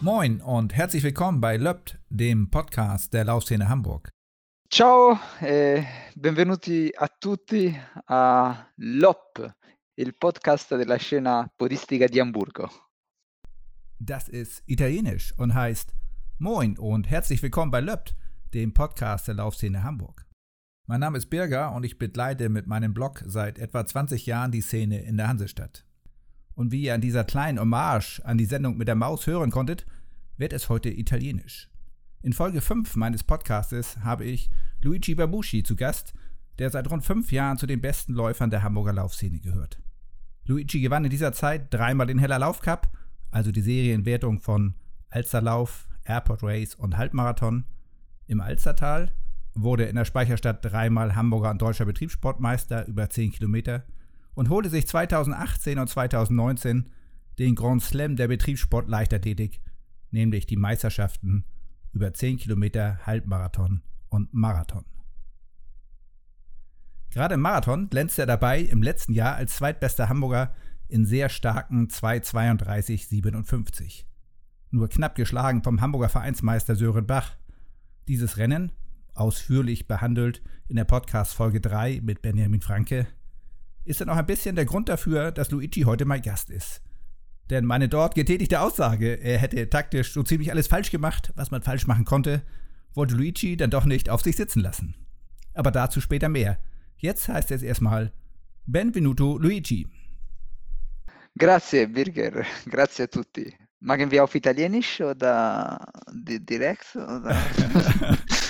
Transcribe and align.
Moin 0.00 0.40
und 0.42 0.74
herzlich 0.74 1.02
willkommen 1.02 1.40
bei 1.40 1.56
LÖPT, 1.56 1.98
dem 2.10 2.50
Podcast 2.50 3.14
der 3.14 3.24
Laufszene 3.24 3.68
Hamburg. 3.68 4.10
Ciao 4.68 5.18
e 5.40 5.84
benvenuti 6.14 6.92
a 6.94 7.08
tutti 7.08 7.74
a 8.06 8.72
LOP, 8.76 9.54
il 9.94 10.14
podcast 10.16 10.76
della 10.76 10.96
scena 10.96 11.50
podistica 11.56 12.06
di 12.06 12.20
Hamburgo. 12.20 12.91
Das 14.04 14.28
ist 14.28 14.64
italienisch 14.66 15.32
und 15.38 15.54
heißt 15.54 15.94
Moin 16.38 16.76
und 16.76 17.08
herzlich 17.08 17.40
willkommen 17.40 17.70
bei 17.70 17.80
LÖPT, 17.80 18.16
dem 18.52 18.74
Podcast 18.74 19.28
der 19.28 19.36
Laufszene 19.36 19.84
Hamburg. 19.84 20.26
Mein 20.88 20.98
Name 20.98 21.18
ist 21.18 21.30
Birger 21.30 21.70
und 21.70 21.84
ich 21.84 21.98
begleite 21.98 22.48
mit 22.48 22.66
meinem 22.66 22.94
Blog 22.94 23.22
seit 23.24 23.60
etwa 23.60 23.86
20 23.86 24.26
Jahren 24.26 24.50
die 24.50 24.60
Szene 24.60 25.02
in 25.02 25.18
der 25.18 25.28
Hansestadt. 25.28 25.84
Und 26.56 26.72
wie 26.72 26.82
ihr 26.82 26.94
an 26.94 27.00
dieser 27.00 27.22
kleinen 27.22 27.60
Hommage 27.60 28.20
an 28.24 28.38
die 28.38 28.44
Sendung 28.44 28.76
mit 28.76 28.88
der 28.88 28.96
Maus 28.96 29.28
hören 29.28 29.52
konntet, 29.52 29.86
wird 30.36 30.52
es 30.52 30.68
heute 30.68 30.90
italienisch. 30.90 31.70
In 32.22 32.32
Folge 32.32 32.60
5 32.60 32.96
meines 32.96 33.22
Podcastes 33.22 33.98
habe 33.98 34.24
ich 34.24 34.50
Luigi 34.80 35.14
Babushi 35.14 35.62
zu 35.62 35.76
Gast, 35.76 36.12
der 36.58 36.70
seit 36.70 36.90
rund 36.90 37.04
fünf 37.04 37.30
Jahren 37.30 37.56
zu 37.56 37.68
den 37.68 37.80
besten 37.80 38.14
Läufern 38.14 38.50
der 38.50 38.64
Hamburger 38.64 38.94
Laufszene 38.94 39.38
gehört. 39.38 39.80
Luigi 40.44 40.80
gewann 40.80 41.04
in 41.04 41.10
dieser 41.10 41.32
Zeit 41.32 41.72
dreimal 41.72 42.08
den 42.08 42.18
Heller 42.18 42.40
Laufcup, 42.40 42.90
also 43.32 43.50
die 43.50 43.62
Serienwertung 43.62 44.38
von 44.38 44.74
Alsterlauf, 45.08 45.88
Airport 46.04 46.42
Race 46.42 46.74
und 46.74 46.96
Halbmarathon. 46.96 47.64
Im 48.26 48.40
Alstertal 48.40 49.12
wurde 49.54 49.84
in 49.84 49.96
der 49.96 50.04
Speicherstadt 50.04 50.64
dreimal 50.64 51.16
Hamburger 51.16 51.50
und 51.50 51.60
deutscher 51.60 51.84
Betriebssportmeister 51.84 52.86
über 52.86 53.10
10 53.10 53.32
Kilometer 53.32 53.84
und 54.34 54.48
holte 54.48 54.70
sich 54.70 54.86
2018 54.86 55.78
und 55.78 55.88
2019 55.88 56.90
den 57.38 57.54
Grand 57.54 57.82
Slam 57.82 58.16
der 58.16 58.28
Betriebssport-Leichtathletik, 58.28 59.60
nämlich 60.10 60.46
die 60.46 60.56
Meisterschaften 60.56 61.44
über 61.92 62.12
10 62.14 62.38
Kilometer 62.38 63.00
Halbmarathon 63.04 63.82
und 64.08 64.32
Marathon. 64.32 64.84
Gerade 67.10 67.34
im 67.34 67.40
Marathon 67.40 67.90
glänzte 67.90 68.22
er 68.22 68.26
dabei 68.26 68.60
im 68.60 68.82
letzten 68.82 69.12
Jahr 69.12 69.36
als 69.36 69.56
zweitbester 69.56 70.08
Hamburger 70.08 70.54
in 70.92 71.04
sehr 71.06 71.30
starken 71.30 71.88
2,32,57. 71.88 74.04
Nur 74.70 74.90
knapp 74.90 75.14
geschlagen 75.14 75.62
vom 75.62 75.80
Hamburger 75.80 76.10
Vereinsmeister 76.10 76.76
Sören 76.76 77.06
Bach. 77.06 77.38
Dieses 78.08 78.36
Rennen, 78.36 78.72
ausführlich 79.14 79.88
behandelt 79.88 80.42
in 80.68 80.76
der 80.76 80.84
Podcast 80.84 81.32
Folge 81.32 81.62
3 81.62 82.02
mit 82.02 82.20
Benjamin 82.20 82.60
Franke, 82.60 83.06
ist 83.84 84.02
dann 84.02 84.10
auch 84.10 84.16
ein 84.16 84.26
bisschen 84.26 84.54
der 84.54 84.66
Grund 84.66 84.90
dafür, 84.90 85.32
dass 85.32 85.50
Luigi 85.50 85.80
heute 85.82 86.04
mein 86.04 86.20
Gast 86.20 86.50
ist. 86.50 86.82
Denn 87.48 87.64
meine 87.64 87.88
dort 87.88 88.14
getätigte 88.14 88.60
Aussage, 88.60 89.14
er 89.14 89.38
hätte 89.38 89.70
taktisch 89.70 90.12
so 90.12 90.22
ziemlich 90.22 90.52
alles 90.52 90.66
falsch 90.66 90.90
gemacht, 90.90 91.32
was 91.36 91.50
man 91.50 91.62
falsch 91.62 91.86
machen 91.86 92.04
konnte, 92.04 92.42
wollte 92.92 93.14
Luigi 93.14 93.56
dann 93.56 93.70
doch 93.70 93.86
nicht 93.86 94.10
auf 94.10 94.20
sich 94.20 94.36
sitzen 94.36 94.60
lassen. 94.60 94.94
Aber 95.54 95.70
dazu 95.70 96.02
später 96.02 96.28
mehr. 96.28 96.58
Jetzt 96.98 97.28
heißt 97.28 97.50
es 97.50 97.62
erstmal 97.62 98.12
Benvenuto 98.66 99.38
Luigi. 99.38 99.88
Grazie 101.38 101.86
Birger, 101.86 102.44
grazie 102.70 103.04
a 103.04 103.06
tutti. 103.06 103.54
Machen 103.80 104.10
wir 104.10 104.22
auf 104.22 104.34
Italienisch 104.34 105.00
oder 105.00 105.78
direkt? 106.12 106.94
Oder? 106.94 107.36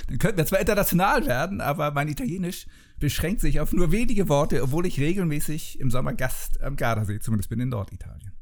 Dann 0.09 0.19
könnten 0.19 0.37
wir 0.37 0.47
zwar 0.47 0.61
international 0.61 1.27
werden, 1.27 1.63
aber 1.63 1.91
mein 1.91 2.09
Italienisch 2.09 2.67
beschränkt 3.01 3.41
sich 3.41 3.59
auf 3.59 3.73
nur 3.73 3.92
wenige 3.92 4.29
Worte, 4.29 4.63
obwohl 4.63 4.85
ich 4.85 5.01
regelmäßig 5.01 5.81
im 5.81 5.91
Sommer 5.91 6.13
Gast 6.13 6.63
am 6.63 6.77
Gardasee 6.77 7.19
zumindest 7.19 7.48
bin 7.48 7.61
in 7.61 7.71
Norditalien. 7.71 8.33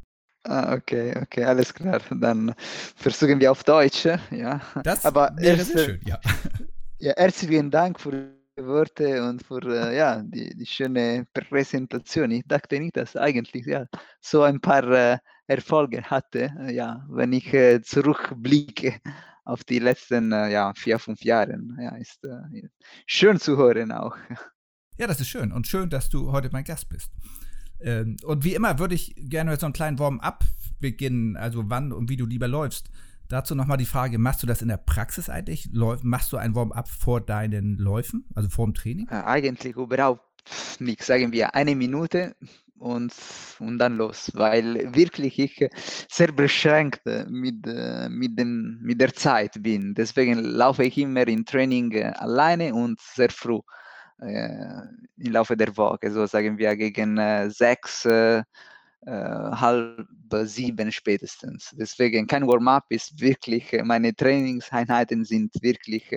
Ah, 0.44 0.74
okay, 0.74 1.14
okay, 1.20 1.44
alles 1.44 1.72
klar. 1.72 2.00
Dann 2.10 2.54
versuchen 2.96 3.38
wir 3.40 3.52
auf 3.52 3.62
Deutsch. 3.62 4.06
Ja. 4.30 4.60
Das 4.82 5.04
Aber 5.04 5.32
wäre 5.36 5.58
erst, 5.58 5.72
sehr 5.72 5.84
schön, 5.84 6.00
ja. 6.04 6.18
ja. 6.98 7.12
Herzlichen 7.16 7.70
Dank 7.70 8.00
für 8.00 8.39
Worte 8.66 9.22
und 9.22 9.42
für 9.42 9.62
äh, 9.62 9.96
ja, 9.96 10.22
die, 10.22 10.54
die 10.56 10.66
schöne 10.66 11.26
Präsentation. 11.32 12.30
Ich 12.30 12.44
dachte 12.46 12.78
nicht, 12.78 12.96
dass 12.96 13.16
eigentlich 13.16 13.66
ja, 13.66 13.86
so 14.20 14.42
ein 14.42 14.60
paar 14.60 14.84
äh, 14.90 15.18
Erfolge 15.46 16.02
hatte, 16.02 16.52
äh, 16.60 16.74
ja, 16.74 17.06
wenn 17.08 17.32
ich 17.32 17.52
äh, 17.52 17.80
zurückblicke 17.82 19.00
auf 19.44 19.64
die 19.64 19.78
letzten 19.78 20.32
äh, 20.32 20.50
ja, 20.50 20.72
vier, 20.74 20.98
fünf 20.98 21.22
Jahre. 21.22 21.58
Ja, 21.78 21.96
ist 21.96 22.24
äh, 22.24 22.68
schön 23.06 23.38
zu 23.38 23.56
hören 23.56 23.92
auch. 23.92 24.16
Ja, 24.98 25.06
das 25.06 25.20
ist 25.20 25.28
schön 25.28 25.50
und 25.50 25.66
schön, 25.66 25.88
dass 25.88 26.10
du 26.10 26.30
heute 26.30 26.50
mein 26.52 26.64
Gast 26.64 26.88
bist. 26.88 27.10
Ähm, 27.80 28.16
und 28.24 28.44
wie 28.44 28.54
immer 28.54 28.78
würde 28.78 28.94
ich 28.94 29.14
gerne 29.16 29.50
mit 29.50 29.60
so 29.60 29.66
einem 29.66 29.72
kleinen 29.72 29.98
Warm-up 29.98 30.44
beginnen, 30.78 31.36
also 31.36 31.64
wann 31.68 31.92
und 31.92 32.10
wie 32.10 32.16
du 32.16 32.26
lieber 32.26 32.48
läufst. 32.48 32.90
Dazu 33.30 33.54
nochmal 33.54 33.76
die 33.76 33.86
Frage, 33.86 34.18
machst 34.18 34.42
du 34.42 34.46
das 34.48 34.60
in 34.60 34.66
der 34.66 34.76
Praxis 34.76 35.30
eigentlich? 35.30 35.70
Machst 35.72 36.32
du 36.32 36.36
ein 36.36 36.56
Warm-up 36.56 36.88
vor 36.88 37.20
deinen 37.20 37.78
Läufen, 37.78 38.26
also 38.34 38.48
vor 38.48 38.66
dem 38.66 38.74
Training? 38.74 39.06
Äh, 39.08 39.22
eigentlich 39.24 39.76
überhaupt 39.76 40.24
nichts, 40.80 41.06
sagen 41.06 41.30
wir 41.30 41.54
eine 41.54 41.76
Minute 41.76 42.34
und, 42.76 43.14
und 43.60 43.78
dann 43.78 43.96
los, 43.98 44.32
weil 44.34 44.92
wirklich 44.96 45.38
ich 45.38 45.64
sehr 46.10 46.32
beschränkt 46.32 47.02
mit, 47.28 47.64
mit, 48.08 48.36
dem, 48.36 48.80
mit 48.82 49.00
der 49.00 49.14
Zeit 49.14 49.62
bin. 49.62 49.94
Deswegen 49.94 50.40
laufe 50.40 50.82
ich 50.82 50.98
immer 50.98 51.28
im 51.28 51.44
Training 51.44 51.92
äh, 51.92 52.12
alleine 52.16 52.74
und 52.74 52.98
sehr 53.00 53.30
früh 53.30 53.60
äh, 54.20 54.82
im 55.18 55.32
Laufe 55.32 55.56
der 55.56 55.76
Woche, 55.76 56.10
so 56.10 56.26
sagen 56.26 56.58
wir 56.58 56.74
gegen 56.74 57.16
äh, 57.18 57.48
sechs, 57.48 58.04
äh, 58.06 58.42
halb 59.06 60.06
sieben 60.44 60.92
spätestens. 60.92 61.74
Deswegen 61.76 62.26
kein 62.26 62.46
Warm-up 62.46 62.84
ist 62.90 63.18
wirklich, 63.20 63.72
meine 63.82 64.14
Trainingseinheiten 64.14 65.24
sind 65.24 65.54
wirklich 65.62 66.10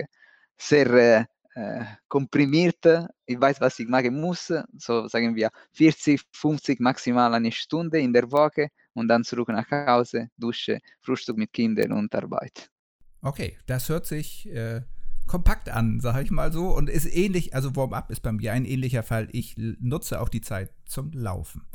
sehr 0.57 1.27
äh, 1.55 1.85
komprimiert. 2.07 2.85
Ich 3.25 3.39
weiß, 3.39 3.61
was 3.61 3.79
ich 3.79 3.87
machen 3.87 4.19
muss. 4.19 4.51
So 4.77 5.07
sagen 5.07 5.35
wir 5.35 5.49
40, 5.73 6.21
50, 6.31 6.79
maximal 6.79 7.33
eine 7.33 7.51
Stunde 7.51 7.99
in 7.99 8.11
der 8.11 8.31
Woche 8.31 8.69
und 8.93 9.07
dann 9.07 9.23
zurück 9.23 9.49
nach 9.49 9.69
Hause, 9.69 10.29
Dusche, 10.37 10.79
Frühstück 11.01 11.37
mit 11.37 11.53
Kindern 11.53 11.91
und 11.91 12.13
Arbeit. 12.15 12.69
Okay, 13.21 13.57
das 13.65 13.87
hört 13.87 14.05
sich 14.05 14.49
äh, 14.49 14.81
kompakt 15.27 15.69
an, 15.69 15.99
sage 15.99 16.23
ich 16.23 16.31
mal 16.31 16.51
so. 16.51 16.75
Und 16.75 16.89
ist 16.89 17.05
ähnlich, 17.05 17.55
also 17.55 17.75
Warm-up 17.75 18.11
ist 18.11 18.21
bei 18.21 18.31
mir 18.31 18.51
ein 18.51 18.65
ähnlicher 18.65 19.03
Fall. 19.03 19.29
Ich 19.31 19.55
nutze 19.57 20.19
auch 20.21 20.29
die 20.29 20.41
Zeit 20.41 20.71
zum 20.85 21.11
Laufen. 21.13 21.65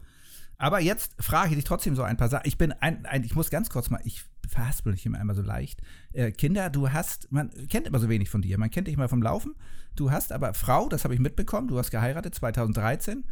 Aber 0.58 0.80
jetzt 0.80 1.12
frage 1.22 1.50
ich 1.50 1.54
dich 1.54 1.64
trotzdem 1.64 1.94
so 1.94 2.02
ein 2.02 2.16
paar 2.16 2.28
Sachen. 2.28 2.46
Ich 2.46 2.58
bin 2.58 2.72
ein, 2.72 3.06
ein 3.06 3.22
ich 3.22 3.36
muss 3.36 3.48
ganz 3.48 3.70
kurz 3.70 3.90
mal, 3.90 4.00
ich 4.04 4.24
verhaspel 4.48 4.92
dich 4.92 5.06
immer 5.06 5.18
einmal 5.18 5.36
so 5.36 5.42
leicht. 5.42 5.80
Äh, 6.12 6.32
Kinder, 6.32 6.68
du 6.68 6.90
hast, 6.90 7.30
man 7.30 7.50
kennt 7.68 7.86
immer 7.86 8.00
so 8.00 8.08
wenig 8.08 8.28
von 8.28 8.42
dir. 8.42 8.58
Man 8.58 8.70
kennt 8.70 8.88
dich 8.88 8.96
mal 8.96 9.08
vom 9.08 9.22
Laufen. 9.22 9.54
Du 9.94 10.10
hast 10.10 10.32
aber 10.32 10.54
Frau, 10.54 10.88
das 10.88 11.04
habe 11.04 11.14
ich 11.14 11.20
mitbekommen, 11.20 11.68
du 11.68 11.78
hast 11.78 11.90
geheiratet 11.90 12.34
2013. 12.34 13.24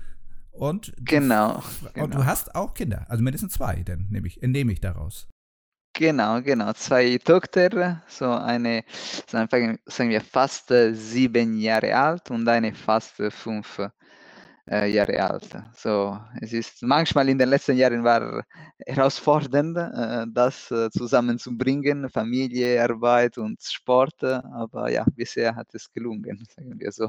Und 0.53 0.92
genau, 0.98 1.62
du, 1.82 1.88
genau. 1.92 2.04
Und 2.04 2.14
du 2.14 2.25
hast 2.25 2.54
auch 2.54 2.75
Kinder, 2.75 3.04
also 3.09 3.22
mindestens 3.22 3.54
zwei, 3.54 3.82
denn 3.82 4.06
nehme 4.08 4.26
ich, 4.26 4.43
entnehme 4.43 4.72
ich 4.72 4.81
daraus. 4.81 5.28
Genau, 5.94 6.43
genau. 6.43 6.72
Zwei 6.75 7.19
Töchter, 7.19 8.03
so 8.06 8.31
eine, 8.31 8.84
sagen 9.26 10.10
wir, 10.10 10.20
fast 10.20 10.72
sieben 10.93 11.58
Jahre 11.58 11.94
alt 11.97 12.31
und 12.31 12.47
eine 12.48 12.75
fast 12.75 13.14
fünf 13.31 13.81
äh, 14.71 14.91
Jahre 14.91 15.22
alt. 15.22 15.49
So, 15.75 16.19
es 16.41 16.53
ist 16.53 16.82
manchmal 16.82 17.28
in 17.28 17.38
den 17.38 17.49
letzten 17.49 17.77
Jahren 17.77 18.03
war 18.03 18.44
herausfordernd, 18.84 19.77
äh, 19.77 20.27
das 20.32 20.71
äh, 20.71 20.91
zusammenzubringen, 20.91 22.08
Familie, 22.11 22.82
Arbeit 22.82 23.38
und 23.38 23.62
Sport, 23.62 24.23
aber 24.23 24.90
ja, 24.90 25.05
bisher 25.14 25.55
hat 25.55 25.75
es 25.75 25.90
gelungen, 25.93 26.44
sagen 26.56 26.79
wir 26.79 26.90
so. 26.93 27.08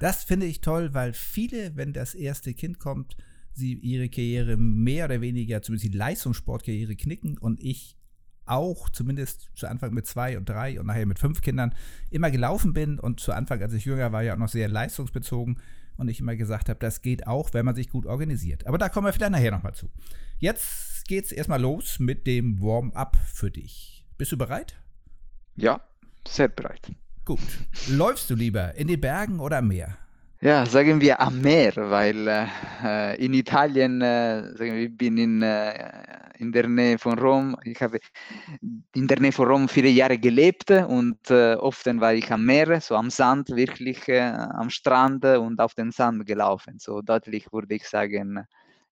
Das 0.00 0.24
finde 0.24 0.46
ich 0.46 0.60
toll, 0.60 0.92
weil 0.92 1.12
viele, 1.12 1.76
wenn 1.76 1.92
das 1.92 2.14
erste 2.14 2.54
Kind 2.54 2.78
kommt, 2.78 3.16
sie 3.52 3.74
ihre 3.74 4.08
Karriere 4.08 4.56
mehr 4.56 5.06
oder 5.06 5.20
weniger, 5.20 5.62
zumindest 5.62 5.92
die 5.92 5.96
Leistungssportkarriere 5.96 6.96
knicken 6.96 7.38
und 7.38 7.60
ich 7.60 7.96
auch 8.46 8.88
zumindest 8.88 9.48
zu 9.54 9.68
Anfang 9.68 9.94
mit 9.94 10.06
zwei 10.06 10.36
und 10.36 10.48
drei 10.48 10.80
und 10.80 10.86
nachher 10.86 11.06
mit 11.06 11.18
fünf 11.18 11.40
Kindern 11.40 11.74
immer 12.10 12.30
gelaufen 12.30 12.72
bin 12.72 12.98
und 12.98 13.20
zu 13.20 13.32
Anfang, 13.32 13.62
als 13.62 13.72
ich 13.72 13.84
jünger 13.84 14.12
war, 14.12 14.22
ja 14.22 14.34
auch 14.34 14.38
noch 14.38 14.48
sehr 14.48 14.68
leistungsbezogen 14.68 15.60
und 16.00 16.08
ich 16.08 16.20
immer 16.20 16.34
gesagt 16.34 16.68
habe, 16.68 16.80
das 16.80 17.02
geht 17.02 17.26
auch, 17.26 17.52
wenn 17.52 17.64
man 17.64 17.74
sich 17.74 17.90
gut 17.90 18.06
organisiert. 18.06 18.66
Aber 18.66 18.78
da 18.78 18.88
kommen 18.88 19.06
wir 19.06 19.12
vielleicht 19.12 19.32
nachher 19.32 19.50
nochmal 19.50 19.74
zu. 19.74 19.90
Jetzt 20.38 21.06
geht's 21.06 21.30
erstmal 21.30 21.60
los 21.60 21.98
mit 21.98 22.26
dem 22.26 22.60
Warm-up 22.60 23.16
für 23.32 23.50
dich. 23.50 24.06
Bist 24.16 24.32
du 24.32 24.38
bereit? 24.38 24.76
Ja, 25.56 25.80
sehr 26.26 26.48
bereit. 26.48 26.90
Gut. 27.24 27.40
Läufst 27.88 28.30
du 28.30 28.34
lieber 28.34 28.74
in 28.74 28.88
den 28.88 29.00
Bergen 29.00 29.40
oder 29.40 29.58
am 29.58 29.68
Meer? 29.68 29.98
Ja, 30.42 30.64
sagen 30.64 31.02
wir 31.02 31.20
am 31.20 31.42
Meer, 31.42 31.74
weil 31.76 32.26
äh, 32.82 33.22
in 33.22 33.34
Italien, 33.34 34.00
äh, 34.00 34.56
sagen 34.56 34.72
wir, 34.74 34.84
ich 34.84 34.96
bin 34.96 35.18
in, 35.18 35.42
äh, 35.42 36.32
in 36.38 36.50
der 36.50 36.66
Nähe 36.66 36.98
von 36.98 37.18
Rom. 37.18 37.56
Ich 37.64 37.78
habe 37.82 37.98
in 38.94 39.06
der 39.06 39.20
Nähe 39.20 39.32
von 39.32 39.46
Rom 39.48 39.68
viele 39.68 39.90
Jahre 39.90 40.16
gelebt 40.18 40.70
und 40.70 41.30
äh, 41.30 41.56
oft 41.56 41.84
war 41.84 42.14
ich 42.14 42.32
am 42.32 42.46
Meer, 42.46 42.80
so 42.80 42.96
am 42.96 43.10
Sand, 43.10 43.50
wirklich 43.50 44.08
äh, 44.08 44.20
am 44.20 44.70
Strand 44.70 45.26
und 45.26 45.60
auf 45.60 45.74
den 45.74 45.92
Sand 45.92 46.24
gelaufen. 46.26 46.78
So 46.78 47.02
deutlich 47.02 47.52
würde 47.52 47.74
ich 47.74 47.86
sagen, 47.86 48.42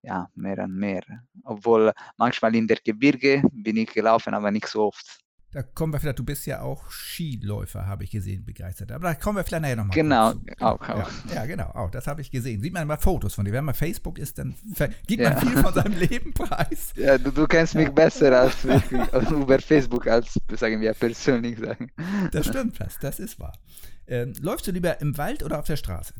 ja, 0.02 0.28
mehr 0.34 0.58
an 0.58 0.74
mehr. 0.74 1.02
Obwohl 1.44 1.92
manchmal 2.18 2.54
in 2.56 2.66
der 2.66 2.78
Gebirge 2.84 3.42
bin 3.52 3.78
ich 3.78 3.88
gelaufen, 3.94 4.34
aber 4.34 4.50
nicht 4.50 4.68
so 4.68 4.82
oft. 4.88 5.18
Da 5.50 5.62
kommen 5.62 5.94
wir 5.94 6.00
vielleicht, 6.00 6.18
du 6.18 6.24
bist 6.24 6.44
ja 6.44 6.60
auch 6.60 6.90
Skiläufer, 6.90 7.86
habe 7.86 8.04
ich 8.04 8.10
gesehen, 8.10 8.44
begeistert. 8.44 8.92
Aber 8.92 9.08
da 9.08 9.14
kommen 9.14 9.38
wir 9.38 9.44
vielleicht 9.44 9.62
nachher 9.62 9.76
nochmal. 9.76 9.94
Genau, 9.94 10.34
auch, 10.60 10.78
auch. 10.80 11.10
Ja, 11.30 11.34
ja, 11.34 11.46
genau, 11.46 11.70
auch. 11.70 11.90
Das 11.90 12.06
habe 12.06 12.20
ich 12.20 12.30
gesehen. 12.30 12.60
Sieht 12.60 12.74
man 12.74 12.86
mal 12.86 12.98
Fotos 12.98 13.34
von 13.34 13.46
dir. 13.46 13.52
Wenn 13.52 13.64
man 13.64 13.74
Facebook 13.74 14.18
ist, 14.18 14.36
dann 14.36 14.54
gibt 15.06 15.22
man 15.22 15.32
ja. 15.32 15.40
viel 15.40 15.56
von 15.56 15.72
seinem 15.72 15.98
Leben 15.98 16.34
preis. 16.34 16.92
Ja, 16.98 17.16
du, 17.16 17.30
du 17.30 17.46
kennst 17.46 17.74
mich 17.74 17.90
besser 17.90 18.40
als 18.40 18.64
über 18.64 19.58
Facebook, 19.60 20.06
als, 20.06 20.38
sagen 20.56 20.80
wir, 20.80 20.92
persönlich 20.92 21.58
sagen. 21.58 21.90
Das 22.32 22.46
stimmt 22.46 22.76
fast, 22.76 23.02
das 23.02 23.20
ist 23.20 23.38
wahr. 23.38 23.56
Ähm, 24.06 24.32
läufst 24.40 24.66
du 24.66 24.72
lieber 24.72 25.00
im 25.00 25.16
Wald 25.16 25.42
oder 25.42 25.60
auf 25.60 25.66
der 25.66 25.76
Straße? 25.76 26.12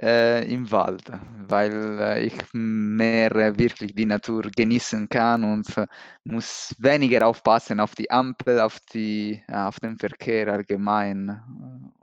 Äh, 0.00 0.52
im 0.52 0.70
Wald, 0.70 1.10
weil 1.48 1.98
äh, 2.00 2.26
ich 2.26 2.34
mehr 2.52 3.34
äh, 3.34 3.58
wirklich 3.58 3.94
die 3.94 4.04
Natur 4.04 4.42
genießen 4.54 5.08
kann 5.08 5.44
und 5.44 5.76
äh, 5.76 5.86
muss 6.24 6.74
weniger 6.78 7.26
aufpassen 7.26 7.80
auf 7.80 7.94
die 7.94 8.10
Ampel, 8.10 8.60
auf, 8.60 8.78
die, 8.92 9.42
auf 9.48 9.80
den 9.80 9.98
Verkehr 9.98 10.48
allgemein. 10.48 11.40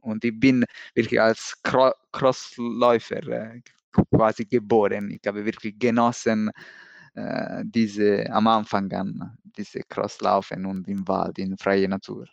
Und 0.01 0.25
ich 0.25 0.39
bin 0.39 0.65
wirklich 0.95 1.21
als 1.21 1.55
Cro 1.61 1.91
Crossläufer 2.11 3.27
äh, 3.27 3.61
quasi 4.11 4.45
geboren. 4.45 5.11
Ich 5.11 5.27
habe 5.27 5.45
wirklich 5.45 5.77
genossen, 5.77 6.49
äh, 7.13 7.63
diese 7.63 8.25
am 8.31 8.47
Anfang 8.47 8.91
an, 8.91 9.37
diese 9.55 9.81
Crosslaufen 9.87 10.65
und 10.65 10.87
im 10.87 11.07
Wald, 11.07 11.37
in 11.37 11.55
freier 11.57 11.87
Natur. 11.87 12.25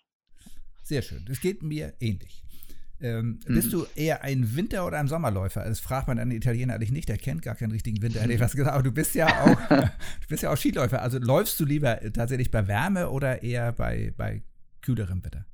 Sehr 0.83 1.03
schön. 1.03 1.25
Das 1.29 1.41
geht 1.41 1.63
mir 1.63 1.93
ähnlich. 2.01 2.43
Ähm, 3.03 3.41
mhm. 3.47 3.55
Bist 3.55 3.73
du 3.73 3.87
eher 3.95 4.23
ein 4.23 4.55
Winter- 4.57 4.87
oder 4.87 4.99
ein 4.99 5.09
Sommerläufer? 5.09 5.65
Das 5.65 5.81
fragt 5.81 6.09
man 6.09 6.19
einen 6.19 6.33
Italiener 6.33 6.75
eigentlich 6.75 6.93
nicht, 6.93 7.09
der 7.09 7.17
kennt 7.17 7.43
gar 7.43 7.55
keinen 7.55 7.73
richtigen 7.73 8.03
Winter, 8.03 8.21
hätte 8.21 8.33
ich 8.33 8.41
was 8.41 8.53
gesagt. 8.53 8.75
Aber 8.75 8.83
du 8.83 8.93
bist 8.93 9.15
ja 9.15 9.27
auch, 9.45 9.69
du 9.69 10.29
bist 10.29 10.43
ja 10.43 10.53
auch 10.53 10.57
Skiläufer. 10.57 11.01
Also 11.03 11.19
läufst 11.19 11.59
du 11.61 11.65
lieber 11.65 11.99
tatsächlich 12.13 12.51
bei 12.51 12.67
Wärme 12.69 13.11
oder 13.11 13.43
eher 13.43 13.73
bei, 13.73 14.13
bei 14.17 14.43
kühlerem 14.83 15.25
Wetter? 15.25 15.47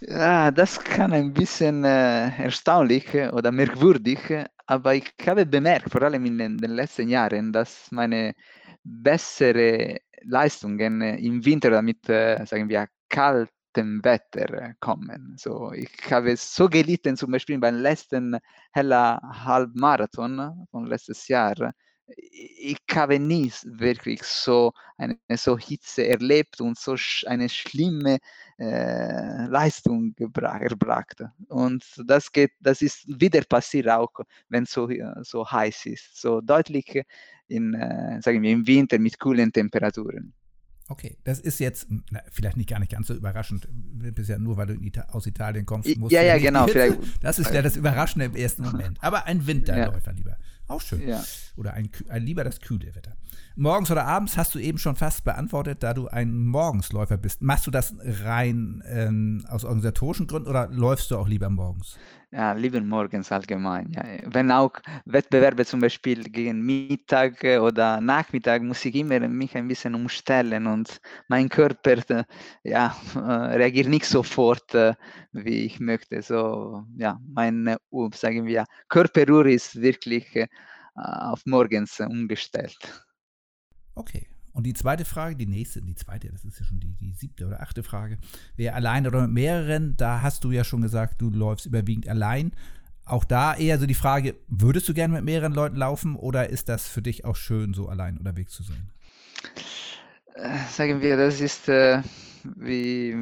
Ja, 0.00 0.50
das 0.50 0.82
kann 0.82 1.12
ein 1.12 1.32
bisschen 1.32 1.84
äh, 1.84 2.28
erstaunlich 2.42 3.14
oder 3.14 3.52
merkwürdig, 3.52 4.18
aber 4.66 4.94
ich 4.94 5.12
habe 5.26 5.46
bemerkt, 5.46 5.90
vor 5.90 6.02
allem 6.02 6.26
in 6.26 6.38
den, 6.38 6.58
letzten 6.58 7.08
Jahren, 7.08 7.52
dass 7.52 7.90
meine 7.90 8.34
bessere 8.82 9.98
Leistungen 10.22 11.00
im 11.00 11.44
Winter 11.44 11.70
damit, 11.70 12.08
äh, 12.08 12.44
sagen 12.44 12.68
wir, 12.68 12.88
kalt 13.08 13.50
dem 13.76 14.04
Wetter 14.04 14.74
kommen. 14.80 15.36
So, 15.38 15.72
ich 15.72 15.90
habe 16.10 16.36
so 16.36 16.68
gelitten, 16.68 17.16
zum 17.16 17.30
Beispiel 17.30 17.58
beim 17.58 17.76
letzten 17.76 18.38
Hella 18.72 19.20
Halbmarathon 19.44 20.66
von 20.70 20.86
letztes 20.86 21.28
Jahr. 21.28 21.72
Ich 22.06 22.76
habe 22.92 23.18
nie 23.18 23.50
wirklich 23.64 24.22
so 24.22 24.72
eine 24.98 25.18
so 25.36 25.56
Hitze 25.56 26.06
erlebt 26.06 26.60
und 26.60 26.78
so 26.78 26.96
eine 27.26 27.48
schlimme 27.48 28.18
äh, 28.58 29.46
Leistung 29.46 30.14
erbracht. 30.18 31.24
Und 31.48 31.84
das 32.04 32.30
geht, 32.30 32.52
das 32.60 32.82
ist 32.82 33.04
wieder 33.08 33.42
passiert 33.48 33.88
auch, 33.88 34.12
wenn 34.48 34.66
so, 34.66 34.88
so 35.22 35.50
heiß 35.50 35.86
ist. 35.86 36.20
So 36.20 36.42
deutlich 36.42 37.02
in, 37.48 37.74
äh, 37.74 38.20
sagen 38.20 38.42
wir, 38.42 38.50
im 38.50 38.66
Winter 38.66 38.98
mit 38.98 39.18
kühlen 39.18 39.50
Temperaturen. 39.50 40.34
Okay, 40.88 41.16
das 41.24 41.40
ist 41.40 41.60
jetzt 41.60 41.86
na, 42.10 42.20
vielleicht 42.30 42.58
nicht 42.58 42.68
gar 42.68 42.78
nicht 42.78 42.92
ganz 42.92 43.06
so 43.06 43.14
überraschend. 43.14 43.66
Bisher 43.70 44.38
nur, 44.38 44.58
weil 44.58 44.66
du 44.66 44.74
Ita 44.74 45.06
aus 45.12 45.26
Italien 45.26 45.64
kommst, 45.64 45.96
musst 45.96 46.12
ja, 46.12 46.22
ja, 46.22 46.36
genau. 46.36 46.66
Das 47.22 47.38
ist 47.38 47.54
ja 47.54 47.62
das 47.62 47.76
Überraschende 47.76 48.26
im 48.26 48.36
ersten 48.36 48.64
Moment. 48.64 48.98
Aber 49.02 49.24
ein 49.24 49.46
Winterläufer 49.46 50.10
ja. 50.10 50.16
lieber. 50.16 50.36
Auch 50.66 50.80
schön. 50.80 51.06
Ja. 51.06 51.22
Oder 51.56 51.74
ein, 51.74 51.90
ein, 52.08 52.22
lieber 52.22 52.42
das 52.42 52.60
kühle 52.60 52.94
Wetter. 52.94 53.12
Morgens 53.56 53.90
oder 53.90 54.06
abends 54.06 54.36
hast 54.36 54.54
du 54.54 54.58
eben 54.58 54.78
schon 54.78 54.96
fast 54.96 55.24
beantwortet, 55.24 55.82
da 55.82 55.94
du 55.94 56.08
ein 56.08 56.34
Morgensläufer 56.34 57.16
bist. 57.16 57.42
Machst 57.42 57.66
du 57.66 57.70
das 57.70 57.94
rein 58.24 58.82
ähm, 58.86 59.44
aus 59.48 59.64
organisatorischen 59.64 60.26
Gründen 60.26 60.48
oder 60.48 60.68
läufst 60.68 61.10
du 61.10 61.18
auch 61.18 61.28
lieber 61.28 61.50
morgens? 61.50 61.98
Ja, 62.32 62.52
lieber 62.52 62.80
morgens 62.80 63.30
allgemein. 63.30 63.92
Ja. 63.92 64.02
Wenn 64.24 64.50
auch 64.50 64.72
Wettbewerbe 65.04 65.64
zum 65.64 65.80
Beispiel 65.80 66.24
gegen 66.24 66.62
Mittag 66.62 67.44
oder 67.44 68.00
Nachmittag, 68.00 68.62
muss 68.62 68.84
ich 68.84 68.94
immer 68.96 69.20
mich 69.20 69.54
ein 69.56 69.68
bisschen 69.68 69.94
umstellen 69.94 70.66
und 70.66 71.00
mein 71.28 71.48
Körper 71.48 72.24
ja, 72.64 72.96
reagiert 73.14 73.88
nicht 73.88 74.06
sofort, 74.06 74.74
äh, 74.74 74.94
wie 75.34 75.64
ich 75.64 75.80
möchte. 75.80 76.22
So, 76.22 76.84
ja, 76.96 77.20
meine, 77.26 77.76
sagen 78.14 78.46
wir, 78.46 78.64
Körperuhr 78.88 79.46
ist 79.46 79.80
wirklich 79.80 80.34
äh, 80.36 80.46
auf 80.94 81.44
morgens 81.46 82.00
umgestellt. 82.00 82.78
Okay. 83.94 84.26
Und 84.52 84.64
die 84.64 84.74
zweite 84.74 85.04
Frage, 85.04 85.34
die 85.34 85.46
nächste, 85.46 85.82
die 85.82 85.96
zweite, 85.96 86.30
das 86.30 86.44
ist 86.44 86.60
ja 86.60 86.64
schon 86.64 86.78
die, 86.78 86.94
die 87.00 87.12
siebte 87.12 87.44
oder 87.46 87.60
achte 87.60 87.82
Frage, 87.82 88.18
wäre 88.54 88.76
allein 88.76 89.04
oder 89.04 89.22
mit 89.22 89.32
mehreren, 89.32 89.96
da 89.96 90.22
hast 90.22 90.44
du 90.44 90.52
ja 90.52 90.62
schon 90.62 90.80
gesagt, 90.80 91.20
du 91.20 91.28
läufst 91.28 91.66
überwiegend 91.66 92.08
allein. 92.08 92.52
Auch 93.04 93.24
da 93.24 93.54
eher 93.56 93.80
so 93.80 93.86
die 93.86 93.94
Frage, 93.94 94.36
würdest 94.46 94.88
du 94.88 94.94
gerne 94.94 95.14
mit 95.14 95.24
mehreren 95.24 95.52
Leuten 95.52 95.76
laufen 95.76 96.14
oder 96.14 96.50
ist 96.50 96.68
das 96.68 96.86
für 96.86 97.02
dich 97.02 97.24
auch 97.24 97.34
schön, 97.34 97.74
so 97.74 97.88
allein 97.88 98.16
unterwegs 98.16 98.52
zu 98.52 98.62
sein? 98.62 98.90
Äh, 100.36 100.56
sagen 100.70 101.00
wir, 101.00 101.16
das 101.16 101.40
ist 101.40 101.68
äh, 101.68 102.02
wie, 102.56 103.14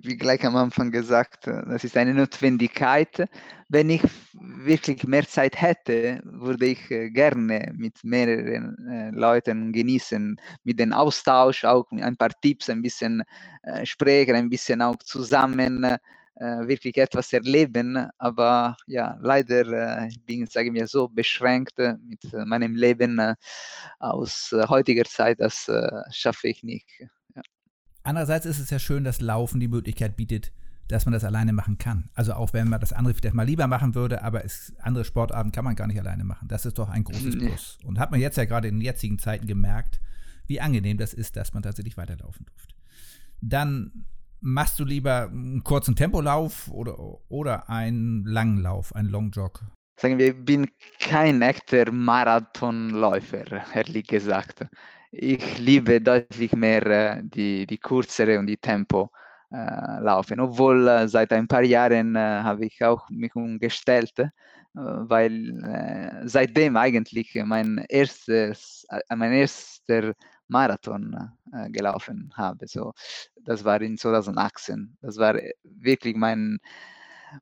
wie 0.00 0.16
gleich 0.16 0.44
am 0.44 0.56
Anfang 0.56 0.90
gesagt, 0.90 1.46
das 1.46 1.84
ist 1.84 1.96
eine 1.96 2.14
Notwendigkeit. 2.14 3.28
Wenn 3.68 3.90
ich 3.90 4.02
wirklich 4.34 5.04
mehr 5.04 5.26
Zeit 5.26 5.60
hätte, 5.60 6.20
würde 6.24 6.66
ich 6.66 6.90
äh, 6.90 7.10
gerne 7.10 7.72
mit 7.76 8.02
mehreren 8.04 8.76
äh, 8.88 9.10
Leuten 9.10 9.72
genießen, 9.72 10.36
mit 10.64 10.78
dem 10.78 10.92
Austausch, 10.92 11.64
auch 11.64 11.90
ein 11.90 12.16
paar 12.16 12.30
Tipps, 12.40 12.70
ein 12.70 12.82
bisschen 12.82 13.22
äh, 13.62 13.84
sprechen, 13.84 14.36
ein 14.36 14.48
bisschen 14.48 14.82
auch 14.82 14.96
zusammen 14.98 15.96
wirklich 16.34 16.96
etwas 16.96 17.32
erleben. 17.34 18.08
Aber 18.18 18.76
ja, 18.86 19.16
leider 19.20 20.08
bin 20.26 20.42
ich, 20.42 20.50
sagen 20.50 20.86
so, 20.86 21.06
beschränkt 21.06 21.78
mit 21.78 22.20
meinem 22.46 22.74
Leben 22.74 23.20
aus 24.00 24.52
heutiger 24.68 25.04
Zeit, 25.04 25.38
das 25.40 25.70
schaffe 26.10 26.48
ich 26.48 26.62
nicht. 26.64 26.88
Andererseits 28.02 28.46
ist 28.46 28.58
es 28.58 28.70
ja 28.70 28.78
schön, 28.78 29.04
dass 29.04 29.20
Laufen 29.20 29.60
die 29.60 29.68
Möglichkeit 29.68 30.16
bietet, 30.16 30.52
dass 30.88 31.06
man 31.06 31.12
das 31.12 31.24
alleine 31.24 31.52
machen 31.52 31.78
kann. 31.78 32.10
Also 32.14 32.34
auch 32.34 32.52
wenn 32.52 32.68
man 32.68 32.80
das 32.80 32.92
andere 32.92 33.14
vielleicht 33.14 33.34
mal 33.34 33.46
lieber 33.46 33.66
machen 33.66 33.94
würde, 33.94 34.22
aber 34.22 34.44
es, 34.44 34.72
andere 34.80 35.04
Sportarten 35.04 35.52
kann 35.52 35.64
man 35.64 35.76
gar 35.76 35.86
nicht 35.86 35.98
alleine 35.98 36.24
machen. 36.24 36.48
Das 36.48 36.66
ist 36.66 36.78
doch 36.78 36.88
ein 36.88 37.04
großes 37.04 37.38
Plus. 37.38 37.78
Und 37.84 37.98
hat 37.98 38.10
man 38.10 38.20
jetzt 38.20 38.36
ja 38.36 38.44
gerade 38.44 38.68
in 38.68 38.76
den 38.76 38.82
jetzigen 38.82 39.18
Zeiten 39.18 39.46
gemerkt, 39.46 40.00
wie 40.46 40.60
angenehm 40.60 40.98
das 40.98 41.14
ist, 41.14 41.36
dass 41.36 41.54
man 41.54 41.62
tatsächlich 41.62 41.96
weiterlaufen 41.96 42.46
durfte. 42.46 42.74
Dann 43.40 44.06
machst 44.40 44.78
du 44.80 44.84
lieber 44.84 45.28
einen 45.28 45.62
kurzen 45.62 45.96
Tempolauf 45.96 46.68
oder, 46.70 46.98
oder 47.30 47.70
einen 47.70 48.24
langen 48.24 48.58
Lauf, 48.58 48.94
einen 48.94 49.08
Long 49.08 49.30
Jog? 49.30 49.64
Sagen 50.00 50.18
wir, 50.18 50.28
ich 50.28 50.44
bin 50.44 50.68
kein 50.98 51.42
echter 51.42 51.92
Marathonläufer, 51.92 53.44
ehrlich 53.74 54.06
gesagt 54.06 54.66
ich 55.12 55.58
liebe 55.58 56.00
deutlich 56.00 56.52
mehr 56.52 56.86
äh, 56.86 57.22
die, 57.22 57.66
die 57.66 57.78
kürzere 57.78 58.38
und 58.38 58.46
die 58.46 58.56
Tempo 58.56 59.10
äh, 59.50 60.00
laufen. 60.00 60.40
Obwohl 60.40 60.88
äh, 60.88 61.06
seit 61.06 61.32
ein 61.32 61.46
paar 61.46 61.62
Jahren 61.62 62.16
habe 62.16 62.66
ich 62.66 62.82
auch 62.82 63.08
mich 63.10 63.34
umgestellt, 63.36 64.14
weil 64.74 66.22
seitdem 66.24 66.78
eigentlich 66.78 67.34
mein 67.44 67.84
erstes, 67.90 68.86
mein 69.14 69.32
erster 69.32 70.14
Marathon 70.48 71.14
gelaufen 71.68 72.32
habe. 72.34 72.66
So, 72.66 72.94
das 73.44 73.66
war 73.66 73.82
in 73.82 73.98
2018. 73.98 74.96
Das 75.02 75.18
war 75.18 75.38
wirklich 75.62 76.16
mein, 76.16 76.58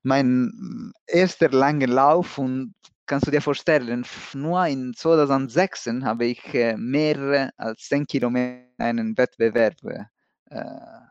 mein 0.03 0.93
erster 1.07 1.51
langer 1.51 1.87
Lauf 1.87 2.37
und 2.37 2.75
kannst 3.11 3.27
du 3.27 3.33
dir 3.33 3.43
vorstellen, 3.43 4.07
nur 4.35 4.65
in 4.67 4.95
2006 4.95 5.89
habe 6.05 6.27
ich 6.27 6.55
äh, 6.55 6.77
mehr 6.77 7.51
als 7.57 7.89
10 7.89 8.07
Kilometer 8.07 8.69
einen 8.79 9.19
Wettbewerb 9.19 9.75
äh, 9.85 10.65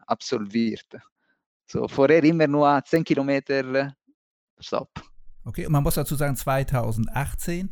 absolviert. 0.07 0.87
So, 1.65 1.89
vorher 1.89 2.23
immer 2.23 2.47
nur 2.47 2.81
10 2.85 3.03
Kilometer 3.03 3.93
Stopp. 4.59 4.89
Okay, 5.43 5.65
und 5.65 5.73
man 5.73 5.83
muss 5.83 5.95
dazu 5.95 6.15
sagen, 6.15 6.37
2018 6.37 7.69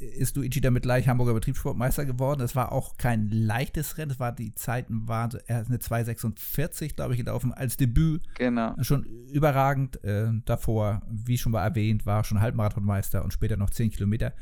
ist 0.00 0.36
Luigi 0.36 0.60
damit 0.60 0.82
gleich 0.82 1.08
Hamburger 1.08 1.34
Betriebssportmeister 1.34 2.04
geworden. 2.04 2.40
Das 2.40 2.54
war 2.54 2.72
auch 2.72 2.96
kein 2.96 3.30
leichtes 3.30 3.98
Rennen. 3.98 4.10
Das 4.10 4.20
war, 4.20 4.32
die 4.32 4.54
Zeiten 4.54 5.08
waren, 5.08 5.30
er 5.46 5.62
ist 5.62 5.68
eine 5.68 5.78
2,46, 5.78 6.94
glaube 6.94 7.14
ich, 7.14 7.18
gelaufen, 7.18 7.52
als 7.52 7.76
Debüt. 7.76 8.22
Genau. 8.36 8.74
Schon 8.80 9.04
überragend. 9.32 10.02
Äh, 10.04 10.28
davor, 10.44 11.02
wie 11.10 11.38
schon 11.38 11.52
mal 11.52 11.64
erwähnt, 11.64 12.06
war 12.06 12.24
schon 12.24 12.40
Halbmarathonmeister 12.40 13.24
und 13.24 13.32
später 13.32 13.56
noch 13.56 13.70
10 13.70 13.90
Kilometer. 13.90 14.32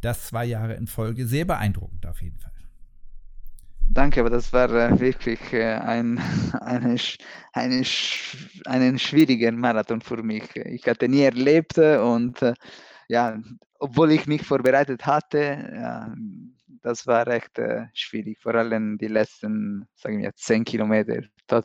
Das 0.00 0.26
zwei 0.26 0.44
Jahre 0.44 0.74
in 0.74 0.86
Folge. 0.86 1.26
Sehr 1.26 1.44
beeindruckend 1.44 2.06
auf 2.06 2.22
jeden 2.22 2.38
Fall. 2.38 2.52
Danke, 3.90 4.20
aber 4.20 4.30
das 4.30 4.52
war 4.52 4.70
äh, 4.70 4.98
wirklich 4.98 5.40
äh, 5.52 5.74
ein, 5.74 6.18
eine, 6.60 6.96
eine, 7.52 7.82
einen 8.66 8.98
schwierigen 8.98 9.58
Marathon 9.58 10.00
für 10.00 10.22
mich. 10.22 10.44
Ich 10.56 10.86
hatte 10.86 11.08
nie 11.08 11.22
erlebt 11.22 11.78
und 11.78 12.40
äh, 12.42 12.54
ja, 13.08 13.38
obwohl 13.84 14.12
ich 14.12 14.26
mich 14.26 14.42
vorbereitet 14.42 15.04
hatte, 15.04 15.38
ja, 15.38 16.14
das 16.82 17.06
war 17.06 17.26
recht 17.26 17.58
äh, 17.58 17.86
schwierig, 17.92 18.40
vor 18.40 18.54
allem 18.54 18.96
die 18.96 19.08
letzten, 19.08 19.86
sagen 19.94 20.20
wir, 20.20 20.34
zehn 20.34 20.64
Kilometer. 20.64 21.22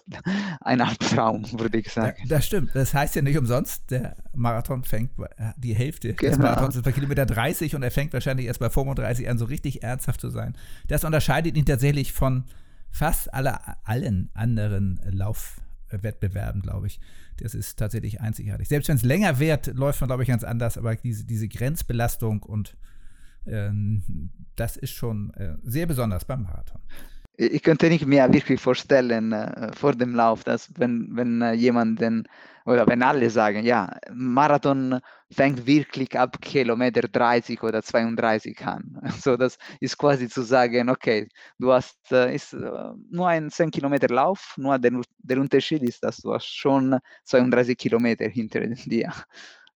ein 0.62 0.82
Albtraum, 0.82 1.46
würde 1.58 1.80
ich 1.80 1.90
sagen. 1.90 2.18
Ja, 2.24 2.36
das 2.36 2.46
stimmt. 2.46 2.72
Das 2.74 2.94
heißt 2.94 3.16
ja 3.16 3.22
nicht 3.22 3.38
umsonst, 3.38 3.90
der 3.92 4.18
Marathon 4.34 4.84
fängt 4.84 5.12
die 5.56 5.74
Hälfte 5.74 6.14
genau. 6.14 6.32
des 6.32 6.38
Marathons 6.38 6.76
ist 6.76 6.84
bei 6.84 6.92
Kilometer 6.92 7.26
30 7.26 7.76
und 7.76 7.84
er 7.84 7.92
fängt 7.92 8.12
wahrscheinlich 8.12 8.48
erst 8.48 8.60
bei 8.60 8.70
35 8.70 9.30
an, 9.30 9.38
so 9.38 9.46
richtig 9.46 9.82
ernsthaft 9.82 10.20
zu 10.20 10.30
sein. 10.30 10.58
Das 10.90 11.06
unterscheidet 11.06 11.56
ihn 11.56 11.66
tatsächlich 11.66 12.12
von 12.12 12.44
fast 12.92 13.34
aller, 13.34 13.78
allen 13.86 14.30
anderen 14.34 15.00
Laufwettbewerben, 15.92 16.62
glaube 16.62 16.88
ich. 16.88 17.00
Das 17.38 17.56
ist 17.56 17.78
tatsächlich 17.78 18.22
einzigartig. 18.22 18.68
Selbst 18.68 18.90
wenn 18.90 18.98
es 18.98 19.04
länger 19.04 19.40
wird, 19.40 19.68
läuft 19.68 20.02
man, 20.02 20.10
glaube 20.10 20.24
ich, 20.24 20.30
ganz 20.30 20.44
anders, 20.44 20.78
aber 20.78 20.96
diese, 20.96 21.26
diese 21.26 21.48
Grenzbelastung 21.48 22.44
und 22.44 22.76
ähm, 23.46 24.30
das 24.56 24.78
ist 24.78 24.92
schon 24.92 25.34
äh, 25.36 25.56
sehr 25.64 25.86
besonders 25.86 26.26
beim 26.26 26.44
Marathon. 26.44 26.82
Ich 27.42 27.64
könnte 27.64 27.88
nicht 27.88 28.06
mehr 28.06 28.34
wirklich 28.34 28.60
vorstellen 28.60 29.32
äh, 29.32 29.72
vor 29.74 29.94
dem 29.94 30.14
Lauf, 30.14 30.44
dass 30.44 30.70
wenn, 30.76 31.08
wenn 31.14 31.42
äh, 31.42 31.54
jemand 31.54 32.02
den, 32.02 32.28
oder 32.66 32.86
wenn 32.86 33.02
alle 33.02 33.30
sagen, 33.30 33.64
ja, 33.64 33.98
Marathon 34.14 35.00
fängt 35.32 35.66
wirklich 35.66 36.20
ab 36.20 36.42
Kilometer 36.42 37.02
30 37.04 37.64
oder 37.64 37.82
32 37.82 38.60
an. 38.66 39.00
So, 39.22 39.38
das 39.38 39.58
ist 39.80 39.98
quasi 39.98 40.28
zu 40.28 40.42
sagen, 40.42 40.90
okay, 40.90 41.30
du 41.60 41.72
hast 41.72 42.12
äh, 42.12 42.36
ist, 42.36 42.52
äh, 42.52 42.92
nur 43.10 43.30
ein 43.30 43.50
10 43.50 43.72
Kilometer 43.72 44.10
Lauf, 44.10 44.56
nur 44.58 44.78
der, 44.78 45.00
der 45.20 45.40
Unterschied 45.40 45.84
ist, 45.84 46.04
dass 46.04 46.18
du 46.18 46.34
hast 46.34 46.54
schon 46.54 47.00
32 47.24 47.78
Kilometer 47.78 48.28
hinter 48.28 48.60
dir. 48.68 49.14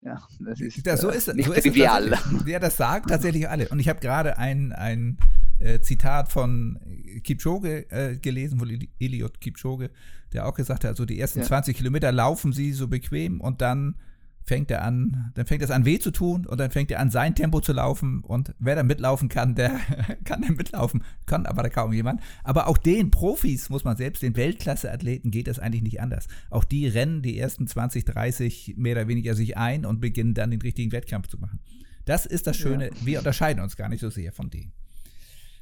Ja, 0.04 0.21
das 0.40 0.61
ist 0.61 0.85
ja, 0.85 0.97
so 0.97 1.11
äh, 1.11 1.16
ist, 1.16 1.33
nicht 1.33 1.47
so 1.47 1.54
trivial. 1.54 2.09
Ist 2.09 2.49
ja, 2.49 2.59
das 2.59 2.76
sagt 2.76 3.11
tatsächlich 3.11 3.49
alle. 3.49 3.69
Und 3.69 3.78
ich 3.78 3.88
habe 3.88 4.00
gerade 4.00 4.37
ein, 4.37 4.73
ein 4.73 5.16
äh, 5.62 5.81
Zitat 5.81 6.31
von 6.31 6.78
Kipchoge 7.23 7.90
äh, 7.90 8.16
gelesen, 8.16 8.59
von 8.59 8.69
Eliot 8.99 9.40
Kipchoge, 9.40 9.90
der 10.33 10.47
auch 10.47 10.54
gesagt 10.54 10.85
hat, 10.85 10.90
also 10.90 11.04
die 11.04 11.21
ersten 11.21 11.40
ja. 11.40 11.47
20 11.47 11.76
Kilometer 11.76 12.12
laufen 12.12 12.52
sie 12.52 12.73
so 12.73 12.88
bequem 12.88 13.40
und 13.40 13.61
dann 13.61 13.97
fängt 14.45 14.71
er 14.71 14.83
an, 14.83 15.31
dann 15.35 15.47
fängt 15.47 15.62
es 15.62 15.71
an 15.71 15.85
weh 15.85 15.99
zu 15.99 16.11
tun 16.11 16.47
und 16.47 16.59
dann 16.59 16.71
fängt 16.71 16.90
er 16.90 17.00
an 17.00 17.11
sein 17.11 17.35
Tempo 17.35 17.61
zu 17.61 17.73
laufen 17.73 18.21
und 18.21 18.54
wer 18.59 18.75
da 18.75 18.83
mitlaufen 18.83 19.28
kann, 19.28 19.54
der 19.54 19.78
kann 20.25 20.42
dann 20.42 20.57
mitlaufen, 20.57 21.04
kann 21.26 21.47
aber 21.47 21.62
da 21.62 21.69
kaum 21.69 21.92
jemand. 21.92 22.21
Aber 22.42 22.66
auch 22.66 22.78
den 22.78 23.11
Profis 23.11 23.71
muss 23.71 23.85
man 23.85 23.97
selbst, 23.97 24.23
den 24.23 24.37
Weltklasse-Athleten 24.37 25.31
geht 25.31 25.47
das 25.47 25.59
eigentlich 25.59 25.83
nicht 25.83 26.00
anders. 26.00 26.26
Auch 26.50 26.64
die 26.64 26.88
rennen 26.88 27.23
die 27.23 27.38
ersten 27.38 27.66
20, 27.66 28.04
30 28.04 28.75
mehr 28.76 28.97
oder 28.97 29.09
weniger 29.09 29.35
sich 29.35 29.57
ein 29.57 29.87
und 29.87 30.00
beginnen 30.00 30.35
dann 30.35 30.50
den 30.50 30.61
richtigen 30.61 30.92
Wettkampf 30.92 31.28
zu 31.28 31.38
machen. 31.38 31.61
Das 32.04 32.26
ist 32.26 32.49
das 32.49 32.57
Schöne, 32.57 32.87
ja. 32.88 32.95
wir 33.04 33.19
unterscheiden 33.19 33.62
uns 33.62 33.76
gar 33.76 33.88
nicht 33.88 34.00
so 34.00 34.11
sehr 34.11 34.33
von 34.33 34.50
denen. 34.50 34.73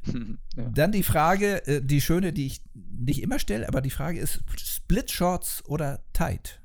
Ja. 0.56 0.68
Dann 0.68 0.90
die 0.90 1.04
Frage, 1.04 1.64
äh, 1.68 1.80
die 1.80 2.00
schöne, 2.00 2.32
die 2.32 2.46
ich 2.46 2.60
nicht 2.74 3.22
immer 3.22 3.38
stelle, 3.38 3.68
aber 3.68 3.80
die 3.80 3.90
Frage 3.90 4.18
ist 4.18 4.42
Split 4.58 5.10
Shorts 5.10 5.64
oder 5.66 6.02
Tight? 6.12 6.60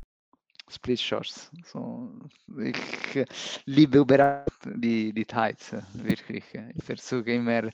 Split 0.69 0.99
Shorts. 0.99 1.51
So, 1.63 2.11
ich 2.57 3.25
liebe 3.65 3.99
überhaupt 3.99 4.49
die, 4.65 5.13
die 5.13 5.25
Tights, 5.25 5.75
wirklich. 5.93 6.43
Ich 6.75 6.83
versuche 6.83 7.31
immer, 7.31 7.69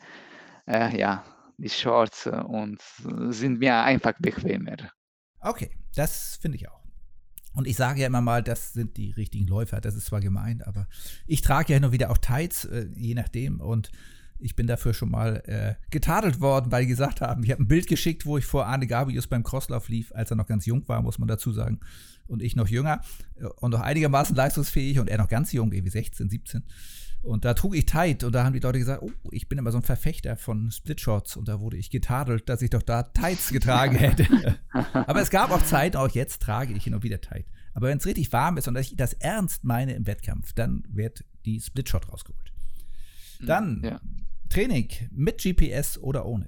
äh, 0.68 1.00
ja, 1.00 1.24
die 1.58 1.70
Shorts 1.70 2.28
und 2.28 2.82
sind 3.30 3.60
mir 3.60 3.76
einfach 3.76 4.14
bequemer. 4.20 4.78
Okay, 5.40 5.72
das 5.96 6.38
finde 6.42 6.58
ich 6.58 6.70
auch. 6.70 6.82
Und 7.54 7.68
ich 7.68 7.76
sage 7.76 8.02
ja 8.02 8.08
immer 8.08 8.22
mal, 8.22 8.44
das 8.44 8.74
sind 8.74 8.98
die 8.98 9.12
richtigen 9.12 9.48
Läufer. 9.48 9.82
Das 9.82 9.96
ist 9.96 10.06
zwar 10.06 10.22
gemeint, 10.22 10.66
aber 10.66 10.88
ich 11.28 11.42
trage 11.42 11.74
ja 11.74 11.80
nur 11.80 11.92
wieder 11.92 12.10
auch 12.10 12.18
Tights, 12.18 12.66
äh, 12.66 12.88
je 12.96 13.14
nachdem. 13.14 13.60
Und 13.60 13.92
ich 14.42 14.56
bin 14.56 14.68
dafür 14.68 14.94
schon 14.94 15.12
mal 15.12 15.44
äh, 15.46 15.76
getadelt 15.92 16.42
worden, 16.42 16.72
weil 16.72 16.84
die 16.84 16.88
gesagt 16.88 17.22
haben, 17.22 17.44
ich 17.44 17.52
habe 17.52 17.64
ein 17.64 17.68
Bild 17.68 17.88
geschickt, 17.88 18.26
wo 18.26 18.38
ich 18.38 18.46
vor 18.46 18.66
Arne 18.66 18.88
Gabius 18.88 19.28
beim 19.28 19.44
Crosslauf 19.44 19.90
lief, 19.90 20.12
als 20.14 20.32
er 20.32 20.38
noch 20.38 20.48
ganz 20.48 20.66
jung 20.66 20.88
war, 20.88 21.02
muss 21.02 21.20
man 21.20 21.28
dazu 21.28 21.52
sagen 21.52 21.80
und 22.28 22.42
ich 22.42 22.56
noch 22.56 22.68
jünger 22.68 23.02
äh, 23.36 23.46
und 23.46 23.72
noch 23.72 23.82
einigermaßen 23.82 24.36
leistungsfähig 24.36 25.00
und 25.00 25.10
er 25.10 25.18
noch 25.18 25.28
ganz 25.30 25.52
jung, 25.52 25.72
irgendwie 25.72 25.92
16, 25.92 26.30
17. 26.30 26.64
Und 27.22 27.46
da 27.46 27.54
trug 27.54 27.76
ich 27.76 27.86
Tight 27.86 28.24
und 28.24 28.34
da 28.34 28.44
haben 28.44 28.54
die 28.54 28.60
Leute 28.60 28.80
gesagt, 28.80 29.04
oh, 29.04 29.12
ich 29.30 29.48
bin 29.48 29.60
immer 29.60 29.72
so 29.72 29.78
ein 29.78 29.84
Verfechter 29.84 30.38
von 30.38 30.72
Splitshots 30.72 31.38
und 31.38 31.48
da 31.48 31.60
wurde 31.60 31.78
ich 31.78 31.92
getadelt, 31.92 32.50
dass 32.50 32.64
ich 32.64 32.72
doch 32.72 32.82
da 32.82 33.04
Tights 33.04 33.52
getragen 33.52 33.96
hätte. 33.98 34.58
Aber 34.72 35.22
es 35.22 35.30
gab 35.30 35.52
auch 35.52 35.62
Zeit, 35.62 35.96
auch 35.96 36.10
jetzt 36.10 36.42
trage 36.42 36.74
ich 36.74 36.84
hin 36.84 36.96
und 36.96 37.04
wieder 37.04 37.22
Tight. 37.22 37.46
Aber 37.74 37.90
wenn 37.90 38.00
es 38.00 38.06
richtig 38.08 38.34
warm 38.34 38.58
ist 38.58 38.68
und 38.68 38.76
ich 38.78 38.96
das 38.96 39.14
ernst 39.14 39.64
meine 39.64 39.94
im 39.94 40.08
Wettkampf, 40.08 40.54
dann 40.54 40.84
wird 40.90 41.24
die 41.46 41.60
Splitshot 41.60 42.12
rausgeholt. 42.12 42.52
Hm, 43.38 43.46
dann 43.46 43.82
ja. 43.84 44.02
Training 44.52 44.90
mit 45.12 45.42
GPS 45.42 45.98
oder 45.98 46.26
ohne 46.26 46.48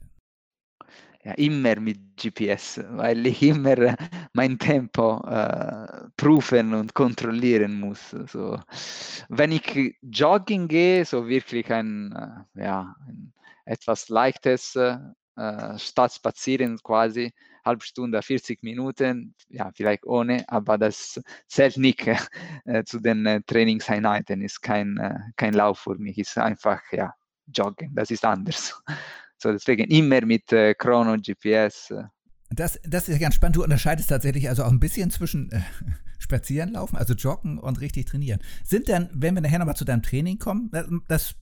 ja, 1.24 1.32
immer 1.34 1.80
mit 1.80 2.18
GPS, 2.18 2.82
weil 2.92 3.26
ich 3.26 3.42
immer 3.42 3.96
mein 4.34 4.60
Tempo 4.60 5.26
äh, 5.26 6.10
prüfen 6.18 6.74
und 6.74 6.94
kontrollieren 6.94 7.80
muss. 7.80 8.12
So, 8.28 8.60
wenn 9.30 9.52
ich 9.52 9.96
jogging 10.02 10.68
gehe, 10.68 11.06
so 11.06 11.28
wirklich 11.28 11.72
ein, 11.72 12.12
äh, 12.56 12.64
ja, 12.64 12.96
ein 13.08 13.34
etwas 13.66 14.10
leichtes 14.10 14.76
äh, 14.76 14.98
statt 15.78 16.14
spazieren 16.14 16.78
quasi, 16.84 17.32
halbe 17.64 17.86
Stunde, 17.86 18.22
40 18.22 18.62
Minuten, 18.62 19.34
ja, 19.48 19.72
vielleicht 19.74 20.06
ohne, 20.06 20.44
aber 20.50 20.78
das 20.78 21.22
zählt 21.48 21.78
nicht 21.78 22.06
äh, 22.66 22.84
zu 22.84 23.00
den 23.00 23.26
äh, 23.26 23.42
Trainingseinheiten, 23.48 24.42
ist 24.42 24.62
kein, 24.62 24.98
äh, 24.98 25.20
kein 25.38 25.54
Lauf 25.54 25.80
für 25.80 25.96
mich, 25.96 26.18
ist 26.18 26.38
einfach, 26.38 26.82
ja, 26.92 27.14
Joggen, 27.48 27.94
das 27.96 28.12
ist 28.12 28.26
anders. 28.26 28.82
So, 29.40 29.52
deswegen 29.52 29.84
immer 29.92 30.26
mit 30.26 30.54
äh, 30.54 30.74
Chrono, 30.74 31.18
GPS. 31.18 31.92
Äh. 31.92 32.04
Das, 32.50 32.80
das 32.86 33.10
ist 33.10 33.16
ja 33.16 33.20
ganz 33.20 33.36
spannend. 33.36 33.58
Du 33.58 33.64
unterscheidest 33.64 34.10
tatsächlich 34.10 34.48
also 34.48 34.64
auch 34.64 34.72
ein 34.72 34.80
bisschen 34.80 35.12
zwischen 35.12 35.52
äh, 35.52 35.60
Spazieren 36.18 36.72
laufen, 36.72 36.96
also 36.96 37.14
Joggen 37.14 37.60
und 37.60 37.82
richtig 37.82 38.06
trainieren. 38.06 38.40
Sind 38.64 38.88
dann, 38.88 39.10
wenn 39.12 39.36
wir 39.36 39.42
nachher 39.42 39.60
nochmal 39.60 39.76
zu 39.76 39.84
deinem 39.84 40.02
Training 40.02 40.40
kommen, 40.40 40.72
das 41.10 41.36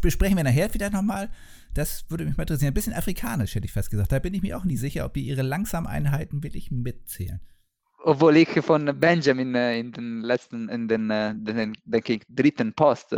besprechen 0.00 0.36
wir 0.36 0.44
nachher 0.44 0.72
wieder 0.74 0.90
nochmal. 0.90 1.28
Das 1.74 2.08
würde 2.08 2.24
mich 2.24 2.36
mal 2.36 2.44
interessieren. 2.44 2.70
Ein 2.70 2.74
bisschen 2.74 2.92
afrikanisch, 2.92 3.56
hätte 3.56 3.66
ich 3.66 3.72
fast 3.72 3.90
gesagt. 3.90 4.12
Da 4.12 4.20
bin 4.20 4.32
ich 4.32 4.42
mir 4.42 4.56
auch 4.56 4.64
nicht 4.64 4.78
sicher, 4.78 5.04
ob 5.04 5.14
die 5.14 5.26
ihre 5.26 5.42
langsamen 5.42 5.88
Einheiten 5.88 6.44
wirklich 6.44 6.70
mitzählen 6.70 7.40
obwohl 8.02 8.36
ich 8.36 8.48
von 8.64 8.98
Benjamin 8.98 9.54
äh, 9.54 9.78
in 9.78 9.92
den 9.92 10.22
letzten, 10.22 10.68
in 10.68 10.88
den, 10.88 11.10
äh, 11.10 11.34
den 11.34 11.74
denke 11.84 12.14
ich, 12.14 12.22
dritten 12.28 12.72
Post 12.74 13.16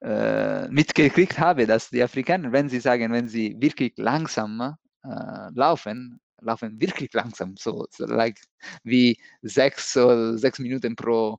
äh, 0.00 0.68
mitgekriegt 0.68 1.38
habe, 1.38 1.66
dass 1.66 1.90
die 1.90 2.02
Afrikaner, 2.02 2.52
wenn 2.52 2.68
sie 2.68 2.80
sagen, 2.80 3.12
wenn 3.12 3.28
sie 3.28 3.56
wirklich 3.58 3.94
langsam 3.96 4.76
äh, 5.04 5.50
laufen, 5.54 6.20
laufen 6.40 6.80
wirklich 6.80 7.12
langsam, 7.12 7.56
so, 7.56 7.86
so 7.90 8.06
like, 8.06 8.40
wie 8.84 9.18
sechs, 9.42 9.92
so, 9.92 10.36
sechs 10.36 10.58
Minuten 10.58 10.94
pro 10.94 11.38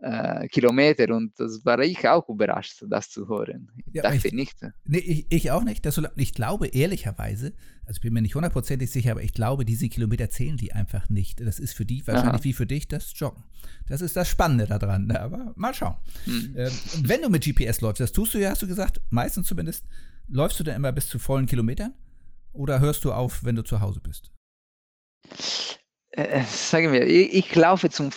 äh, 0.00 0.46
Kilometer 0.48 1.14
und 1.14 1.38
das 1.38 1.64
war 1.64 1.80
ich 1.80 2.06
auch 2.08 2.28
überrascht, 2.28 2.84
das 2.88 3.10
zu 3.10 3.28
hören. 3.28 3.70
Ich 3.86 3.94
ja, 3.94 4.02
dachte 4.02 4.28
ich, 4.28 4.32
nicht. 4.32 4.56
Nee, 4.84 4.98
ich, 4.98 5.26
ich, 5.28 5.50
auch 5.50 5.64
nicht. 5.64 5.84
Das, 5.84 6.00
ich 6.16 6.34
glaube 6.34 6.68
ehrlicherweise, 6.68 7.52
also 7.84 7.96
ich 7.96 8.02
bin 8.02 8.12
mir 8.12 8.22
nicht 8.22 8.34
hundertprozentig 8.34 8.90
sicher, 8.90 9.12
aber 9.12 9.22
ich 9.22 9.32
glaube, 9.32 9.64
diese 9.64 9.88
Kilometer 9.88 10.30
zählen 10.30 10.56
die 10.56 10.72
einfach 10.72 11.08
nicht. 11.08 11.40
Das 11.40 11.58
ist 11.58 11.74
für 11.74 11.84
die 11.84 12.06
wahrscheinlich 12.06 12.34
Aha. 12.34 12.44
wie 12.44 12.52
für 12.52 12.66
dich 12.66 12.86
das 12.86 13.12
Joggen. 13.16 13.42
Das 13.88 14.00
ist 14.00 14.14
das 14.14 14.28
Spannende 14.28 14.66
daran. 14.66 15.06
Ne? 15.06 15.20
Aber 15.20 15.52
mal 15.56 15.74
schauen. 15.74 15.96
Hm. 16.24 16.54
Ähm, 16.56 16.72
wenn 17.02 17.22
du 17.22 17.28
mit 17.28 17.44
GPS 17.44 17.80
läufst, 17.80 18.00
das 18.00 18.12
tust 18.12 18.34
du 18.34 18.38
ja, 18.38 18.50
hast 18.50 18.62
du 18.62 18.68
gesagt, 18.68 19.00
meistens 19.10 19.48
zumindest, 19.48 19.84
läufst 20.28 20.60
du 20.60 20.64
dann 20.64 20.76
immer 20.76 20.92
bis 20.92 21.08
zu 21.08 21.18
vollen 21.18 21.46
Kilometern? 21.46 21.94
Oder 22.52 22.80
hörst 22.80 23.04
du 23.04 23.12
auf, 23.12 23.44
wenn 23.44 23.56
du 23.56 23.62
zu 23.62 23.80
Hause 23.80 24.00
bist? 24.00 24.30
Äh, 26.10 26.22
äh 26.22 26.44
sagen 26.44 26.92
wir, 26.92 27.06
ich, 27.06 27.34
ich 27.34 27.54
laufe 27.54 27.90
zum 27.90 28.10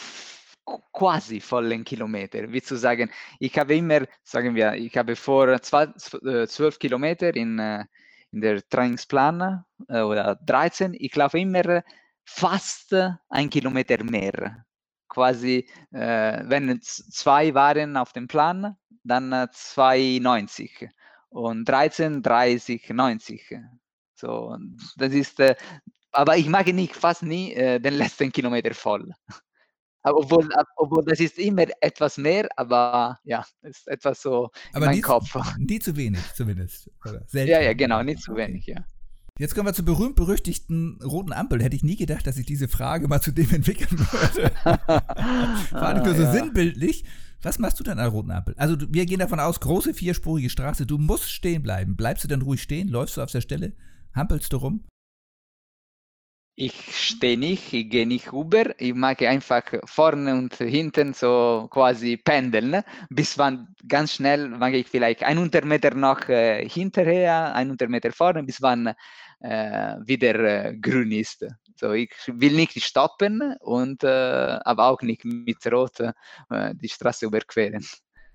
quasi 0.65 1.39
vollen 1.39 1.83
Kilometer. 1.83 2.51
Wie 2.51 2.61
zu 2.61 2.75
sagen, 2.75 3.09
ich 3.39 3.57
habe 3.57 3.75
immer, 3.75 4.01
sagen 4.23 4.55
wir, 4.55 4.73
ich 4.73 4.95
habe 4.97 5.15
vor 5.15 5.47
äh, 5.49 5.61
zwölf 5.61 6.79
Kilometer 6.79 7.35
in, 7.35 7.59
äh, 7.59 7.85
in 8.31 8.41
der 8.41 8.67
Trainingsplan 8.69 9.63
äh, 9.89 10.01
oder 10.01 10.35
13, 10.35 10.95
ich 10.97 11.15
laufe 11.15 11.39
immer 11.39 11.83
fast 12.23 12.95
ein 13.29 13.49
Kilometer 13.49 14.03
mehr. 14.03 14.65
Quasi, 15.09 15.67
äh, 15.91 16.43
wenn 16.45 16.81
zwei 16.81 17.53
waren 17.53 17.97
auf 17.97 18.13
dem 18.13 18.27
Plan, 18.27 18.77
dann 19.03 19.33
2,90. 19.33 20.89
und 21.29 21.65
13, 21.65 22.21
30, 22.21 22.89
90. 22.89 23.59
So, 24.15 24.55
das 24.97 25.13
ist, 25.13 25.39
äh, 25.39 25.55
aber 26.11 26.37
ich 26.37 26.47
mache 26.47 26.73
nicht, 26.73 26.95
fast 26.95 27.23
nie 27.23 27.53
äh, 27.53 27.79
den 27.79 27.95
letzten 27.95 28.31
Kilometer 28.31 28.73
voll. 28.73 29.11
Obwohl, 30.03 30.49
obwohl 30.77 31.05
das 31.05 31.19
ist 31.19 31.37
immer 31.37 31.65
etwas 31.79 32.17
mehr, 32.17 32.47
aber 32.55 33.19
ja, 33.23 33.45
ist 33.61 33.87
etwas 33.87 34.21
so 34.21 34.49
aber 34.73 34.85
in 34.85 34.91
meinem 34.91 35.01
Kopf. 35.01 35.35
Nie 35.59 35.79
zu 35.79 35.95
wenig, 35.95 36.21
zumindest. 36.33 36.89
Ja, 37.33 37.61
ja, 37.61 37.73
genau, 37.73 38.01
nicht 38.03 38.21
zu 38.21 38.35
wenig, 38.35 38.65
ja. 38.65 38.83
Jetzt 39.39 39.55
kommen 39.55 39.67
wir 39.67 39.73
zur 39.73 39.85
berühmt-berüchtigten 39.85 40.99
roten 41.03 41.33
Ampel. 41.33 41.63
Hätte 41.63 41.75
ich 41.75 41.83
nie 41.83 41.95
gedacht, 41.95 42.27
dass 42.27 42.37
ich 42.37 42.45
diese 42.45 42.67
Frage 42.67 43.07
mal 43.07 43.21
zu 43.21 43.31
dem 43.31 43.49
entwickeln 43.51 43.99
würde. 43.99 44.51
Vor 45.69 45.81
allem 45.81 46.03
nur 46.03 46.15
so 46.15 46.23
ja. 46.23 46.31
sinnbildlich. 46.31 47.05
Was 47.41 47.57
machst 47.57 47.79
du 47.79 47.83
denn 47.83 47.93
an 47.93 47.97
der 47.99 48.09
roten 48.09 48.31
Ampel? 48.31 48.53
Also 48.57 48.75
wir 48.79 49.05
gehen 49.05 49.19
davon 49.19 49.39
aus, 49.39 49.59
große 49.59 49.95
vierspurige 49.95 50.49
Straße, 50.49 50.85
du 50.85 50.99
musst 50.99 51.31
stehen 51.31 51.63
bleiben. 51.63 51.95
Bleibst 51.95 52.23
du 52.23 52.27
dann 52.27 52.43
ruhig 52.43 52.61
stehen? 52.61 52.87
Läufst 52.87 53.17
du 53.17 53.21
auf 53.21 53.31
der 53.31 53.41
Stelle? 53.41 53.73
Hampelst 54.13 54.53
du 54.53 54.57
rum? 54.57 54.83
Ich 56.55 56.95
stehe 56.95 57.37
nicht, 57.37 57.73
ich 57.73 57.89
gehe 57.89 58.05
nicht 58.05 58.33
rüber, 58.33 58.79
ich 58.79 58.93
mag 58.93 59.21
einfach 59.21 59.63
vorne 59.85 60.35
und 60.35 60.55
hinten 60.55 61.13
so 61.13 61.67
quasi 61.71 62.17
pendeln, 62.17 62.83
bis 63.09 63.37
wann 63.37 63.73
ganz 63.87 64.13
schnell 64.15 64.49
mag 64.49 64.73
ich 64.73 64.87
vielleicht 64.87 65.23
100 65.23 65.63
Meter 65.65 65.95
noch 65.95 66.27
äh, 66.27 66.67
hinterher, 66.67 67.55
100 67.55 67.89
Meter 67.89 68.11
vorne, 68.11 68.43
bis 68.43 68.61
wann 68.61 68.93
äh, 69.39 69.95
wieder 70.05 70.35
äh, 70.35 70.77
grün 70.77 71.11
ist. 71.11 71.45
So, 71.75 71.93
ich 71.93 72.13
will 72.27 72.53
nicht 72.53 72.81
stoppen 72.83 73.55
und 73.59 74.03
äh, 74.03 74.07
aber 74.07 74.85
auch 74.89 75.01
nicht 75.01 75.25
mit 75.25 75.65
Rot 75.71 75.99
äh, 75.99 76.75
die 76.75 76.89
Straße 76.89 77.25
überqueren. 77.25 77.83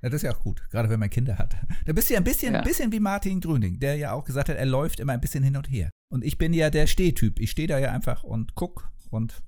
Ja, 0.02 0.10
das 0.10 0.14
ist 0.16 0.22
ja 0.22 0.32
auch 0.32 0.40
gut, 0.40 0.62
gerade 0.70 0.88
wenn 0.88 1.00
man 1.00 1.10
Kinder 1.10 1.38
hat. 1.38 1.54
Da 1.84 1.92
bist 1.92 2.10
du 2.10 2.14
ja 2.14 2.20
ein 2.20 2.24
bisschen, 2.24 2.54
ja. 2.54 2.62
bisschen 2.62 2.92
wie 2.92 3.00
Martin 3.00 3.40
Grüning, 3.40 3.78
der 3.78 3.96
ja 3.96 4.12
auch 4.12 4.24
gesagt 4.24 4.48
hat, 4.48 4.56
er 4.56 4.66
läuft 4.66 5.00
immer 5.00 5.12
ein 5.12 5.20
bisschen 5.20 5.42
hin 5.42 5.56
und 5.56 5.70
her. 5.70 5.90
Und 6.08 6.24
ich 6.24 6.38
bin 6.38 6.52
ja 6.52 6.70
der 6.70 6.86
Stehtyp. 6.86 7.40
Ich 7.40 7.50
stehe 7.50 7.68
da 7.68 7.78
ja 7.78 7.90
einfach 7.90 8.22
und 8.22 8.54
guck 8.54 8.88
und 9.10 9.42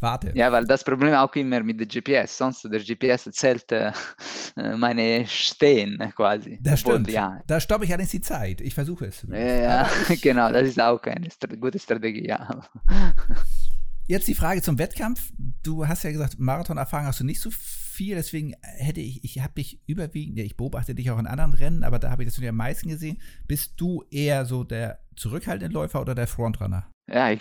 warte. 0.00 0.32
Ja, 0.34 0.50
weil 0.50 0.66
das 0.66 0.82
Problem 0.84 1.14
auch 1.14 1.34
immer 1.34 1.62
mit 1.62 1.80
dem 1.80 1.88
GPS. 1.88 2.38
Sonst 2.38 2.64
der 2.64 2.80
GPS 2.80 3.28
zählt 3.32 3.70
äh, 3.72 3.92
meine 4.76 5.26
Stehen 5.26 5.98
quasi. 6.16 6.58
Das 6.62 6.80
Obwohl, 6.80 6.94
stimmt. 6.94 7.10
Ja. 7.10 7.40
Da 7.46 7.60
stoppe 7.60 7.84
ich 7.84 7.90
allerdings 7.90 8.10
die 8.10 8.20
Zeit. 8.20 8.60
Ich 8.60 8.74
versuche 8.74 9.06
es. 9.06 9.24
Ja, 9.28 9.88
genau. 10.22 10.52
Das 10.52 10.68
ist 10.68 10.80
auch 10.80 11.02
eine 11.02 11.28
gute 11.58 11.78
Strategie, 11.78 12.26
ja. 12.26 12.60
Jetzt 14.06 14.26
die 14.26 14.34
Frage 14.34 14.62
zum 14.62 14.78
Wettkampf. 14.78 15.30
Du 15.62 15.86
hast 15.86 16.02
ja 16.02 16.10
gesagt, 16.10 16.38
Marathonerfahrung 16.38 17.06
hast 17.06 17.20
du 17.20 17.24
nicht 17.24 17.40
so 17.40 17.50
viel, 17.50 17.60
deswegen 17.98 18.54
hätte 18.62 19.00
ich, 19.00 19.24
ich 19.24 19.40
habe 19.40 19.54
dich 19.54 19.80
überwiegend, 19.86 20.38
ich 20.38 20.56
beobachte 20.56 20.94
dich 20.94 21.10
auch 21.10 21.18
in 21.18 21.26
anderen 21.26 21.52
Rennen, 21.52 21.84
aber 21.84 21.98
da 21.98 22.10
habe 22.10 22.22
ich 22.22 22.34
das 22.34 22.42
am 22.42 22.56
meisten 22.56 22.88
gesehen. 22.88 23.18
Bist 23.46 23.80
du 23.80 24.04
eher 24.10 24.44
so 24.44 24.64
der 24.64 25.00
zurückhaltende 25.16 25.72
Läufer 25.72 26.00
oder 26.00 26.14
der 26.14 26.26
Frontrunner? 26.26 26.90
Ja, 27.10 27.30
ich, 27.30 27.40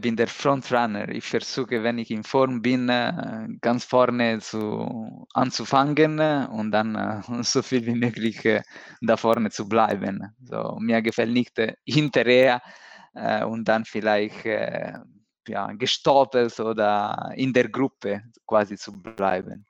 bin 0.00 0.14
der 0.14 0.28
Frontrunner. 0.28 1.08
Ich 1.08 1.24
versuche, 1.24 1.82
wenn 1.82 1.98
ich 1.98 2.10
in 2.12 2.22
Form 2.22 2.62
bin, 2.62 2.88
äh, 2.88 3.48
ganz 3.60 3.84
vorne 3.84 4.38
zu, 4.38 5.26
anzufangen 5.34 6.20
und 6.46 6.70
dann 6.70 6.94
äh, 6.94 7.20
so 7.42 7.62
viel 7.62 7.84
wie 7.84 7.96
möglich 7.96 8.44
äh, 8.44 8.62
da 9.00 9.16
vorne 9.16 9.50
zu 9.50 9.68
bleiben. 9.68 10.22
So, 10.44 10.78
mir 10.80 11.02
gefällt 11.02 11.32
nicht 11.32 11.60
hinterher 11.84 12.62
und 13.48 13.64
dann 13.64 13.86
vielleicht 13.86 14.44
ja, 15.48 15.72
gestoppelt 15.72 16.58
oder 16.60 17.32
in 17.36 17.52
der 17.52 17.68
Gruppe 17.68 18.22
quasi 18.46 18.76
zu 18.76 18.92
bleiben. 18.92 19.66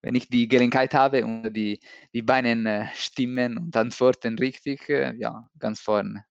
Wenn 0.00 0.14
ich 0.14 0.28
die 0.28 0.46
Gelegenheit 0.46 0.94
habe 0.94 1.24
und 1.24 1.52
die, 1.52 1.80
die 2.12 2.22
Beine 2.22 2.50
äh, 2.70 2.86
stimmen 2.94 3.58
und 3.58 3.76
antworten 3.76 4.38
richtig, 4.38 4.88
äh, 4.88 5.14
ja, 5.16 5.48
ganz 5.58 5.80
vorne. 5.80 6.24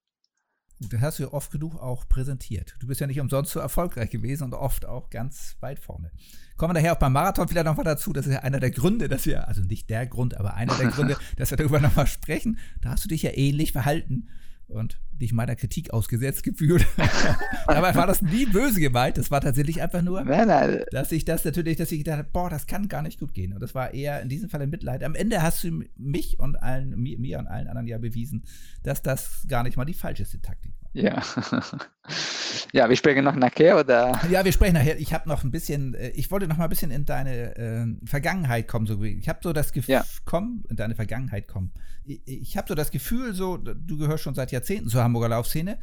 Das 0.79 1.01
hast 1.01 1.19
du 1.19 1.23
ja 1.23 1.33
oft 1.33 1.51
genug 1.51 1.75
auch 1.75 2.07
präsentiert. 2.07 2.75
Du 2.79 2.87
bist 2.87 3.01
ja 3.01 3.07
nicht 3.07 3.19
umsonst 3.19 3.51
so 3.51 3.59
erfolgreich 3.59 4.11
gewesen 4.11 4.43
und 4.43 4.53
oft 4.53 4.85
auch 4.85 5.09
ganz 5.09 5.57
weit 5.59 5.79
vorne. 5.79 6.11
Kommen 6.55 6.69
wir 6.69 6.75
daher 6.75 6.93
auch 6.93 6.99
beim 6.99 7.13
Marathon 7.13 7.47
vielleicht 7.47 7.65
nochmal 7.65 7.85
dazu. 7.85 8.13
Das 8.13 8.27
ist 8.27 8.33
ja 8.33 8.39
einer 8.41 8.59
der 8.59 8.69
Gründe, 8.69 9.07
dass 9.07 9.25
wir, 9.25 9.47
also 9.47 9.61
nicht 9.63 9.89
der 9.89 10.05
Grund, 10.05 10.37
aber 10.37 10.53
einer 10.53 10.75
der 10.75 10.87
Gründe, 10.91 11.17
dass 11.35 11.49
wir 11.49 11.57
darüber 11.57 11.79
nochmal 11.79 12.05
sprechen. 12.05 12.59
Da 12.81 12.91
hast 12.91 13.03
du 13.03 13.09
dich 13.09 13.23
ja 13.23 13.31
ähnlich 13.33 13.71
verhalten 13.71 14.29
und 14.67 14.99
dich 15.19 15.33
meiner 15.33 15.55
Kritik 15.55 15.91
ausgesetzt 15.91 16.43
gefühlt. 16.43 16.85
Dabei 17.67 17.95
war 17.95 18.07
das 18.07 18.21
nie 18.21 18.45
böse 18.45 18.79
gemeint. 18.79 19.17
Das 19.17 19.31
war 19.31 19.41
tatsächlich 19.41 19.81
einfach 19.81 20.01
nur, 20.01 20.23
nein, 20.23 20.47
nein. 20.47 20.83
dass 20.91 21.11
ich 21.11 21.25
das 21.25 21.43
natürlich, 21.45 21.77
dass 21.77 21.91
ich 21.91 21.99
gedacht 21.99 22.19
habe, 22.19 22.29
boah, 22.31 22.49
das 22.49 22.67
kann 22.67 22.87
gar 22.87 23.01
nicht 23.01 23.19
gut 23.19 23.33
gehen. 23.33 23.53
Und 23.53 23.61
das 23.61 23.75
war 23.75 23.93
eher 23.93 24.21
in 24.21 24.29
diesem 24.29 24.49
Fall 24.49 24.61
ein 24.61 24.69
Mitleid. 24.69 25.03
Am 25.03 25.15
Ende 25.15 25.41
hast 25.41 25.63
du 25.63 25.83
mich 25.95 26.39
und 26.39 26.55
allen, 26.55 26.97
mir, 26.99 27.19
mir 27.19 27.39
und 27.39 27.47
allen 27.47 27.67
anderen 27.67 27.87
ja 27.87 27.97
bewiesen, 27.97 28.43
dass 28.83 29.01
das 29.01 29.45
gar 29.47 29.63
nicht 29.63 29.77
mal 29.77 29.85
die 29.85 29.93
falscheste 29.93 30.41
Taktik 30.41 30.73
war. 30.81 30.87
Ja. 30.93 31.21
ja, 32.73 32.89
wir 32.89 32.95
sprechen 32.95 33.23
noch 33.23 33.35
nachher, 33.35 33.79
oder? 33.79 34.19
Ja, 34.29 34.43
wir 34.43 34.51
sprechen 34.51 34.73
nachher. 34.73 34.99
Ich 34.99 35.13
habe 35.13 35.29
noch 35.29 35.43
ein 35.43 35.51
bisschen, 35.51 35.93
äh, 35.93 36.09
ich 36.09 36.31
wollte 36.31 36.47
noch 36.47 36.57
mal 36.57 36.65
ein 36.65 36.69
bisschen 36.69 36.91
in 36.91 37.05
deine 37.05 37.55
äh, 37.55 37.85
Vergangenheit 38.05 38.67
kommen. 38.67 38.87
So, 38.87 39.01
ich 39.03 39.29
habe 39.29 39.39
so 39.43 39.53
das 39.53 39.73
Gefühl, 39.73 39.95
ja. 39.95 40.05
komm, 40.25 40.63
in 40.69 40.75
deine 40.75 40.95
Vergangenheit 40.95 41.47
kommen. 41.47 41.71
Ich, 42.05 42.21
ich 42.25 42.57
habe 42.57 42.67
so 42.67 42.75
das 42.75 42.91
Gefühl, 42.91 43.33
so, 43.33 43.57
du 43.57 43.97
gehörst 43.97 44.23
schon 44.23 44.35
seit 44.35 44.51
Jahrzehnten 44.51 44.89
zur 44.89 45.03
Hamburger 45.07 45.29
Laufszene. 45.29 45.79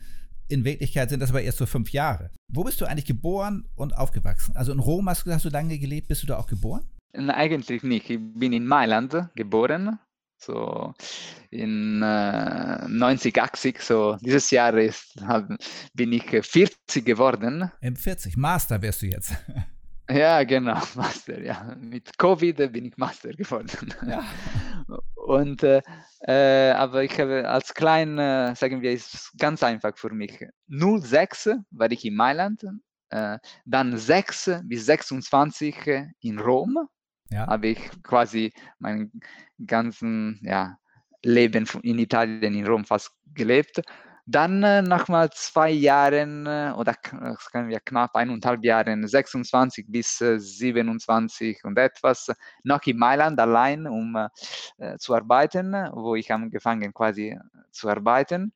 In 0.48 0.64
Wirklichkeit 0.64 1.08
sind 1.10 1.20
das 1.20 1.30
aber 1.30 1.42
erst 1.42 1.58
so 1.58 1.66
fünf 1.66 1.90
Jahre. 1.90 2.30
Wo 2.52 2.64
bist 2.64 2.80
du 2.80 2.84
eigentlich 2.84 3.06
geboren 3.06 3.64
und 3.74 3.96
aufgewachsen? 3.96 4.54
Also 4.54 4.72
in 4.72 4.78
Rom 4.78 5.08
hast 5.08 5.26
du, 5.26 5.32
hast 5.32 5.44
du 5.44 5.48
lange 5.48 5.78
gelebt. 5.78 6.08
Bist 6.08 6.22
du 6.22 6.26
da 6.26 6.38
auch 6.38 6.46
geboren? 6.46 6.84
Eigentlich 7.16 7.82
nicht. 7.82 8.10
Ich 8.10 8.20
bin 8.20 8.52
in 8.52 8.66
Mailand 8.66 9.16
geboren 9.34 9.98
so 10.44 10.94
in 11.50 12.02
äh, 12.02 12.88
90, 12.88 13.40
80, 13.40 13.80
so 13.80 14.16
dieses 14.20 14.50
Jahr 14.50 14.76
ist, 14.76 15.14
hab, 15.26 15.48
bin 15.94 16.12
ich 16.12 16.24
40 16.24 17.04
geworden. 17.04 17.70
Im 17.80 17.96
40, 17.96 18.36
Master 18.36 18.82
wärst 18.82 19.02
du 19.02 19.06
jetzt. 19.06 19.34
Ja, 20.08 20.44
genau, 20.44 20.74
Master, 20.94 21.42
ja. 21.42 21.76
Mit 21.80 22.16
Covid 22.18 22.56
bin 22.72 22.84
ich 22.86 22.96
Master 22.96 23.30
geworden. 23.30 23.68
Ja. 24.06 24.24
Und, 25.14 25.62
äh, 25.62 25.80
äh, 26.20 26.72
aber 26.72 27.02
ich 27.02 27.18
habe 27.18 27.48
als 27.48 27.72
klein, 27.72 28.18
äh, 28.18 28.54
sagen 28.54 28.82
wir, 28.82 28.92
ist 28.92 29.32
ganz 29.38 29.62
einfach 29.62 29.96
für 29.96 30.10
mich. 30.10 30.44
06 30.68 31.50
war 31.70 31.90
ich 31.90 32.04
in 32.04 32.14
Mailand, 32.14 32.62
äh, 33.08 33.38
dann 33.64 33.96
6 33.96 34.60
bis 34.64 34.84
26 34.84 35.74
in 36.20 36.38
Rom 36.38 36.88
ja. 37.30 37.46
habe 37.46 37.68
ich 37.68 37.78
quasi 38.02 38.52
mein 38.78 39.10
ganzen 39.66 40.40
ja, 40.42 40.76
Leben 41.22 41.66
in 41.82 41.98
Italien, 41.98 42.54
in 42.54 42.66
Rom 42.66 42.84
fast 42.84 43.12
gelebt. 43.34 43.80
Dann 44.26 44.62
äh, 44.62 44.80
nach 44.80 45.08
mal 45.08 45.30
zwei 45.30 45.70
Jahren 45.70 46.46
äh, 46.46 46.72
oder 46.76 46.94
wir 47.52 47.80
knapp 47.80 48.16
eineinhalb 48.16 48.64
Jahren, 48.64 49.06
26 49.06 49.86
bis 49.88 50.20
äh, 50.22 50.38
27 50.40 51.62
und 51.64 51.78
etwas, 51.78 52.32
noch 52.62 52.82
in 52.86 52.96
Mailand 52.96 53.38
allein, 53.38 53.86
um 53.86 54.16
äh, 54.78 54.96
zu 54.96 55.14
arbeiten, 55.14 55.74
wo 55.92 56.14
ich 56.14 56.32
angefangen 56.32 56.94
quasi 56.94 57.38
zu 57.70 57.88
arbeiten. 57.88 58.52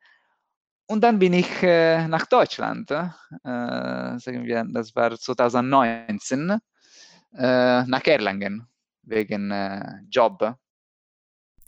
Und 0.86 1.02
dann 1.02 1.18
bin 1.18 1.34
ich 1.34 1.62
äh, 1.62 2.08
nach 2.08 2.24
Deutschland, 2.24 2.90
äh, 2.90 3.10
sagen 3.42 4.44
wir, 4.44 4.64
das 4.72 4.96
war 4.96 5.18
2019 5.18 6.50
äh, 6.50 7.84
nach 7.84 8.06
Erlangen 8.06 8.66
wegen 9.02 9.50
äh, 9.50 10.00
Job. 10.08 10.56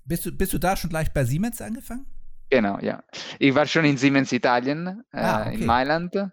Bist 0.07 0.25
du, 0.25 0.33
bist 0.33 0.55
du 0.55 0.59
da 0.59 0.75
schon 0.75 0.89
gleich 0.89 1.13
bei 1.13 1.25
Siemens 1.25 1.61
angefangen? 1.61 2.07
Genau, 2.51 2.79
ja. 2.81 3.03
Ich 3.39 3.55
war 3.55 3.67
schon 3.67 3.85
in 3.85 3.97
Siemens 3.97 4.33
Italien, 4.33 5.05
äh, 5.13 5.21
ah, 5.21 5.43
okay. 5.43 5.55
in 5.55 5.67
Mailand. 5.67 6.31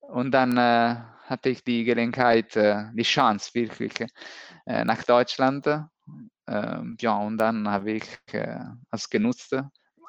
Und 0.00 0.30
dann 0.30 0.56
äh, 0.56 0.96
hatte 1.24 1.48
ich 1.50 1.64
die 1.64 1.84
Gelegenheit, 1.84 2.56
äh, 2.56 2.84
die 2.94 3.02
Chance 3.02 3.50
wirklich 3.54 3.92
äh, 4.66 4.84
nach 4.84 5.02
Deutschland. 5.02 5.66
Ähm, 6.46 6.96
ja, 7.00 7.16
und 7.16 7.38
dann 7.38 7.68
habe 7.68 7.92
ich 7.92 8.04
es 8.90 9.10
genutzt 9.10 9.54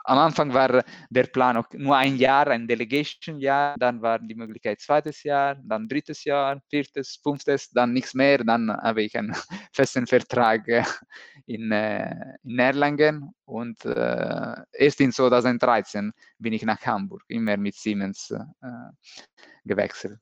am 0.09 0.17
Anfang 0.17 0.53
war 0.53 0.83
der 1.09 1.23
Plan 1.23 1.63
nur 1.73 1.95
ein 1.95 2.17
Jahr, 2.17 2.47
ein 2.47 2.67
Delegation-Jahr, 2.67 3.75
dann 3.77 4.01
war 4.01 4.17
die 4.17 4.33
Möglichkeit 4.33 4.81
zweites 4.81 5.21
Jahr, 5.23 5.55
dann 5.63 5.87
drittes 5.87 6.23
Jahr, 6.23 6.61
viertes, 6.69 7.19
fünftes, 7.21 7.69
dann 7.69 7.93
nichts 7.93 8.15
mehr, 8.15 8.39
dann 8.39 8.71
habe 8.71 9.03
ich 9.03 9.15
einen 9.15 9.33
festen 9.73 10.07
Vertrag 10.07 10.67
äh, 10.67 10.83
in, 11.45 11.71
äh, 11.71 12.37
in 12.43 12.57
Erlangen 12.57 13.31
und 13.45 13.85
äh, 13.85 14.55
erst 14.73 14.99
in 14.99 15.11
2013 15.11 16.11
bin 16.39 16.53
ich 16.53 16.63
nach 16.63 16.81
Hamburg, 16.81 17.23
immer 17.27 17.55
mit 17.57 17.75
Siemens 17.75 18.31
äh, 18.31 19.19
gewechselt. 19.63 20.19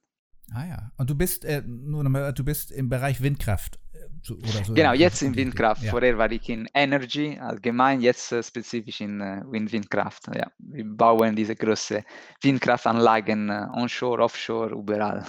Ah 0.53 0.65
ja. 0.65 0.91
Und 0.97 1.09
du 1.09 1.15
bist 1.15 1.43
äh, 1.45 1.61
nur 1.65 2.03
nochmal, 2.03 2.33
du 2.33 2.43
bist 2.43 2.71
im 2.71 2.89
Bereich 2.89 3.21
Windkraft 3.21 3.79
äh, 3.93 4.31
oder 4.31 4.63
so. 4.63 4.73
Genau, 4.73 4.93
jetzt 4.93 5.21
in 5.21 5.35
Windkraft. 5.35 5.83
Ja. 5.83 5.91
Vorher 5.91 6.17
war 6.17 6.31
ich 6.31 6.47
in 6.49 6.67
Energy 6.73 7.37
allgemein, 7.39 8.01
jetzt 8.01 8.31
äh, 8.31 8.41
spezifisch 8.41 9.01
in 9.01 9.19
äh, 9.19 9.43
Windkraft. 9.49 10.27
Ja. 10.33 10.49
Wir 10.59 10.85
bauen 10.85 11.35
diese 11.35 11.55
großen 11.55 12.03
Windkraftanlagen 12.41 13.49
äh, 13.49 13.67
onshore, 13.73 14.23
offshore, 14.23 14.73
überall. 14.73 15.25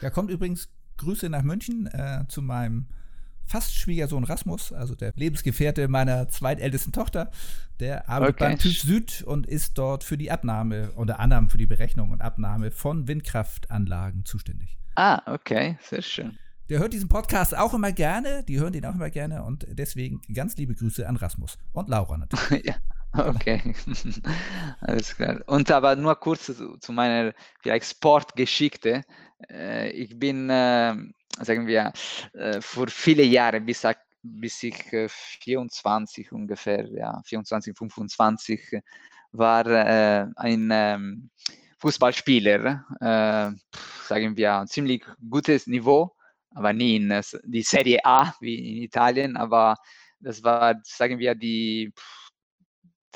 Da 0.00 0.10
kommt 0.10 0.30
übrigens 0.30 0.68
Grüße 0.98 1.28
nach 1.30 1.42
München 1.42 1.86
äh, 1.86 2.24
zu 2.28 2.42
meinem 2.42 2.88
fast 3.48 3.74
Schwiegersohn 3.74 4.24
Rasmus, 4.24 4.72
also 4.72 4.94
der 4.94 5.12
Lebensgefährte 5.16 5.88
meiner 5.88 6.28
zweitältesten 6.28 6.92
Tochter. 6.92 7.30
Der 7.80 8.08
arbeitet 8.08 8.34
okay. 8.36 8.44
beim 8.44 8.58
TÜV 8.58 8.80
Süd 8.80 9.22
und 9.22 9.46
ist 9.46 9.78
dort 9.78 10.04
für 10.04 10.18
die 10.18 10.30
Abnahme, 10.30 10.90
unter 10.96 11.20
anderem 11.20 11.48
für 11.48 11.58
die 11.58 11.66
Berechnung 11.66 12.10
und 12.10 12.20
Abnahme 12.20 12.70
von 12.70 13.08
Windkraftanlagen 13.08 14.24
zuständig. 14.24 14.76
Ah, 14.96 15.22
okay, 15.32 15.78
sehr 15.82 16.02
schön. 16.02 16.38
Der 16.68 16.80
hört 16.80 16.92
diesen 16.92 17.08
Podcast 17.08 17.56
auch 17.56 17.72
immer 17.72 17.92
gerne, 17.92 18.44
die 18.44 18.60
hören 18.60 18.74
den 18.74 18.84
auch 18.84 18.94
immer 18.94 19.08
gerne 19.08 19.42
und 19.42 19.66
deswegen 19.70 20.20
ganz 20.34 20.56
liebe 20.56 20.74
Grüße 20.74 21.08
an 21.08 21.16
Rasmus 21.16 21.56
und 21.72 21.88
Laura 21.88 22.18
natürlich. 22.18 22.64
ja. 22.66 22.74
Okay, 23.12 23.74
alles 24.80 25.16
klar. 25.16 25.40
Und 25.46 25.70
aber 25.70 25.96
nur 25.96 26.14
kurz 26.16 26.52
zu, 26.80 26.92
meiner 26.92 27.32
vielleicht 27.62 27.86
Sportgeschichte. 27.86 29.02
Äh, 29.50 29.90
ich 29.90 30.18
bin, 30.18 30.50
äh, 30.50 30.94
sagen 31.44 31.66
wir, 31.66 31.92
äh, 32.34 32.60
vor 32.60 32.88
viele 32.88 33.22
Jahre, 33.22 33.60
bis, 33.60 33.86
bis 34.22 34.62
ich 34.62 34.76
24 35.08 36.32
ungefähr, 36.32 36.86
ja, 36.90 37.20
24, 37.24 37.76
25, 37.76 38.80
war 39.32 39.66
ein 39.66 40.70
ähm, 40.72 41.30
Fußballspieler, 41.78 42.84
sagen 42.98 44.36
wir, 44.36 44.64
ziemlich 44.66 45.04
gutes 45.30 45.66
Niveau, 45.66 46.16
aber 46.54 46.72
nie 46.72 46.96
in 46.96 47.20
die 47.44 47.62
Serie 47.62 48.00
A 48.04 48.34
wie 48.40 48.78
in 48.78 48.82
Italien, 48.84 49.36
aber 49.36 49.76
das 50.18 50.42
war, 50.42 50.80
sagen 50.82 51.18
wir, 51.18 51.34
die 51.34 51.92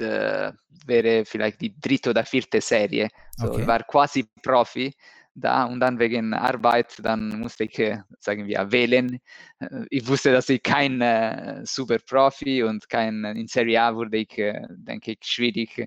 äh, 0.01 0.53
wäre 0.87 1.25
vielleicht 1.25 1.61
die 1.61 1.79
dritte 1.79 2.11
oder 2.11 2.25
vierte 2.25 2.61
Serie. 2.61 3.09
So, 3.37 3.53
okay. 3.53 3.67
War 3.67 3.83
quasi 3.85 4.27
Profi 4.43 4.95
da 5.35 5.65
und 5.65 5.81
dann 5.81 5.99
wegen 5.99 6.35
Arbeit, 6.35 6.95
dann 7.03 7.41
musste 7.41 7.65
ich, 7.65 7.79
äh, 7.79 7.99
sagen 8.19 8.47
wir, 8.47 8.71
wählen. 8.71 9.19
Äh, 9.61 9.85
ich 9.91 10.07
wusste, 10.07 10.33
dass 10.33 10.49
ich 10.49 10.63
kein 10.63 11.01
äh, 11.01 11.63
super 11.65 11.99
Profi 11.99 12.63
und 12.63 12.89
kein 12.89 13.25
in 13.25 13.47
Serie 13.47 13.83
A 13.83 13.97
würde 13.97 14.19
ich, 14.19 14.37
äh, 14.39 14.67
denke 14.71 15.13
ich, 15.13 15.19
schwierig 15.23 15.87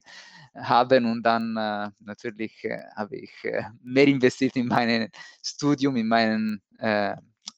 haben 0.56 1.06
und 1.06 1.24
dann 1.24 1.56
äh, 1.58 1.90
natürlich 2.00 2.64
äh, 2.64 2.80
habe 2.96 3.18
ich 3.18 3.32
mehr 3.84 4.08
investiert 4.08 4.56
in 4.56 4.68
mein 4.68 5.10
Studium, 5.44 5.98
in 5.98 6.08
mein 6.08 6.62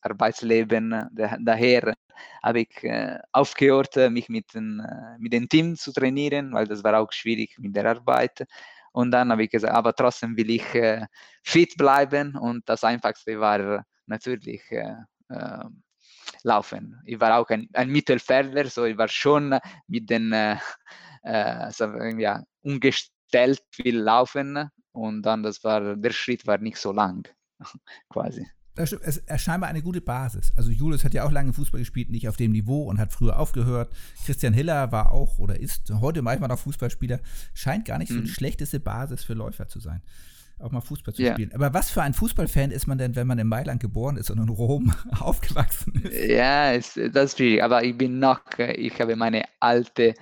Arbeitsleben. 0.02 1.10
daher 1.40 1.94
habe 2.44 2.62
ich 2.62 2.84
äh, 2.84 3.20
aufgehört, 3.32 3.96
mich 4.12 4.30
mit, 4.30 4.54
den, 4.54 4.80
äh, 4.80 5.18
mit 5.20 5.34
dem 5.34 5.48
Team 5.50 5.76
zu 5.76 5.92
trainieren, 5.92 6.54
weil 6.54 6.68
das 6.68 6.84
war 6.84 7.00
auch 7.00 7.12
schwierig 7.12 7.58
mit 7.60 7.76
der 7.76 7.86
Arbeit. 7.86 8.46
Und 8.98 9.12
dann 9.12 9.32
habe 9.32 9.44
ich 9.44 9.52
gesagt, 9.52 9.76
aber 9.76 9.94
trotzdem 9.94 10.36
will 10.36 10.50
ich 10.50 10.74
äh, 10.74 11.06
fit 11.44 11.78
bleiben. 11.78 12.36
Und 12.36 12.68
das 12.68 12.84
Einfachste 12.84 13.40
war 13.40 13.86
natürlich 14.08 14.64
äh, 14.72 14.96
ähm, 15.30 15.84
Laufen. 16.42 17.00
Ich 17.06 17.20
war 17.20 17.38
auch 17.38 17.48
ein, 17.50 17.70
ein 17.74 17.92
Mittelfelder, 17.92 18.68
so 18.68 18.86
ich 18.86 18.98
war 18.98 19.08
schon 19.08 19.60
mit 19.86 20.10
den 20.10 20.34
äh, 20.34 20.58
äh, 21.22 22.20
ja, 22.20 22.44
umgestellt 22.64 23.62
will 23.78 24.00
laufen. 24.00 24.68
Und 24.94 25.22
dann 25.22 25.44
das 25.44 25.64
war 25.64 25.96
der 25.96 26.12
Schritt 26.12 26.48
war 26.48 26.58
nicht 26.58 26.78
so 26.78 26.92
lang 26.92 27.28
quasi 28.10 28.48
es 28.78 28.92
ist 28.92 29.42
scheinbar 29.42 29.70
eine 29.70 29.82
gute 29.82 30.02
Basis. 30.02 30.54
Also 30.56 30.72
Julius 30.72 31.04
hat 31.04 31.14
ja 31.14 31.26
auch 31.26 31.32
lange 31.32 31.54
Fußball 31.54 31.80
gespielt, 31.80 32.10
nicht 32.10 32.28
auf 32.30 32.38
dem 32.38 32.52
Niveau 32.52 32.84
und 32.84 33.00
hat 33.00 33.12
früher 33.12 33.40
aufgehört. 33.40 33.92
Christian 34.26 34.54
Hiller 34.54 34.92
war 34.92 35.12
auch 35.12 35.40
oder 35.40 35.60
ist 35.60 35.92
heute 35.92 36.22
manchmal 36.22 36.50
noch 36.50 36.60
Fußballspieler. 36.60 37.20
Scheint 37.54 37.86
gar 37.86 37.98
nicht 37.98 38.10
so 38.10 38.16
die 38.16 38.22
mhm. 38.22 38.28
schlechteste 38.28 38.80
Basis 38.80 39.24
für 39.24 39.34
Läufer 39.34 39.68
zu 39.68 39.80
sein. 39.80 40.02
Auch 40.60 40.72
mal 40.72 40.82
Fußball 40.82 41.14
zu 41.14 41.22
ja. 41.22 41.34
spielen. 41.34 41.52
Aber 41.54 41.74
was 41.74 41.92
für 41.92 42.02
ein 42.02 42.14
Fußballfan 42.14 42.72
ist 42.72 42.88
man 42.88 42.98
denn, 42.98 43.16
wenn 43.16 43.28
man 43.28 43.38
in 43.38 43.48
Mailand 43.48 43.80
geboren 43.80 44.18
ist 44.18 44.32
und 44.32 44.40
in 44.40 44.50
Rom 44.50 44.92
aufgewachsen 45.20 45.94
ist? 46.04 46.30
Ja, 46.30 46.74
das 46.74 46.98
ist 46.98 47.38
schwierig. 47.38 47.64
Aber 47.64 47.84
ich 47.84 47.96
bin 47.96 48.20
noch, 48.20 48.42
ich 48.58 49.00
habe 49.00 49.16
meine 49.16 49.44
alte 49.60 50.16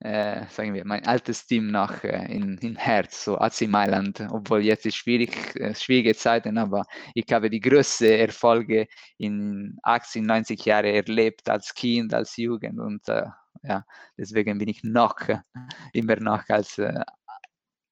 äh, 0.00 0.46
sagen 0.48 0.72
wir, 0.72 0.84
mein 0.86 1.06
altes 1.06 1.46
Team 1.46 1.70
noch 1.70 2.02
äh, 2.04 2.24
in, 2.34 2.56
in 2.58 2.76
Herz, 2.76 3.24
so 3.24 3.38
AC 3.38 3.68
Mailand, 3.68 4.26
obwohl 4.30 4.60
jetzt 4.60 4.86
ist 4.86 4.96
schwierig, 4.96 5.54
äh, 5.56 5.74
schwierige 5.74 6.14
Zeiten, 6.14 6.56
aber 6.56 6.84
ich 7.14 7.30
habe 7.30 7.50
die 7.50 7.60
größten 7.60 8.08
Erfolge 8.08 8.88
in 9.18 9.76
18, 9.82 10.24
90 10.24 10.64
Jahren 10.64 10.86
erlebt 10.86 11.48
als 11.48 11.74
Kind, 11.74 12.14
als 12.14 12.36
Jugend 12.36 12.80
und 12.80 13.06
äh, 13.08 13.26
ja, 13.62 13.84
deswegen 14.16 14.58
bin 14.58 14.68
ich 14.68 14.82
noch 14.82 15.16
immer 15.92 16.16
noch 16.16 16.48
als 16.48 16.78
äh, 16.78 17.02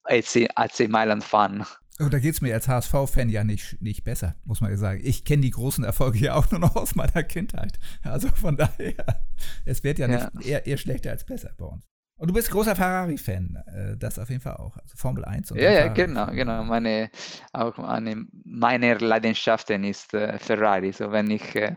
AC, 0.05 0.49
AC 0.55 0.89
Mailand-Fan. 0.89 1.67
Und 1.99 2.15
da 2.15 2.21
geht 2.21 2.35
es 2.35 2.41
mir 2.41 2.55
als 2.55 2.69
HSV-Fan 2.69 3.29
ja 3.29 3.43
nicht, 3.45 3.83
nicht 3.83 4.05
besser, 4.05 4.37
muss 4.45 4.61
man 4.61 4.71
ja 4.71 4.77
sagen. 4.77 5.01
Ich 5.03 5.25
kenne 5.25 5.43
die 5.43 5.51
großen 5.51 5.85
Erfolge 5.85 6.19
ja 6.21 6.35
auch 6.35 6.51
nur 6.51 6.61
noch 6.61 6.77
aus 6.77 6.95
meiner 6.95 7.23
Kindheit. 7.25 7.79
Also 8.03 8.29
von 8.29 8.57
daher, 8.57 9.27
es 9.65 9.83
wird 9.83 9.99
ja, 9.99 10.09
ja. 10.09 10.31
nicht 10.33 10.47
eher, 10.47 10.67
eher 10.67 10.79
schlechter 10.79 11.11
als 11.11 11.25
besser 11.25 11.53
bei 11.59 11.67
uns. 11.67 11.83
Und 12.19 12.29
du 12.29 12.35
bist 12.35 12.51
großer 12.51 12.75
Ferrari-Fan, 12.75 13.63
äh, 13.67 13.97
das 13.97 14.19
auf 14.19 14.29
jeden 14.29 14.41
Fall 14.41 14.57
auch. 14.57 14.77
Also 14.77 14.97
Formel 14.97 15.25
1 15.25 15.53
und 15.53 15.61
Ja, 15.61 15.71
ja, 15.71 15.87
genau, 15.87 16.27
genau. 16.27 16.65
Meine, 16.65 17.11
auch 17.53 17.79
eine 17.79 18.27
meiner 18.45 18.99
Leidenschaften 18.99 19.85
ist 19.85 20.13
äh, 20.15 20.37
Ferrari. 20.39 20.91
So, 20.93 21.13
wenn 21.13 21.31
ich 21.31 21.55
äh, 21.55 21.77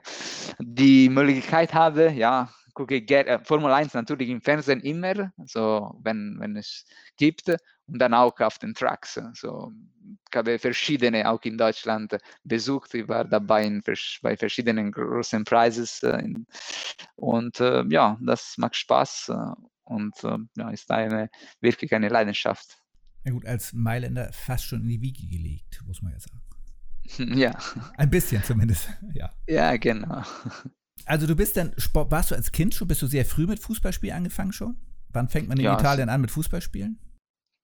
die 0.58 1.10
Möglichkeit 1.10 1.76
habe, 1.76 2.12
ja, 2.12 2.50
gucke 2.74 2.96
ich 2.96 3.12
äh, 3.12 3.38
Formel 3.44 3.72
1 3.72 3.94
natürlich 3.94 4.30
im 4.30 4.42
Fernsehen 4.42 4.80
immer, 4.80 5.32
so 5.46 6.00
wenn, 6.02 6.38
wenn 6.40 6.58
es 6.58 6.86
gibt, 7.18 7.50
und 7.86 8.00
dann 8.00 8.16
auch 8.16 8.40
auf 8.40 8.58
den 8.58 8.74
Tracks. 8.74 9.22
So, 9.36 9.72
ich 10.28 10.36
habe 10.36 10.58
verschiedene 10.58 11.30
auch 11.30 11.42
in 11.44 11.58
Deutschland 11.58 12.18
besucht. 12.44 12.96
Ich 12.96 13.08
war 13.08 13.26
dabei 13.26 13.66
in, 13.66 13.84
bei 14.24 14.36
verschiedenen 14.36 14.92
großen 14.92 15.44
Prizes. 15.44 16.02
Äh, 16.02 16.34
und 17.16 17.60
äh, 17.60 17.84
ja, 17.90 18.18
das 18.22 18.58
macht 18.58 18.76
Spaß 18.76 19.32
und 19.92 20.24
äh, 20.24 20.38
ja, 20.58 20.70
ist 20.70 20.90
eine, 20.92 21.30
wirklich 21.60 21.94
eine 21.94 22.10
Leidenschaft. 22.10 22.78
Ja 23.24 23.32
gut, 23.32 23.46
als 23.46 23.74
Mailänder 23.74 24.32
fast 24.34 24.66
schon 24.66 24.82
in 24.82 24.88
die 24.88 25.02
Wiege 25.02 25.28
gelegt, 25.28 25.82
muss 25.86 26.02
man 26.02 26.14
ja 26.14 26.20
sagen. 26.20 26.42
Ja. 27.38 27.58
Ein 27.98 28.10
bisschen 28.10 28.42
zumindest, 28.44 28.88
ja. 29.14 29.32
Ja, 29.48 29.76
genau. 29.76 30.24
Also 31.06 31.28
du 31.28 31.36
bist 31.36 31.58
dann, 31.58 31.74
warst 31.94 32.32
du 32.32 32.36
als 32.36 32.52
Kind 32.52 32.74
schon, 32.74 32.88
bist 32.88 33.02
du 33.02 33.08
sehr 33.08 33.26
früh 33.26 33.48
mit 33.48 33.60
Fußballspielen 33.60 34.16
angefangen 34.16 34.54
schon? 34.54 34.78
Wann 35.10 35.28
fängt 35.28 35.50
man 35.50 35.58
in 35.58 35.66
ja, 35.66 35.78
Italien 35.78 36.10
an 36.10 36.22
mit 36.22 36.32
Fußballspielen? 36.32 37.00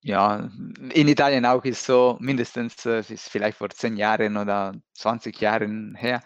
Ja, 0.04 0.50
in 0.94 1.08
Italien 1.08 1.46
auch 1.46 1.64
ist 1.64 1.86
so 1.86 2.18
mindestens, 2.20 2.86
äh, 2.86 3.00
ist 3.00 3.30
vielleicht 3.30 3.58
vor 3.58 3.70
zehn 3.70 3.96
Jahren 3.96 4.38
oder 4.38 4.76
20 4.94 5.40
Jahren 5.40 5.96
her, 5.96 6.22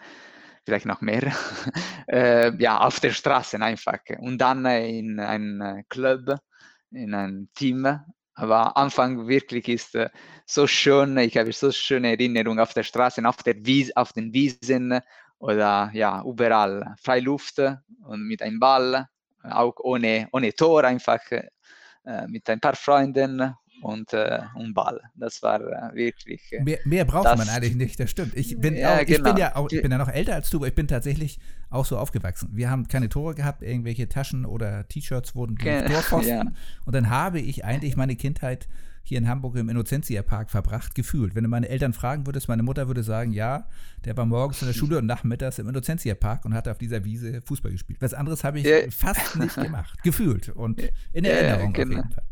vielleicht 0.64 0.86
noch 0.86 1.00
mehr, 1.00 1.32
äh, 2.08 2.54
ja, 2.56 2.80
auf 2.80 3.00
der 3.00 3.10
Straße 3.10 3.60
einfach. 3.60 3.98
Und 4.18 4.38
dann 4.38 4.64
in 4.66 5.20
einem 5.20 5.84
Club, 5.88 6.38
in 6.90 7.14
einem 7.14 7.48
Team. 7.54 8.00
Aber 8.34 8.76
Anfang 8.76 9.28
wirklich 9.28 9.68
ist 9.68 9.94
äh, 9.94 10.08
so 10.46 10.66
schön, 10.66 11.18
ich 11.18 11.36
habe 11.36 11.52
so 11.52 11.70
schöne 11.70 12.12
Erinnerungen 12.12 12.60
auf 12.60 12.72
der 12.72 12.82
Straße, 12.82 13.26
auf, 13.26 13.36
der 13.42 13.56
Wies, 13.64 13.94
auf 13.96 14.12
den 14.12 14.32
Wiesen 14.32 15.00
oder 15.38 15.90
ja, 15.92 16.22
überall. 16.24 16.94
Freiluft 17.02 17.58
und 17.58 18.26
mit 18.26 18.40
einem 18.42 18.58
Ball, 18.58 19.06
auch 19.42 19.74
ohne, 19.80 20.28
ohne 20.32 20.54
Tor, 20.54 20.84
einfach 20.84 21.20
äh, 21.30 22.26
mit 22.26 22.48
ein 22.48 22.60
paar 22.60 22.76
Freunden 22.76 23.54
und 23.82 24.12
äh, 24.12 24.40
ein 24.56 24.72
Ball. 24.74 25.00
Das 25.16 25.42
war 25.42 25.60
äh, 25.60 25.94
wirklich. 25.94 26.52
Äh, 26.52 26.62
mehr, 26.62 26.78
mehr, 26.84 27.04
braucht 27.04 27.36
man 27.36 27.48
eigentlich 27.48 27.74
nicht, 27.74 27.98
das 27.98 28.10
stimmt. 28.10 28.36
Ich 28.36 28.58
bin, 28.58 28.76
ja, 28.76 28.96
auch, 28.96 29.00
ich 29.00 29.06
genau. 29.08 29.30
bin 29.30 29.36
ja 29.36 29.56
auch, 29.56 29.70
ich 29.70 29.82
bin 29.82 29.90
ja 29.90 29.98
noch 29.98 30.08
älter 30.08 30.34
als 30.34 30.50
du, 30.50 30.58
aber 30.58 30.68
ich 30.68 30.74
bin 30.74 30.88
tatsächlich 30.88 31.38
auch 31.70 31.84
so 31.84 31.98
aufgewachsen. 31.98 32.50
Wir 32.52 32.70
haben 32.70 32.88
keine 32.88 33.08
Tore 33.08 33.34
gehabt, 33.34 33.62
irgendwelche 33.62 34.08
Taschen 34.08 34.46
oder 34.46 34.86
T-Shirts 34.88 35.34
wurden 35.34 35.56
durch 35.60 35.84
Torpfosten. 35.84 36.28
ja. 36.28 36.44
Und 36.84 36.94
dann 36.94 37.10
habe 37.10 37.40
ich 37.40 37.64
eigentlich 37.64 37.96
meine 37.96 38.16
Kindheit 38.16 38.68
hier 39.04 39.18
in 39.18 39.28
Hamburg 39.28 39.56
im 39.56 39.68
Innocentia 39.68 40.22
Park 40.22 40.50
verbracht, 40.50 40.94
gefühlt. 40.94 41.34
Wenn 41.34 41.42
du 41.42 41.50
meine 41.50 41.68
Eltern 41.68 41.92
fragen 41.92 42.26
würdest, 42.26 42.48
meine 42.48 42.62
Mutter 42.62 42.86
würde 42.86 43.02
sagen, 43.02 43.32
ja, 43.32 43.66
der 44.04 44.16
war 44.16 44.26
morgens 44.26 44.62
in 44.62 44.68
der 44.68 44.74
Schule 44.74 44.98
und 44.98 45.06
nachmittags 45.06 45.58
im 45.58 45.68
Innocentia 45.68 46.14
Park 46.14 46.44
und 46.44 46.54
hat 46.54 46.68
auf 46.68 46.78
dieser 46.78 47.04
Wiese 47.04 47.42
Fußball 47.42 47.72
gespielt. 47.72 48.00
Was 48.00 48.14
anderes 48.14 48.44
habe 48.44 48.60
ich 48.60 48.64
ja. 48.64 48.78
fast 48.90 49.36
nicht 49.36 49.56
gemacht, 49.56 50.00
gefühlt 50.04 50.50
und 50.50 50.80
in 51.12 51.24
Erinnerung 51.24 51.72
genau. 51.72 51.96
auf 51.96 51.98
jeden 51.98 52.12
Fall. 52.12 52.24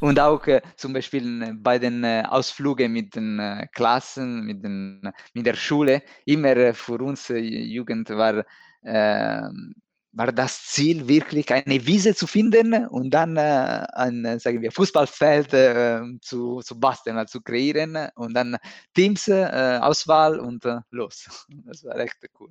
Und 0.00 0.20
auch 0.20 0.46
äh, 0.46 0.60
zum 0.76 0.92
Beispiel 0.92 1.42
äh, 1.42 1.52
bei 1.54 1.78
den 1.78 2.04
äh, 2.04 2.22
Ausflügen 2.26 2.92
mit 2.92 3.14
den 3.14 3.38
äh, 3.38 3.66
Klassen, 3.72 4.44
mit, 4.44 4.62
den, 4.64 5.00
mit 5.34 5.46
der 5.46 5.54
Schule, 5.54 6.02
immer 6.24 6.56
äh, 6.56 6.74
für 6.74 6.98
uns 7.02 7.30
äh, 7.30 7.38
Jugend 7.38 8.10
war, 8.10 8.44
ähm, 8.84 9.74
war 10.12 10.32
das 10.32 10.64
Ziel, 10.66 11.06
wirklich 11.06 11.52
eine 11.52 11.86
Wiese 11.86 12.14
zu 12.14 12.26
finden 12.26 12.86
und 12.88 13.10
dann 13.10 13.36
äh, 13.36 13.86
ein 13.92 14.38
sagen 14.40 14.62
wir, 14.62 14.72
Fußballfeld 14.72 15.52
äh, 15.54 16.00
zu, 16.22 16.60
zu 16.60 16.78
basteln, 16.80 17.18
also 17.18 17.38
zu 17.38 17.42
kreieren 17.42 18.08
und 18.16 18.34
dann 18.34 18.56
Teams, 18.94 19.28
äh, 19.28 19.78
Auswahl 19.80 20.40
und 20.40 20.64
äh, 20.64 20.80
los. 20.90 21.46
Das 21.66 21.84
war 21.84 21.96
echt 21.98 22.16
cool. 22.40 22.50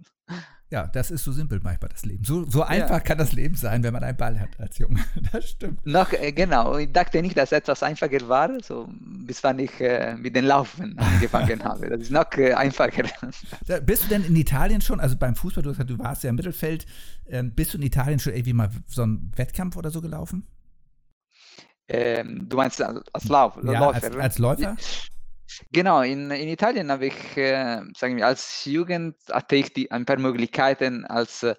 Ja, 0.70 0.86
das 0.86 1.12
ist 1.12 1.24
so 1.24 1.32
simpel 1.32 1.62
manchmal 1.64 1.90
das 1.90 2.04
Leben. 2.04 2.26
So, 2.26 2.44
so 2.44 2.62
einfach 2.62 2.90
ja. 2.90 3.00
kann 3.00 3.18
das 3.18 3.32
Leben 3.32 3.56
sein, 3.56 3.84
wenn 3.84 3.94
man 3.94 4.04
einen 4.04 4.18
Ball 4.18 4.38
hat 4.38 4.60
als 4.60 4.78
Junge. 4.78 5.00
Das 5.32 5.50
stimmt. 5.50 5.86
Noch, 5.86 6.12
äh, 6.12 6.34
genau. 6.34 6.78
Ich 6.78 6.92
dachte 6.92 7.22
nicht, 7.22 7.38
dass 7.38 7.54
etwas 7.54 7.84
einfacher 7.84 8.28
war, 8.28 8.50
so, 8.62 8.90
bis 9.00 9.42
wann 9.46 9.60
ich 9.60 9.80
äh, 9.80 10.16
mit 10.16 10.36
den 10.36 10.46
Laufen 10.46 10.98
angefangen 11.00 11.64
habe. 11.64 11.90
Das 11.90 12.02
ist 12.02 12.12
noch 12.12 12.30
äh, 12.34 12.54
einfacher. 12.54 13.04
Da, 13.66 13.80
bist 13.80 14.06
du 14.06 14.08
denn 14.10 14.26
in 14.26 14.36
Italien 14.36 14.82
schon, 14.82 15.00
also 15.00 15.16
beim 15.16 15.36
Fußball, 15.36 15.64
du, 15.64 15.70
gesagt, 15.70 15.90
du 15.90 16.00
warst 16.00 16.24
ja 16.24 16.32
im 16.32 16.36
Mittelfeld, 16.36 16.86
ähm, 17.28 17.54
bist 17.54 17.74
du 17.74 17.78
in 17.78 17.84
Italien 17.84 18.20
schon 18.20 18.34
irgendwie 18.34 18.54
mal 18.54 18.70
so 18.88 19.04
einen 19.04 19.32
Wettkampf 19.38 19.78
oder 19.78 19.90
so 19.90 20.02
gelaufen? 20.02 20.46
Ähm, 21.88 22.50
du 22.50 22.58
meinst 22.58 22.82
als, 22.82 23.30
Lauf, 23.30 23.56
ja, 23.64 23.80
Läufer? 23.80 24.04
Als, 24.04 24.18
als 24.18 24.38
Läufer? 24.38 24.76
Genau, 25.72 26.02
in, 26.02 26.30
in 26.32 26.50
Italien 26.50 26.92
habe 26.92 27.08
ich, 27.08 27.38
äh, 27.38 27.82
sagen 27.96 28.18
wir, 28.18 28.28
als 28.28 28.66
Jugend 28.66 29.16
hatte 29.32 29.56
ich 29.56 29.74
die, 29.74 29.90
ein 29.92 30.06
paar 30.06 30.18
Möglichkeiten 30.20 31.06
als 31.06 31.44
äh, 31.44 31.56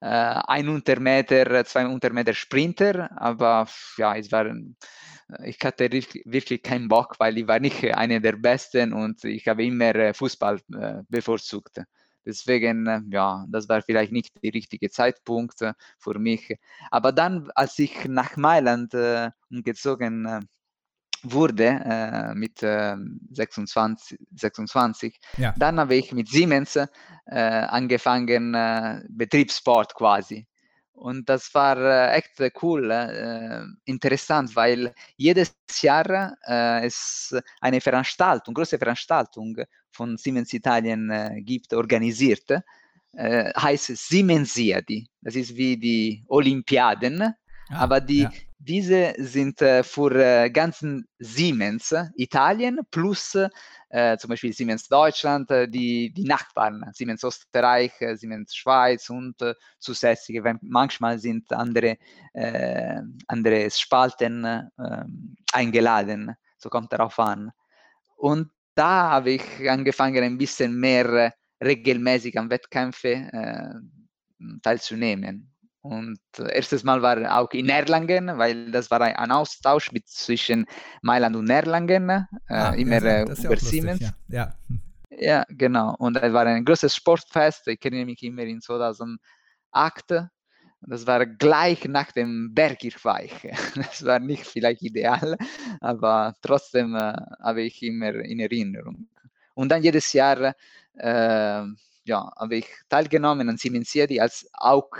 ein 0.00 0.68
Untermeter, 0.68 1.64
zwei 1.64 1.86
Untermeter 1.86 2.34
Sprinter, 2.34 3.10
aber 3.20 3.66
ja, 3.98 4.14
es 4.16 4.30
waren, 4.32 4.76
ich 5.44 5.58
hatte 5.64 5.90
wirklich 5.90 6.62
keinen 6.62 6.88
Bock, 6.88 7.16
weil 7.18 7.38
ich 7.38 7.46
war 7.48 7.58
nicht 7.60 7.84
einer 7.94 8.20
der 8.20 8.34
Besten 8.36 8.92
und 8.92 9.24
ich 9.24 9.46
habe 9.48 9.64
immer 9.64 9.94
äh, 9.96 10.14
Fußball 10.14 10.60
äh, 10.74 11.02
bevorzugt. 11.08 11.80
Deswegen, 12.24 12.86
äh, 12.86 13.00
ja, 13.10 13.44
das 13.48 13.68
war 13.68 13.82
vielleicht 13.82 14.12
nicht 14.12 14.30
der 14.42 14.54
richtige 14.54 14.88
Zeitpunkt 14.90 15.60
äh, 15.62 15.74
für 15.98 16.18
mich. 16.18 16.56
Aber 16.90 17.10
dann, 17.12 17.50
als 17.54 17.78
ich 17.78 18.04
nach 18.06 18.36
Mailand 18.36 18.94
umgezogen 19.50 20.48
wurde 21.22 21.80
äh, 21.84 22.34
mit 22.34 22.62
äh, 22.62 22.96
26, 23.30 24.18
26. 24.34 25.18
Ja. 25.36 25.54
Dann 25.56 25.78
habe 25.78 25.94
ich 25.94 26.12
mit 26.12 26.28
Siemens 26.28 26.76
äh, 26.76 26.88
angefangen, 27.26 28.54
äh, 28.54 29.02
Betriebssport 29.08 29.94
quasi. 29.94 30.46
Und 30.92 31.28
das 31.28 31.52
war 31.54 31.76
äh, 31.78 32.16
echt 32.18 32.40
cool, 32.62 32.90
interessant, 33.84 34.54
weil 34.54 34.94
jedes 35.16 35.56
Jahr 35.80 36.36
es 36.82 37.34
eine 37.60 37.80
Veranstaltung, 37.80 38.54
große 38.54 38.78
Veranstaltung 38.78 39.56
von 39.90 40.16
Siemens 40.16 40.52
Italien 40.52 41.10
gibt, 41.44 41.72
organisiert. 41.74 42.48
heißt 43.14 43.96
Siemensiadi. 43.96 45.06
Das 45.20 45.34
ist 45.34 45.56
wie 45.56 45.76
die 45.76 46.24
Olympiaden, 46.28 47.22
ah, 47.22 47.34
aber 47.70 48.00
die, 48.00 48.20
ja 48.20 48.30
diese 48.64 49.14
sind 49.18 49.60
äh, 49.60 49.82
für 49.82 50.12
äh, 50.14 50.50
ganzen 50.50 51.06
Siemens 51.18 51.94
Italien 52.16 52.80
plus 52.90 53.36
äh, 53.92 54.16
zum 54.16 54.30
Beispiel 54.30 54.52
Siemens 54.52 54.88
Deutschland, 54.88 55.50
äh, 55.50 55.68
die, 55.68 56.12
die 56.12 56.24
Nachbarn, 56.24 56.90
Siemens 56.94 57.22
Österreich, 57.22 57.92
äh, 58.00 58.16
Siemens 58.16 58.54
Schweiz 58.54 59.10
und 59.10 59.40
äh, 59.42 59.54
zusätzliche, 59.78 60.42
manchmal 60.62 61.18
sind 61.18 61.52
andere, 61.52 61.98
andere 63.26 63.70
Spalten 63.70 64.44
ähm, 64.78 65.36
eingeladen, 65.52 66.34
so 66.56 66.70
kommt 66.70 66.90
darauf 66.92 67.18
an. 67.18 67.50
Und 68.16 68.48
da 68.74 69.10
habe 69.10 69.32
ich 69.32 69.68
angefangen, 69.68 70.24
ein 70.24 70.38
bisschen 70.38 70.74
mehr 70.74 71.34
regelmäßig 71.62 72.38
an 72.38 72.48
Wettkämpfen 72.48 73.92
teilzunehmen. 74.62 75.51
Und 75.82 76.20
äh, 76.38 76.54
erstes 76.54 76.84
Mal 76.84 77.02
war 77.02 77.38
auch 77.38 77.50
in 77.50 77.68
Erlangen, 77.68 78.38
weil 78.38 78.70
das 78.70 78.88
war 78.90 79.00
ein 79.00 79.30
Austausch 79.32 79.90
mit, 79.90 80.08
zwischen 80.08 80.64
Mailand 81.02 81.34
und 81.34 81.50
Erlangen, 81.50 82.08
äh, 82.08 82.24
ah, 82.48 82.70
immer 82.70 83.02
ja, 83.02 83.22
äh, 83.22 83.22
über 83.22 83.56
Siemens. 83.56 84.00
Lustig, 84.00 84.12
ja. 84.28 84.54
ja. 85.10 85.18
ja. 85.18 85.44
genau. 85.48 85.96
Und 85.98 86.16
es 86.16 86.32
war 86.32 86.46
ein 86.46 86.64
großes 86.64 86.94
Sportfest. 86.94 87.66
Ich 87.66 87.84
erinnere 87.84 88.06
mich 88.06 88.22
immer 88.22 88.42
in 88.42 88.60
2008. 88.60 89.18
Das 90.82 91.06
war 91.06 91.26
gleich 91.26 91.84
nach 91.86 92.12
dem 92.12 92.54
Bergirchweich. 92.54 93.32
Das 93.74 94.04
war 94.04 94.20
nicht 94.20 94.46
vielleicht 94.46 94.82
ideal, 94.82 95.36
aber 95.80 96.34
trotzdem 96.42 96.94
äh, 96.94 97.14
habe 97.40 97.62
ich 97.62 97.82
immer 97.82 98.14
in 98.14 98.38
Erinnerung. 98.38 99.08
Und 99.54 99.68
dann 99.70 99.82
jedes 99.82 100.12
Jahr 100.12 100.54
äh, 100.94 101.64
ja, 102.04 102.32
habe 102.36 102.56
ich 102.56 102.66
teilgenommen 102.88 103.48
an 103.48 103.56
Siemens 103.56 103.94
als 104.18 104.48
auch 104.52 104.90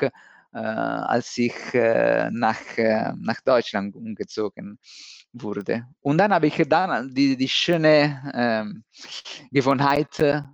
als 0.58 1.38
ich 1.38 1.54
äh, 1.74 2.30
nach, 2.30 2.60
äh, 2.76 3.12
nach 3.18 3.40
Deutschland 3.40 3.96
umgezogen 3.96 4.78
wurde. 5.32 5.86
Und 6.00 6.18
dann 6.18 6.32
habe 6.32 6.46
ich 6.46 6.62
dann 6.68 7.12
die, 7.14 7.36
die 7.36 7.48
schöne 7.48 8.32
ähm, 8.34 8.84
Gewohnheit 9.50 10.44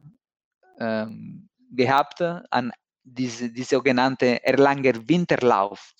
ähm, 0.78 1.48
gehabt, 1.70 2.22
an 2.22 2.70
diese, 3.02 3.50
die 3.50 3.64
sogenannte 3.64 4.44
Erlanger 4.44 4.94
Winterlauf 5.08 5.92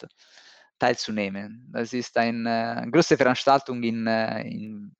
teilzunehmen. 0.79 1.69
Das 1.73 1.93
ist 1.93 2.17
eine 2.17 2.89
große 2.93 3.17
Veranstaltung 3.17 3.83
in, 3.83 4.07
in, 4.07 4.97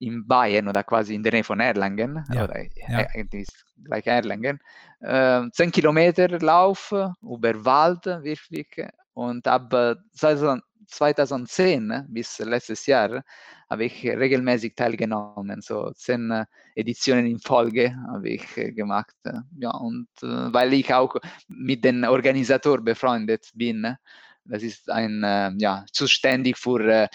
in 0.00 0.26
Bayern 0.26 0.68
oder 0.68 0.82
quasi 0.82 1.14
in 1.14 1.22
der 1.22 1.32
Nähe 1.32 1.44
von 1.44 1.60
Erlangen. 1.60 2.24
Ja. 2.32 2.44
Oder, 2.44 2.62
ja. 2.88 3.06
ist 3.32 3.64
gleich 3.84 4.06
Erlangen. 4.06 4.58
Äh, 5.00 5.48
10 5.52 5.70
Kilometer 5.70 6.28
Lauf 6.40 6.92
über 7.22 7.64
Wald 7.64 8.06
wirklich 8.06 8.68
und 9.14 9.46
ab 9.46 9.74
2010 10.14 12.06
bis 12.08 12.38
letztes 12.38 12.86
Jahr 12.86 13.22
habe 13.68 13.84
ich 13.84 14.04
regelmäßig 14.04 14.74
teilgenommen, 14.74 15.60
so 15.60 15.92
zehn 15.92 16.44
Editionen 16.74 17.26
in 17.26 17.38
Folge 17.38 17.94
habe 18.08 18.30
ich 18.30 18.54
gemacht. 18.54 19.14
Ja, 19.58 19.70
und 19.70 20.08
äh, 20.22 20.52
weil 20.52 20.72
ich 20.72 20.92
auch 20.92 21.14
mit 21.46 21.84
dem 21.84 22.02
Organisator 22.04 22.80
befreundet 22.80 23.48
bin, 23.54 23.96
das 24.44 24.62
ist 24.62 24.90
ein 24.90 25.22
ja, 25.58 25.84
zuständig 25.92 26.56
für, 26.58 27.08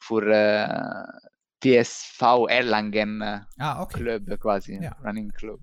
für 0.00 1.06
TSV 1.62 2.46
Erlangen 2.48 3.22
ah, 3.22 3.82
okay. 3.82 4.02
Club 4.02 4.40
quasi, 4.40 4.78
ja. 4.82 4.96
Running 5.04 5.30
Club. 5.30 5.60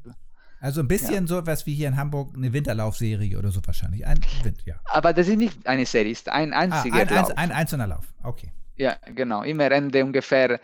Also 0.59 0.81
ein 0.81 0.87
bisschen 0.87 1.25
ja. 1.25 1.27
so 1.27 1.45
was 1.45 1.65
wie 1.65 1.75
hier 1.75 1.87
in 1.87 1.97
Hamburg 1.97 2.33
eine 2.35 2.51
Winterlaufserie 2.51 3.37
oder 3.37 3.51
so 3.51 3.61
wahrscheinlich. 3.65 4.05
Ein 4.05 4.19
Wind, 4.43 4.63
ja. 4.65 4.75
Aber 4.85 5.13
das 5.13 5.27
ist 5.27 5.37
nicht 5.37 5.67
eine 5.67 5.85
Serie, 5.85 6.11
ist 6.11 6.29
ein 6.29 6.53
einziger 6.53 6.95
ah, 6.95 6.99
ein, 6.99 7.09
Lauf. 7.09 7.29
Ein, 7.31 7.37
ein 7.37 7.51
einzelner 7.51 7.87
Lauf, 7.87 8.13
okay. 8.23 8.51
Ja, 8.77 8.95
genau. 9.15 9.41
Immer 9.43 9.71
Ende 9.71 10.05
ungefähr 10.05 10.59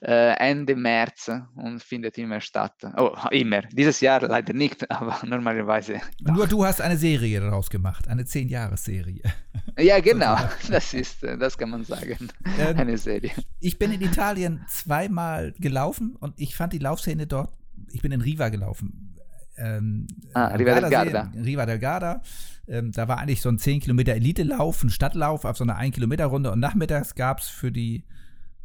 äh, 0.00 0.36
Ende 0.38 0.76
März 0.76 1.30
und 1.56 1.82
findet 1.82 2.16
immer 2.16 2.40
statt. 2.40 2.74
Oh, 2.96 3.12
immer. 3.30 3.62
Dieses 3.72 4.00
Jahr 4.00 4.22
leider 4.22 4.52
nicht, 4.52 4.88
aber 4.90 5.18
normalerweise. 5.26 6.00
Nur 6.20 6.46
du 6.46 6.64
hast 6.64 6.80
eine 6.80 6.96
Serie 6.96 7.40
daraus 7.40 7.68
gemacht, 7.68 8.08
eine 8.08 8.24
zehn 8.24 8.48
Jahres 8.48 8.84
Serie. 8.84 9.22
Ja, 9.78 10.00
genau. 10.00 10.36
Das 10.70 10.94
ist, 10.94 11.22
das 11.22 11.58
kann 11.58 11.68
man 11.68 11.84
sagen. 11.84 12.28
Ähm, 12.58 12.78
eine 12.78 12.96
Serie. 12.96 13.32
Ich 13.60 13.78
bin 13.78 13.92
in 13.92 14.00
Italien 14.00 14.64
zweimal 14.68 15.52
gelaufen 15.58 16.16
und 16.18 16.32
ich 16.38 16.56
fand 16.56 16.72
die 16.72 16.78
Laufszene 16.78 17.26
dort. 17.26 17.52
Ich 17.92 18.00
bin 18.00 18.10
in 18.10 18.22
Riva 18.22 18.48
gelaufen 18.48 19.15
ähm, 19.58 20.06
ah, 20.34 20.46
Riva 20.46 20.80
del 20.80 20.90
Garda. 20.90 21.32
Riva 21.34 21.66
del 21.66 21.78
Garda. 21.78 22.22
Ähm, 22.68 22.92
da 22.92 23.08
war 23.08 23.18
eigentlich 23.18 23.40
so 23.40 23.48
ein 23.48 23.58
10 23.58 23.80
Kilometer 23.80 24.14
Elite-Lauf, 24.14 24.82
ein 24.82 24.90
Stadtlauf 24.90 25.44
auf 25.44 25.56
so 25.56 25.64
einer 25.64 25.76
1 25.76 25.94
Kilometer 25.94 26.26
Runde 26.26 26.50
und 26.50 26.60
nachmittags 26.60 27.14
gab 27.14 27.40
es 27.40 27.48
für 27.48 27.70
die 27.70 28.04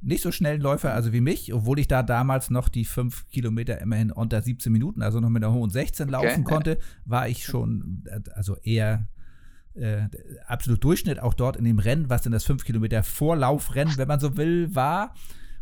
nicht 0.01 0.23
so 0.23 0.31
schnellen 0.31 0.61
Läufer, 0.61 0.93
also 0.93 1.13
wie 1.13 1.21
mich, 1.21 1.53
obwohl 1.53 1.77
ich 1.77 1.87
da 1.87 2.01
damals 2.01 2.49
noch 2.49 2.69
die 2.69 2.85
5 2.85 3.29
Kilometer 3.29 3.79
immerhin 3.79 4.11
unter 4.11 4.41
17 4.41 4.71
Minuten, 4.71 5.03
also 5.03 5.19
noch 5.19 5.29
mit 5.29 5.43
einer 5.43 5.53
hohen 5.53 5.69
16 5.69 6.09
laufen 6.09 6.27
okay. 6.27 6.43
konnte, 6.43 6.79
war 7.05 7.27
ich 7.27 7.45
schon, 7.45 8.03
äh, 8.07 8.19
also 8.33 8.57
eher 8.57 9.07
äh, 9.75 10.07
absolut 10.47 10.83
Durchschnitt, 10.83 11.19
auch 11.19 11.35
dort 11.35 11.55
in 11.55 11.65
dem 11.65 11.79
Rennen, 11.79 12.09
was 12.09 12.23
denn 12.23 12.31
das 12.31 12.43
5 12.45 12.65
Kilometer 12.65 13.03
Vorlaufrennen, 13.03 13.97
wenn 13.97 14.07
man 14.07 14.19
so 14.19 14.37
will, 14.37 14.73
war. 14.75 15.13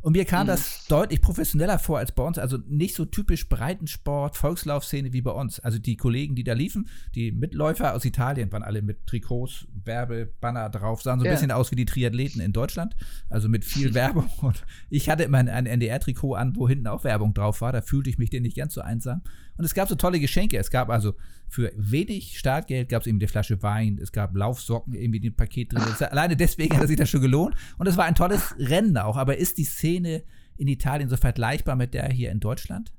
Und 0.01 0.13
mir 0.13 0.25
kam 0.25 0.43
mhm. 0.43 0.47
das 0.47 0.85
deutlich 0.87 1.21
professioneller 1.21 1.79
vor 1.79 1.99
als 1.99 2.11
bei 2.11 2.23
uns. 2.23 2.37
Also 2.37 2.57
nicht 2.67 2.95
so 2.95 3.05
typisch 3.05 3.49
Breitensport, 3.49 4.37
Volkslaufszene 4.37 5.13
wie 5.13 5.21
bei 5.21 5.31
uns. 5.31 5.59
Also 5.59 5.79
die 5.79 5.97
Kollegen, 5.97 6.35
die 6.35 6.43
da 6.43 6.53
liefen, 6.53 6.87
die 7.15 7.31
Mitläufer 7.31 7.93
aus 7.93 8.05
Italien 8.05 8.51
waren 8.51 8.63
alle 8.63 8.81
mit 8.81 9.05
Trikots, 9.07 9.67
Werbebanner 9.83 10.69
drauf, 10.69 11.01
sahen 11.01 11.19
so 11.19 11.23
ein 11.23 11.27
ja. 11.27 11.33
bisschen 11.33 11.51
aus 11.51 11.71
wie 11.71 11.75
die 11.75 11.85
Triathleten 11.85 12.41
in 12.41 12.53
Deutschland. 12.53 12.95
Also 13.29 13.49
mit 13.49 13.65
viel 13.65 13.93
Werbung. 13.93 14.29
Und 14.41 14.63
ich 14.89 15.09
hatte 15.09 15.23
immer 15.23 15.39
ein 15.39 15.65
NDR-Trikot 15.65 16.35
an, 16.35 16.55
wo 16.55 16.67
hinten 16.67 16.87
auch 16.87 17.03
Werbung 17.03 17.33
drauf 17.33 17.61
war. 17.61 17.71
Da 17.71 17.81
fühlte 17.81 18.09
ich 18.09 18.17
mich 18.17 18.29
den 18.29 18.43
nicht 18.43 18.57
ganz 18.57 18.73
so 18.73 18.81
einsam. 18.81 19.21
Und 19.59 19.65
es 19.65 19.73
gab 19.73 19.89
so 19.89 19.95
tolle 19.95 20.21
Geschenke. 20.21 20.57
Es 20.57 20.71
gab 20.71 20.89
also 20.89 21.15
für 21.49 21.73
wenig 21.75 22.39
Startgeld 22.39 22.87
gab 22.87 23.01
es 23.01 23.07
eben 23.07 23.19
die 23.19 23.27
Flasche 23.27 23.61
Wein, 23.61 23.99
es 24.01 24.13
gab 24.13 24.33
Laufsocken 24.33 24.93
irgendwie 24.93 25.17
in 25.17 25.23
dem 25.23 25.35
Paket 25.35 25.73
drin. 25.73 25.83
alleine 25.99 26.37
deswegen 26.37 26.77
hat 26.77 26.87
sich 26.87 26.95
das 26.95 27.09
schon 27.09 27.19
gelohnt. 27.19 27.55
Und 27.77 27.85
es 27.85 27.97
war 27.97 28.05
ein 28.05 28.15
tolles 28.15 28.55
Rennen 28.57 28.97
auch. 28.97 29.17
Aber 29.17 29.35
ist 29.35 29.57
die 29.57 29.65
Szene 29.65 30.23
in 30.55 30.69
Italien 30.69 31.09
so 31.09 31.17
vergleichbar 31.17 31.75
mit 31.75 31.93
der 31.93 32.07
hier 32.07 32.31
in 32.31 32.39
Deutschland? 32.39 32.93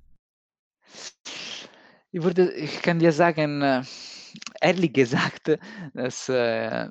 Ich 2.10 2.22
würde, 2.22 2.52
ich 2.52 2.82
kann 2.82 2.98
dir 2.98 3.12
sagen, 3.12 3.62
äh, 3.62 3.82
ehrlich 4.60 4.92
gesagt, 4.92 5.58
dass 5.94 6.28
äh, 6.28 6.90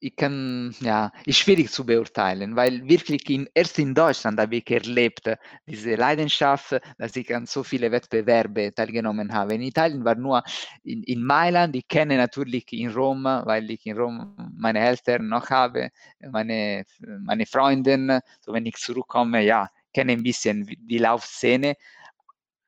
ich, 0.00 0.16
kann, 0.16 0.74
ja, 0.80 1.12
ist 1.26 1.38
schwierig 1.38 1.70
zu 1.70 1.84
beurteilen, 1.84 2.56
weil 2.56 2.88
wirklich 2.88 3.28
in, 3.28 3.48
erst 3.54 3.78
in 3.78 3.94
Deutschland 3.94 4.40
habe 4.40 4.56
ich 4.56 4.70
erlebt, 4.70 5.30
diese 5.66 5.94
Leidenschaft, 5.94 6.80
dass 6.98 7.14
ich 7.16 7.34
an 7.34 7.46
so 7.46 7.62
viele 7.62 7.92
Wettbewerbe 7.92 8.72
teilgenommen 8.74 9.32
habe. 9.32 9.54
In 9.54 9.62
Italien 9.62 10.04
war 10.04 10.14
nur 10.14 10.42
in, 10.82 11.02
in 11.02 11.22
Mailand, 11.22 11.76
ich 11.76 11.86
kenne 11.86 12.16
natürlich 12.16 12.72
in 12.72 12.90
Rom, 12.90 13.24
weil 13.24 13.70
ich 13.70 13.84
in 13.84 13.96
Rom 13.98 14.34
meine 14.56 14.80
Eltern 14.80 15.28
noch 15.28 15.50
habe, 15.50 15.90
meine, 16.30 16.84
meine 17.20 17.46
Freundin, 17.46 18.20
so 18.40 18.52
wenn 18.52 18.66
ich 18.66 18.76
zurückkomme, 18.76 19.42
ja, 19.42 19.68
kenne 19.92 20.12
ein 20.12 20.22
bisschen 20.22 20.66
die 20.80 20.98
Laufszene, 20.98 21.76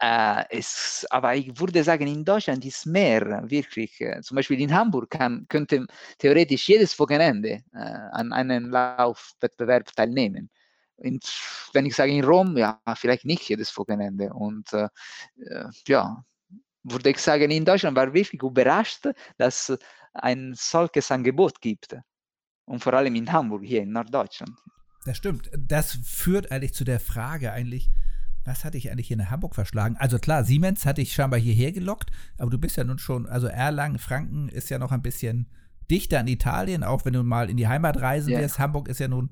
äh, 0.02 0.44
es, 0.50 1.06
aber 1.10 1.36
ich 1.36 1.58
würde 1.60 1.84
sagen, 1.84 2.08
in 2.08 2.24
Deutschland 2.24 2.64
ist 2.64 2.86
mehr 2.86 3.48
wirklich. 3.48 4.00
Äh, 4.00 4.20
zum 4.22 4.34
Beispiel 4.34 4.60
in 4.60 4.74
Hamburg 4.74 5.10
kann, 5.10 5.46
könnte 5.48 5.86
theoretisch 6.18 6.68
jedes 6.68 6.98
Wochenende 6.98 7.62
äh, 7.72 7.78
an 8.10 8.32
einem 8.32 8.68
Laufwettbewerb 8.70 9.94
teilnehmen. 9.94 10.50
Und 10.96 11.24
wenn 11.72 11.86
ich 11.86 11.94
sage 11.94 12.12
in 12.12 12.24
Rom, 12.24 12.56
ja, 12.56 12.80
vielleicht 12.96 13.24
nicht 13.24 13.48
jedes 13.48 13.76
Wochenende. 13.78 14.32
Und 14.32 14.72
äh, 14.72 14.88
äh, 15.36 15.68
ja, 15.86 16.24
würde 16.82 17.10
ich 17.10 17.18
sagen, 17.18 17.52
in 17.52 17.64
Deutschland 17.64 17.96
war 17.96 18.12
wirklich 18.12 18.42
überrascht, 18.42 19.06
dass 19.38 19.72
ein 20.14 20.52
solches 20.56 21.12
Angebot 21.12 21.60
gibt. 21.60 21.96
Und 22.64 22.80
vor 22.80 22.94
allem 22.94 23.14
in 23.14 23.30
Hamburg, 23.30 23.62
hier 23.64 23.82
in 23.82 23.92
Norddeutschland. 23.92 24.58
Das 25.04 25.16
stimmt. 25.16 25.48
Das 25.56 25.96
führt 26.04 26.50
eigentlich 26.50 26.74
zu 26.74 26.82
der 26.82 26.98
Frage 26.98 27.52
eigentlich, 27.52 27.88
was 28.44 28.64
hatte 28.64 28.78
ich 28.78 28.90
eigentlich 28.90 29.08
hier 29.08 29.18
in 29.18 29.30
Hamburg 29.30 29.54
verschlagen? 29.54 29.96
Also 29.98 30.18
klar, 30.18 30.44
Siemens 30.44 30.84
hatte 30.84 31.00
ich 31.00 31.12
scheinbar 31.12 31.38
hierher 31.38 31.72
gelockt, 31.72 32.10
aber 32.38 32.50
du 32.50 32.58
bist 32.58 32.76
ja 32.76 32.84
nun 32.84 32.98
schon, 32.98 33.26
also 33.26 33.46
Erlangen, 33.46 33.98
Franken 33.98 34.48
ist 34.48 34.70
ja 34.70 34.78
noch 34.78 34.92
ein 34.92 35.02
bisschen 35.02 35.48
dichter 35.90 36.20
an 36.20 36.26
Italien, 36.28 36.84
auch 36.84 37.04
wenn 37.04 37.12
du 37.12 37.22
mal 37.22 37.50
in 37.50 37.56
die 37.56 37.68
Heimat 37.68 38.00
reisen 38.00 38.30
yeah. 38.30 38.40
wirst. 38.40 38.58
Hamburg 38.58 38.88
ist 38.88 39.00
ja 39.00 39.08
nun 39.08 39.30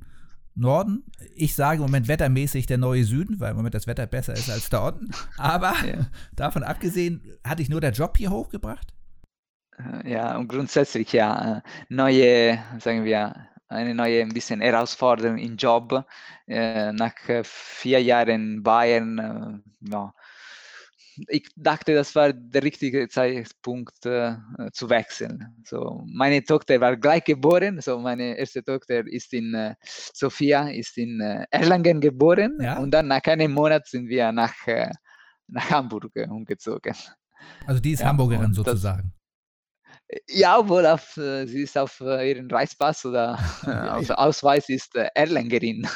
Norden. 0.55 1.05
Ich 1.35 1.55
sage 1.55 1.77
im 1.77 1.83
Moment 1.83 2.09
wettermäßig 2.09 2.67
der 2.67 2.79
neue 2.79 3.05
Süden, 3.05 3.41
weil 3.41 3.53
im 3.53 3.57
Moment 3.57 3.75
das 3.75 3.87
Wetter 3.87 4.07
besser 4.07 4.35
ist 4.35 4.51
als 4.51 4.69
da 4.69 4.89
unten. 4.89 5.11
Aber 5.39 5.75
yeah. 5.85 6.07
davon 6.37 6.63
abgesehen, 6.63 7.23
hatte 7.45 7.63
ich 7.63 7.69
nur 7.69 7.81
der 7.81 7.93
Job 7.93 8.17
hier 8.17 8.31
hochgebracht? 8.31 8.93
Äh, 9.79 10.13
ja, 10.13 10.37
und 10.37 10.49
grundsätzlich 10.49 11.13
ja, 11.13 11.59
äh, 11.59 11.61
neue, 11.89 12.59
sagen 12.79 13.05
wir, 13.05 13.35
eine 13.71 13.95
neue 13.95 14.23
ein 14.23 14.31
bisschen 14.31 14.61
Herausforderung 14.61 15.39
im 15.39 15.57
Job. 15.57 16.05
Äh, 16.47 16.93
nach 16.93 17.15
vier 17.45 18.03
Jahren 18.03 18.29
in 18.29 18.63
Bayern, 18.63 19.19
äh, 19.85 19.91
ja, 19.91 20.13
ich 21.29 21.49
dachte, 21.57 21.95
das 21.95 22.15
war 22.15 22.33
der 22.33 22.63
richtige 22.63 23.09
Zeitpunkt 23.09 24.07
äh, 24.07 24.37
zu 24.73 24.89
wechseln. 24.89 25.63
So, 25.65 26.05
meine 26.07 26.43
Tochter 26.43 26.81
war 26.81 26.97
gleich 26.97 27.25
geboren, 27.25 27.81
so 27.81 27.99
meine 27.99 28.37
erste 28.39 28.65
Tochter 28.65 29.07
ist 29.07 29.33
in 29.33 29.55
äh, 29.55 29.75
Sophia, 29.83 30.69
ist 30.69 30.97
in 30.99 31.21
äh, 31.21 31.45
Erlangen 31.51 32.01
geboren 32.01 32.59
ja? 32.61 32.79
und 32.79 32.91
dann 32.93 33.09
nach 33.09 33.25
einem 33.25 33.53
Monat 33.53 33.87
sind 33.87 34.09
wir 34.09 34.33
nach, 34.33 34.55
äh, 34.67 34.91
nach 35.49 35.71
Hamburg 35.71 36.13
umgezogen. 36.29 36.95
Also 37.67 37.81
die 37.81 37.93
ist 37.93 38.01
ja, 38.01 38.07
Hamburgerin 38.07 38.55
sozusagen. 38.55 39.13
Ja, 40.29 40.59
obwohl 40.59 40.87
auf, 40.87 41.17
äh, 41.17 41.47
sie 41.47 41.63
ist 41.63 41.79
auf 41.79 42.01
äh, 42.01 42.31
ihren 42.31 42.51
Reispass 42.51 43.05
oder 43.05 43.39
auf 43.95 44.11
Ausweis 44.11 44.69
ist 44.69 44.97
äh, 44.97 45.09
Erlängerin. 45.15 45.87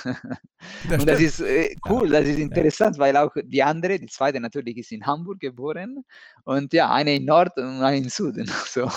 Das 0.89 1.01
und 1.01 1.07
das 1.07 1.21
ist 1.21 1.43
cool, 1.89 2.09
das 2.09 2.27
ist 2.27 2.39
interessant, 2.39 2.97
ja. 2.97 3.03
weil 3.03 3.17
auch 3.17 3.35
die 3.45 3.63
andere, 3.63 3.99
die 3.99 4.07
zweite 4.07 4.41
natürlich 4.41 4.77
ist 4.79 4.93
in 4.93 5.05
Hamburg 5.05 5.41
geboren 5.41 6.05
und 6.45 6.73
ja, 6.73 6.93
eine 6.93 7.17
in 7.17 7.25
Nord 7.25 7.57
und 7.57 7.83
eine 7.83 7.97
in 7.97 8.09
Süden. 8.09 8.51
So, 8.67 8.91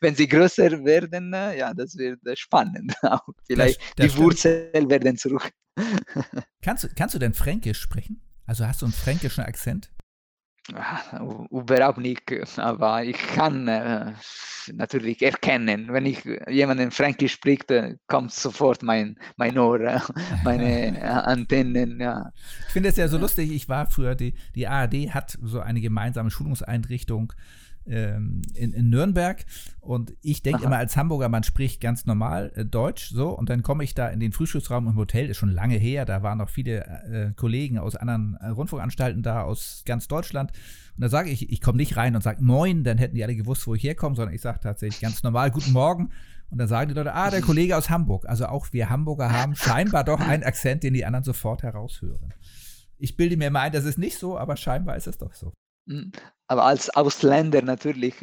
wenn 0.00 0.14
sie 0.14 0.28
größer 0.28 0.84
werden, 0.84 1.32
ja, 1.32 1.72
das 1.72 1.96
wird 1.96 2.20
spannend. 2.38 2.94
Auch 3.02 3.26
vielleicht 3.46 3.80
das, 3.96 4.06
das 4.08 4.12
die 4.12 4.18
Wurzeln 4.18 4.90
werden 4.90 5.16
zurück. 5.16 5.50
kannst, 6.62 6.84
du, 6.84 6.88
kannst 6.94 7.14
du 7.14 7.18
denn 7.18 7.32
Fränkisch 7.32 7.80
sprechen? 7.80 8.20
Also 8.46 8.66
hast 8.66 8.82
du 8.82 8.86
einen 8.86 8.92
fränkischen 8.92 9.44
Akzent? 9.44 9.93
Überhaupt 11.50 11.98
nicht, 11.98 12.22
aber 12.58 13.04
ich 13.04 13.18
kann 13.18 13.68
äh, 13.68 14.12
natürlich 14.72 15.20
erkennen, 15.22 15.88
wenn 15.92 16.06
ich 16.06 16.24
jemanden 16.48 16.90
Fränkisch 16.90 17.32
spricht, 17.32 17.72
kommt 18.06 18.32
sofort 18.32 18.82
mein, 18.82 19.18
mein 19.36 19.58
Ohr, 19.58 19.80
äh, 19.80 20.00
meine 20.42 21.02
Antennen. 21.26 22.00
Ja. 22.00 22.30
Ich 22.66 22.72
finde 22.72 22.88
es 22.88 22.96
ja 22.96 23.08
so 23.08 23.18
lustig, 23.18 23.52
ich 23.52 23.68
war 23.68 23.86
früher, 23.86 24.14
die, 24.14 24.34
die 24.54 24.66
ARD 24.66 25.12
hat 25.12 25.36
so 25.42 25.60
eine 25.60 25.80
gemeinsame 25.80 26.30
Schulungseinrichtung 26.30 27.34
ähm, 27.86 28.42
in, 28.54 28.72
in, 28.72 28.90
Nürnberg. 28.90 29.44
Und 29.80 30.14
ich 30.22 30.42
denke 30.42 30.64
immer 30.64 30.78
als 30.78 30.96
Hamburger, 30.96 31.28
man 31.28 31.42
spricht 31.42 31.80
ganz 31.80 32.06
normal 32.06 32.52
äh, 32.54 32.64
Deutsch 32.64 33.10
so. 33.10 33.28
Und 33.30 33.50
dann 33.50 33.62
komme 33.62 33.84
ich 33.84 33.94
da 33.94 34.08
in 34.08 34.20
den 34.20 34.32
Frühstücksraum 34.32 34.88
im 34.88 34.96
Hotel, 34.96 35.28
ist 35.28 35.36
schon 35.36 35.50
lange 35.50 35.76
her. 35.76 36.04
Da 36.04 36.22
waren 36.22 36.38
noch 36.38 36.48
viele 36.48 36.84
äh, 36.84 37.32
Kollegen 37.36 37.78
aus 37.78 37.96
anderen 37.96 38.36
äh, 38.40 38.48
Rundfunkanstalten 38.48 39.22
da, 39.22 39.42
aus 39.42 39.82
ganz 39.84 40.08
Deutschland. 40.08 40.52
Und 40.96 41.02
da 41.02 41.08
sage 41.08 41.30
ich, 41.30 41.50
ich 41.50 41.60
komme 41.60 41.78
nicht 41.78 41.96
rein 41.96 42.14
und 42.14 42.22
sage 42.22 42.42
Moin, 42.42 42.84
dann 42.84 42.98
hätten 42.98 43.16
die 43.16 43.24
alle 43.24 43.34
gewusst, 43.34 43.66
wo 43.66 43.74
ich 43.74 43.82
herkomme, 43.82 44.14
sondern 44.14 44.34
ich 44.34 44.40
sage 44.40 44.60
tatsächlich 44.60 45.00
ganz 45.00 45.22
normal 45.22 45.50
Guten 45.50 45.72
Morgen. 45.72 46.10
Und 46.50 46.58
dann 46.58 46.68
sagen 46.68 46.88
die 46.88 46.94
Leute, 46.94 47.14
ah, 47.14 47.30
der 47.30 47.40
Kollege 47.40 47.76
aus 47.76 47.90
Hamburg. 47.90 48.28
Also 48.28 48.46
auch 48.46 48.72
wir 48.72 48.90
Hamburger 48.90 49.32
haben 49.32 49.56
scheinbar 49.56 50.04
doch 50.04 50.20
einen 50.20 50.44
Akzent, 50.44 50.84
den 50.84 50.94
die 50.94 51.04
anderen 51.04 51.24
sofort 51.24 51.62
heraushören. 51.62 52.32
Ich 52.96 53.16
bilde 53.16 53.36
mir 53.36 53.50
mal 53.50 53.62
ein, 53.62 53.72
das 53.72 53.84
ist 53.84 53.98
nicht 53.98 54.18
so, 54.18 54.38
aber 54.38 54.56
scheinbar 54.56 54.96
ist 54.96 55.08
es 55.08 55.18
doch 55.18 55.34
so. 55.34 55.52
Aber 56.46 56.64
als 56.64 56.90
Ausländer 56.90 57.62
natürlich, 57.62 58.14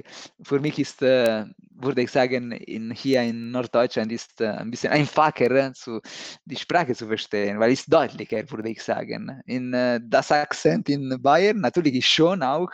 für 0.43 0.60
mich 0.60 0.77
ist, 0.77 1.01
äh, 1.01 1.45
würde 1.71 2.03
ich 2.03 2.12
sagen, 2.12 2.51
in, 2.51 2.91
hier 2.91 3.23
in 3.23 3.51
Norddeutschland 3.51 4.12
ist 4.12 4.39
äh, 4.41 4.47
ein 4.47 4.69
bisschen 4.69 4.93
einfacher, 4.93 5.73
zu, 5.73 5.99
die 6.45 6.55
Sprache 6.55 6.93
zu 6.93 7.07
verstehen, 7.07 7.60
weil 7.60 7.71
es 7.71 7.86
deutlicher, 7.86 8.49
würde 8.51 8.69
ich 8.69 8.84
sagen. 8.84 9.41
In, 9.45 9.73
äh, 9.73 9.99
das 10.03 10.31
Akzent 10.31 10.88
in 10.89 11.19
Bayern 11.21 11.62
natürlich 11.62 12.07
schon 12.07 12.43
auch, 12.43 12.71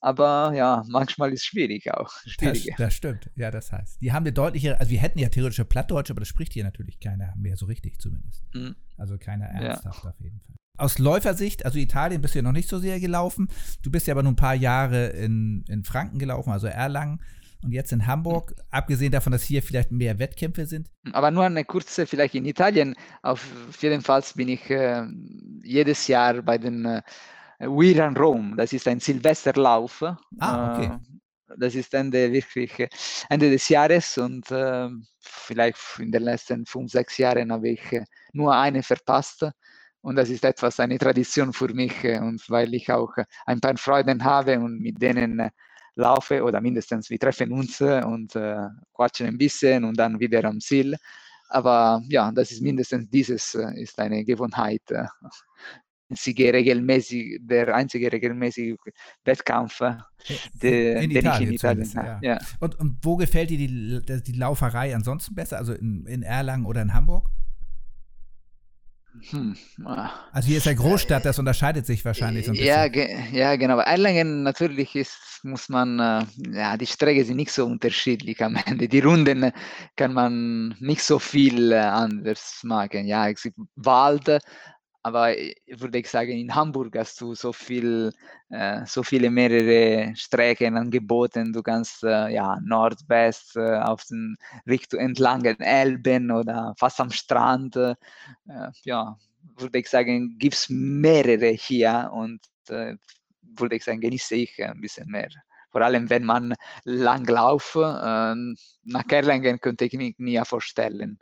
aber 0.00 0.52
ja, 0.54 0.82
manchmal 0.88 1.32
ist 1.32 1.40
es 1.40 1.46
schwierig 1.46 1.92
auch. 1.92 2.12
Das, 2.48 2.64
das, 2.78 2.94
stimmt, 2.94 3.30
ja, 3.34 3.50
das 3.50 3.72
heißt, 3.72 4.00
die 4.00 4.12
haben 4.12 4.22
eine 4.22 4.32
deutliche, 4.32 4.78
also 4.78 4.90
wir 4.90 5.00
hätten 5.00 5.18
ja 5.18 5.28
theoretische 5.28 5.64
Plattdeutsch, 5.64 6.10
aber 6.10 6.20
das 6.20 6.28
spricht 6.28 6.52
hier 6.52 6.64
natürlich 6.64 7.00
keiner 7.00 7.34
mehr 7.36 7.56
so 7.56 7.66
richtig 7.66 8.00
zumindest. 8.00 8.44
Mhm. 8.54 8.76
Also 8.96 9.18
keiner 9.18 9.46
ernsthaft 9.46 10.04
ja. 10.04 10.10
auf 10.10 10.20
jeden 10.20 10.40
Fall 10.40 10.56
aus 10.78 10.98
Läufersicht, 10.98 11.64
also 11.64 11.78
Italien 11.78 12.22
bist 12.22 12.34
du 12.34 12.38
ja 12.38 12.42
noch 12.42 12.52
nicht 12.52 12.68
so 12.68 12.78
sehr 12.78 13.00
gelaufen. 13.00 13.48
Du 13.82 13.90
bist 13.90 14.06
ja 14.06 14.14
aber 14.14 14.22
nur 14.22 14.32
ein 14.32 14.36
paar 14.36 14.54
Jahre 14.54 14.77
in, 14.86 15.64
in 15.68 15.84
Franken 15.84 16.18
gelaufen, 16.18 16.52
also 16.52 16.66
Erlangen 16.66 17.20
und 17.62 17.72
jetzt 17.72 17.92
in 17.92 18.06
Hamburg, 18.06 18.54
abgesehen 18.70 19.10
davon, 19.10 19.32
dass 19.32 19.42
hier 19.42 19.62
vielleicht 19.62 19.90
mehr 19.90 20.18
Wettkämpfe 20.18 20.66
sind? 20.66 20.88
Aber 21.12 21.30
nur 21.30 21.44
eine 21.44 21.64
kurze, 21.64 22.06
vielleicht 22.06 22.34
in 22.34 22.44
Italien. 22.44 22.94
Auf 23.22 23.42
jeden 23.80 24.02
Fall 24.02 24.22
bin 24.34 24.48
ich 24.48 24.70
äh, 24.70 25.04
jedes 25.64 26.06
Jahr 26.06 26.40
bei 26.42 26.58
den 26.58 26.84
äh, 26.84 27.02
We 27.58 28.00
Run 28.00 28.16
Rome. 28.16 28.56
Das 28.56 28.72
ist 28.72 28.86
ein 28.86 29.00
Silvesterlauf. 29.00 30.02
Ah, 30.38 30.74
okay. 30.74 30.86
Äh, 30.86 30.98
das 31.56 31.74
ist 31.74 31.94
Ende 31.94 32.30
wirklich 32.30 32.78
äh, 32.78 32.88
Ende 33.28 33.50
des 33.50 33.68
Jahres 33.68 34.18
und 34.18 34.50
äh, 34.50 34.88
vielleicht 35.18 35.78
in 35.98 36.12
den 36.12 36.22
letzten 36.22 36.66
fünf, 36.66 36.92
sechs 36.92 37.18
Jahren 37.18 37.50
habe 37.50 37.70
ich 37.70 37.92
äh, 37.92 38.04
nur 38.32 38.54
eine 38.54 38.82
verpasst. 38.82 39.46
Und 40.00 40.16
das 40.16 40.30
ist 40.30 40.44
etwas, 40.44 40.78
eine 40.80 40.98
Tradition 40.98 41.52
für 41.52 41.72
mich 41.74 42.04
äh, 42.04 42.18
und 42.18 42.42
weil 42.48 42.72
ich 42.74 42.90
auch 42.90 43.16
äh, 43.16 43.24
ein 43.46 43.60
paar 43.60 43.76
Freunde 43.76 44.16
habe 44.22 44.58
und 44.58 44.80
mit 44.80 45.00
denen 45.02 45.40
äh, 45.40 45.50
laufe 45.96 46.42
oder 46.44 46.60
mindestens 46.60 47.10
wir 47.10 47.18
treffen 47.18 47.52
uns 47.52 47.80
und 47.80 48.36
äh, 48.36 48.68
quatschen 48.94 49.26
ein 49.26 49.38
bisschen 49.38 49.84
und 49.84 49.98
dann 49.98 50.20
wieder 50.20 50.44
am 50.44 50.60
Ziel. 50.60 50.96
Aber 51.50 52.02
ja, 52.08 52.30
das 52.30 52.52
ist 52.52 52.62
mindestens 52.62 53.08
dieses 53.10 53.54
ist 53.54 53.98
eine 53.98 54.24
Gewohnheit. 54.24 54.82
Einzige 56.10 56.52
regelmäßig, 56.52 57.40
der 57.42 57.74
einzige 57.74 58.10
regelmäßige 58.12 58.76
Wettkampf, 59.24 59.80
de, 60.62 61.04
in 61.04 61.10
den 61.10 61.26
ich 61.26 61.40
in 61.40 61.52
Italien 61.52 61.94
habe. 61.96 62.26
Ja. 62.26 62.34
Ja. 62.34 62.38
Und, 62.60 62.78
und, 62.78 62.98
wo 63.02 63.16
gefällt 63.16 63.50
dir 63.50 63.58
die, 63.58 64.22
die 64.22 64.32
Lauferei 64.32 64.94
ansonsten 64.94 65.34
besser? 65.34 65.58
Also 65.58 65.72
in, 65.74 66.06
in 66.06 66.22
Erlangen 66.22 66.64
oder 66.64 66.80
in 66.80 66.94
Hamburg? 66.94 67.28
Hm. 69.30 69.56
Ah. 69.84 70.10
Also 70.32 70.48
hier 70.48 70.58
ist 70.58 70.66
ja 70.66 70.74
Großstadt, 70.74 71.24
das 71.24 71.38
unterscheidet 71.38 71.86
sich 71.86 72.04
wahrscheinlich 72.04 72.46
so 72.46 72.52
ein 72.52 72.56
bisschen. 72.56 72.68
Ja, 72.68 72.88
ge 72.88 73.08
ja 73.32 73.56
genau. 73.56 73.78
Erlangen 73.78 74.42
natürlich 74.42 74.94
ist, 74.94 75.40
muss 75.42 75.68
man, 75.68 75.98
äh, 75.98 76.24
ja, 76.52 76.76
die 76.76 76.86
Strecke 76.86 77.24
sind 77.24 77.36
nicht 77.36 77.52
so 77.52 77.66
unterschiedlich 77.66 78.42
am 78.42 78.56
Ende. 78.66 78.88
Die 78.88 79.00
Runden 79.00 79.52
kann 79.96 80.12
man 80.12 80.74
nicht 80.80 81.02
so 81.02 81.18
viel 81.18 81.72
äh, 81.72 81.76
anders 81.76 82.60
machen. 82.64 83.06
Ja, 83.06 83.28
es 83.28 83.42
gibt 83.42 83.58
Wald, 83.76 84.40
aber 85.08 85.34
würde 85.66 85.98
ich 85.98 86.08
sagen, 86.08 86.32
in 86.32 86.54
Hamburg 86.54 86.94
hast 86.96 87.20
du 87.20 87.34
so 87.34 87.52
viel, 87.52 88.12
äh, 88.50 88.84
so 88.84 89.02
viele 89.02 89.30
mehrere 89.30 90.14
Strecken 90.14 90.76
angeboten. 90.76 91.52
Du 91.52 91.62
kannst 91.62 92.04
äh, 92.04 92.28
ja 92.28 92.58
Nord-West 92.62 93.56
äh, 93.56 93.78
auf 93.78 94.04
den 94.04 94.36
Richtung 94.66 95.00
entlang 95.00 95.42
den 95.42 95.60
Elben 95.60 96.30
oder 96.30 96.74
fast 96.76 97.00
am 97.00 97.10
Strand. 97.10 97.76
Äh, 97.76 97.94
ja, 98.84 99.16
würde 99.56 99.78
ich 99.78 99.88
sagen, 99.88 100.36
gibt 100.38 100.54
es 100.54 100.68
mehrere 100.68 101.48
hier 101.48 102.10
und 102.12 102.40
äh, 102.68 102.94
würde 103.40 103.76
ich 103.76 103.84
sagen, 103.84 104.00
genieße 104.00 104.34
ich 104.34 104.62
ein 104.62 104.80
bisschen 104.80 105.08
mehr. 105.08 105.30
Vor 105.70 105.80
allem, 105.82 106.10
wenn 106.10 106.24
man 106.24 106.54
lang 106.84 107.26
laufe. 107.26 107.80
Äh, 107.80 108.54
nach 108.84 109.04
Erlangen 109.10 109.58
könnte 109.60 109.86
ich 109.86 109.94
mir 109.94 110.12
nie 110.18 110.40
vorstellen 110.44 111.18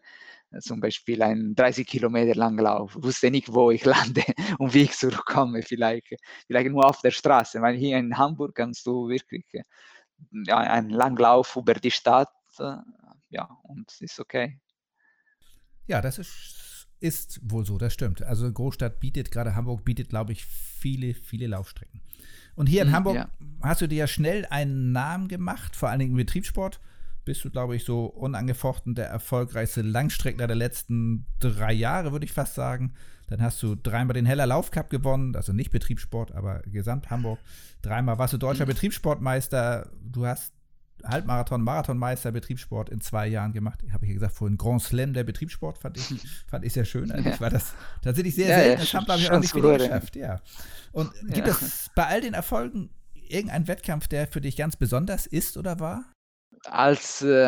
zum 0.61 0.81
Beispiel 0.81 1.23
ein 1.23 1.55
30 1.55 1.87
Kilometer 1.87 2.35
lang 2.35 2.59
Lauf, 2.59 2.96
wusste 3.00 3.31
nicht, 3.31 3.52
wo 3.52 3.71
ich 3.71 3.85
lande 3.85 4.23
und 4.59 4.75
wie 4.75 4.83
ich 4.83 4.92
zurückkomme, 4.92 5.63
vielleicht, 5.63 6.15
vielleicht 6.46 6.71
nur 6.71 6.85
auf 6.85 7.00
der 7.00 7.11
Straße, 7.11 7.61
weil 7.63 7.77
hier 7.77 7.98
in 7.98 8.17
Hamburg 8.17 8.54
kannst 8.54 8.87
du 8.87 9.09
wirklich 9.09 9.44
ja, 10.31 10.59
einen 10.59 10.90
Langlauf 10.90 11.57
über 11.57 11.75
die 11.75 11.90
Stadt, 11.90 12.31
ja, 13.29 13.48
und 13.65 13.90
es 13.90 14.00
ist 14.00 14.21
okay. 14.21 14.61
Ja, 15.87 16.00
das 16.00 16.19
ist, 16.19 16.88
ist 17.00 17.40
wohl 17.42 17.65
so, 17.65 17.79
das 17.79 17.92
stimmt. 17.92 18.23
Also 18.23 18.50
Großstadt 18.50 19.00
bietet, 19.00 19.31
gerade 19.31 19.54
Hamburg 19.54 19.85
bietet, 19.85 20.09
glaube 20.09 20.33
ich, 20.33 20.44
viele, 20.44 21.15
viele 21.15 21.46
Laufstrecken. 21.46 22.00
Und 22.54 22.67
hier 22.67 22.83
in 22.83 22.88
mhm, 22.88 22.92
Hamburg 22.92 23.15
ja. 23.17 23.29
hast 23.63 23.83
du 23.83 23.87
dir 23.87 23.98
ja 23.98 24.07
schnell 24.07 24.46
einen 24.46 24.92
Namen 24.92 25.29
gemacht, 25.29 25.77
vor 25.77 25.90
allen 25.90 25.98
Dingen 25.98 26.13
im 26.13 26.17
Betriebssport 26.17 26.81
bist 27.27 27.44
du, 27.44 27.50
glaube 27.50 27.77
ich, 27.77 27.85
so 27.85 28.06
unangefochten 28.06 28.94
der 28.94 29.08
erfolgreichste 29.08 29.83
Langstreckler 29.83 30.46
der 30.46 30.56
letzten 30.56 31.27
drei 31.40 31.72
Jahre, 31.72 32.12
würde 32.12 32.24
ich 32.24 32.33
fast 32.33 32.54
sagen. 32.54 32.94
Dann 33.27 33.42
hast 33.42 33.62
du 33.62 33.74
dreimal 33.74 34.14
den 34.14 34.24
Heller 34.24 34.46
Laufcup 34.46 34.88
gewonnen, 34.88 35.37
also 35.37 35.52
nicht 35.52 35.70
Betriebssport, 35.70 36.33
aber 36.33 36.60
Gesamt 36.60 37.10
Hamburg. 37.10 37.40
Dreimal 37.83 38.18
warst 38.18 38.33
du 38.33 38.38
deutscher 38.38 38.64
mhm. 38.64 38.70
Betriebssportmeister. 38.70 39.90
Du 40.00 40.24
hast 40.24 40.52
Halbmarathon, 41.04 41.62
Marathonmeister, 41.62 42.33
Betriebssport 42.33 42.88
in 42.88 43.00
zwei 43.00 43.27
Jahren 43.27 43.52
gemacht. 43.52 43.81
Habe 43.92 44.04
ich 44.04 44.10
ja 44.10 44.14
gesagt, 44.14 44.35
vorhin 44.35 44.56
Grand 44.56 44.83
Slam 44.83 45.12
der 45.12 45.24
Betriebssport 45.24 45.77
fand 45.77 45.98
ich, 45.98 46.22
fand 46.46 46.64
ich 46.64 46.72
sehr 46.72 46.85
schön. 46.85 47.10
Eigentlich 47.10 47.35
ja. 47.35 47.40
war 47.40 47.50
das 47.50 47.74
tatsächlich 48.02 48.37
sehr 48.37 48.48
ja, 48.48 48.56
selten. 48.56 48.81
Das 48.81 48.94
haben, 48.94 49.04
glaube 49.04 49.20
ich, 49.20 49.31
auch 49.31 49.40
nicht 49.40 49.52
viele 49.52 49.77
geschafft. 49.77 50.16
Ja. 50.16 50.40
Und 50.92 51.10
gibt 51.29 51.48
es 51.48 51.90
bei 51.94 52.06
all 52.06 52.20
den 52.20 52.35
Erfolgen 52.35 52.90
irgendeinen 53.29 53.66
Wettkampf, 53.66 54.06
der 54.06 54.29
für 54.29 54.40
dich 54.40 54.56
ganz 54.56 54.77
besonders 54.77 55.27
ist 55.27 55.56
oder 55.56 55.81
war? 55.81 56.04
Als 56.71 57.23
äh, 57.23 57.44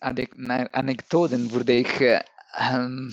Anekdoten 0.00 1.50
würde 1.52 1.72
ich 1.72 2.00
äh, 2.00 2.20
ähm, 2.58 3.12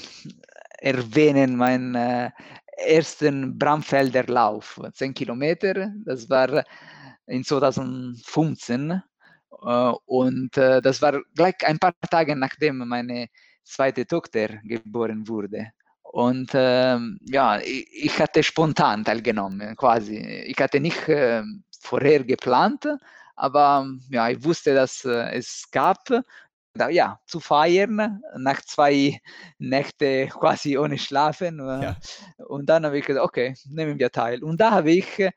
erwähnen 0.80 1.56
meinen 1.56 1.96
äh, 1.96 2.32
ersten 2.78 3.58
Bramfelder 3.58 4.26
Lauf, 4.26 4.80
10 4.94 5.14
Kilometer. 5.14 5.92
Das 6.06 6.30
war 6.30 6.64
in 7.26 7.44
2015 7.44 8.92
äh, 8.92 9.92
und 10.06 10.56
das 10.56 11.02
war 11.02 11.22
gleich 11.36 11.56
ein 11.66 11.80
paar 11.80 11.94
Tage 12.10 12.36
nachdem 12.36 12.78
meine 12.78 13.28
zweite 13.64 14.06
Tochter 14.06 14.48
geboren 14.64 15.28
wurde. 15.28 15.72
Und 16.04 16.52
ähm, 16.54 17.20
ja, 17.22 17.60
ich, 17.60 17.88
ich, 17.92 18.20
hatte 18.20 18.42
spontan 18.42 19.04
teilgenommen, 19.04 19.76
quasi. 19.76 20.18
Ich 20.18 20.58
hatte 20.58 20.80
nicht 20.80 21.08
äh, 21.10 21.44
vorher 21.82 22.24
geplant, 22.24 22.88
aber 23.38 23.88
ja, 24.10 24.30
ich 24.30 24.44
wusste, 24.44 24.74
dass 24.76 25.06
äh, 25.06 25.32
es 25.38 25.70
gab, 25.72 26.10
ja, 26.90 27.20
zu 27.26 27.40
feiern, 27.40 28.22
nach 28.38 28.62
zwei 28.62 29.20
Nächte 29.58 30.28
quasi 30.32 30.78
ohne 30.78 30.98
Schlafen. 30.98 31.60
Äh, 31.60 31.84
ja. 31.84 31.98
Und 32.48 32.68
dann 32.68 32.86
habe 32.86 32.98
ich 33.00 33.06
gesagt, 33.06 33.26
okay, 33.26 33.56
nehmen 33.70 33.98
wir 33.98 34.12
teil. 34.12 34.44
Und 34.44 34.60
da 34.60 34.72
habe 34.72 34.92
ich, 34.92 35.20
äh, 35.20 35.32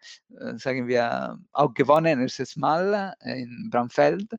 sagen 0.56 0.88
wir, 0.88 1.38
auch 1.52 1.72
gewonnen, 1.74 2.20
erstes 2.20 2.56
Mal 2.56 3.14
in 3.20 3.68
Bramfeld. 3.70 4.32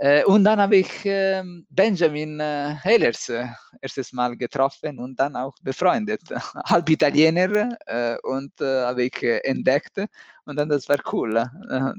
Äh, 0.00 0.24
und 0.26 0.44
dann 0.44 0.60
habe 0.60 0.76
ich 0.76 1.04
äh, 1.06 1.42
Benjamin 1.70 2.38
äh, 2.38 2.76
Ehlers 2.84 3.28
äh, 3.30 3.46
erstes 3.80 4.12
Mal 4.12 4.36
getroffen 4.36 4.96
und 5.00 5.18
dann 5.18 5.34
auch 5.34 5.54
befreundet. 5.60 6.22
Halb 6.66 6.88
Italiener 6.88 7.76
und 8.22 8.52
habe 8.60 9.04
ich 9.04 9.22
entdeckt. 9.22 9.98
Und 10.44 10.56
dann 10.56 10.68
das 10.68 10.88
war 10.88 10.98
cool. 11.12 11.44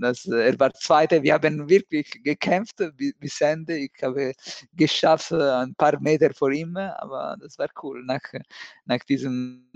Das, 0.02 0.26
er 0.26 0.60
war 0.60 0.74
Zweiter. 0.74 1.22
Wir 1.22 1.34
haben 1.34 1.70
wirklich 1.70 2.10
gekämpft 2.24 2.82
bis, 2.96 3.42
Ende. 3.42 3.78
Ich 3.78 3.92
habe 4.02 4.34
geschafft 4.74 5.34
ein 5.34 5.76
paar 5.76 6.00
Meter 6.00 6.34
vor 6.34 6.52
ihm, 6.52 6.76
aber 6.78 7.38
das 7.40 7.58
war 7.60 7.68
cool. 7.84 8.04
Nach, 8.06 8.22
nach 8.86 9.00
diesem 9.00 9.70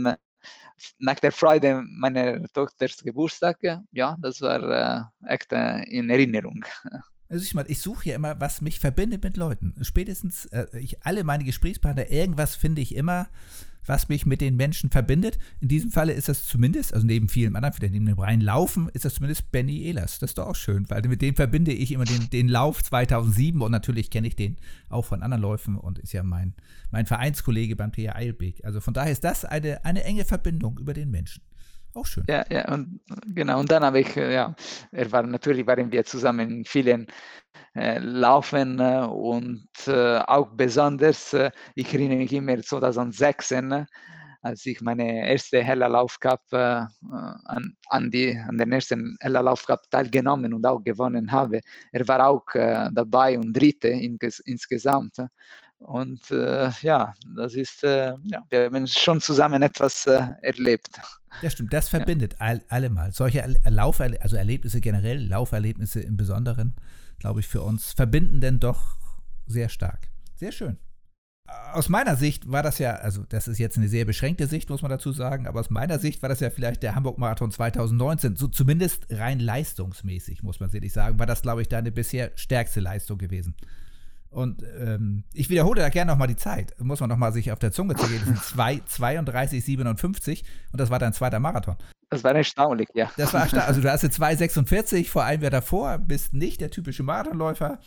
nach 0.99 1.19
der 1.19 1.31
Freude 1.31 1.83
meiner 1.85 2.43
Tochters 2.53 2.97
Geburtstag, 3.03 3.59
ja, 3.91 4.17
das 4.19 4.41
war 4.41 5.13
echt 5.27 5.51
in 5.51 6.09
Erinnerung. 6.09 6.65
Also 7.33 7.43
ich, 7.45 7.69
ich 7.69 7.81
suche 7.81 8.09
ja 8.09 8.15
immer, 8.15 8.39
was 8.39 8.61
mich 8.61 8.79
verbindet 8.79 9.23
mit 9.23 9.37
Leuten. 9.37 9.73
Spätestens, 9.81 10.45
äh, 10.45 10.67
ich, 10.79 11.03
alle 11.03 11.23
meine 11.23 11.43
Gesprächspartner, 11.43 12.11
irgendwas 12.11 12.55
finde 12.55 12.83
ich 12.83 12.93
immer, 12.93 13.27
was 13.87 14.07
mich 14.07 14.27
mit 14.27 14.39
den 14.39 14.55
Menschen 14.55 14.91
verbindet. 14.91 15.39
In 15.59 15.67
diesem 15.67 15.89
Falle 15.89 16.13
ist 16.13 16.29
das 16.29 16.45
zumindest, 16.45 16.93
also 16.93 17.07
neben 17.07 17.29
vielen 17.29 17.55
anderen, 17.55 17.73
vielleicht 17.73 17.93
neben 17.93 18.05
dem 18.05 18.19
reinen 18.19 18.43
Laufen, 18.43 18.87
ist 18.89 19.03
das 19.05 19.15
zumindest 19.15 19.51
Benny 19.51 19.81
Ehlers. 19.81 20.19
Das 20.19 20.29
ist 20.29 20.37
doch 20.37 20.45
auch 20.45 20.55
schön, 20.55 20.87
weil 20.91 21.01
mit 21.07 21.23
dem 21.23 21.35
verbinde 21.35 21.73
ich 21.73 21.91
immer 21.91 22.05
den, 22.05 22.29
den 22.29 22.49
Lauf 22.49 22.83
2007 22.83 23.59
und 23.63 23.71
natürlich 23.71 24.11
kenne 24.11 24.27
ich 24.27 24.35
den 24.35 24.57
auch 24.89 25.05
von 25.05 25.23
anderen 25.23 25.41
Läufen 25.41 25.75
und 25.75 25.97
ist 25.97 26.13
ja 26.13 26.21
mein, 26.21 26.53
mein 26.91 27.07
Vereinskollege 27.07 27.75
beim 27.75 27.91
TH 27.91 28.15
Eilbeck. 28.15 28.63
Also 28.63 28.79
von 28.79 28.93
daher 28.93 29.11
ist 29.11 29.23
das 29.23 29.43
eine, 29.43 29.83
eine 29.85 30.03
enge 30.03 30.23
Verbindung 30.23 30.77
über 30.77 30.93
den 30.93 31.09
Menschen. 31.09 31.41
Auch 31.95 32.05
schön. 32.07 32.23
Ja, 32.27 32.43
ja, 32.49 32.67
und 32.73 33.01
genau, 33.35 33.59
und 33.59 33.69
dann 33.69 33.83
habe 33.83 33.99
ich, 33.99 34.17
äh, 34.17 34.33
ja, 34.33 34.55
er 34.91 35.11
war, 35.11 35.23
natürlich 35.23 35.67
waren 35.67 35.91
wir 35.91 36.03
zusammen 36.03 36.49
in 36.49 36.65
vielen 36.65 37.05
äh, 37.75 37.99
Laufen 37.99 38.79
äh, 38.79 39.05
und 39.09 39.67
äh, 39.87 40.19
auch 40.19 40.49
besonders, 40.55 41.33
äh, 41.33 41.51
ich 41.75 41.93
erinnere 41.93 42.17
mich 42.17 42.33
immer 42.33 42.61
2006, 42.61 43.53
als 44.41 44.65
ich 44.65 44.81
meine 44.81 45.29
erste 45.29 45.63
Hella 45.63 45.87
Lauf 45.87 46.19
Cup 46.19 46.41
äh, 46.51 46.57
an, 46.57 47.75
an, 47.89 48.11
die, 48.11 48.37
an 48.37 48.57
den 48.57 48.71
ersten 48.73 49.17
Hella 49.21 49.41
Lauf 49.41 49.65
Cup 49.65 49.89
teilgenommen 49.91 50.53
und 50.53 50.65
auch 50.65 50.83
gewonnen 50.83 51.31
habe. 51.31 51.61
Er 51.91 52.07
war 52.07 52.27
auch 52.27 52.45
dabei 52.53 53.37
und 53.39 53.53
Dritte 53.53 53.89
in, 53.89 54.17
insgesamt. 54.45 55.17
Und 55.83 56.31
äh, 56.31 56.69
ja, 56.81 57.13
das 57.35 57.55
ist, 57.55 57.83
äh, 57.83 58.13
ja, 58.23 58.41
wir 58.49 58.65
haben 58.65 58.87
schon 58.87 59.19
zusammen 59.19 59.61
etwas 59.61 60.07
äh, 60.07 60.27
erlebt. 60.41 60.99
Ja, 61.41 61.49
stimmt, 61.49 61.73
das 61.73 61.89
verbindet 61.89 62.33
ja. 62.33 62.39
all, 62.39 62.61
allemal. 62.69 63.11
Solche 63.11 63.43
Lauf, 63.65 63.99
also 63.99 64.37
Erlebnisse 64.37 64.79
generell, 64.79 65.27
Lauferlebnisse 65.27 65.99
im 65.99 66.15
Besonderen, 66.15 66.75
glaube 67.19 67.41
ich, 67.41 67.47
für 67.47 67.61
uns 67.61 67.91
verbinden 67.91 68.39
denn 68.39 68.59
doch 68.59 68.97
sehr 69.45 69.67
stark. 69.67 70.07
Sehr 70.35 70.53
schön. 70.53 70.77
Aus 71.73 71.89
meiner 71.89 72.15
Sicht 72.15 72.49
war 72.49 72.63
das 72.63 72.79
ja, 72.79 72.93
also 72.95 73.25
das 73.27 73.49
ist 73.49 73.59
jetzt 73.59 73.77
eine 73.77 73.89
sehr 73.89 74.05
beschränkte 74.05 74.47
Sicht, 74.47 74.69
muss 74.69 74.81
man 74.81 74.89
dazu 74.89 75.11
sagen, 75.11 75.45
aber 75.47 75.59
aus 75.59 75.69
meiner 75.69 75.99
Sicht 75.99 76.21
war 76.21 76.29
das 76.29 76.39
ja 76.39 76.49
vielleicht 76.49 76.81
der 76.81 76.95
Hamburg-Marathon 76.95 77.51
2019, 77.51 78.37
so 78.37 78.47
zumindest 78.47 79.07
rein 79.09 79.41
leistungsmäßig, 79.41 80.43
muss 80.43 80.61
man 80.61 80.69
sicherlich 80.69 80.93
sagen, 80.93 81.19
war 81.19 81.25
das, 81.25 81.41
glaube 81.41 81.61
ich, 81.61 81.67
deine 81.67 81.91
bisher 81.91 82.31
stärkste 82.35 82.79
Leistung 82.79 83.17
gewesen. 83.17 83.55
Und 84.33 84.63
ähm, 84.79 85.23
ich 85.31 85.49
wiederhole 85.49 85.81
da 85.81 85.89
gerne 85.89 86.11
nochmal 86.11 86.27
die 86.27 86.35
Zeit. 86.35 86.73
Muss 86.79 86.99
man 86.99 87.09
nochmal 87.09 87.31
sich 87.33 87.51
auf 87.51 87.59
der 87.59 87.71
Zunge 87.71 87.95
zergehen. 87.95 88.19
Das 88.25 88.49
sind 88.49 88.59
32,57 88.59 90.43
und 90.71 90.81
das 90.81 90.89
war 90.89 90.99
dein 90.99 91.13
zweiter 91.13 91.39
Marathon. 91.39 91.75
Das 92.09 92.23
war 92.23 92.35
erstaunlich, 92.35 92.89
ja. 92.93 93.11
Das 93.17 93.33
war 93.33 93.41
erstaunlich. 93.41 93.67
Also 93.67 93.81
du 93.81 93.91
hast 93.91 94.01
jetzt 94.01 94.19
2,46 94.19 95.07
vor 95.07 95.23
einem 95.23 95.41
Jahr 95.41 95.51
davor, 95.51 95.97
bist 95.99 96.33
nicht 96.33 96.61
der 96.61 96.71
typische 96.71 97.03
Marathonläufer. 97.03 97.79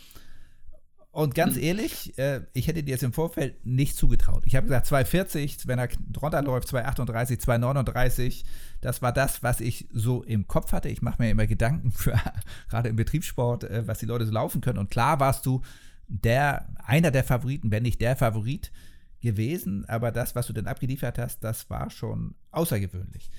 Und 1.11 1.33
ganz 1.33 1.55
hm. 1.55 1.63
ehrlich, 1.63 2.17
äh, 2.19 2.41
ich 2.53 2.67
hätte 2.67 2.83
dir 2.83 2.91
jetzt 2.91 3.03
im 3.03 3.11
Vorfeld 3.11 3.65
nicht 3.65 3.97
zugetraut. 3.97 4.43
Ich 4.45 4.55
habe 4.55 4.67
gesagt 4.67 4.85
2,40, 4.85 5.67
wenn 5.67 5.79
er 5.79 5.87
drunter 5.87 6.43
läuft, 6.43 6.67
2,38, 6.67 7.41
2,39. 7.43 8.43
Das 8.81 9.01
war 9.01 9.11
das, 9.11 9.41
was 9.41 9.59
ich 9.59 9.87
so 9.91 10.23
im 10.23 10.47
Kopf 10.47 10.73
hatte. 10.73 10.89
Ich 10.89 11.01
mache 11.01 11.21
mir 11.21 11.31
immer 11.31 11.47
Gedanken 11.47 11.91
für 11.91 12.13
gerade 12.69 12.89
im 12.89 12.95
Betriebssport, 12.95 13.63
äh, 13.63 13.87
was 13.87 13.99
die 13.99 14.05
Leute 14.05 14.25
so 14.25 14.31
laufen 14.31 14.61
können. 14.61 14.77
Und 14.77 14.91
klar 14.91 15.19
warst 15.19 15.45
du 15.45 15.61
der, 16.07 16.67
einer 16.83 17.11
der 17.11 17.23
Favoriten, 17.23 17.71
wenn 17.71 17.83
nicht 17.83 18.01
der 18.01 18.15
Favorit 18.15 18.71
gewesen, 19.19 19.85
aber 19.85 20.11
das, 20.11 20.35
was 20.35 20.47
du 20.47 20.53
denn 20.53 20.67
abgeliefert 20.67 21.17
hast, 21.17 21.43
das 21.43 21.69
war 21.69 21.89
schon 21.89 22.35
außergewöhnlich. 22.51 23.29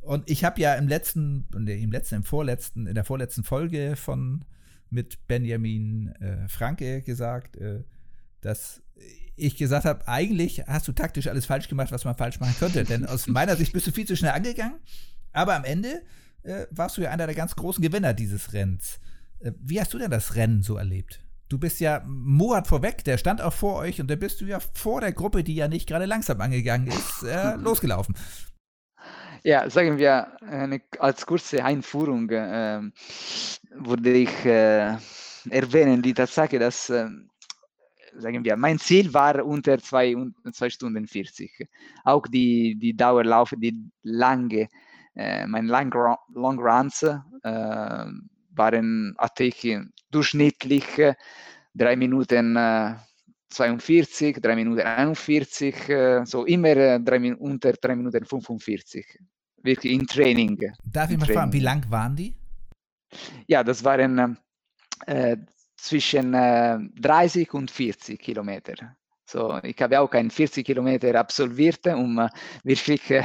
Und 0.00 0.28
ich 0.30 0.44
habe 0.44 0.60
ja 0.60 0.74
im 0.74 0.86
letzten, 0.86 1.46
im 1.54 1.90
letzten, 1.90 2.16
im 2.16 2.24
vorletzten, 2.24 2.86
in 2.86 2.94
der 2.94 3.04
vorletzten 3.04 3.42
Folge 3.42 3.96
von 3.96 4.44
mit 4.90 5.26
Benjamin 5.26 6.08
äh, 6.20 6.48
Franke 6.48 7.02
gesagt, 7.02 7.56
äh, 7.56 7.84
dass 8.40 8.82
ich 9.36 9.56
gesagt 9.56 9.84
habe, 9.84 10.06
eigentlich 10.06 10.64
hast 10.66 10.86
du 10.86 10.92
taktisch 10.92 11.26
alles 11.26 11.46
falsch 11.46 11.68
gemacht, 11.68 11.90
was 11.90 12.04
man 12.04 12.16
falsch 12.16 12.38
machen 12.38 12.54
könnte. 12.58 12.84
Denn 12.84 13.06
aus 13.06 13.26
meiner 13.26 13.56
Sicht 13.56 13.72
bist 13.72 13.86
du 13.86 13.92
viel 13.92 14.06
zu 14.06 14.16
schnell 14.16 14.32
angegangen. 14.32 14.78
Aber 15.32 15.56
am 15.56 15.64
Ende 15.64 16.02
äh, 16.42 16.66
warst 16.70 16.96
du 16.96 17.02
ja 17.02 17.10
einer 17.10 17.26
der 17.26 17.34
ganz 17.34 17.56
großen 17.56 17.82
Gewinner 17.82 18.14
dieses 18.14 18.52
Rennens. 18.52 19.00
Äh, 19.40 19.52
wie 19.58 19.80
hast 19.80 19.92
du 19.94 19.98
denn 19.98 20.10
das 20.10 20.36
Rennen 20.36 20.62
so 20.62 20.76
erlebt? 20.76 21.23
Du 21.54 21.60
bist 21.60 21.78
ja 21.78 22.02
Murat 22.04 22.66
vorweg, 22.66 23.04
der 23.04 23.16
stand 23.16 23.40
auch 23.40 23.52
vor 23.52 23.76
euch 23.76 24.00
und 24.00 24.10
da 24.10 24.16
bist 24.16 24.40
du 24.40 24.44
ja 24.44 24.58
vor 24.58 25.00
der 25.00 25.12
Gruppe, 25.12 25.44
die 25.44 25.54
ja 25.54 25.68
nicht 25.68 25.88
gerade 25.88 26.04
langsam 26.04 26.40
angegangen 26.40 26.88
ist, 26.88 27.22
äh, 27.22 27.54
losgelaufen. 27.58 28.16
Ja, 29.44 29.70
sagen 29.70 29.96
wir, 29.96 30.36
eine, 30.42 30.80
als 30.98 31.24
kurze 31.24 31.64
Einführung 31.64 32.28
äh, 32.30 32.80
würde 33.70 34.12
ich 34.14 34.44
äh, 34.44 34.96
erwähnen 35.48 36.02
die 36.02 36.12
Tatsache, 36.12 36.58
dass, 36.58 36.90
äh, 36.90 37.06
sagen 38.16 38.44
wir, 38.44 38.56
mein 38.56 38.80
Ziel 38.80 39.14
war 39.14 39.46
unter 39.46 39.78
2 39.78 40.16
Stunden 40.70 41.06
40. 41.06 41.68
Auch 42.02 42.26
die, 42.26 42.76
die 42.76 42.96
Dauerlaufe, 42.96 43.56
die 43.56 43.80
lange 44.02 44.66
äh, 45.14 45.46
meine 45.46 45.68
Long, 45.68 46.16
Long 46.34 46.58
Runs 46.58 47.04
äh, 47.04 48.06
waren, 48.56 49.14
hatte 49.18 49.44
ich 49.44 49.78
durchschnittlich 50.14 50.84
drei 51.74 51.96
Minuten 51.96 52.56
42, 53.54 54.40
3 54.40 54.56
Minuten 54.56 54.80
41, 54.80 55.74
so 56.24 56.44
immer 56.44 56.98
drei, 56.98 57.34
unter 57.34 57.72
3 57.72 57.96
Minuten 57.96 58.24
45. 58.24 59.06
Wirklich 59.62 59.92
im 59.92 60.06
Training. 60.06 60.58
Darf 60.84 61.10
ich 61.10 61.18
mal 61.18 61.26
fragen, 61.26 61.52
wie 61.52 61.60
lang 61.60 61.88
waren 61.88 62.16
die? 62.16 62.34
Ja, 63.46 63.62
das 63.62 63.82
waren 63.84 64.36
äh, 65.06 65.36
zwischen 65.76 66.34
äh, 66.34 66.78
30 67.00 67.54
und 67.54 67.70
40 67.70 68.20
Kilometer. 68.20 68.96
So, 69.26 69.58
ich 69.62 69.80
habe 69.80 70.00
auch 70.00 70.12
ein 70.12 70.30
40 70.30 70.66
Kilometer 70.66 71.18
absolviert, 71.18 71.86
um 71.86 72.18
uh, 72.18 72.28
wirklich 72.62 73.10
uh, 73.10 73.22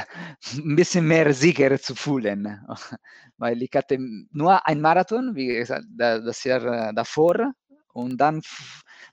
ein 0.58 0.76
bisschen 0.76 1.06
mehr 1.06 1.34
sicher 1.34 1.78
zu 1.80 1.94
fühlen. 1.94 2.60
Weil 3.38 3.62
ich 3.62 3.72
hatte 3.76 3.98
nur 4.32 4.66
ein 4.66 4.80
Marathon, 4.80 5.36
wie 5.36 5.48
gesagt, 5.48 5.86
das 5.98 6.44
Jahr 6.44 6.94
davor. 6.94 7.54
Und 7.94 8.18
dann 8.18 8.42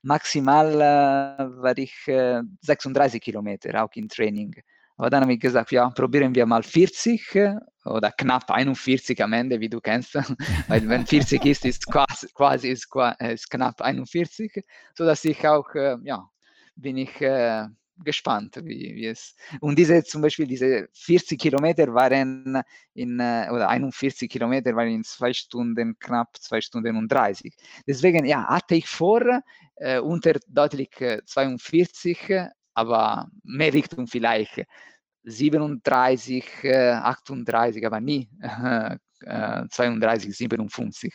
maximal 0.03 0.79
war 0.79 1.77
ich 1.79 1.95
36 2.61 3.21
Kilometer 3.21 3.83
auch 3.83 3.91
im 3.95 4.09
Training. 4.09 4.55
Aber 4.97 5.11
dann 5.11 5.23
habe 5.23 5.35
ich 5.35 5.41
gesagt, 5.41 5.73
ja, 5.73 5.91
probieren 5.91 6.35
wir 6.35 6.47
mal 6.47 6.63
40 6.63 7.57
oder 7.85 8.13
knapp 8.13 8.51
41 8.51 9.23
am 9.23 9.33
Ende, 9.33 9.61
wie 9.61 9.69
du 9.69 9.81
kennst. 9.81 10.15
Weil 10.69 10.89
wenn 10.89 11.07
40 11.07 11.45
ist, 11.47 11.65
ist 11.65 11.87
quasi, 11.87 12.29
quasi 12.35 12.69
ist, 12.69 12.89
ist 13.19 13.51
knapp 13.51 13.81
41, 13.81 14.65
sodass 14.95 15.25
ich 15.25 15.47
auch 15.47 15.69
ja, 16.03 16.29
bin 16.77 16.99
ich 16.99 17.21
äh, 17.21 17.67
gespannt, 18.05 18.57
wie, 18.63 18.95
wie, 18.95 19.07
es. 19.07 19.35
Und 19.61 19.79
diese 19.79 20.03
zum 20.05 20.23
Beispiel 20.23 20.47
diese 20.47 20.89
40 20.93 21.41
Kilometer 21.41 21.93
waren 21.95 22.63
in 22.95 23.19
äh, 23.21 23.49
oder 23.51 23.69
41 23.69 24.31
Kilometer 24.31 24.75
waren 24.77 24.89
in 24.89 25.05
zwei 25.05 25.33
Stunden 25.33 25.99
knapp 25.99 26.37
zwei 26.39 26.61
Stunden 26.61 26.97
und 26.97 27.11
30. 27.11 27.55
Deswegen 27.87 28.25
ja 28.27 28.47
hatte 28.47 28.75
ich 28.75 28.87
vor 28.87 29.23
äh, 29.77 29.99
unter 29.99 30.35
deutlich 30.49 30.91
42, 31.25 32.31
äh, 32.31 32.49
aber 32.75 33.29
mehr 33.43 33.73
Richtung 33.73 34.07
vielleicht 34.07 34.65
37, 35.25 36.45
38, 36.65 37.83
äh, 37.83 37.87
aber 37.87 38.01
nie 38.01 38.29
32, 39.71 40.37
57. 40.37 41.15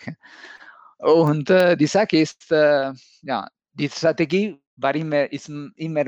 Und 0.97 1.49
äh, 1.49 1.77
die 1.77 1.87
Sache 1.87 2.17
ist, 2.17 2.49
ja, 2.49 3.47
die 3.73 3.89
Strategie 3.89 4.60
war 4.77 4.95
immer, 4.95 5.31
ist 5.31 5.49
immer 5.75 6.05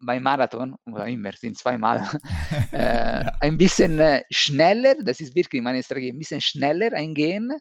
beim 0.00 0.22
Marathon, 0.22 0.76
oder 0.86 1.06
immer, 1.06 1.32
sind 1.32 1.58
zweimal, 1.58 2.08
äh, 2.72 3.24
ein 3.40 3.58
bisschen 3.58 3.98
äh, 3.98 4.22
schneller, 4.30 4.94
das 5.02 5.20
ist 5.20 5.34
wirklich 5.34 5.62
meine 5.62 5.82
Strategie, 5.82 6.12
ein 6.12 6.18
bisschen 6.18 6.40
schneller 6.40 6.92
eingehen, 6.92 7.52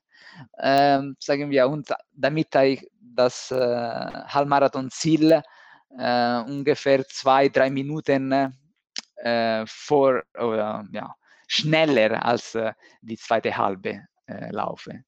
äh, 0.58 1.02
sagen 1.20 1.50
wir, 1.50 1.68
und 1.68 1.94
damit 2.14 2.54
ich 2.56 2.88
das 3.00 3.52
äh, 3.52 3.56
Halbmarathon-Ziel 3.58 5.42
äh, 5.98 6.40
ungefähr 6.42 7.08
zwei, 7.08 7.50
drei 7.50 7.70
Minuten 7.70 8.54
vor, 9.66 10.22
oder 10.36 10.86
ja, 10.92 11.16
schneller 11.48 12.24
als 12.24 12.56
die 13.02 13.18
zweite 13.18 13.58
halbe 13.58 14.06
laufe. 14.52 15.06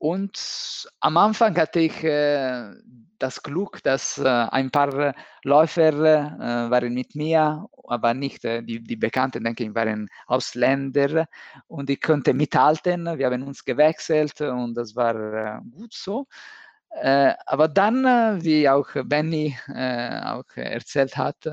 Und 0.00 0.88
am 1.00 1.18
Anfang 1.18 1.54
hatte 1.58 1.80
ich 1.80 2.02
äh, 2.02 2.72
das 3.18 3.42
Glück, 3.42 3.82
dass 3.82 4.16
äh, 4.16 4.26
ein 4.26 4.70
paar 4.70 5.14
Läufer 5.44 5.92
äh, 5.92 6.70
waren 6.70 6.94
mit 6.94 7.14
mir, 7.14 7.68
aber 7.86 8.14
nicht 8.14 8.42
äh, 8.46 8.62
die, 8.62 8.82
die 8.82 8.96
Bekannten, 8.96 9.44
denke 9.44 9.64
ich, 9.64 9.74
waren 9.74 10.08
Ausländer 10.26 11.28
und 11.66 11.90
ich 11.90 12.00
konnte 12.00 12.32
mithalten. 12.32 13.18
Wir 13.18 13.26
haben 13.26 13.42
uns 13.42 13.62
gewechselt 13.62 14.40
und 14.40 14.74
das 14.74 14.96
war 14.96 15.14
äh, 15.16 15.60
gut 15.70 15.92
so. 15.92 16.26
Äh, 17.02 17.34
aber 17.44 17.68
dann, 17.68 18.42
wie 18.42 18.66
auch 18.70 18.88
Benny 19.04 19.54
auch 19.68 20.56
erzählt 20.56 21.14
hat, 21.14 21.46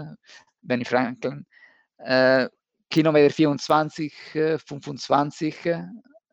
Benny 0.61 0.85
Franklin, 0.85 1.45
Kilometer 2.89 3.29
24, 3.29 4.13
25, 4.65 5.75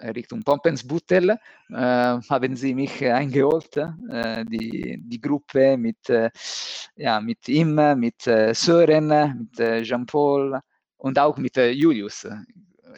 Richtung 0.01 0.43
Pompensbuttel 0.43 1.31
äh, 1.31 1.39
haben 1.75 2.57
sie 2.57 2.75
mich 2.75 3.05
eingeholt, 3.05 3.77
äh, 3.77 4.45
die, 4.45 4.99
die 5.01 5.21
Gruppe 5.21 5.77
mit, 5.77 6.09
äh, 6.09 6.31
ja, 6.97 7.21
mit 7.21 7.49
ihm, 7.49 7.75
mit 7.99 8.23
Sören, 8.23 9.09
mit 9.39 9.85
Jean-Paul 9.85 10.61
und 10.97 11.19
auch 11.19 11.37
mit 11.39 11.57
Julius. 11.57 12.27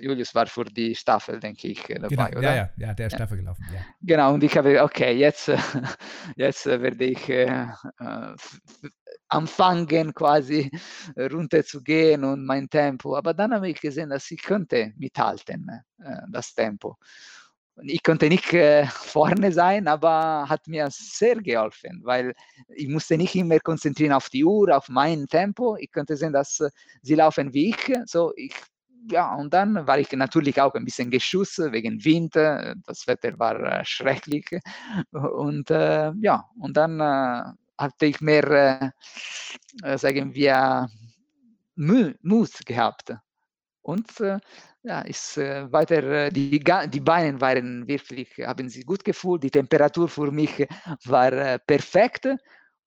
Julius 0.00 0.34
war 0.34 0.46
für 0.46 0.64
die 0.64 0.94
Staffel, 0.94 1.40
denke 1.40 1.68
ich, 1.68 1.82
dabei, 1.82 2.08
genau, 2.08 2.28
oder? 2.28 2.42
Ja, 2.42 2.54
ja, 2.54 2.70
ja, 2.76 2.94
der 2.94 3.06
ist 3.06 3.12
ja. 3.12 3.18
Staffel 3.18 3.38
gelaufen. 3.38 3.64
Ja. 3.72 3.80
Genau, 4.02 4.34
und 4.34 4.44
ich 4.44 4.56
habe, 4.56 4.82
okay, 4.82 5.12
jetzt, 5.12 5.48
jetzt 6.36 6.66
werde 6.66 7.04
ich 7.04 7.28
anfangen, 9.28 10.14
quasi 10.14 10.70
runterzugehen 11.16 12.24
und 12.24 12.44
mein 12.44 12.68
Tempo. 12.68 13.16
Aber 13.16 13.34
dann 13.34 13.52
habe 13.52 13.68
ich 13.68 13.80
gesehen, 13.80 14.10
dass 14.10 14.30
ich 14.30 14.42
könnte 14.42 14.92
mithalten, 14.96 15.68
äh, 16.02 16.16
das 16.30 16.54
Tempo. 16.54 16.96
Ich 17.82 18.02
konnte 18.02 18.28
nicht 18.28 18.52
äh, 18.52 18.86
vorne 18.90 19.52
sein, 19.52 19.88
aber 19.88 20.48
hat 20.48 20.66
mir 20.66 20.88
sehr 20.90 21.36
geholfen, 21.36 22.00
weil 22.04 22.34
ich 22.68 22.88
musste 22.88 23.16
nicht 23.16 23.34
immer 23.34 23.58
konzentrieren 23.60 24.12
auf 24.12 24.30
die 24.30 24.44
Uhr, 24.44 24.74
auf 24.76 24.88
mein 24.88 25.26
Tempo. 25.26 25.76
Ich 25.76 25.92
konnte 25.92 26.16
sehen, 26.16 26.32
dass 26.32 26.60
äh, 26.60 26.70
sie 27.02 27.16
laufen 27.16 27.52
wie 27.52 27.70
ich. 27.70 27.92
So, 28.06 28.32
ich 28.36 28.54
ja, 29.10 29.34
und 29.34 29.52
dann 29.52 29.86
war 29.86 29.98
ich 29.98 30.10
natürlich 30.12 30.60
auch 30.60 30.74
ein 30.74 30.84
bisschen 30.84 31.10
geschossen 31.10 31.72
wegen 31.72 32.04
Wind. 32.04 32.34
Das 32.34 33.06
Wetter 33.06 33.38
war 33.38 33.60
äh, 33.60 33.84
schrecklich. 33.84 34.46
Und 35.12 35.70
äh, 35.70 36.12
ja, 36.20 36.44
und 36.58 36.76
dann 36.76 37.00
äh, 37.00 37.42
hatte 37.78 38.06
ich 38.06 38.20
mehr, 38.20 38.92
äh, 39.82 39.98
sagen 39.98 40.34
wir, 40.34 40.88
Mut 41.76 42.66
gehabt. 42.66 43.14
Und 43.82 44.20
äh, 44.20 44.38
ja, 44.82 45.00
ist 45.02 45.36
äh, 45.38 45.70
weiter, 45.70 46.30
die, 46.30 46.50
die 46.58 47.00
Beine 47.00 47.40
waren 47.40 47.86
wirklich, 47.86 48.30
haben 48.38 48.68
sich 48.68 48.86
gut 48.86 49.04
gefühlt, 49.04 49.42
die 49.42 49.50
Temperatur 49.50 50.08
für 50.08 50.30
mich 50.30 50.66
war 51.04 51.58
perfekt 51.58 52.28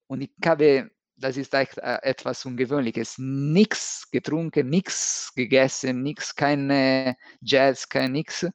und 0.06 0.22
ich 0.22 0.32
habe 0.44 0.90
das 1.20 1.36
ist 1.36 1.54
echt 1.54 1.78
äh, 1.78 1.98
etwas 2.02 2.44
Ungewöhnliches. 2.44 3.16
Nichts 3.18 4.10
getrunken, 4.10 4.68
nichts 4.68 5.32
gegessen, 5.34 6.02
nichts, 6.02 6.34
keine 6.34 7.16
Jazz, 7.42 7.88
kein 7.88 8.12
nix. 8.12 8.46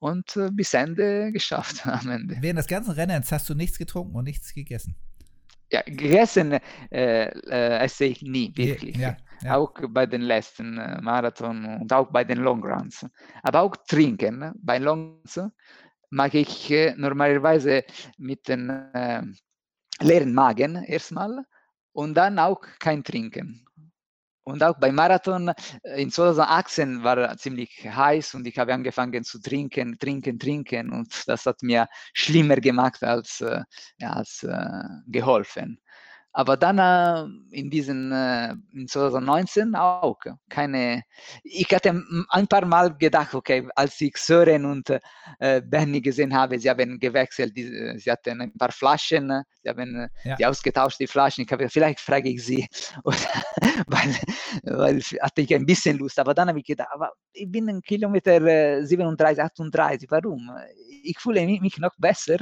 Und 0.00 0.36
äh, 0.36 0.50
bis 0.50 0.74
Ende 0.74 1.32
geschafft 1.32 1.86
am 1.86 2.10
Ende. 2.10 2.36
Während 2.40 2.58
des 2.58 2.66
ganzen 2.66 2.90
Rennens 2.90 3.30
hast 3.32 3.48
du 3.48 3.54
nichts 3.54 3.78
getrunken 3.78 4.16
und 4.16 4.24
nichts 4.24 4.52
gegessen? 4.52 4.96
Ja, 5.70 5.82
gegessen 5.82 6.58
äh, 6.90 7.24
äh, 7.24 7.78
esse 7.78 8.04
ich 8.04 8.22
nie, 8.22 8.52
wirklich. 8.54 8.96
Ja, 8.96 9.16
ja. 9.42 9.56
Auch 9.56 9.72
bei 9.88 10.06
den 10.06 10.22
letzten 10.22 10.78
äh, 10.78 11.00
Marathon 11.00 11.64
und 11.80 11.92
auch 11.92 12.10
bei 12.10 12.24
den 12.24 12.38
Long 12.38 12.62
Runs. 12.62 13.06
Aber 13.42 13.62
auch 13.62 13.76
trinken. 13.88 14.52
Bei 14.56 14.78
Long 14.78 15.20
Runs 15.20 15.40
mag 16.10 16.34
ich 16.34 16.70
äh, 16.70 16.94
normalerweise 16.96 17.84
mit 18.18 18.46
dem 18.46 18.90
leeren 20.00 20.34
Magen 20.34 20.76
erstmal 20.84 21.44
und 21.94 22.14
dann 22.14 22.38
auch 22.38 22.60
kein 22.78 23.02
Trinken. 23.02 23.64
Und 24.46 24.62
auch 24.62 24.78
beim 24.78 24.94
Marathon 24.94 25.52
äh, 25.84 26.02
in 26.02 26.10
2018 26.10 27.02
war 27.02 27.34
ziemlich 27.38 27.88
heiß 27.88 28.34
und 28.34 28.46
ich 28.46 28.58
habe 28.58 28.74
angefangen 28.74 29.24
zu 29.24 29.40
trinken, 29.40 29.98
trinken, 29.98 30.38
trinken 30.38 30.92
und 30.92 31.26
das 31.26 31.46
hat 31.46 31.62
mir 31.62 31.88
schlimmer 32.12 32.56
gemacht 32.56 33.02
als, 33.02 33.40
äh, 33.40 33.62
als 34.02 34.42
äh, 34.42 34.88
geholfen. 35.06 35.80
Aber 36.36 36.56
dann 36.56 36.78
äh, 36.78 37.56
in 37.56 37.70
diesen 37.70 38.10
äh, 38.10 38.54
in 38.72 38.88
2019 38.88 39.76
auch 39.76 40.18
keine. 40.48 41.04
Ich 41.44 41.72
hatte 41.72 42.02
ein 42.28 42.48
paar 42.48 42.66
Mal 42.66 42.92
gedacht, 42.96 43.34
okay, 43.34 43.68
als 43.76 44.00
ich 44.00 44.16
Sören 44.16 44.64
und 44.64 44.90
äh, 45.38 45.62
Benny 45.62 46.00
gesehen 46.00 46.34
habe, 46.34 46.58
sie 46.58 46.68
haben 46.68 46.98
gewechselt, 46.98 47.56
die, 47.56 47.62
äh, 47.62 47.98
sie 48.00 48.10
hatten 48.10 48.40
ein 48.40 48.52
paar 48.58 48.72
Flaschen, 48.72 49.44
sie 49.62 49.68
haben 49.68 49.94
äh, 49.94 50.08
ja. 50.24 50.34
die 50.34 50.44
ausgetauscht, 50.44 50.98
die 50.98 51.06
Flaschen. 51.06 51.44
Ich 51.44 51.52
habe, 51.52 51.68
vielleicht 51.68 52.00
frage 52.00 52.28
ich 52.28 52.44
sie, 52.44 52.66
oder, 53.04 53.16
weil, 53.86 54.16
weil 54.64 55.00
hatte 55.20 55.40
ich 55.40 55.54
ein 55.54 55.64
bisschen 55.64 55.98
Lust. 55.98 56.18
Aber 56.18 56.34
dann 56.34 56.48
habe 56.48 56.58
ich 56.58 56.66
gedacht, 56.66 56.88
aber 56.92 57.12
ich 57.32 57.48
bin 57.48 57.68
ein 57.68 57.80
Kilometer 57.80 58.84
37, 58.84 59.38
äh, 59.38 59.46
38, 59.46 60.10
warum? 60.10 60.50
Ich 61.04 61.16
fühle 61.20 61.46
mich 61.46 61.78
noch 61.78 61.94
besser, 61.96 62.38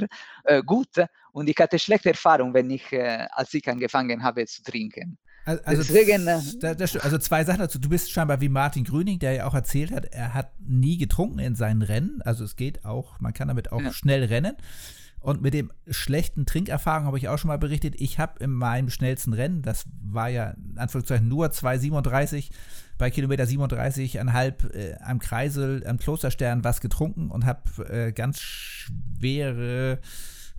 gut 0.65 0.95
und 1.33 1.49
ich 1.49 1.57
hatte 1.57 1.77
schlechte 1.79 2.09
Erfahrungen, 2.09 2.53
wenn 2.53 2.69
ich, 2.69 2.91
äh, 2.93 3.27
als 3.31 3.53
ich 3.53 3.67
angefangen 3.67 4.23
habe 4.23 4.45
zu 4.45 4.63
trinken. 4.63 5.17
Also, 5.45 5.61
Deswegen, 5.65 6.25
äh, 6.25 6.75
das, 6.75 6.95
also 6.95 7.17
zwei 7.17 7.43
Sachen 7.43 7.59
dazu. 7.59 7.77
Du 7.77 7.89
bist 7.89 8.09
scheinbar 8.11 8.39
wie 8.39 8.47
Martin 8.47 8.85
Grüning, 8.85 9.19
der 9.19 9.33
ja 9.33 9.45
auch 9.45 9.53
erzählt 9.53 9.91
hat, 9.91 10.05
er 10.05 10.33
hat 10.33 10.53
nie 10.65 10.97
getrunken 10.97 11.39
in 11.39 11.55
seinen 11.55 11.81
Rennen. 11.81 12.21
Also 12.23 12.45
es 12.45 12.55
geht 12.55 12.85
auch, 12.85 13.19
man 13.19 13.33
kann 13.33 13.49
damit 13.49 13.73
auch 13.73 13.81
ja. 13.81 13.91
schnell 13.91 14.23
rennen. 14.23 14.55
Und 15.19 15.41
mit 15.41 15.53
dem 15.53 15.71
schlechten 15.89 16.45
Trinkerfahrung 16.45 17.05
habe 17.05 17.17
ich 17.17 17.29
auch 17.29 17.37
schon 17.37 17.47
mal 17.47 17.57
berichtet. 17.57 17.95
Ich 17.97 18.19
habe 18.19 18.43
in 18.43 18.51
meinem 18.51 18.89
schnellsten 18.89 19.33
Rennen, 19.33 19.61
das 19.61 19.85
war 20.01 20.29
ja 20.29 20.51
in 20.51 20.77
Anführungszeichen 20.77 21.27
nur 21.27 21.47
2,37, 21.47 22.49
bei 22.97 23.09
Kilometer 23.09 23.45
37,5 23.45 24.73
äh, 24.73 24.95
am 25.01 25.19
Kreisel, 25.19 25.85
am 25.87 25.97
Klosterstern 25.97 26.63
was 26.63 26.79
getrunken 26.79 27.31
und 27.31 27.45
habe 27.45 27.85
äh, 27.89 28.11
ganz 28.11 28.39
schwere 28.39 29.99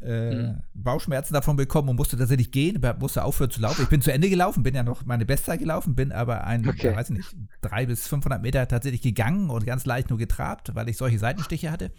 äh, 0.03 0.35
mhm. 0.35 0.61
Bauchschmerzen 0.75 1.35
davon 1.35 1.57
bekommen 1.57 1.89
und 1.89 1.97
musste 1.97 2.17
tatsächlich 2.17 2.51
gehen, 2.51 2.81
musste 2.99 3.25
aufhören 3.25 3.51
zu 3.51 3.61
laufen. 3.61 3.83
Ich 3.83 3.89
bin 3.89 4.03
zu 4.03 4.13
Ende 4.13 4.29
gelaufen, 4.29 4.63
bin 4.63 4.75
ja 4.75 4.83
noch 4.83 5.05
meine 5.05 5.25
Bestzeit 5.25 5.61
gelaufen, 5.61 5.95
bin 5.95 6.13
aber 6.13 6.45
ein, 6.45 6.69
okay. 6.69 6.95
weiß 6.95 7.11
nicht, 7.11 7.35
drei 7.61 7.87
bis 7.87 8.07
500 8.07 8.43
Meter 8.43 8.69
tatsächlich 8.69 9.03
gegangen 9.03 9.51
und 9.51 9.65
ganz 9.67 9.87
leicht 9.87 10.11
nur 10.11 10.19
getrabt, 10.19 10.75
weil 10.75 10.89
ich 10.89 10.97
solche 10.97 11.19
Seitenstiche 11.19 11.71
hatte. 11.71 11.91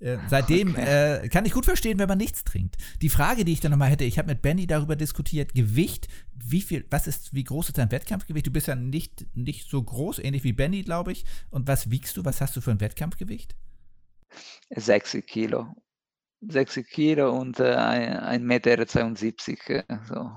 Äh, 0.00 0.18
seitdem 0.28 0.70
okay. 0.70 1.24
äh, 1.24 1.28
kann 1.28 1.44
ich 1.44 1.52
gut 1.52 1.64
verstehen, 1.64 1.98
wenn 1.98 2.08
man 2.08 2.18
nichts 2.18 2.44
trinkt. 2.44 2.76
Die 3.02 3.08
Frage, 3.08 3.44
die 3.44 3.52
ich 3.52 3.60
dann 3.60 3.72
nochmal 3.72 3.90
hätte, 3.90 4.04
ich 4.04 4.18
habe 4.18 4.28
mit 4.28 4.42
Benny 4.42 4.66
darüber 4.66 4.94
diskutiert, 4.94 5.54
Gewicht, 5.54 6.08
wie 6.34 6.60
viel, 6.60 6.84
was 6.90 7.06
ist, 7.06 7.34
wie 7.34 7.44
groß 7.44 7.68
ist 7.68 7.78
dein 7.78 7.90
Wettkampfgewicht? 7.90 8.46
Du 8.46 8.52
bist 8.52 8.68
ja 8.68 8.76
nicht, 8.76 9.26
nicht 9.34 9.68
so 9.68 9.82
groß, 9.82 10.20
ähnlich 10.20 10.44
wie 10.44 10.52
Benny, 10.52 10.82
glaube 10.82 11.12
ich. 11.12 11.24
Und 11.50 11.66
was 11.66 11.90
wiegst 11.90 12.16
du? 12.16 12.24
Was 12.24 12.40
hast 12.40 12.56
du 12.56 12.60
für 12.60 12.70
ein 12.70 12.80
Wettkampfgewicht? 12.80 13.56
60 14.74 15.26
Kilo. 15.26 15.74
60 16.40 16.88
Kilo 16.88 17.32
und 17.36 17.58
äh, 17.58 17.64
1,72 17.64 18.38
Meter. 18.38 18.78
Äh, 19.88 19.98
so. 20.08 20.30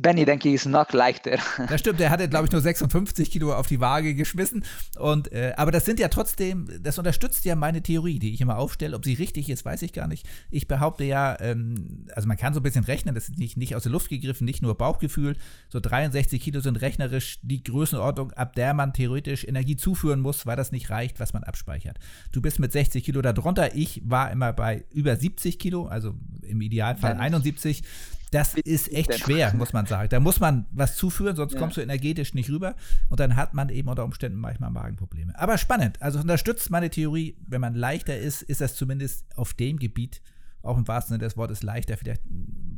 Benny, 0.00 0.24
denke 0.24 0.48
ich, 0.48 0.56
ist 0.56 0.66
noch 0.66 0.90
leichter. 0.92 1.38
Das 1.68 1.80
stimmt, 1.80 2.00
der 2.00 2.10
hatte, 2.10 2.28
glaube 2.28 2.46
ich, 2.46 2.52
nur 2.52 2.60
56 2.60 3.30
Kilo 3.30 3.54
auf 3.54 3.66
die 3.66 3.80
Waage 3.80 4.14
geschmissen. 4.14 4.64
Und, 4.98 5.30
äh, 5.32 5.52
aber 5.56 5.72
das 5.72 5.84
sind 5.84 6.00
ja 6.00 6.08
trotzdem, 6.08 6.68
das 6.80 6.98
unterstützt 6.98 7.44
ja 7.44 7.54
meine 7.54 7.82
Theorie, 7.82 8.18
die 8.18 8.32
ich 8.32 8.40
immer 8.40 8.56
aufstelle. 8.56 8.96
Ob 8.96 9.04
sie 9.04 9.14
richtig 9.14 9.50
ist, 9.50 9.64
weiß 9.64 9.82
ich 9.82 9.92
gar 9.92 10.08
nicht. 10.08 10.26
Ich 10.50 10.68
behaupte 10.68 11.04
ja, 11.04 11.38
ähm, 11.40 12.06
also 12.14 12.26
man 12.26 12.36
kann 12.36 12.54
so 12.54 12.60
ein 12.60 12.62
bisschen 12.62 12.84
rechnen, 12.84 13.14
das 13.14 13.28
ist 13.28 13.38
nicht, 13.38 13.56
nicht 13.56 13.76
aus 13.76 13.82
der 13.82 13.92
Luft 13.92 14.08
gegriffen, 14.08 14.44
nicht 14.44 14.62
nur 14.62 14.76
Bauchgefühl. 14.76 15.36
So 15.68 15.80
63 15.80 16.40
Kilo 16.40 16.60
sind 16.60 16.80
rechnerisch 16.80 17.38
die 17.42 17.62
Größenordnung, 17.62 18.32
ab 18.32 18.54
der 18.54 18.74
man 18.74 18.92
theoretisch 18.92 19.44
Energie 19.44 19.76
zuführen 19.76 20.20
muss, 20.20 20.46
weil 20.46 20.56
das 20.56 20.72
nicht 20.72 20.90
reicht, 20.90 21.20
was 21.20 21.32
man 21.32 21.44
abspeichert. 21.44 21.98
Du 22.32 22.40
bist 22.40 22.58
mit 22.58 22.72
60 22.72 23.04
Kilo 23.04 23.20
da 23.20 23.32
drunter. 23.32 23.74
Ich 23.74 24.02
war 24.04 24.30
immer 24.30 24.52
bei 24.52 24.84
über 24.90 25.09
über 25.10 25.20
70 25.20 25.58
Kilo, 25.58 25.86
also 25.86 26.14
im 26.42 26.60
Idealfall 26.60 27.14
Nein. 27.14 27.34
71. 27.34 27.82
Das 28.30 28.54
ist 28.54 28.92
echt 28.92 29.18
schwer, 29.18 29.52
muss 29.54 29.72
man 29.72 29.86
sagen. 29.86 30.08
Da 30.08 30.20
muss 30.20 30.38
man 30.38 30.66
was 30.70 30.96
zuführen, 30.96 31.34
sonst 31.34 31.54
ja. 31.54 31.58
kommst 31.58 31.76
du 31.76 31.80
energetisch 31.80 32.32
nicht 32.32 32.48
rüber. 32.48 32.76
Und 33.08 33.18
dann 33.18 33.34
hat 33.34 33.54
man 33.54 33.70
eben 33.70 33.88
unter 33.88 34.04
Umständen 34.04 34.38
manchmal 34.38 34.70
Magenprobleme. 34.70 35.36
Aber 35.36 35.58
spannend. 35.58 36.00
Also 36.00 36.20
unterstützt 36.20 36.70
meine 36.70 36.90
Theorie, 36.90 37.36
wenn 37.48 37.60
man 37.60 37.74
leichter 37.74 38.16
ist, 38.16 38.42
ist 38.42 38.60
das 38.60 38.76
zumindest 38.76 39.26
auf 39.36 39.52
dem 39.54 39.78
Gebiet, 39.78 40.22
auch 40.62 40.78
im 40.78 40.86
wahrsten 40.86 41.14
Sinne 41.14 41.24
des 41.24 41.36
Wortes, 41.36 41.64
leichter, 41.64 41.96
vielleicht 41.96 42.22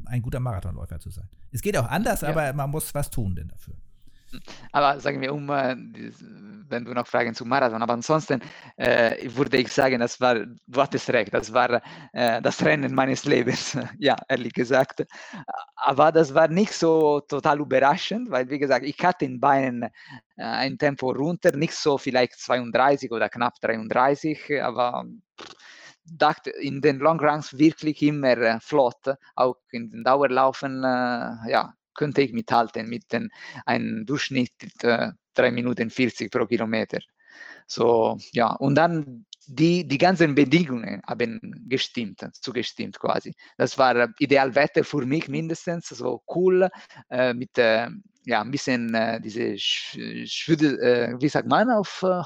ein 0.07 0.23
guter 0.23 0.41
Marathonläufer 0.41 1.01
zu 1.01 1.11
sein. 1.11 1.29
Es 1.51 1.61
geht 1.61 1.77
auch 1.77 1.89
anders, 1.89 2.23
ja. 2.23 2.29
aber 2.29 2.55
man 2.55 2.71
muss 2.71 2.95
was 2.95 3.11
tun 3.11 3.35
denn 3.35 3.49
dafür. 3.49 3.75
Aber 4.73 5.01
sagen 5.01 5.21
wir, 5.21 5.33
um, 5.33 5.49
äh, 5.51 5.77
wenn 6.69 6.85
du 6.85 6.93
noch 6.93 7.07
Fragen 7.07 7.35
zum 7.35 7.49
Marathon, 7.49 7.83
aber 7.83 7.93
ansonsten 7.93 8.41
äh, 8.77 9.29
würde 9.35 9.59
ich 9.59 9.73
sagen, 9.73 10.01
das 10.01 10.21
war, 10.21 10.35
du 10.35 10.81
hattest 10.81 11.11
recht, 11.11 11.33
das 11.35 11.53
war 11.53 11.83
äh, 12.13 12.41
das 12.41 12.65
Rennen 12.65 12.95
meines 12.95 13.25
Lebens, 13.25 13.77
ja, 13.99 14.17
ehrlich 14.29 14.53
gesagt. 14.53 15.05
Aber 15.77 16.13
das 16.13 16.35
war 16.35 16.49
nicht 16.49 16.73
so 16.73 17.21
total 17.21 17.61
überraschend, 17.61 18.31
weil, 18.31 18.49
wie 18.49 18.59
gesagt, 18.59 18.87
ich 18.87 18.99
hatte 19.03 19.25
in 19.25 19.41
Beinen 19.41 19.85
äh, 19.85 19.91
ein 20.37 20.79
Tempo 20.79 21.11
runter, 21.11 21.55
nicht 21.57 21.75
so 21.75 21.99
vielleicht 21.99 22.39
32 22.39 23.11
oder 23.13 23.29
knapp 23.29 23.61
33, 23.61 24.63
aber 24.63 25.05
dachte 26.05 26.51
in 26.51 26.81
den 26.81 26.99
Long 26.99 27.21
Runs 27.21 27.57
wirklich 27.59 28.03
immer 28.03 28.37
äh, 28.39 28.61
flott, 28.61 29.15
auch 29.37 29.57
in 29.71 29.91
den 29.91 30.05
Dauerlaufen, 30.05 30.83
äh, 30.83 31.51
ja, 31.51 31.75
könnte 31.95 32.23
ich 32.23 32.33
mithalten 32.33 32.89
mit 32.89 33.13
den, 33.13 33.31
einem 33.67 34.07
Durchschnitt 34.07 34.53
äh, 34.83 35.13
3 35.35 35.51
Minuten 35.51 35.91
40 35.91 36.31
pro 36.31 36.47
Kilometer. 36.47 36.99
So, 37.67 38.19
ja, 38.33 38.53
und 38.53 38.75
dann 38.75 39.25
die, 39.47 39.87
die 39.87 39.99
ganzen 39.99 40.35
Bedingungen 40.35 41.03
haben 41.07 41.41
gestimmt, 41.69 42.27
zugestimmt 42.33 42.99
quasi. 42.99 43.35
Das 43.57 43.77
war 43.79 44.09
Idealwetter 44.19 44.85
für 44.85 45.05
mich 45.05 45.29
mindestens, 45.29 45.89
so 45.89 46.23
cool, 46.29 46.69
äh, 47.11 47.35
mit 47.35 47.57
äh, 47.59 47.89
ja, 48.25 48.41
ein 48.41 48.51
bisschen 48.51 48.95
äh, 48.95 49.21
diese 49.21 49.59
Sch 49.59 49.99
Schwüdel, 50.27 50.79
äh, 50.81 51.21
wie 51.21 51.29
sagt 51.29 51.49
man 51.49 51.71
auf, 51.71 52.05
äh, 52.05 52.23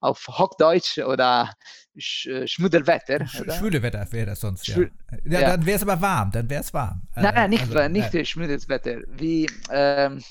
auf 0.00 0.26
Hochdeutsch 0.26 0.98
oder 0.98 1.52
Sch 1.96 2.26
äh, 2.26 2.46
Schmuddelwetter. 2.46 3.26
Sch 3.26 3.44
Schwülewetter 3.58 4.06
wäre 4.10 4.26
das 4.26 4.40
sonst, 4.40 4.66
ja. 4.66 4.78
ja, 4.78 5.40
ja. 5.40 5.40
Dann 5.50 5.64
wäre 5.64 5.76
es 5.76 5.82
aber 5.82 6.00
warm, 6.00 6.30
dann 6.32 6.50
wäre 6.50 6.62
es 6.62 6.74
warm. 6.74 7.02
Nein, 7.14 7.34
nein, 7.34 7.50
nicht, 7.50 7.74
also, 7.74 7.88
nicht 7.88 8.14
nein. 8.14 8.24
Schmuddelwetter. 8.24 8.98
Wie, 9.16 9.48
ähm, 9.70 10.22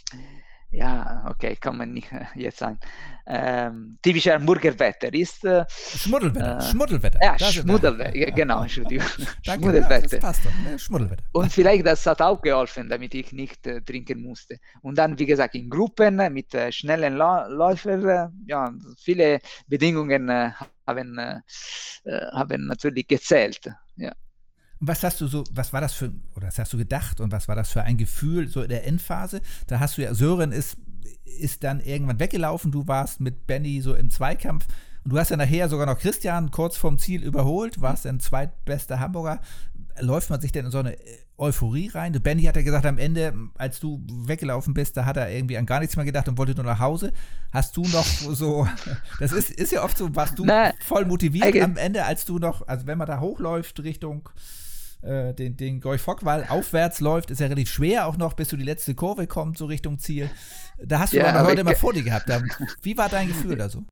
ja, 0.72 1.26
okay, 1.30 1.56
kann 1.56 1.78
man 1.78 1.94
nicht 1.94 2.10
jetzt 2.36 2.60
sagen. 2.60 2.80
Ähm, 3.26 3.98
typischer 4.02 4.40
Burgerwetter 4.40 5.14
ist. 5.14 5.44
Äh, 5.46 5.66
Schmuddelwetter. 5.70 6.60
Äh, 6.60 6.62
Schmuddelwetter. 6.62 7.20
Ja, 7.22 7.40
Schmuddelwetter, 7.40 8.32
genau, 8.32 8.62
Entschuldigung. 8.62 9.08
Schmuddelwetter. 9.44 10.18
Passt 10.20 10.46
doch, 10.46 10.80
Schmuddelwetter. 10.80 11.24
Und 11.34 11.52
vielleicht 11.52 11.86
das 11.86 12.06
hat 12.06 12.22
auch 12.22 12.42
geholfen, 12.42 12.90
damit 12.90 13.14
ich 13.16 13.32
nicht 13.32 13.66
äh, 13.68 13.82
trinken 13.82 14.22
musste. 14.22 14.58
Und 14.82 14.98
dann, 14.98 15.18
wie 15.20 15.26
gesagt, 15.26 15.56
in 15.56 15.70
Gruppen 15.70 16.18
mit 16.34 16.56
schnellen 16.72 17.16
Läufern, 17.16 18.08
äh, 18.08 18.28
ja, 18.48 18.72
viele 18.98 19.40
Bedingungen 19.68 20.54
haben, 20.86 21.44
haben 22.34 22.66
natürlich 22.68 23.08
gezählt. 23.08 23.70
Ja. 23.96 24.14
Und 24.80 24.88
was 24.88 25.04
hast 25.04 25.22
du 25.22 25.28
so, 25.28 25.44
was 25.52 25.74
war 25.74 25.82
das 25.82 25.94
für, 25.94 26.12
oder 26.36 26.48
was 26.48 26.60
hast 26.60 26.74
du 26.74 26.78
gedacht 26.78 27.20
und 27.20 27.32
was 27.32 27.48
war 27.48 27.56
das 27.56 27.72
für 27.72 27.84
ein 27.84 27.98
Gefühl 27.98 28.48
so 28.48 28.62
in 28.62 28.70
der 28.70 28.86
Endphase? 28.86 29.42
Da 29.68 29.80
hast 29.80 29.98
du 29.98 30.04
ja, 30.04 30.14
Sören 30.14 30.52
ist, 30.52 30.78
ist 31.26 31.64
dann 31.64 31.80
irgendwann 31.80 32.20
weggelaufen, 32.20 32.72
du 32.72 32.88
warst 32.88 33.20
mit 33.20 33.48
Benny 33.48 33.82
so 33.82 33.96
im 33.96 34.10
Zweikampf 34.10 34.68
und 35.08 35.14
du 35.14 35.20
hast 35.20 35.32
ja 35.32 35.38
nachher 35.38 35.70
sogar 35.70 35.86
noch 35.86 36.00
Christian 36.00 36.52
kurz 36.52 36.76
vorm 36.76 36.98
Ziel 37.00 37.24
überholt, 37.24 37.80
warst 37.80 38.04
dann 38.04 38.20
zweitbester 38.20 39.00
Hamburger. 39.00 39.40
Läuft 40.02 40.30
man 40.30 40.42
sich 40.42 40.52
denn 40.52 40.66
in 40.66 40.72
so 40.72 40.80
eine 40.80 40.98
Euphorie 41.38 41.88
rein? 41.88 42.12
Benny 42.12 42.44
hat 42.44 42.58
ja 42.58 42.62
gesagt, 42.62 42.86
am 42.86 42.98
Ende, 42.98 43.34
als 43.58 43.80
du 43.80 44.04
weggelaufen 44.06 44.74
bist, 44.74 44.98
da 44.98 45.06
hat 45.06 45.16
er 45.16 45.32
irgendwie 45.32 45.58
an 45.58 45.66
gar 45.66 45.80
nichts 45.80 45.96
mehr 45.96 46.04
gedacht 46.04 46.28
und 46.28 46.38
wollte 46.38 46.56
nur 46.56 46.66
nach 46.66 46.80
Hause. 46.80 47.14
Hast 47.54 47.78
du 47.78 47.84
noch 47.84 48.06
so, 48.06 48.68
das 49.20 49.32
ist, 49.32 49.50
ist 49.50 49.72
ja 49.72 49.82
oft 49.82 49.98
so, 49.98 50.14
warst 50.14 50.38
du 50.38 50.46
Na, 50.46 50.74
voll 50.82 51.06
motiviert 51.06 51.56
am 51.62 51.78
Ende, 51.78 52.04
als 52.04 52.26
du 52.26 52.38
noch, 52.38 52.68
also 52.68 52.86
wenn 52.86 52.98
man 52.98 53.08
da 53.08 53.22
hochläuft 53.22 53.80
Richtung 53.80 54.30
äh, 55.02 55.34
den, 55.34 55.58
den 55.58 55.82
Goy-Fock-Wall 55.82 56.46
aufwärts 56.50 57.00
läuft, 57.00 57.32
ist 57.32 57.40
ja 57.40 57.48
relativ 57.48 57.70
schwer 57.70 58.08
auch 58.08 58.18
noch, 58.18 58.34
bis 58.34 58.50
du 58.50 58.58
die 58.58 58.64
letzte 58.64 58.96
Kurve 58.96 59.28
kommt, 59.28 59.58
so 59.58 59.66
Richtung 59.66 60.00
Ziel. 60.00 60.30
Da 60.84 61.00
hast 61.00 61.14
du 61.14 61.18
ja, 61.18 61.44
heute 61.44 61.62
immer 61.62 61.76
vor 61.76 61.94
dir 61.94 62.04
gehabt. 62.04 62.30
Wie 62.82 62.98
war 62.98 63.10
dein 63.10 63.28
Gefühl 63.28 63.56
da 63.56 63.70
so? 63.70 63.84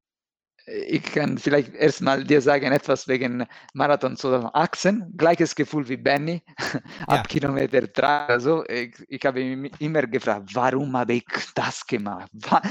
Ich 0.68 1.04
kann 1.04 1.38
vielleicht 1.38 1.76
erstmal 1.76 2.24
dir 2.24 2.42
sagen 2.42 2.72
etwas 2.72 3.08
wegen 3.08 3.46
Marathon 3.74 4.18
2018. 4.18 5.14
Gleiches 5.16 5.54
Gefühl 5.54 5.88
wie 5.88 5.98
Benny 5.98 6.42
ab 7.08 7.18
ja. 7.18 7.24
Kilometer 7.24 7.82
3. 7.82 8.26
Also 8.26 8.66
ich, 8.68 8.96
ich 9.08 9.24
habe 9.26 9.44
mich 9.44 9.74
immer 9.80 10.02
gefragt, 10.08 10.50
warum 10.54 10.98
habe 10.98 11.14
ich 11.14 11.26
das 11.54 11.86
gemacht? 11.86 12.30
War, 12.34 12.64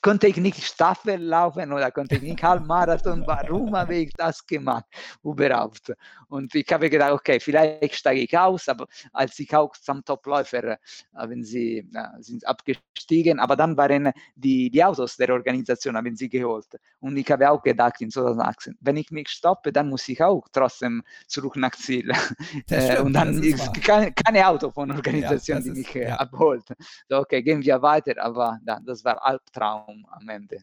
konnte 0.00 0.28
ich 0.28 0.36
nicht 0.36 0.62
Staffel 0.62 1.20
laufen 1.20 1.72
oder 1.72 1.90
konnte 1.90 2.16
ich 2.16 2.22
nicht 2.22 2.42
Halbmarathon? 2.42 3.24
Warum 3.26 3.76
habe 3.76 3.96
ich 3.96 4.12
das 4.16 4.46
gemacht? 4.46 4.84
Überhaupt. 5.24 5.92
Und 6.28 6.54
ich 6.54 6.66
habe 6.72 6.88
gedacht, 6.88 7.12
okay, 7.12 7.40
vielleicht 7.40 7.96
steige 7.96 8.20
ich 8.20 8.38
aus, 8.38 8.68
aber 8.68 8.86
als 9.12 9.38
ich 9.40 9.54
auch 9.54 9.72
zum 9.76 10.04
Topläufer 10.04 10.78
haben 11.14 11.42
sie 11.42 11.88
sind 12.20 12.46
abgestiegen, 12.46 13.40
aber 13.40 13.56
dann 13.56 13.76
waren 13.76 14.12
die, 14.36 14.70
die 14.70 14.84
Autos 14.84 15.16
der 15.16 15.30
Organisation 15.30 15.96
haben 15.96 16.14
sie 16.14 16.28
geholt. 16.28 16.68
Und 17.00 17.16
ich 17.16 17.23
habe 17.30 17.50
auch 17.50 17.62
gedacht 17.62 18.00
in 18.00 18.10
2018, 18.10 18.76
wenn 18.80 18.96
ich 18.96 19.10
mich 19.10 19.28
stoppe, 19.28 19.72
dann 19.72 19.88
muss 19.88 20.08
ich 20.08 20.22
auch 20.22 20.46
trotzdem 20.52 21.02
zurück 21.26 21.56
nach 21.56 21.72
Ziel. 21.72 22.12
Stimmt, 22.66 23.00
und 23.00 23.12
dann 23.12 23.42
ist 23.42 23.72
keine, 23.82 24.12
keine 24.12 24.46
Auto 24.46 24.70
von 24.70 24.90
Organisation, 24.90 25.58
ja, 25.58 25.64
die 25.64 25.70
mich 25.70 25.94
äh, 25.96 26.08
ja. 26.08 26.16
abholt. 26.16 26.64
So, 27.08 27.18
okay, 27.18 27.42
gehen 27.42 27.62
wir 27.62 27.80
weiter, 27.82 28.14
aber 28.22 28.58
das 28.84 29.04
war 29.04 29.24
Albtraum 29.24 30.06
am 30.10 30.28
Ende. 30.28 30.58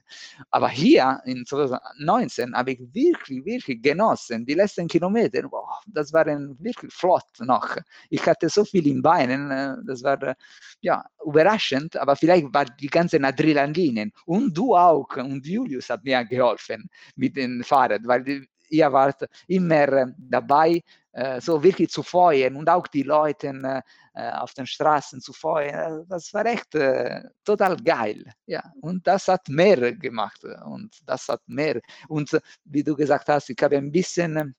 Aber 0.49 0.69
hier 0.69 1.21
in 1.25 1.45
2019 1.45 2.55
habe 2.55 2.71
ich 2.71 2.79
wirklich, 2.93 3.45
wirklich 3.45 3.81
genossen. 3.81 4.45
Die 4.45 4.53
letzten 4.53 4.87
Kilometer, 4.87 5.43
boah, 5.43 5.79
das 5.87 6.13
waren 6.13 6.57
wirklich 6.59 6.93
flott 6.93 7.27
noch. 7.39 7.77
Ich 8.09 8.25
hatte 8.25 8.49
so 8.49 8.65
viel 8.65 8.87
in 8.87 9.01
Beinen, 9.01 9.51
äh, 9.51 9.75
das 9.85 10.03
war 10.03 10.35
ja 10.81 11.03
überraschend, 11.25 11.97
aber 11.97 12.15
vielleicht 12.15 12.53
war 12.53 12.65
die 12.65 12.87
ganzen 12.87 13.25
Adrenalinen. 13.25 14.11
Und 14.25 14.55
du 14.57 14.75
auch, 14.75 15.15
und 15.17 15.45
Julius 15.45 15.89
hat 15.89 16.03
mir 16.03 16.23
geholfen 16.25 16.50
geholfen 16.51 16.89
mit 17.15 17.35
dem 17.35 17.63
Fahrrad, 17.63 18.01
weil 18.05 18.47
ihr 18.69 18.91
wart 18.91 19.27
immer 19.47 20.13
dabei, 20.17 20.81
äh, 21.13 21.41
so 21.41 21.61
wirklich 21.61 21.89
zu 21.89 22.03
feuern 22.03 22.55
und 22.55 22.69
auch 22.69 22.87
die 22.87 23.03
Leute 23.03 23.83
äh, 24.13 24.31
auf 24.31 24.53
den 24.53 24.65
Straßen 24.65 25.19
zu 25.19 25.33
feuern. 25.33 26.05
Das 26.07 26.33
war 26.33 26.45
echt 26.45 26.73
äh, 26.75 27.21
total 27.43 27.75
geil. 27.77 28.23
Ja, 28.45 28.63
und 28.81 29.05
das 29.05 29.27
hat 29.27 29.47
mehr 29.49 29.93
gemacht 29.93 30.43
und 30.65 30.95
das 31.05 31.27
hat 31.27 31.41
mehr. 31.47 31.81
Und 32.07 32.39
wie 32.63 32.83
du 32.83 32.95
gesagt 32.95 33.27
hast, 33.27 33.49
ich 33.49 33.57
habe 33.61 33.77
ein 33.77 33.91
bisschen 33.91 34.55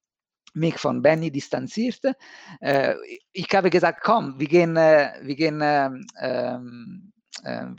mich 0.54 0.76
von 0.78 1.00
Benny 1.00 1.30
distanzierte. 1.30 2.14
Äh, 2.60 2.96
ich 3.32 3.48
habe 3.54 3.70
gesagt, 3.70 4.00
komm, 4.02 4.38
wir 4.38 4.48
gehen, 4.48 4.76
äh, 4.76 5.12
wir 5.22 5.36
gehen 5.36 5.60
ähm, 5.62 6.06
ähm 6.20 7.12
äh, 7.16 7.21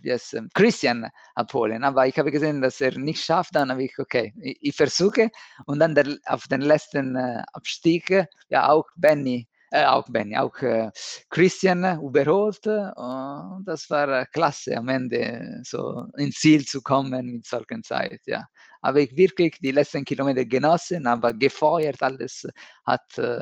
wie 0.01 0.09
es, 0.09 0.33
ähm, 0.33 0.49
Christian 0.53 1.09
abholen. 1.35 1.83
Aber 1.83 2.07
ich 2.07 2.17
habe 2.17 2.31
gesehen, 2.31 2.61
dass 2.61 2.81
er 2.81 2.97
nicht 2.97 3.23
schafft. 3.23 3.55
Dann 3.55 3.71
habe 3.71 3.83
ich, 3.83 3.97
okay, 3.99 4.33
ich, 4.41 4.57
ich 4.61 4.75
versuche. 4.75 5.29
Und 5.65 5.79
dann 5.79 5.95
der, 5.95 6.17
auf 6.25 6.47
den 6.47 6.61
letzten 6.61 7.15
äh, 7.15 7.43
Abstieg, 7.53 8.27
ja, 8.49 8.69
auch 8.69 8.87
Benny 8.95 9.47
äh, 9.73 9.85
auch 9.85 10.07
Benny, 10.07 10.37
auch 10.37 10.55
äh, 10.61 10.91
Christian 11.29 11.99
überholt. 11.99 12.65
Und 12.67 13.63
das 13.65 13.89
war 13.89 14.25
klasse, 14.27 14.77
am 14.77 14.87
Ende 14.87 15.61
so 15.63 16.05
ins 16.15 16.35
Ziel 16.35 16.63
zu 16.65 16.81
kommen 16.81 17.25
mit 17.25 17.45
solchen 17.47 17.83
Zeit. 17.83 18.21
Ja. 18.25 18.45
Habe 18.83 19.01
ich 19.01 19.17
wirklich 19.17 19.57
die 19.59 19.71
letzten 19.71 20.05
Kilometer 20.05 20.45
genossen, 20.45 21.07
aber 21.07 21.33
gefeuert, 21.33 22.03
alles 22.03 22.47
hat 22.85 23.17
äh, 23.17 23.41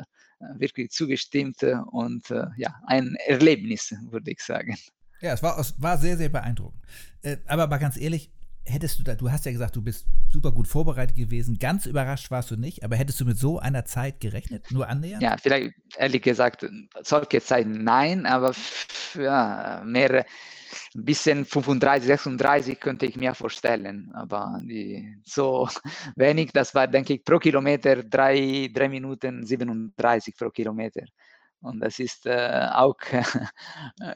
wirklich 0.56 0.90
zugestimmt 0.90 1.62
und 1.90 2.30
äh, 2.30 2.46
ja, 2.56 2.74
ein 2.86 3.14
Erlebnis, 3.26 3.94
würde 4.10 4.30
ich 4.30 4.40
sagen. 4.40 4.74
Ja, 5.22 5.32
es 5.32 5.42
war, 5.42 5.58
es 5.58 5.80
war 5.80 5.96
sehr, 5.98 6.16
sehr 6.16 6.28
beeindruckend. 6.28 6.82
Äh, 7.22 7.36
aber 7.46 7.68
mal 7.68 7.78
ganz 7.78 7.96
ehrlich, 7.96 8.30
hättest 8.64 8.98
du 8.98 9.04
da, 9.04 9.14
du 9.14 9.30
hast 9.30 9.46
ja 9.46 9.52
gesagt, 9.52 9.76
du 9.76 9.82
bist 9.82 10.06
super 10.30 10.52
gut 10.52 10.66
vorbereitet 10.66 11.16
gewesen. 11.16 11.58
Ganz 11.58 11.86
überrascht 11.86 12.30
warst 12.30 12.50
du 12.50 12.56
nicht, 12.56 12.84
aber 12.84 12.96
hättest 12.96 13.20
du 13.20 13.24
mit 13.24 13.38
so 13.38 13.58
einer 13.58 13.84
Zeit 13.84 14.20
gerechnet? 14.20 14.70
Nur 14.70 14.88
annähernd? 14.88 15.22
Ja, 15.22 15.36
vielleicht 15.36 15.74
ehrlich 15.96 16.22
gesagt, 16.22 16.66
solche 17.02 17.40
Zeiten 17.40 17.84
nein, 17.84 18.26
aber 18.26 18.52
ja, 19.14 19.82
mehr, 19.84 20.24
ein 20.94 21.04
bisschen 21.04 21.44
35, 21.44 22.06
36 22.06 22.80
könnte 22.80 23.06
ich 23.06 23.16
mir 23.16 23.34
vorstellen. 23.34 24.10
Aber 24.14 24.58
die, 24.62 25.16
so 25.24 25.68
wenig, 26.16 26.52
das 26.52 26.74
war, 26.74 26.88
denke 26.88 27.14
ich, 27.14 27.24
pro 27.24 27.38
Kilometer 27.38 28.02
3, 28.02 28.70
3 28.72 28.88
Minuten 28.88 29.44
37 29.44 30.36
pro 30.36 30.50
Kilometer. 30.50 31.02
Und 31.62 31.80
das 31.80 31.98
ist 31.98 32.26
äh, 32.26 32.68
auch 32.72 32.96
äh, 33.12 33.22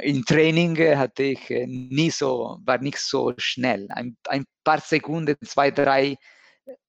im 0.03 0.25
Training 0.25 0.77
hatte 0.97 1.23
ich 1.23 1.51
äh, 1.51 1.67
nie 1.67 2.11
so, 2.11 2.59
war 2.65 2.79
nicht 2.79 2.99
so 2.99 3.33
schnell. 3.39 3.87
Ein, 3.91 4.17
ein 4.29 4.45
paar 4.65 4.81
Sekunden, 4.81 5.37
zwei, 5.45 5.71
drei, 5.71 6.17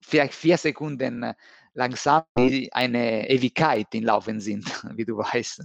vielleicht 0.00 0.34
vier 0.34 0.58
Sekunden 0.58 1.32
langsam, 1.74 2.24
die 2.36 2.72
eine 2.72 3.30
Ewigkeit 3.30 3.86
im 3.94 4.04
Laufen 4.04 4.40
sind, 4.40 4.66
wie 4.96 5.04
du 5.04 5.16
weißt. 5.16 5.64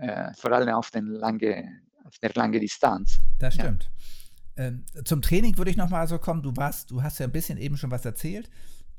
Äh, 0.00 0.34
vor 0.34 0.52
allem 0.52 0.74
auf, 0.74 0.90
den 0.90 1.06
lange, 1.06 1.82
auf 2.04 2.18
der 2.18 2.32
langen 2.34 2.60
Distanz. 2.60 3.20
Das 3.38 3.54
stimmt. 3.54 3.90
Ja. 4.56 4.64
Ähm, 4.64 4.84
zum 5.04 5.22
Training 5.22 5.56
würde 5.56 5.70
ich 5.70 5.76
noch 5.76 5.90
mal 5.90 6.06
so 6.08 6.18
kommen. 6.18 6.42
Du 6.42 6.56
warst, 6.56 6.90
du 6.90 7.02
hast 7.02 7.20
ja 7.20 7.26
ein 7.26 7.32
bisschen 7.32 7.58
eben 7.58 7.76
schon 7.76 7.90
was 7.90 8.04
erzählt 8.04 8.50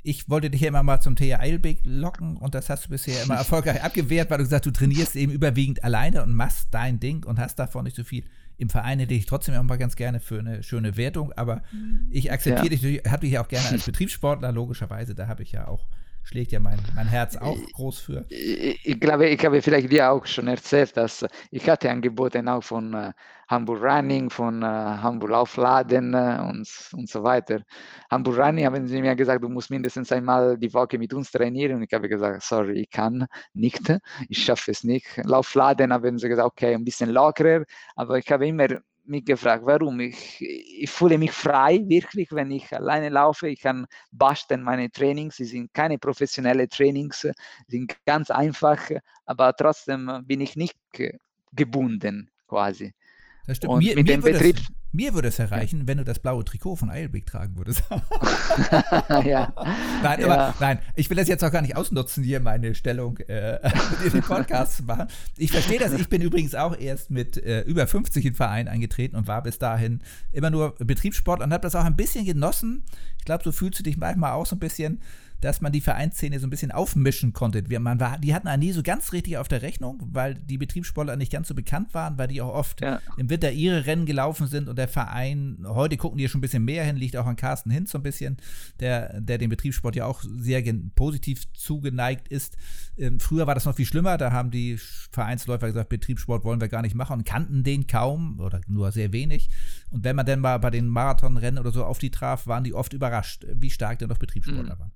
ich 0.04 0.30
wollte 0.30 0.50
dich 0.50 0.62
ja 0.62 0.70
immer 0.70 0.84
mal 0.84 1.00
zum 1.00 1.16
TH 1.16 1.40
Eilbeck 1.40 1.82
locken 1.84 2.38
und 2.38 2.56
das 2.56 2.70
hast 2.70 2.86
du 2.86 2.90
bisher 2.90 3.24
immer 3.24 3.36
erfolgreich 3.38 3.84
abgewehrt, 3.84 4.30
weil 4.30 4.38
du 4.38 4.44
gesagt 4.44 4.66
hast, 4.66 4.76
du 4.76 4.80
trainierst 4.80 5.16
eben 5.16 5.32
überwiegend 5.32 5.84
alleine 5.84 6.24
und 6.24 6.34
machst 6.34 6.70
dein 6.72 7.00
Ding 7.00 7.26
und 7.26 7.40
hast 7.40 7.60
davon 7.60 7.84
nicht 7.84 7.96
so 7.96 8.04
viel. 8.04 8.24
Im 8.58 8.70
Verein 8.70 9.00
hätte 9.00 9.14
ich 9.14 9.26
trotzdem 9.26 9.56
auch 9.56 9.64
mal 9.64 9.78
ganz 9.78 9.96
gerne 9.96 10.20
für 10.20 10.40
eine 10.40 10.64
schöne 10.64 10.98
Wertung, 10.98 11.32
aber 11.34 11.62
ich 12.10 12.32
akzeptiere 12.32 12.74
ja. 12.74 13.02
dich, 13.02 13.12
habe 13.12 13.22
dich 13.22 13.34
ja 13.34 13.44
auch 13.44 13.48
gerne 13.48 13.70
als 13.70 13.86
Betriebssportler, 13.86 14.52
logischerweise, 14.52 15.14
da 15.14 15.28
habe 15.28 15.44
ich 15.44 15.52
ja 15.52 15.68
auch 15.68 15.88
schlägt 16.28 16.52
ja 16.52 16.60
mein, 16.60 16.80
mein 16.94 17.08
Herz 17.08 17.38
auch 17.38 17.58
groß 17.74 18.00
für. 18.00 18.26
Ich, 18.30 18.86
ich, 18.86 19.00
glaube, 19.00 19.30
ich 19.30 19.44
habe 19.46 19.62
vielleicht 19.62 19.92
dir 19.92 20.12
auch 20.12 20.26
schon 20.26 20.48
erzählt, 20.48 20.96
dass 20.98 21.26
ich 21.52 21.70
hatte 21.70 21.90
angeboten 21.90 22.50
auch 22.50 22.64
von 22.64 22.94
äh, 22.94 23.14
Hamburg 23.48 23.82
Running, 23.82 24.30
von 24.30 24.62
äh, 24.62 24.66
Hamburg 24.66 25.32
Aufladen 25.32 26.14
äh, 26.14 26.40
und, 26.42 26.68
und 26.92 27.10
so 27.10 27.24
weiter. 27.24 27.62
Hamburg 28.12 28.38
Running 28.38 28.66
haben 28.66 28.88
sie 28.88 29.02
mir 29.02 29.16
gesagt, 29.16 29.42
du 29.42 29.48
musst 29.48 29.70
mindestens 29.70 30.12
einmal 30.12 30.58
die 30.58 30.74
Woche 30.74 30.98
mit 30.98 31.14
uns 31.14 31.32
trainieren 31.32 31.78
und 31.78 31.84
ich 31.84 31.94
habe 31.94 32.10
gesagt, 32.10 32.44
sorry, 32.44 32.82
ich 32.82 32.90
kann 32.90 33.26
nicht, 33.54 33.94
ich 34.28 34.44
schaffe 34.44 34.72
es 34.72 34.84
nicht. 34.84 35.08
Laufladen 35.24 35.94
haben 35.94 36.18
sie 36.20 36.28
gesagt, 36.28 36.48
okay, 36.48 36.76
ein 36.76 36.84
bisschen 36.84 37.10
lockerer, 37.10 37.64
aber 37.96 38.18
ich 38.18 38.30
habe 38.30 38.48
immer 38.48 38.68
mich 39.08 39.26
gefragt, 39.26 39.66
warum. 39.66 40.00
Ich, 40.00 40.42
ich 40.42 40.90
fühle 40.90 41.18
mich 41.18 41.32
frei, 41.32 41.82
wirklich, 41.88 42.32
wenn 42.32 42.52
ich 42.52 42.72
alleine 42.74 43.10
laufe. 43.10 43.48
Ich 43.48 43.62
kann 43.62 43.88
basteln 44.12 44.64
meine 44.64 44.90
Trainings. 44.92 45.38
Sie 45.38 45.46
sind 45.46 45.74
keine 45.74 45.98
professionellen 45.98 46.70
Trainings, 46.70 47.28
sind 47.68 47.98
ganz 48.06 48.30
einfach, 48.32 48.80
aber 49.26 49.54
trotzdem 49.56 50.24
bin 50.26 50.42
ich 50.42 50.56
nicht 50.56 50.78
gebunden 51.54 52.30
quasi. 52.48 52.94
Das 53.48 53.58
stimmt. 53.58 53.74
Und 53.74 53.80
mir, 53.80 53.96
mit 53.96 54.06
mir 54.08 54.14
dem 54.14 54.22
Betrieb. 54.22 54.58
Das, 54.58 54.66
mir 54.92 55.14
würde 55.14 55.30
es 55.30 55.40
erreichen, 55.40 55.82
ja. 55.82 55.88
wenn 55.88 55.98
du 55.98 56.04
das 56.04 56.20
blaue 56.20 56.44
Trikot 56.44 56.76
von 56.76 56.90
Eilbeck 56.90 57.26
tragen 57.26 57.56
würdest. 57.56 57.84
ja. 59.26 59.54
Nein, 60.04 60.22
ja. 60.22 60.28
aber 60.28 60.56
nein, 60.60 60.80
ich 60.96 61.10
will 61.10 61.18
das 61.18 61.28
jetzt 61.28 61.44
auch 61.44 61.52
gar 61.52 61.62
nicht 61.62 61.76
ausnutzen, 61.76 62.24
hier 62.24 62.40
meine 62.42 62.76
Stellung 62.76 63.18
äh, 63.20 63.60
mit 64.04 64.14
den 64.14 64.22
Podcast 64.22 64.78
zu 64.78 64.84
machen. 64.84 65.08
Ich 65.38 65.52
verstehe 65.52 65.80
das. 65.80 65.94
Ich 65.94 66.10
bin 66.10 66.22
übrigens 66.22 66.56
auch 66.56 66.78
erst 66.78 67.10
mit 67.10 67.38
äh, 67.38 67.62
über 67.62 67.88
50 67.88 68.26
in 68.26 68.32
den 68.32 68.36
Verein 68.36 68.68
eingetreten 68.68 69.16
und 69.16 69.28
war 69.28 69.42
bis 69.44 69.60
dahin 69.60 70.02
immer 70.34 70.50
nur 70.50 70.76
Betriebssport 70.76 71.42
und 71.42 71.54
habe 71.54 71.62
das 71.62 71.76
auch 71.76 71.86
ein 71.86 71.96
bisschen 71.96 72.26
genossen. 72.26 72.84
Ich 73.18 73.26
glaube, 73.26 73.44
so 73.46 73.52
fühlst 73.54 73.80
du 73.80 73.84
dich 73.84 73.98
manchmal 73.98 74.34
auch 74.34 74.46
so 74.46 74.56
ein 74.56 74.60
bisschen 74.60 75.02
dass 75.42 75.62
man 75.62 75.72
die 75.72 75.82
Vereinsszene 75.82 76.40
so 76.40 76.48
ein 76.48 76.50
bisschen 76.50 76.72
aufmischen 76.72 77.34
konnte. 77.34 77.64
Man 77.80 78.00
war, 78.00 78.18
die 78.18 78.34
hatten 78.34 78.48
nie 78.60 78.72
so 78.72 78.82
ganz 78.82 79.14
richtig 79.14 79.38
auf 79.38 79.48
der 79.48 79.62
Rechnung, 79.62 80.02
weil 80.12 80.36
die 80.36 80.58
Betriebssportler 80.58 81.16
nicht 81.16 81.32
ganz 81.32 81.48
so 81.48 81.56
bekannt 81.56 81.94
waren, 81.94 82.18
weil 82.18 82.28
die 82.28 82.42
auch 82.42 82.54
oft 82.54 82.82
ja. 82.82 83.00
im 83.18 83.30
Winter 83.30 83.52
ihre 83.52 83.86
Rennen 83.86 84.06
gelaufen 84.06 84.48
sind 84.48 84.70
und 84.70 84.78
der 84.78 84.88
Verein, 84.88 85.66
heute 85.68 85.98
gucken 85.98 86.18
die 86.18 86.28
schon 86.28 86.40
ein 86.40 86.42
bisschen 86.42 86.66
mehr 86.66 86.84
hin, 86.84 86.96
liegt 86.96 87.16
auch 87.18 87.26
an 87.26 87.36
Carsten 87.36 87.70
Hinz 87.70 87.92
so 87.92 88.00
ein 88.00 88.04
bisschen, 88.04 88.38
der, 88.80 89.22
der 89.22 89.38
dem 89.38 89.50
Betriebssport 89.50 89.96
ja 89.96 90.06
auch 90.06 90.24
sehr 90.24 90.64
positiv 90.96 91.52
zugeneigt 91.54 92.28
ist. 92.28 92.58
Ähm, 92.98 93.20
früher 93.20 93.48
war 93.48 93.56
das 93.56 93.66
noch 93.66 93.76
viel 93.76 93.86
schlimmer, 93.86 94.18
da 94.18 94.32
haben 94.32 94.50
die 94.50 94.78
Vereinsläufer 95.12 95.68
gesagt, 95.68 95.90
Betriebssport 95.90 96.44
wollen 96.44 96.62
wir 96.62 96.68
gar 96.68 96.82
nicht 96.82 96.96
machen 96.96 97.20
und 97.20 97.26
kannten 97.26 97.64
den 97.64 97.86
kaum 97.88 98.40
oder 98.40 98.62
nur 98.68 98.92
sehr 98.92 99.12
wenig. 99.14 99.50
Und 99.90 100.04
wenn 100.04 100.16
man 100.16 100.26
dann 100.26 100.40
mal 100.40 100.58
bei 100.58 100.70
den 100.70 100.88
Marathonrennen 100.88 101.60
oder 101.60 101.72
so 101.72 101.86
auf 101.86 102.00
die 102.00 102.12
traf, 102.12 102.48
waren 102.48 102.64
die 102.64 102.74
oft 102.74 102.94
überrascht, 102.94 103.46
wie 103.54 103.70
stark 103.70 104.00
denn 104.00 104.10
doch 104.10 104.18
Betriebssportler 104.18 104.76
mhm. 104.76 104.80
waren. 104.80 104.92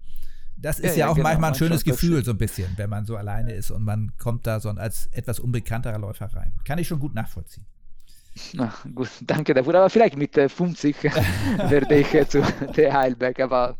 Das 0.61 0.79
ist 0.79 0.85
ja, 0.85 0.91
ja, 0.91 0.97
ja 0.97 1.07
auch 1.09 1.15
genau, 1.15 1.29
manchmal 1.29 1.51
ein 1.51 1.55
schönes 1.55 1.83
Gefühl, 1.83 2.23
so 2.23 2.31
ein 2.31 2.37
bisschen, 2.37 2.71
wenn 2.77 2.89
man 2.89 3.05
so 3.05 3.15
alleine 3.15 3.53
ist 3.53 3.71
und 3.71 3.83
man 3.83 4.11
kommt 4.17 4.45
da 4.45 4.59
so 4.59 4.69
als 4.69 5.07
etwas 5.11 5.39
unbekannterer 5.39 5.97
Läufer 5.97 6.27
rein. 6.33 6.53
Kann 6.63 6.77
ich 6.77 6.87
schon 6.87 6.99
gut 6.99 7.15
nachvollziehen. 7.15 7.65
Ach, 8.57 8.85
gut, 8.95 9.09
danke 9.21 9.53
dafür. 9.53 9.75
Aber 9.75 9.89
vielleicht 9.89 10.15
mit 10.15 10.35
50 10.35 11.03
äh, 11.03 11.09
werde 11.69 11.95
ich 11.95 12.13
äh, 12.13 12.27
zu 12.27 12.41
der 12.75 12.93
Heilberg. 12.93 13.39
Aber 13.39 13.77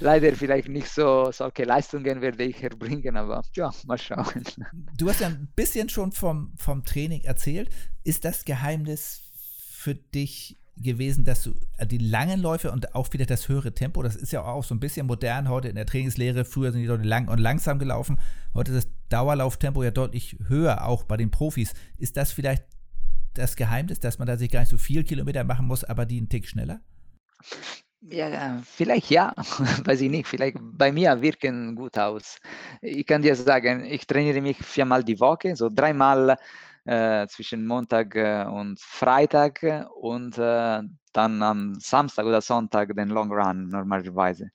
leider 0.00 0.32
vielleicht 0.34 0.68
nicht 0.68 0.88
so 0.88 1.30
solche 1.32 1.64
Leistungen 1.64 2.20
werde 2.20 2.44
ich 2.44 2.62
erbringen. 2.62 3.16
Aber 3.16 3.42
ja, 3.54 3.72
mal 3.86 3.98
schauen. 3.98 4.44
Du 4.96 5.08
hast 5.08 5.20
ja 5.20 5.28
ein 5.28 5.48
bisschen 5.56 5.88
schon 5.88 6.12
vom, 6.12 6.52
vom 6.56 6.84
Training 6.84 7.22
erzählt. 7.22 7.70
Ist 8.02 8.24
das 8.24 8.44
Geheimnis 8.44 9.22
für 9.70 9.94
dich 9.94 10.58
gewesen, 10.76 11.24
dass 11.24 11.42
du 11.42 11.54
äh, 11.78 11.86
die 11.86 11.98
langen 11.98 12.40
Läufe 12.40 12.72
und 12.72 12.94
auch 12.94 13.12
wieder 13.12 13.26
das 13.26 13.48
höhere 13.48 13.74
Tempo, 13.74 14.02
das 14.02 14.16
ist 14.16 14.32
ja 14.32 14.42
auch 14.42 14.64
so 14.64 14.74
ein 14.74 14.80
bisschen 14.80 15.06
modern 15.06 15.48
heute 15.48 15.68
in 15.68 15.76
der 15.76 15.86
Trainingslehre. 15.86 16.44
Früher 16.44 16.72
sind 16.72 16.82
die 16.82 16.86
Leute 16.86 17.04
lang 17.04 17.28
und 17.28 17.38
langsam 17.38 17.78
gelaufen. 17.78 18.18
Heute 18.54 18.72
ist 18.72 18.86
das 18.86 18.92
Dauerlauftempo 19.08 19.82
ja 19.82 19.90
deutlich 19.90 20.36
höher, 20.48 20.86
auch 20.86 21.04
bei 21.04 21.16
den 21.16 21.30
Profis. 21.30 21.74
Ist 21.96 22.16
das 22.16 22.32
vielleicht 22.32 22.64
das 23.34 23.56
Geheimnis, 23.56 24.00
dass 24.00 24.18
man 24.18 24.26
da 24.26 24.36
sich 24.36 24.50
gar 24.50 24.60
nicht 24.60 24.70
so 24.70 24.78
viel 24.78 25.04
Kilometer 25.04 25.44
machen 25.44 25.66
muss, 25.66 25.84
aber 25.84 26.06
die 26.06 26.18
einen 26.18 26.28
Tick 26.28 26.48
schneller? 26.48 26.80
Ja, 28.06 28.60
vielleicht 28.64 29.10
ja, 29.10 29.32
weiß 29.84 30.02
ich 30.02 30.10
nicht. 30.10 30.26
Vielleicht 30.26 30.58
bei 30.60 30.92
mir 30.92 31.20
wirken 31.22 31.74
gut 31.74 31.96
aus. 31.96 32.38
Ich 32.82 33.06
kann 33.06 33.22
dir 33.22 33.34
sagen, 33.34 33.84
ich 33.84 34.06
trainiere 34.06 34.40
mich 34.42 34.58
viermal 34.58 35.02
die 35.02 35.18
Woche, 35.20 35.56
so 35.56 35.70
dreimal 35.70 36.36
äh, 36.84 37.26
zwischen 37.28 37.66
Montag 37.66 38.14
äh, 38.16 38.44
und 38.44 38.80
Freitag 38.80 39.62
und 40.00 40.38
äh, 40.38 40.82
dann 41.12 41.42
am 41.42 41.74
Samstag 41.80 42.26
oder 42.26 42.40
Sonntag 42.40 42.94
den 42.94 43.08
Long 43.08 43.32
Run 43.32 43.68
normalerweise. 43.68 44.50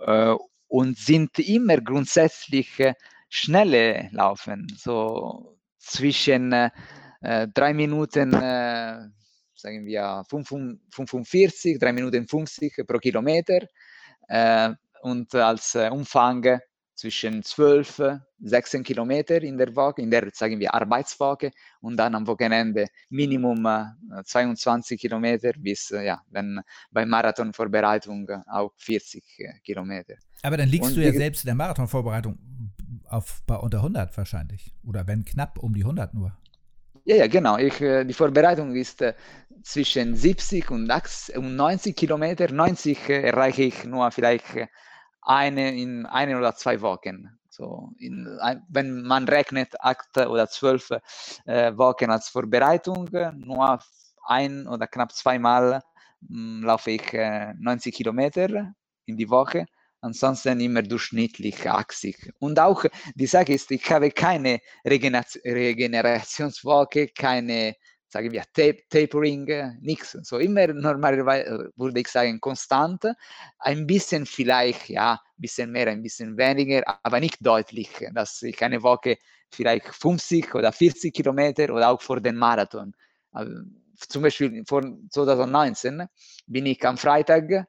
Äh, 0.00 0.34
und 0.68 0.98
sind 0.98 1.38
immer 1.38 1.80
grundsätzlich 1.80 2.80
äh, 2.80 2.94
schnelle 3.28 4.08
Laufen, 4.12 4.66
so 4.76 5.56
zwischen 5.78 6.70
drei 7.20 7.72
Minuten 7.74 8.32
sagen 9.56 9.86
wir 9.86 10.24
45, 10.28 11.78
3 11.78 11.92
Minuten 11.92 12.26
50 12.26 12.86
pro 12.86 12.98
Kilometer 12.98 13.66
äh, 14.28 14.70
und 15.02 15.34
als 15.34 15.74
äh, 15.74 15.88
Umfang 15.90 16.60
zwischen 16.96 17.42
12, 17.42 18.20
16 18.40 18.82
Kilometer 18.82 19.42
in 19.42 19.56
der 19.56 19.74
Woche, 19.76 20.00
in 20.00 20.10
der, 20.10 20.28
sagen 20.32 20.58
wir, 20.58 20.72
Arbeitswoche 20.74 21.50
und 21.80 21.96
dann 21.96 22.14
am 22.14 22.26
Wochenende 22.26 22.86
Minimum 23.10 23.64
äh, 23.66 24.24
22 24.24 24.98
Kilometer 24.98 25.52
bis, 25.58 25.90
äh, 25.90 26.06
ja, 26.06 26.22
dann 26.30 26.62
bei 26.90 27.04
Marathonvorbereitung 27.04 28.28
auch 28.46 28.72
40 28.78 29.22
äh, 29.38 29.58
Kilometer. 29.62 30.14
Aber 30.42 30.56
dann 30.56 30.68
liegst 30.68 30.90
und 30.90 30.96
du 30.96 31.04
ja 31.04 31.12
selbst 31.12 31.44
in 31.44 31.48
der 31.48 31.54
Marathonvorbereitung 31.54 32.38
auf, 33.08 33.42
bei 33.46 33.56
unter 33.56 33.78
100 33.78 34.16
wahrscheinlich 34.16 34.74
oder 34.84 35.06
wenn 35.06 35.24
knapp 35.24 35.58
um 35.58 35.74
die 35.74 35.82
100 35.82 36.14
nur. 36.14 36.36
Ja, 37.04 37.16
ja, 37.16 37.26
genau. 37.28 37.56
Ich, 37.58 37.80
äh, 37.80 38.04
die 38.04 38.14
Vorbereitung 38.14 38.74
ist 38.74 39.00
äh, 39.02 39.14
zwischen 39.62 40.16
70 40.16 40.70
und 40.70 40.86
90 40.88 41.94
Kilometer. 41.94 42.50
90 42.50 43.08
erreiche 43.08 43.62
ich 43.62 43.84
nur 43.84 44.10
vielleicht 44.10 44.44
eine 45.26 45.76
in 45.76 46.06
eine 46.06 46.38
oder 46.38 46.54
zwei 46.54 46.80
Wochen. 46.80 47.28
So 47.50 47.90
in, 47.98 48.38
wenn 48.68 49.02
man 49.02 49.28
rechnet 49.28 49.78
acht 49.80 50.16
oder 50.18 50.48
zwölf 50.48 50.90
äh, 51.46 51.76
Wochen 51.76 52.10
als 52.10 52.28
Vorbereitung, 52.28 53.08
nur 53.34 53.80
ein 54.26 54.66
oder 54.66 54.86
knapp 54.86 55.12
zweimal 55.12 55.82
mh, 56.20 56.28
hm, 56.28 56.62
laufe 56.64 56.90
ich 56.92 57.12
äh, 57.14 57.54
90 57.58 57.94
Kilometer 57.94 58.74
in 59.06 59.16
die 59.16 59.30
Woche. 59.30 59.66
Ansonsten 60.02 60.60
immer 60.60 60.82
durchschnittlich 60.82 61.66
80. 61.68 62.34
Und 62.38 62.60
auch 62.60 62.84
die 63.14 63.26
Sache 63.26 63.54
ist, 63.54 63.70
ich 63.70 63.90
habe 63.90 64.10
keine 64.10 64.60
Regenerationswoche, 64.84 67.08
keine 67.08 67.74
sagen 68.16 68.32
wir, 68.32 68.44
Tapering, 68.88 69.76
nichts. 69.82 70.12
So 70.22 70.38
immer 70.38 70.66
normalerweise 70.68 71.70
würde 71.76 72.00
ich 72.00 72.08
sagen 72.08 72.40
konstant, 72.40 73.04
ein 73.58 73.86
bisschen 73.86 74.24
vielleicht, 74.24 74.88
ja, 74.88 75.12
ein 75.12 75.40
bisschen 75.40 75.70
mehr, 75.70 75.88
ein 75.88 76.02
bisschen 76.02 76.36
weniger, 76.36 76.82
aber 77.02 77.20
nicht 77.20 77.44
deutlich, 77.44 77.90
dass 78.14 78.42
ich 78.42 78.62
eine 78.62 78.82
Woche 78.82 79.18
vielleicht 79.52 79.86
50 79.94 80.54
oder 80.54 80.72
40 80.72 81.14
Kilometer 81.14 81.72
oder 81.74 81.90
auch 81.90 82.00
vor 82.00 82.20
den 82.20 82.36
Marathon. 82.36 82.94
Also, 83.32 83.52
zum 83.96 84.22
Beispiel 84.22 84.62
vor 84.66 84.82
2019 85.10 86.06
bin 86.46 86.66
ich 86.66 86.84
am 86.86 86.96
Freitag 86.96 87.66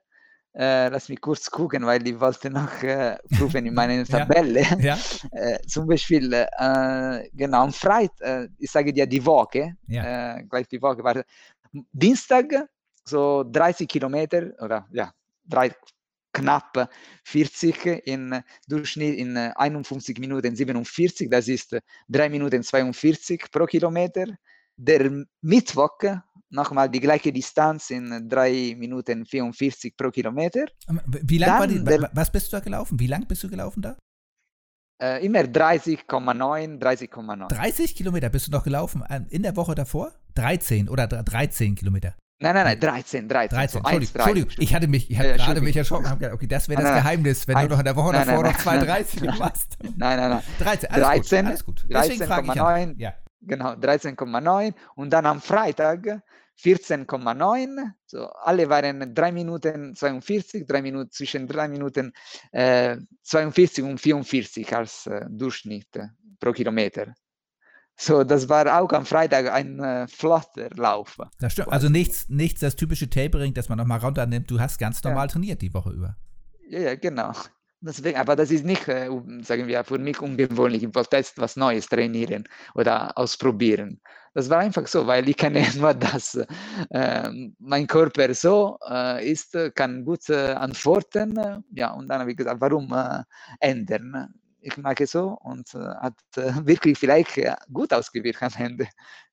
äh, 0.57 0.89
lass 0.89 1.07
mich 1.07 1.21
kurz 1.21 1.51
gucken, 1.51 1.85
weil 1.85 2.05
ich 2.07 2.19
wollte 2.19 2.49
noch 2.49 2.81
äh, 2.81 3.17
prüfen 3.37 3.65
in 3.65 3.73
meiner 3.73 4.03
Tabelle. 4.05 4.65
ja. 4.79 4.97
Äh, 5.31 5.59
zum 5.67 5.87
Beispiel, 5.87 6.33
äh, 6.33 7.29
genau, 7.33 7.63
am 7.63 7.73
Freitag, 7.73 8.49
ich 8.57 8.71
sage 8.71 8.91
dir 8.91 9.05
die 9.05 9.23
Woche, 9.23 9.75
ja. 9.87 10.41
Gleich 10.41 10.67
die 10.67 10.81
Woche, 10.81 11.03
warte, 11.03 11.25
Dienstag 11.91 12.45
so 13.05 13.43
30 13.43 13.87
Kilometer 13.87 14.51
oder 14.59 14.87
ja, 14.91 15.11
drei, 15.45 15.71
knapp 16.33 16.89
40 17.23 18.07
in 18.07 18.43
Durchschnitt 18.67 19.17
in 19.17 19.37
51 19.37 20.19
Minuten 20.19 20.55
47, 20.55 21.29
das 21.29 21.47
ist 21.47 21.77
3 22.09 22.29
Minuten 22.29 22.63
42 22.63 23.45
pro 23.51 23.65
Kilometer. 23.65 24.25
Der 24.75 25.09
Mittwoch 25.41 25.97
nochmal 26.49 26.89
die 26.89 26.99
gleiche 26.99 27.31
Distanz 27.31 27.89
in 27.89 28.29
3 28.29 28.75
Minuten 28.77 29.25
44 29.25 29.95
pro 29.95 30.11
Kilometer. 30.11 30.65
Ähm, 30.89 31.01
wie 31.05 31.37
lang 31.37 31.59
war 31.59 31.67
die, 31.67 31.83
der, 31.83 32.09
was 32.13 32.31
bist 32.31 32.47
du 32.47 32.57
da 32.57 32.59
gelaufen? 32.59 32.99
Wie 32.99 33.07
lang 33.07 33.27
bist 33.27 33.43
du 33.43 33.49
gelaufen 33.49 33.81
da? 33.81 33.97
Äh, 34.99 35.23
immer 35.25 35.41
30,9, 35.41 36.79
30,9. 36.79 37.47
30 37.49 37.95
Kilometer 37.95 38.29
bist 38.29 38.47
du 38.47 38.51
noch 38.51 38.63
gelaufen 38.63 39.03
ähm, 39.09 39.27
in 39.29 39.43
der 39.43 39.55
Woche 39.55 39.75
davor? 39.75 40.11
13 40.35 40.89
oder 40.89 41.07
13 41.07 41.75
Kilometer? 41.75 42.15
Nein, 42.39 42.53
nein, 42.53 42.65
nein, 42.65 42.79
13, 42.79 43.27
13. 43.27 43.57
13. 43.57 43.69
So 43.69 43.79
Entschuldigung, 43.79 44.15
Entschuldigung, 44.15 44.51
ich 44.59 44.75
hatte 44.75 44.87
mich, 44.87 45.09
ich 45.09 45.17
hatte 45.17 45.33
äh, 45.33 45.37
gerade 45.37 45.61
mich 45.61 45.75
erschrocken. 45.75 46.19
Gedacht, 46.19 46.33
okay, 46.33 46.47
das 46.47 46.69
wäre 46.69 46.81
das 46.81 46.91
nein, 46.91 47.03
Geheimnis, 47.03 47.47
wenn 47.47 47.55
nein, 47.55 47.67
du 47.67 47.73
noch 47.73 47.79
in 47.79 47.85
der 47.85 47.95
Woche 47.95 48.11
nein, 48.11 48.27
davor 48.27 48.43
noch 48.43 48.53
2,30 48.53 49.37
machst. 49.39 49.77
Nein, 49.81 49.95
nein, 49.97 50.29
nein. 50.29 50.41
13, 50.59 50.89
alles 50.91 51.07
13, 51.07 51.45
gut, 51.45 51.47
alles 51.47 51.65
gut. 51.65 51.85
13,9. 51.89 52.95
Ja. 52.97 53.13
Genau, 53.47 53.71
13,9 53.73 54.73
und 54.95 55.09
dann 55.11 55.25
am 55.25 55.41
Freitag 55.41 56.21
14,9. 56.59 57.91
So, 58.05 58.27
alle 58.27 58.67
waren 58.69 59.13
3 59.13 59.31
Minuten 59.31 59.95
42, 59.95 60.65
3 60.67 60.81
Minuten, 60.81 61.11
zwischen 61.11 61.47
3 61.47 61.67
Minuten 61.67 62.13
äh, 62.51 62.97
42 63.23 63.83
und 63.83 63.99
44 63.99 64.75
als 64.75 65.07
äh, 65.07 65.25
Durchschnitt 65.29 65.87
pro 66.39 66.51
Kilometer. 66.51 67.13
So, 67.99 68.23
das 68.23 68.47
war 68.47 68.79
auch 68.79 68.91
am 68.91 69.05
Freitag 69.05 69.51
ein 69.51 69.79
äh, 69.79 70.07
flotter 70.07 70.69
Lauf. 70.75 71.17
Das 71.39 71.53
stimmt. 71.53 71.71
Also 71.71 71.89
nichts, 71.89 72.29
nichts 72.29 72.59
das 72.59 72.75
typische 72.75 73.09
Tapering, 73.09 73.53
das 73.53 73.69
man 73.69 73.77
nochmal 73.79 73.99
runternimmt. 73.99 74.51
Du 74.51 74.59
hast 74.59 74.77
ganz 74.77 75.03
normal 75.03 75.25
ja. 75.25 75.31
trainiert 75.31 75.61
die 75.61 75.73
Woche 75.73 75.91
über. 75.91 76.15
Ja, 76.69 76.79
ja, 76.79 76.95
genau. 76.95 77.33
Deswegen, 77.79 78.17
aber 78.17 78.35
das 78.35 78.49
ist 78.49 78.65
nicht, 78.65 78.87
äh, 78.87 79.07
sagen 79.41 79.67
wir, 79.67 79.83
für 79.83 79.99
mich 79.99 80.19
ungewöhnlich, 80.19 80.81
im 80.81 80.91
Protest 80.91 81.37
was 81.37 81.55
Neues 81.55 81.85
trainieren 81.87 82.47
oder 82.73 83.15
ausprobieren. 83.17 84.01
Das 84.33 84.49
war 84.49 84.59
einfach 84.59 84.87
so, 84.87 85.05
weil 85.05 85.29
ich 85.29 85.37
kenne 85.37 85.63
nur 85.77 85.93
das. 85.93 86.39
Äh, 86.89 87.29
mein 87.59 87.85
Körper 87.85 88.33
so 88.33 88.79
äh, 88.89 89.31
ist, 89.31 89.55
kann 89.75 90.03
gut 90.05 90.27
äh, 90.29 90.53
antworten. 90.53 91.63
Ja, 91.71 91.91
und 91.93 92.07
dann 92.07 92.21
habe 92.21 92.31
ich 92.31 92.37
gesagt, 92.37 92.59
warum 92.61 92.91
äh, 92.93 93.23
ändern? 93.59 94.33
Ich 94.59 94.73
es 94.99 95.11
so 95.11 95.37
und 95.43 95.73
äh, 95.75 95.79
hat 95.79 96.15
wirklich 96.65 96.97
vielleicht 96.97 97.39
gut 97.71 97.93
ausgewirkt 97.93 98.41
am 98.41 98.51
Ende. 98.57 98.87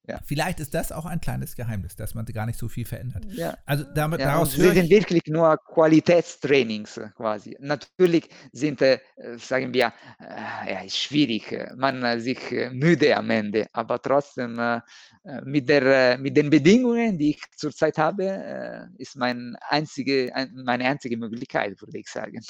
Ja. 0.06 0.20
Vielleicht 0.24 0.60
ist 0.60 0.74
das 0.74 0.92
auch 0.92 1.06
ein 1.06 1.20
kleines 1.20 1.56
Geheimnis, 1.56 1.96
dass 1.96 2.14
man 2.14 2.26
gar 2.26 2.44
nicht 2.44 2.58
so 2.58 2.68
viel 2.68 2.84
verändert. 2.84 3.24
Ja. 3.30 3.56
Also 3.64 3.84
damit 3.84 4.20
ja, 4.20 4.26
daraus 4.26 4.56
höre 4.56 4.74
sind 4.74 4.90
wirklich 4.90 5.22
nur 5.28 5.56
Qualitätstrainings 5.56 7.00
quasi. 7.16 7.56
Natürlich 7.58 8.28
sind, 8.52 8.82
äh, 8.82 8.98
sagen 9.38 9.72
wir, 9.72 9.94
äh, 10.20 10.72
ja, 10.72 10.88
schwierig, 10.88 11.56
man 11.76 12.02
äh, 12.02 12.20
sich 12.20 12.52
äh, 12.52 12.68
müde 12.70 13.16
am 13.16 13.30
Ende, 13.30 13.66
aber 13.72 14.00
trotzdem 14.00 14.58
äh, 14.58 14.80
äh, 15.24 15.40
mit, 15.42 15.70
der, 15.70 16.18
mit 16.18 16.36
den 16.36 16.50
Bedingungen, 16.50 17.16
die 17.16 17.30
ich 17.30 17.42
zurzeit 17.56 17.96
habe, 17.96 18.90
ist 18.98 19.16
mein 19.16 19.56
einzige, 19.68 20.30
meine 20.54 20.84
einzige 20.84 21.16
Möglichkeit, 21.16 21.80
würde 21.80 21.98
ich 21.98 22.08
sagen. 22.08 22.40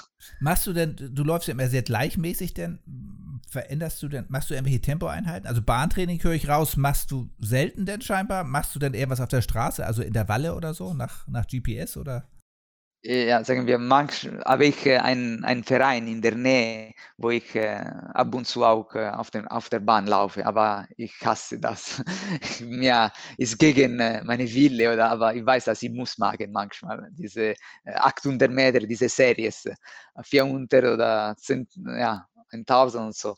Machst 0.41 0.67
du 0.67 0.73
denn, 0.73 0.97
du 0.97 1.23
läufst 1.23 1.49
ja 1.49 1.53
immer 1.53 1.69
sehr 1.69 1.83
gleichmäßig, 1.83 2.55
denn 2.55 2.81
veränderst 3.55 4.03
du 4.03 4.09
denn, 4.09 4.27
machst 4.29 4.51
du 4.51 4.55
irgendwelche 4.55 4.81
Tempoeinheiten? 4.81 5.49
Also 5.49 5.63
Bahntraining 5.63 6.23
höre 6.23 6.33
ich 6.33 6.49
raus, 6.49 6.77
machst 6.77 7.11
du 7.11 7.31
selten 7.39 7.87
denn 7.87 8.03
scheinbar? 8.03 8.45
Machst 8.45 8.75
du 8.75 8.79
denn 8.79 8.95
eher 8.95 9.09
was 9.09 9.21
auf 9.21 9.29
der 9.29 9.43
Straße, 9.43 9.87
also 9.87 10.03
in 10.03 10.13
der 10.13 10.29
Walle 10.29 10.55
oder 10.55 10.75
so, 10.75 10.93
nach, 10.93 11.27
nach 11.29 11.47
GPS 11.47 11.97
oder? 11.97 12.29
Ja, 13.07 13.45
sagen 13.45 13.67
wir, 13.67 13.77
manchmal 13.77 14.43
habe 14.47 14.65
ich 14.65 14.87
äh, 14.87 14.97
einen, 14.97 15.45
einen 15.45 15.63
Verein 15.63 16.07
in 16.09 16.23
der 16.23 16.35
Nähe, 16.37 16.95
wo 17.19 17.29
ich 17.29 17.55
äh, 17.55 17.85
ab 18.15 18.35
und 18.35 18.47
zu 18.47 18.65
auch 18.65 18.95
äh, 18.95 19.11
auf, 19.11 19.31
den, 19.31 19.47
auf 19.47 19.69
der 19.69 19.81
Bahn 19.81 20.07
laufe, 20.07 20.47
aber 20.47 20.89
ich 20.97 21.15
hasse 21.23 21.61
das. 21.61 22.03
Mir 22.63 23.13
ist 23.37 23.59
gegen 23.59 24.01
äh, 24.01 24.25
meine 24.25 24.51
Wille, 24.51 24.95
oder, 24.95 25.11
aber 25.11 25.35
ich 25.35 25.45
weiß, 25.45 25.67
dass 25.67 25.83
ich 25.83 25.91
muss 25.91 26.17
machen 26.17 26.51
manchmal, 26.51 27.11
diese 27.13 27.55
800 27.85 28.51
äh, 28.51 28.55
Meter, 28.55 28.81
diese 28.81 29.11
Series, 29.11 29.69
400 30.23 30.85
oder 30.85 31.37
10, 31.37 31.69
ja, 31.99 32.27
1000 32.53 33.05
und 33.05 33.17
so. 33.17 33.37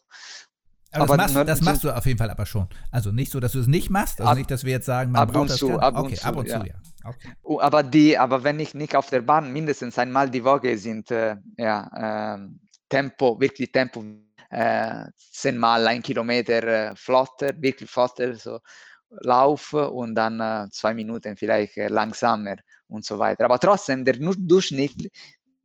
Aber, 0.93 1.05
aber 1.05 1.17
das, 1.17 1.35
machst, 1.35 1.49
das 1.49 1.61
machst, 1.63 1.85
du 1.85 1.91
auf 1.95 2.07
jeden 2.07 2.19
Fall 2.19 2.31
aber 2.31 2.47
schon. 2.47 2.69
Also 2.91 3.11
nicht 3.13 3.31
so, 3.31 3.41
dass 3.41 3.53
du 3.53 3.61
es 3.61 3.67
nicht 3.67 3.91
machst, 3.91 4.21
also 4.21 4.31
ab, 4.31 4.39
nicht, 4.39 4.51
dass 4.51 4.65
wir 4.65 4.73
jetzt 4.73 4.87
sagen, 4.87 5.13
man 5.13 5.29
braucht 5.29 5.51
das 5.51 5.59
zu, 5.59 5.79
ab 5.79 5.97
okay, 5.97 6.19
ab 6.23 6.37
und 6.37 6.49
zu, 6.49 6.57
ja. 6.57 6.75
Okay. 7.05 7.33
Aber, 7.61 7.83
die, 7.83 8.19
aber 8.19 8.43
wenn 8.43 8.59
ich 8.59 8.75
nicht 8.75 8.97
auf 8.97 9.11
der 9.11 9.21
Bahn 9.21 9.53
mindestens 9.53 9.99
einmal 9.99 10.31
die 10.31 10.43
Woche 10.43 10.77
sind, 10.79 11.11
äh, 11.11 11.37
ja, 11.57 12.37
äh, 12.37 12.49
Tempo, 12.89 13.39
wirklich 13.41 13.71
Tempo, 13.71 14.05
äh, 14.51 15.05
zehnmal 15.17 15.87
ein 15.87 16.03
Kilometer 16.03 16.63
äh, 16.63 16.97
flotter, 16.97 17.51
wirklich 17.61 17.91
flotter, 17.91 18.35
so 18.35 18.61
Lauf 19.09 19.73
und 19.73 20.15
dann 20.15 20.41
äh, 20.41 20.69
zwei 20.71 20.93
Minuten 20.95 21.37
vielleicht 21.37 21.77
äh, 21.77 21.89
langsamer 21.89 22.57
und 22.89 23.05
so 23.05 23.19
weiter. 23.19 23.45
Aber 23.45 23.59
trotzdem, 23.59 24.05
der 24.05 24.17
Durchschnitt, 24.19 25.11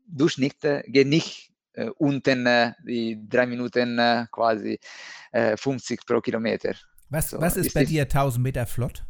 Durchschnitt 0.05 0.57
geht 0.87 1.07
nicht 1.07 1.49
äh, 1.49 1.50
unten 1.97 2.45
äh, 2.45 2.73
die 2.83 3.19
drei 3.27 3.45
Minuten 3.45 4.27
quasi 4.31 4.79
50 5.33 6.05
pro 6.05 6.19
Kilometer. 6.19 6.75
Was, 7.09 7.29
so, 7.29 7.39
was 7.39 7.55
ist, 7.55 7.67
ist 7.67 7.73
bei 7.73 7.85
dir 7.85 8.03
1000 8.03 8.43
Meter 8.43 8.65
flott? 8.65 9.05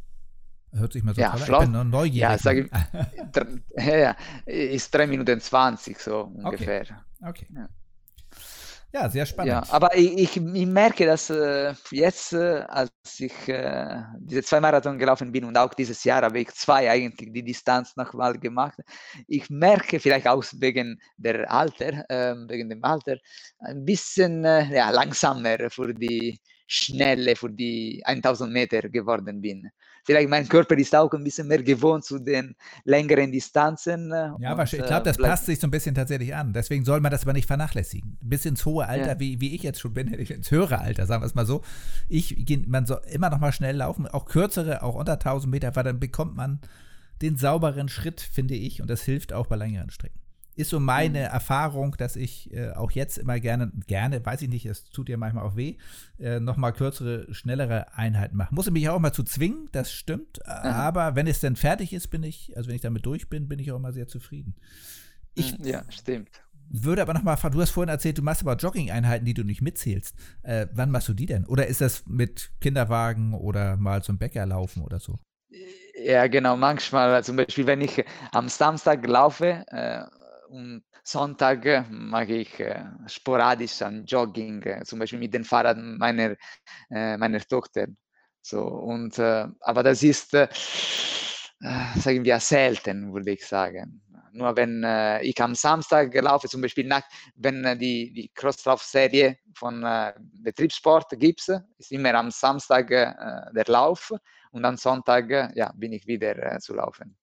Hört 0.74 0.94
sich 0.94 1.04
mal 1.04 1.14
so 1.14 1.22
ja, 1.22 1.32
toll 1.32 1.40
flott. 1.42 1.64
Ich 1.64 1.72
bin 1.72 1.90
neugierig. 1.90 2.22
Ja, 2.22 2.38
sag 2.38 2.70
ja, 3.76 4.16
ist 4.46 4.94
3 4.94 5.08
Minuten 5.08 5.40
20 5.40 6.00
so 6.00 6.32
ungefähr. 6.34 6.82
Okay. 7.22 7.28
okay. 7.28 7.48
Ja. 7.56 7.70
Ja, 8.94 9.08
sehr 9.10 9.26
spannend. 9.26 9.52
Ja, 9.52 9.64
aber 9.70 9.96
ich, 9.96 10.36
ich, 10.36 10.66
merke, 10.68 11.06
dass 11.06 11.30
äh, 11.30 11.74
jetzt, 11.92 12.34
äh, 12.34 12.66
als 12.68 12.92
ich 13.20 13.48
äh, 13.48 14.02
diese 14.20 14.44
zwei 14.44 14.60
Marathon 14.60 14.98
gelaufen 14.98 15.32
bin 15.32 15.46
und 15.46 15.58
auch 15.58 15.74
dieses 15.74 16.04
Jahr 16.04 16.24
habe 16.24 16.40
ich 16.42 16.50
zwei 16.50 16.92
eigentlich 16.92 17.32
die 17.32 17.44
Distanz 17.44 17.96
nochmal 17.96 18.38
gemacht, 18.38 18.80
ich 19.28 19.50
merke 19.50 20.00
vielleicht 20.02 20.28
auch 20.28 20.44
wegen 20.58 21.00
der 21.16 21.50
Alter, 21.50 22.04
ähm, 22.10 22.48
wegen 22.50 22.70
dem 22.70 22.84
Alter, 22.84 23.16
ein 23.60 23.86
bisschen 23.86 24.44
äh, 24.44 24.66
ja, 24.76 24.90
langsamer 24.90 25.70
für 25.70 25.94
die 25.94 26.38
Schnelle, 26.68 27.38
für 27.38 27.50
die 27.50 28.02
1000 28.06 28.52
Meter 28.52 28.82
geworden 28.90 29.40
bin 29.42 29.72
vielleicht 30.04 30.30
mein 30.30 30.48
Körper 30.48 30.78
ist 30.78 30.96
auch 30.96 31.12
ein 31.14 31.24
bisschen 31.24 31.48
mehr 31.48 31.62
gewohnt 31.62 32.06
zu 32.06 32.20
den 32.20 32.56
längeren 32.84 33.32
Distanzen. 33.32 34.12
Äh, 34.12 34.32
ja, 34.40 34.52
aber 34.52 34.64
ich 34.64 34.72
glaube, 34.72 35.04
das 35.04 35.18
passt 35.18 35.46
sich 35.46 35.60
so 35.60 35.68
ein 35.68 35.72
bisschen 35.72 35.96
tatsächlich 35.96 36.36
an. 36.36 36.54
Deswegen 36.54 36.86
soll 36.86 37.00
man 37.02 37.12
das 37.12 37.24
aber 37.24 37.34
nicht 37.34 37.48
vernachlässigen. 37.48 38.18
Bis 38.22 38.46
ins 38.46 38.66
hohe 38.66 38.88
Alter, 38.88 39.14
ja. 39.14 39.20
wie, 39.20 39.42
wie 39.42 39.56
ich 39.56 39.64
jetzt 39.64 39.80
schon 39.80 39.94
bin, 39.94 40.08
ins 40.08 40.52
höhere 40.52 40.80
Alter, 40.80 41.06
sagen 41.06 41.22
wir 41.22 41.28
es 41.28 41.36
mal 41.36 41.46
so. 41.46 41.62
Ich, 42.10 42.46
man 42.68 42.86
soll 42.86 43.02
immer 43.12 43.30
noch 43.30 43.40
mal 43.40 43.52
schnell 43.52 43.78
laufen, 43.78 44.08
auch 44.08 44.26
kürzere, 44.26 44.84
auch 44.84 44.96
unter 44.96 45.14
1000 45.14 45.52
Meter, 45.52 45.76
weil 45.76 45.84
dann 45.84 46.00
bekommt 46.00 46.36
man 46.36 46.60
den 47.22 47.38
sauberen 47.38 47.88
Schritt, 47.88 48.22
finde 48.22 48.56
ich, 48.56 48.82
und 48.82 48.90
das 48.90 49.04
hilft 49.04 49.34
auch 49.34 49.48
bei 49.48 49.56
längeren 49.56 49.90
Strecken 49.92 50.21
ist 50.62 50.70
so 50.70 50.80
meine 50.80 51.20
mhm. 51.20 51.26
Erfahrung, 51.26 51.96
dass 51.98 52.16
ich 52.16 52.54
äh, 52.54 52.72
auch 52.72 52.92
jetzt 52.92 53.18
immer 53.18 53.40
gerne, 53.40 53.72
gerne, 53.88 54.26
weiß 54.26 54.42
ich 54.44 54.50
nicht, 54.50 54.66
es 54.66 54.86
tut 54.86 55.10
ja 55.10 55.18
manchmal 55.18 55.46
auch 55.46 55.56
weh, 55.56 55.78
äh, 56.20 56.40
nochmal 56.40 56.74
kürzere, 56.74 57.34
schnellere 57.34 57.94
Einheiten 57.96 58.38
mache. 58.38 58.54
Muss 58.54 58.68
ich 58.68 58.74
mich 58.74 58.88
auch 58.90 59.00
mal 59.00 59.12
zu 59.12 59.24
zwingen, 59.24 59.68
das 59.72 59.92
stimmt. 59.92 60.40
Mhm. 60.46 60.52
Aber 60.52 61.16
wenn 61.16 61.28
es 61.28 61.40
dann 61.40 61.56
fertig 61.56 61.94
ist, 61.94 62.08
bin 62.08 62.24
ich, 62.24 62.56
also 62.56 62.70
wenn 62.70 62.76
ich 62.76 62.82
damit 62.82 63.06
durch 63.06 63.30
bin, 63.30 63.48
bin 63.48 63.60
ich 63.60 63.72
auch 63.72 63.78
immer 63.78 63.92
sehr 63.92 64.08
zufrieden. 64.08 64.56
Ich, 65.34 65.58
mhm, 65.58 65.66
ja, 65.66 65.84
stimmt. 65.90 66.30
würde 66.70 67.02
aber 67.02 67.14
nochmal 67.14 67.38
fragen, 67.38 67.56
du 67.56 67.62
hast 67.62 67.72
vorhin 67.72 67.90
erzählt, 67.90 68.18
du 68.18 68.22
machst 68.22 68.42
aber 68.42 68.56
Jogging-Einheiten, 68.56 69.26
die 69.26 69.34
du 69.34 69.44
nicht 69.44 69.62
mitzählst. 69.62 70.16
Äh, 70.44 70.68
wann 70.74 70.92
machst 70.92 71.10
du 71.10 71.14
die 71.14 71.26
denn? 71.26 71.46
Oder 71.46 71.68
ist 71.68 71.82
das 71.82 72.06
mit 72.06 72.52
Kinderwagen 72.62 73.34
oder 73.34 73.78
mal 73.78 74.04
zum 74.04 74.18
Bäcker 74.18 74.46
laufen 74.46 74.84
oder 74.84 75.00
so? 75.00 75.20
Ja, 76.04 76.28
genau. 76.28 76.56
Manchmal, 76.58 77.24
zum 77.24 77.36
Beispiel, 77.36 77.68
wenn 77.68 77.82
ich 77.82 78.04
am 78.32 78.48
Samstag 78.48 79.06
laufe 79.06 79.66
äh, 79.68 80.04
und 80.52 80.84
Sonntag 81.04 81.90
mache 81.90 82.34
ich 82.34 82.60
äh, 82.60 82.84
sporadisch 83.08 83.82
ein 83.82 84.06
Jogging, 84.06 84.62
äh, 84.64 84.84
zum 84.84 85.00
Beispiel 85.00 85.20
mit 85.20 85.34
dem 85.34 85.46
Fahrrad 85.46 85.78
meiner, 85.78 86.36
äh, 86.90 87.18
meiner 87.18 87.40
Tochter. 87.40 87.88
So, 88.42 88.62
und, 88.62 89.18
äh, 89.18 89.48
aber 89.62 89.84
das 89.84 90.04
ist, 90.04 90.32
sagen 90.32 92.26
wir, 92.26 92.40
selten, 92.40 93.14
würde 93.14 93.32
ich 93.32 93.46
sagen. 93.46 94.02
Nur 94.34 94.56
wenn 94.56 94.82
ich 95.22 95.42
am 95.42 95.54
Samstag 95.56 96.14
laufe, 96.16 96.48
zum 96.48 96.62
Beispiel 96.62 96.88
nach, 96.88 97.04
wenn 97.36 97.78
die, 97.78 98.14
die 98.14 98.32
Crosslauf-Serie 98.34 99.38
von 99.54 99.86
Betriebssport 100.42 101.10
gibt, 101.20 101.42
ist 101.78 101.92
immer 101.92 102.14
am 102.16 102.32
Samstag 102.32 102.88
der 102.88 103.66
Lauf 103.68 104.14
und 104.52 104.64
am 104.64 104.78
Sonntag 104.78 105.54
ja, 105.54 105.74
bin 105.76 105.92
ich 105.92 106.08
wieder 106.08 106.58
zu 106.62 106.74
laufen. 106.74 107.21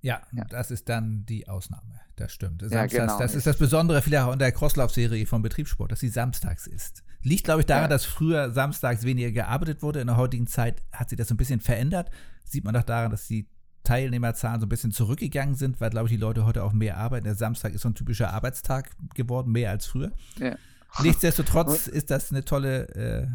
Ja, 0.00 0.22
ja, 0.32 0.44
das 0.44 0.70
ist 0.70 0.88
dann 0.88 1.26
die 1.26 1.48
Ausnahme. 1.48 2.00
Das 2.16 2.32
stimmt. 2.32 2.62
Samstags, 2.62 2.92
ja, 2.92 3.00
genau. 3.00 3.18
Das 3.18 3.34
ist 3.34 3.46
das 3.46 3.56
Besondere 3.56 4.02
vielleicht 4.02 4.24
auch 4.24 4.32
in 4.32 4.38
der 4.38 4.52
Crosslauf-Serie 4.52 5.26
vom 5.26 5.42
Betriebssport, 5.42 5.90
dass 5.92 6.00
sie 6.00 6.08
samstags 6.08 6.66
ist. 6.66 7.02
Liegt, 7.22 7.44
glaube 7.44 7.60
ich, 7.60 7.66
daran, 7.66 7.84
ja. 7.84 7.88
dass 7.88 8.04
früher 8.04 8.52
samstags 8.52 9.04
weniger 9.04 9.32
gearbeitet 9.32 9.82
wurde. 9.82 10.00
In 10.00 10.06
der 10.06 10.16
heutigen 10.16 10.46
Zeit 10.46 10.82
hat 10.92 11.08
sich 11.08 11.18
das 11.18 11.28
so 11.28 11.34
ein 11.34 11.36
bisschen 11.36 11.60
verändert. 11.60 12.10
Sieht 12.44 12.64
man 12.64 12.74
doch 12.74 12.84
daran, 12.84 13.10
dass 13.10 13.26
die 13.26 13.48
Teilnehmerzahlen 13.84 14.60
so 14.60 14.66
ein 14.66 14.68
bisschen 14.68 14.92
zurückgegangen 14.92 15.54
sind, 15.54 15.80
weil, 15.80 15.90
glaube 15.90 16.06
ich, 16.06 16.12
die 16.12 16.20
Leute 16.20 16.44
heute 16.44 16.62
auch 16.62 16.72
mehr 16.72 16.96
arbeiten. 16.96 17.24
Der 17.24 17.34
Samstag 17.34 17.72
ist 17.72 17.82
so 17.82 17.88
ein 17.88 17.94
typischer 17.94 18.32
Arbeitstag 18.32 18.90
geworden, 19.14 19.50
mehr 19.50 19.70
als 19.70 19.86
früher. 19.86 20.12
Ja. 20.38 20.56
Nichtsdestotrotz 21.02 21.86
ist 21.86 22.10
das 22.10 22.30
eine 22.30 22.44
tolle, 22.44 22.88
äh, 22.94 23.26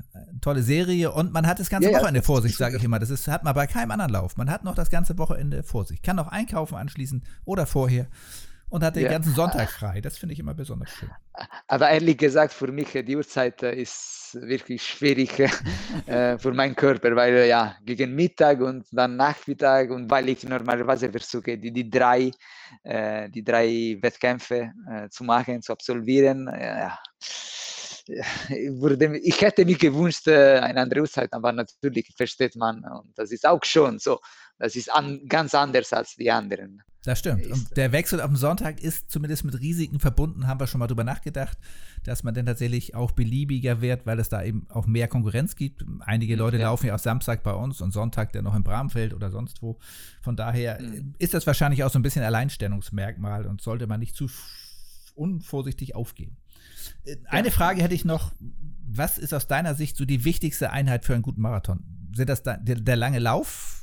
tolle 0.41 0.63
Serie 0.63 1.11
und 1.11 1.31
man 1.31 1.47
hat 1.47 1.59
das 1.59 1.69
ganze 1.69 1.91
ja, 1.91 1.97
Wochenende 1.97 2.21
vor 2.21 2.41
sich, 2.41 2.57
sage 2.57 2.77
ich 2.77 2.83
immer. 2.83 2.99
Das 2.99 3.09
ist, 3.09 3.27
hat 3.27 3.43
man 3.43 3.53
bei 3.53 3.67
keinem 3.67 3.91
anderen 3.91 4.11
Lauf. 4.11 4.37
Man 4.37 4.49
hat 4.49 4.63
noch 4.63 4.75
das 4.75 4.89
ganze 4.89 5.17
Wochenende 5.17 5.63
vor 5.63 5.85
sich. 5.85 6.01
Kann 6.01 6.15
noch 6.15 6.27
einkaufen 6.27 6.75
anschließen 6.75 7.23
oder 7.45 7.65
vorher 7.65 8.07
und 8.73 8.83
hat 8.83 8.95
den 8.95 9.03
ja. 9.03 9.11
ganzen 9.11 9.35
Sonntag 9.35 9.69
frei. 9.69 10.01
Das 10.01 10.17
finde 10.17 10.33
ich 10.33 10.39
immer 10.39 10.55
besonders 10.55 10.89
schön. 10.89 11.11
Aber 11.67 11.91
ehrlich 11.91 12.17
gesagt, 12.17 12.53
für 12.53 12.71
mich 12.71 12.87
die 12.91 13.15
Uhrzeit 13.15 13.61
äh, 13.61 13.75
ist 13.75 14.35
wirklich 14.41 14.81
schwierig 14.81 15.29
äh, 16.07 16.39
für 16.39 16.51
meinen 16.53 16.75
Körper, 16.75 17.15
weil 17.15 17.45
ja, 17.45 17.75
gegen 17.85 18.15
Mittag 18.15 18.61
und 18.61 18.87
dann 18.91 19.15
Nachmittag 19.15 19.91
und 19.91 20.09
weil 20.09 20.27
ich 20.29 20.43
normalerweise 20.43 21.11
versuche, 21.11 21.55
die, 21.55 21.71
die, 21.71 21.87
drei, 21.87 22.31
äh, 22.81 23.29
die 23.29 23.43
drei 23.43 23.99
Wettkämpfe 24.01 24.71
äh, 24.89 25.07
zu 25.09 25.23
machen, 25.23 25.61
zu 25.61 25.71
absolvieren. 25.71 26.47
Äh, 26.47 26.79
ja. 26.79 26.99
Würde, 28.81 29.19
ich 29.19 29.39
hätte 29.39 29.65
mir 29.65 29.77
gewünscht, 29.77 30.27
äh, 30.27 30.57
eine 30.57 30.81
andere 30.81 31.01
Uhrzeit, 31.01 31.31
aber 31.31 31.51
natürlich 31.51 32.11
versteht 32.17 32.55
man, 32.55 32.83
und 32.83 33.15
das 33.15 33.31
ist 33.31 33.45
auch 33.45 33.63
schon 33.63 33.99
so. 33.99 34.19
Das 34.57 34.75
ist 34.75 34.91
an, 34.91 35.21
ganz 35.27 35.53
anders 35.53 35.93
als 35.93 36.15
die 36.15 36.31
anderen. 36.31 36.81
Das 37.03 37.19
stimmt. 37.19 37.45
Und 37.47 37.75
der 37.75 37.91
Wechsel 37.91 38.21
auf 38.21 38.27
den 38.27 38.37
Sonntag 38.37 38.79
ist 38.79 39.11
zumindest 39.11 39.43
mit 39.43 39.59
Risiken 39.59 39.99
verbunden, 39.99 40.47
haben 40.47 40.59
wir 40.59 40.67
schon 40.67 40.79
mal 40.79 40.87
drüber 40.87 41.03
nachgedacht, 41.03 41.57
dass 42.05 42.23
man 42.23 42.33
dann 42.33 42.45
tatsächlich 42.45 42.95
auch 42.95 43.11
beliebiger 43.11 43.81
wird, 43.81 44.05
weil 44.05 44.19
es 44.19 44.29
da 44.29 44.41
eben 44.41 44.65
auch 44.69 44.87
mehr 44.87 45.09
Konkurrenz 45.09 45.57
gibt. 45.57 45.83
Einige 45.99 46.37
Leute 46.37 46.57
ja. 46.57 46.63
laufen 46.63 46.87
ja 46.87 46.95
auch 46.95 46.99
Samstag 46.99 47.43
bei 47.43 47.53
uns 47.53 47.81
und 47.81 47.91
Sonntag 47.91 48.31
dann 48.31 48.45
noch 48.45 48.55
in 48.55 48.63
Bramfeld 48.63 49.13
oder 49.13 49.31
sonst 49.31 49.61
wo. 49.61 49.79
Von 50.21 50.37
daher 50.37 50.81
mhm. 50.81 51.13
ist 51.19 51.33
das 51.33 51.45
wahrscheinlich 51.45 51.83
auch 51.83 51.91
so 51.91 51.99
ein 51.99 52.03
bisschen 52.03 52.23
Alleinstellungsmerkmal 52.23 53.47
und 53.47 53.61
sollte 53.61 53.85
man 53.85 53.99
nicht 53.99 54.15
zu 54.15 54.29
unvorsichtig 55.15 55.95
aufgeben. 55.95 56.37
Äh, 57.05 57.17
eine 57.25 57.49
ja. 57.49 57.53
Frage 57.53 57.83
hätte 57.83 57.95
ich 57.95 58.05
noch. 58.05 58.31
Was 58.95 59.17
ist 59.17 59.33
aus 59.33 59.47
deiner 59.47 59.73
Sicht 59.73 59.97
so 59.97 60.05
die 60.05 60.23
wichtigste 60.23 60.69
Einheit 60.69 61.03
für 61.03 61.13
einen 61.13 61.23
guten 61.23 61.41
Marathon? 61.41 61.83
Sind 62.15 62.29
das 62.29 62.43
der, 62.43 62.59
der 62.59 62.95
lange 62.95 63.17
Lauf? 63.17 63.82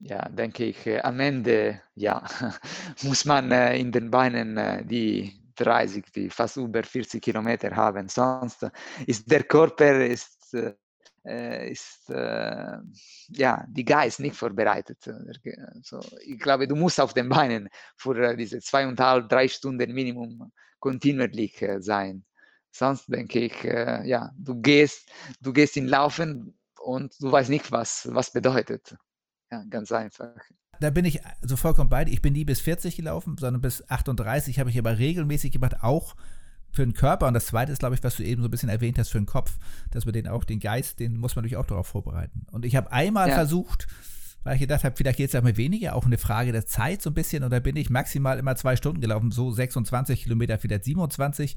Ja, 0.00 0.28
denke 0.28 0.64
ich, 0.64 0.86
äh, 0.86 1.00
am 1.00 1.20
Ende, 1.20 1.80
ja, 1.94 2.22
muss 3.02 3.24
man 3.24 3.50
äh, 3.50 3.78
in 3.78 3.90
den 3.92 4.10
Beinen 4.10 4.56
äh, 4.58 4.84
die 4.84 5.32
30, 5.56 6.04
die 6.14 6.28
fast 6.28 6.58
über 6.58 6.82
40 6.82 7.22
Kilometer 7.22 7.74
haben. 7.74 8.08
Sonst 8.08 8.66
ist 9.06 9.30
der 9.30 9.44
Körper 9.44 10.04
ist, 10.04 10.54
ist 10.54 12.08
ja 12.08 13.64
die 13.68 13.84
Geist 13.84 14.20
nicht 14.20 14.36
vorbereitet. 14.36 14.98
So, 15.82 15.98
ich 16.24 16.38
glaube, 16.38 16.68
du 16.68 16.76
musst 16.76 17.00
auf 17.00 17.14
den 17.14 17.28
Beinen 17.30 17.68
für 17.96 18.36
diese 18.36 18.60
zweieinhalb, 18.60 19.28
drei 19.30 19.48
Stunden 19.48 19.92
Minimum 19.94 20.52
kontinuierlich 20.78 21.64
sein. 21.78 22.24
Sonst 22.70 23.06
denke 23.08 23.40
ich, 23.40 23.62
ja, 23.64 24.30
du 24.38 24.60
gehst, 24.60 25.10
du 25.40 25.52
gehst 25.54 25.76
in 25.78 25.88
Laufen 25.88 26.54
und 26.80 27.14
du 27.20 27.32
weißt 27.32 27.48
nicht, 27.50 27.72
was 27.72 28.06
was 28.12 28.30
bedeutet. 28.30 28.94
Ja, 29.56 29.64
ganz 29.68 29.92
einfach. 29.92 30.34
Da 30.80 30.90
bin 30.90 31.04
ich 31.04 31.20
so 31.42 31.56
vollkommen 31.56 31.88
bei 31.88 32.04
dir. 32.04 32.12
Ich 32.12 32.22
bin 32.22 32.34
nie 32.34 32.44
bis 32.44 32.60
40 32.60 32.96
gelaufen, 32.96 33.36
sondern 33.38 33.62
bis 33.62 33.88
38 33.88 34.58
habe 34.58 34.70
ich 34.70 34.78
aber 34.78 34.98
regelmäßig 34.98 35.52
gemacht, 35.52 35.82
auch 35.82 36.14
für 36.70 36.84
den 36.84 36.92
Körper. 36.92 37.26
Und 37.26 37.34
das 37.34 37.46
zweite 37.46 37.72
ist, 37.72 37.78
glaube 37.78 37.94
ich, 37.94 38.04
was 38.04 38.16
du 38.16 38.22
eben 38.22 38.42
so 38.42 38.48
ein 38.48 38.50
bisschen 38.50 38.68
erwähnt 38.68 38.98
hast, 38.98 39.08
für 39.08 39.18
den 39.18 39.26
Kopf, 39.26 39.58
dass 39.90 40.04
man 40.04 40.12
den 40.12 40.28
auch, 40.28 40.44
den 40.44 40.60
Geist, 40.60 41.00
den 41.00 41.16
muss 41.16 41.34
man 41.34 41.42
natürlich 41.42 41.56
auch 41.56 41.66
darauf 41.66 41.86
vorbereiten. 41.86 42.46
Und 42.52 42.64
ich 42.64 42.76
habe 42.76 42.92
einmal 42.92 43.28
ja. 43.28 43.34
versucht, 43.34 43.86
weil 44.44 44.54
ich 44.54 44.60
gedacht 44.60 44.84
habe, 44.84 44.94
vielleicht 44.94 45.16
geht 45.16 45.28
es 45.28 45.32
ja 45.32 45.40
mal 45.40 45.56
weniger, 45.56 45.94
auch 45.94 46.04
eine 46.04 46.18
Frage 46.18 46.52
der 46.52 46.66
Zeit 46.66 47.00
so 47.00 47.10
ein 47.10 47.14
bisschen. 47.14 47.42
Und 47.42 47.50
da 47.50 47.60
bin 47.60 47.76
ich 47.76 47.88
maximal 47.88 48.38
immer 48.38 48.54
zwei 48.56 48.76
Stunden 48.76 49.00
gelaufen, 49.00 49.30
so 49.30 49.50
26 49.50 50.24
Kilometer, 50.24 50.58
vielleicht 50.58 50.84
27. 50.84 51.56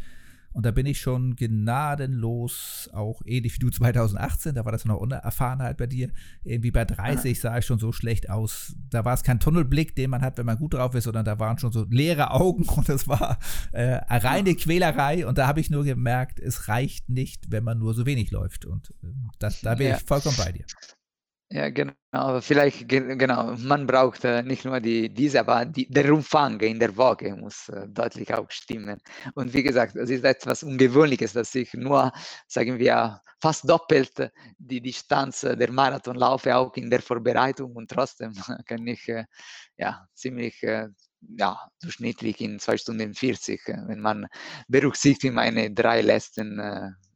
Und 0.52 0.66
da 0.66 0.72
bin 0.72 0.86
ich 0.86 1.00
schon 1.00 1.36
gnadenlos, 1.36 2.89
auch 2.93 3.22
ähnlich 3.26 3.56
wie 3.56 3.60
du 3.60 3.70
2018, 3.70 4.56
da 4.56 4.66
war 4.66 4.72
das 4.72 4.86
noch 4.86 4.97
Unerfahrenheit 4.97 5.78
bei 5.78 5.88
dir. 5.88 6.12
Irgendwie 6.43 6.72
bei 6.72 6.86
30 6.86 7.39
sah 7.39 7.58
ich 7.58 7.66
schon 7.66 7.80
so 7.80 7.91
schlecht 7.91 8.30
aus. 8.30 8.76
Da 8.89 9.06
war 9.06 9.14
es 9.14 9.24
kein 9.24 9.39
Tunnelblick, 9.39 9.95
den 9.95 10.10
man 10.10 10.22
hat, 10.22 10.38
wenn 10.38 10.45
man 10.45 10.58
gut 10.58 10.74
drauf 10.74 10.95
ist, 10.95 11.04
sondern 11.04 11.26
da 11.26 11.39
waren 11.39 11.58
schon 11.60 11.72
so 11.72 11.86
leere 11.89 12.32
Augen 12.32 12.64
und 12.76 12.89
das 12.89 13.08
war 13.08 13.39
äh, 13.72 13.93
reine 14.10 14.56
Quälerei. 14.56 15.28
Und 15.28 15.38
da 15.38 15.47
habe 15.47 15.60
ich 15.60 15.70
nur 15.70 15.84
gemerkt, 15.84 16.39
es 16.39 16.68
reicht 16.68 17.10
nicht, 17.10 17.52
wenn 17.52 17.64
man 17.64 17.80
nur 17.80 17.93
so 17.93 18.06
wenig 18.06 18.32
läuft. 18.32 18.66
Und 18.66 18.93
äh, 19.04 19.08
das, 19.39 19.62
da 19.62 19.76
bin 19.76 19.88
ja. 19.88 19.97
ich 19.97 20.04
vollkommen 20.04 20.38
bei 20.38 20.52
dir. 20.52 20.66
Ja, 21.52 21.70
genau. 21.70 22.41
Vielleicht, 22.41 22.88
genau, 22.88 23.56
man 23.58 23.88
braucht 23.88 24.24
äh, 24.24 24.43
nicht 24.43 24.66
nur 24.66 24.80
die, 24.80 25.10
diese, 25.12 25.39
aber 25.39 25.66
die, 25.66 25.88
der 25.89 26.14
Umfang 26.14 26.60
in 26.60 26.80
der 26.80 26.95
Woche 26.95 27.36
muss 27.36 27.70
äh, 27.70 27.88
deutlich 27.88 28.32
auch 28.34 28.50
stimmen. 28.52 29.00
Und 29.34 29.52
wie 29.54 29.64
gesagt, 29.64 29.95
es 29.95 30.12
ist 30.12 30.24
etwas 30.24 30.62
Ungewöhnliches, 30.62 31.34
dass 31.34 31.56
ich 31.56 31.74
nur, 31.74 32.12
sagen 32.47 32.78
wir, 32.78 33.20
fast 33.41 33.68
doppelt 33.68 34.32
die 34.60 34.80
Distanz 34.82 35.41
der 35.41 35.72
Marathon 35.72 36.18
laufe, 36.18 36.56
auch 36.56 36.76
in 36.76 36.89
der 36.89 37.02
Vorbereitung. 37.02 37.76
Und 37.76 37.89
trotzdem 37.89 38.32
kann 38.68 38.86
ich 38.86 39.08
äh, 39.10 39.26
ja, 39.76 40.06
ziemlich 40.14 40.62
ja, 41.38 41.60
durchschnittlich 41.82 42.41
in 42.41 42.60
zwei 42.60 42.78
Stunden 42.78 43.14
40, 43.16 43.68
äh, 43.68 43.78
wenn 43.88 44.00
man 44.02 44.28
berücksichtigt 44.68 45.34
meine 45.34 45.72
drei 45.72 46.02
letzten 46.02 46.60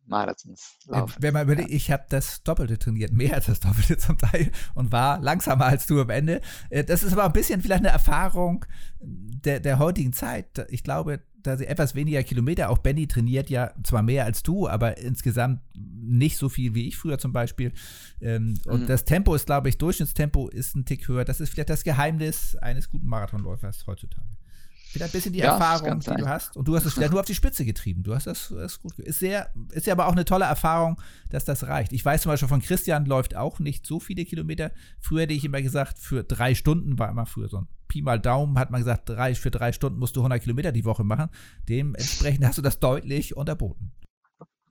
Marathons 0.06 0.78
laufen. 0.86 1.16
Wenn 1.20 1.34
man 1.34 1.44
überlegt, 1.44 1.70
ja. 1.70 1.76
ich 1.76 1.92
habe 1.92 2.06
das 2.10 2.44
Doppelte 2.44 2.78
trainiert, 2.78 3.12
mehr 3.14 3.36
als 3.36 3.46
das 3.46 3.60
Doppelte 3.60 3.98
zum 3.98 4.18
Teil 4.18 4.52
und 4.76 4.92
war 4.92 5.20
langsamer 5.20 5.66
als 5.66 5.86
du 5.86 6.02
am 6.02 6.10
Ende. 6.10 6.42
Äh, 6.70 6.84
das 6.84 7.04
ist 7.04 7.14
aber 7.14 7.26
ein 7.26 7.34
bisschen 7.34 7.62
vielleicht 7.62 7.82
eine 7.82 7.94
Erfahrung 7.94 8.66
der, 9.00 9.60
der 9.60 9.80
heutigen 9.80 10.14
Zeit. 10.14 10.66
Ich 10.70 10.84
glaube, 10.84 11.22
da 11.44 11.58
sie 11.58 11.68
etwas 11.68 11.94
weniger 11.94 12.24
Kilometer, 12.24 12.70
auch 12.70 12.78
Benny 12.78 13.08
trainiert 13.08 13.50
ja 13.50 13.74
zwar 13.84 14.02
mehr 14.02 14.26
als 14.26 14.44
du, 14.44 14.68
aber 14.68 14.98
insgesamt 14.98 15.62
nicht 15.76 16.38
so 16.38 16.50
viel 16.50 16.74
wie 16.74 16.88
ich 16.88 16.98
früher 16.98 17.18
zum 17.18 17.34
Beispiel. 17.34 17.74
Ähm, 18.22 18.56
und 18.66 18.84
mhm. 18.84 18.88
das 18.88 19.06
Tempo 19.06 19.36
ist, 19.36 19.46
glaube 19.46 19.70
ich, 19.70 19.78
Durchschnittstempo 19.78 20.48
ist 20.48 20.76
ein 20.76 20.86
Tick 20.86 21.08
höher. 21.08 21.26
Das 21.26 21.42
ist 21.42 21.50
vielleicht 21.50 21.70
das 21.70 21.84
Geheimnis 21.84 22.56
eines 22.56 22.90
guten 22.90 23.08
Marathonläufers 23.08 23.86
heutzutage. 23.88 24.26
Wieder 24.94 25.06
ein 25.06 25.12
bisschen 25.12 25.34
die 25.34 25.40
ja, 25.40 25.54
Erfahrung, 25.54 26.00
die 26.00 26.10
du 26.10 26.28
hast. 26.28 26.56
Und 26.56 26.68
du 26.68 26.76
hast 26.76 26.86
es 26.86 26.94
vielleicht 26.94 27.12
nur 27.12 27.20
auf 27.20 27.26
die 27.26 27.36
Spitze 27.36 27.66
getrieben. 27.66 28.04
Du 28.04 28.14
hast 28.14 28.28
das, 28.28 28.54
das 28.56 28.80
gut. 28.80 28.98
Ist 29.00 29.20
sehr, 29.20 29.52
ist 29.72 29.88
ja 29.88 29.94
aber 29.94 30.08
auch 30.08 30.12
eine 30.12 30.26
tolle 30.26 30.46
Erfahrung, 30.46 31.02
dass 31.30 31.46
das 31.46 31.68
reicht. 31.68 31.94
Ich 31.94 32.04
weiß 32.04 32.22
zum 32.22 32.32
Beispiel 32.32 32.48
von 32.48 32.62
Christian 32.62 33.06
läuft 33.06 33.36
auch 33.36 33.60
nicht 33.60 33.88
so 33.88 34.00
viele 34.00 34.26
Kilometer. 34.26 34.72
Früher 35.00 35.22
hätte 35.22 35.34
ich 35.34 35.46
immer 35.46 35.62
gesagt, 35.62 35.98
für 35.98 36.24
drei 36.24 36.56
Stunden 36.56 37.00
war 37.00 37.10
immer 37.10 37.26
früher 37.26 37.50
so 37.50 37.58
ein 37.58 37.68
Pi 37.88 38.02
mal 38.02 38.20
Daumen, 38.20 38.58
hat 38.58 38.72
man 38.72 38.82
gesagt, 38.82 39.10
drei, 39.10 39.36
für 39.36 39.52
drei 39.52 39.72
Stunden 39.72 40.00
musst 40.00 40.16
du 40.16 40.22
100 40.22 40.42
Kilometer 40.42 40.72
die 40.72 40.86
Woche 40.86 41.04
machen. 41.04 41.30
Dementsprechend 41.70 42.46
hast 42.46 42.58
du 42.58 42.62
das 42.62 42.80
deutlich 42.80 43.36
unterboten. 43.38 43.92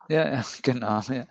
Ja, 0.08 0.44
genau. 0.62 1.00
Ja, 1.08 1.26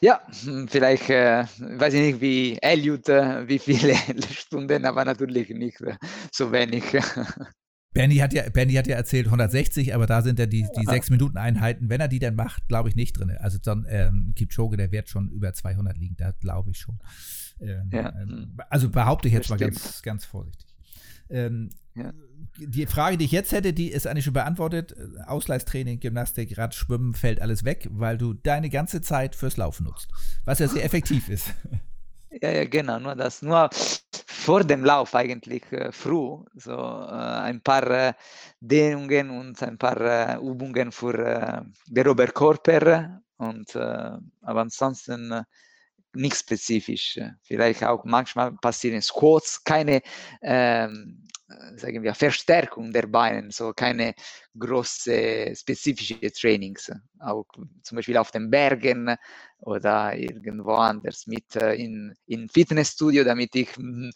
ja 0.00 0.20
vielleicht, 0.68 1.10
äh, 1.10 1.44
weiß 1.58 1.94
ich 1.94 2.00
nicht, 2.00 2.20
wie 2.20 2.58
Elliot, 2.60 3.08
äh, 3.08 3.48
wie 3.48 3.58
viele 3.58 3.94
Stunden, 4.30 4.84
aber 4.84 5.04
natürlich 5.04 5.48
nicht 5.48 5.80
äh, 5.80 5.96
so 6.30 6.52
wenig. 6.52 6.84
Bernie 7.92 8.22
hat 8.22 8.32
ja, 8.32 8.48
Bernie 8.48 8.78
hat 8.78 8.86
ja 8.86 8.96
erzählt 8.96 9.26
160, 9.26 9.94
aber 9.94 10.06
da 10.06 10.22
sind 10.22 10.38
ja 10.38 10.46
die, 10.46 10.62
die 10.62 10.86
6-Minuten-Einheiten, 10.86 11.90
wenn 11.90 12.00
er 12.00 12.08
die 12.08 12.18
dann 12.18 12.34
macht, 12.34 12.66
glaube 12.68 12.88
ich 12.88 12.96
nicht 12.96 13.18
drin. 13.18 13.30
Also 13.38 13.58
dann 13.58 13.86
ähm, 13.88 14.32
Kipchoge, 14.34 14.76
der 14.76 14.92
wird 14.92 15.08
schon 15.08 15.28
über 15.30 15.52
200 15.52 15.96
liegen, 15.98 16.16
da 16.16 16.32
glaube 16.32 16.70
ich 16.70 16.78
schon. 16.78 16.98
Ähm, 17.60 17.90
ja. 17.92 18.14
ähm, 18.20 18.56
also 18.70 18.88
behaupte 18.88 19.28
ich 19.28 19.34
jetzt 19.34 19.50
mal 19.50 19.58
ganz, 19.58 20.02
ganz 20.02 20.24
vorsichtig. 20.24 20.66
Ähm, 21.28 21.70
ja. 21.94 22.12
Die 22.58 22.86
Frage, 22.86 23.18
die 23.18 23.24
ich 23.26 23.32
jetzt 23.32 23.52
hätte, 23.52 23.72
die 23.72 23.88
ist 23.88 24.06
eigentlich 24.06 24.24
schon 24.24 24.34
beantwortet. 24.34 24.94
Ausgleichstraining, 25.26 26.00
Gymnastik, 26.00 26.56
Rad, 26.58 26.74
Schwimmen 26.74 27.14
fällt 27.14 27.40
alles 27.40 27.64
weg, 27.64 27.88
weil 27.90 28.18
du 28.18 28.34
deine 28.34 28.70
ganze 28.70 29.00
Zeit 29.00 29.36
fürs 29.36 29.56
Laufen 29.56 29.84
nutzt, 29.84 30.08
was 30.44 30.58
ja 30.58 30.68
sehr 30.68 30.84
effektiv 30.84 31.28
ist. 31.28 31.54
Ja, 32.40 32.50
ja, 32.50 32.64
genau, 32.64 32.98
nur 32.98 33.14
das. 33.14 33.42
Nur 33.42 33.68
vor 34.26 34.64
dem 34.64 34.84
Lauf 34.84 35.14
eigentlich 35.14 35.70
äh, 35.72 35.92
früh, 35.92 36.38
so 36.54 36.72
äh, 36.72 37.12
ein 37.48 37.60
paar 37.60 37.86
äh, 37.90 38.12
Dehnungen 38.60 39.30
und 39.30 39.62
ein 39.62 39.76
paar 39.76 40.00
äh, 40.00 40.36
Übungen 40.38 40.92
für 40.92 41.14
äh, 41.14 41.62
den 41.86 42.08
Oberkörper. 42.08 43.20
Und, 43.36 43.74
äh, 43.74 43.78
aber 44.42 44.60
ansonsten 44.62 45.44
nichts 46.14 46.40
spezifisch. 46.40 47.18
Vielleicht 47.42 47.84
auch 47.84 48.04
manchmal 48.04 48.52
passieren 48.52 49.02
Squats, 49.02 49.62
keine 49.64 50.00
ähm, 50.42 51.24
sagen 51.76 52.02
wir, 52.02 52.14
Verstärkung 52.14 52.92
der 52.92 53.06
Beine, 53.06 53.50
so 53.50 53.72
keine 53.72 54.14
große 54.58 55.54
spezifische 55.54 56.30
Trainings. 56.32 56.90
Auch 57.20 57.46
zum 57.82 57.96
Beispiel 57.96 58.16
auf 58.16 58.30
den 58.30 58.50
Bergen 58.50 59.16
oder 59.62 60.16
irgendwo 60.16 60.72
anders 60.72 61.26
mit 61.26 61.54
äh, 61.56 61.74
in, 61.74 62.14
in 62.26 62.48
Fitnessstudio, 62.48 63.22
damit 63.22 63.54
ich 63.54 63.74
hm, 63.76 64.10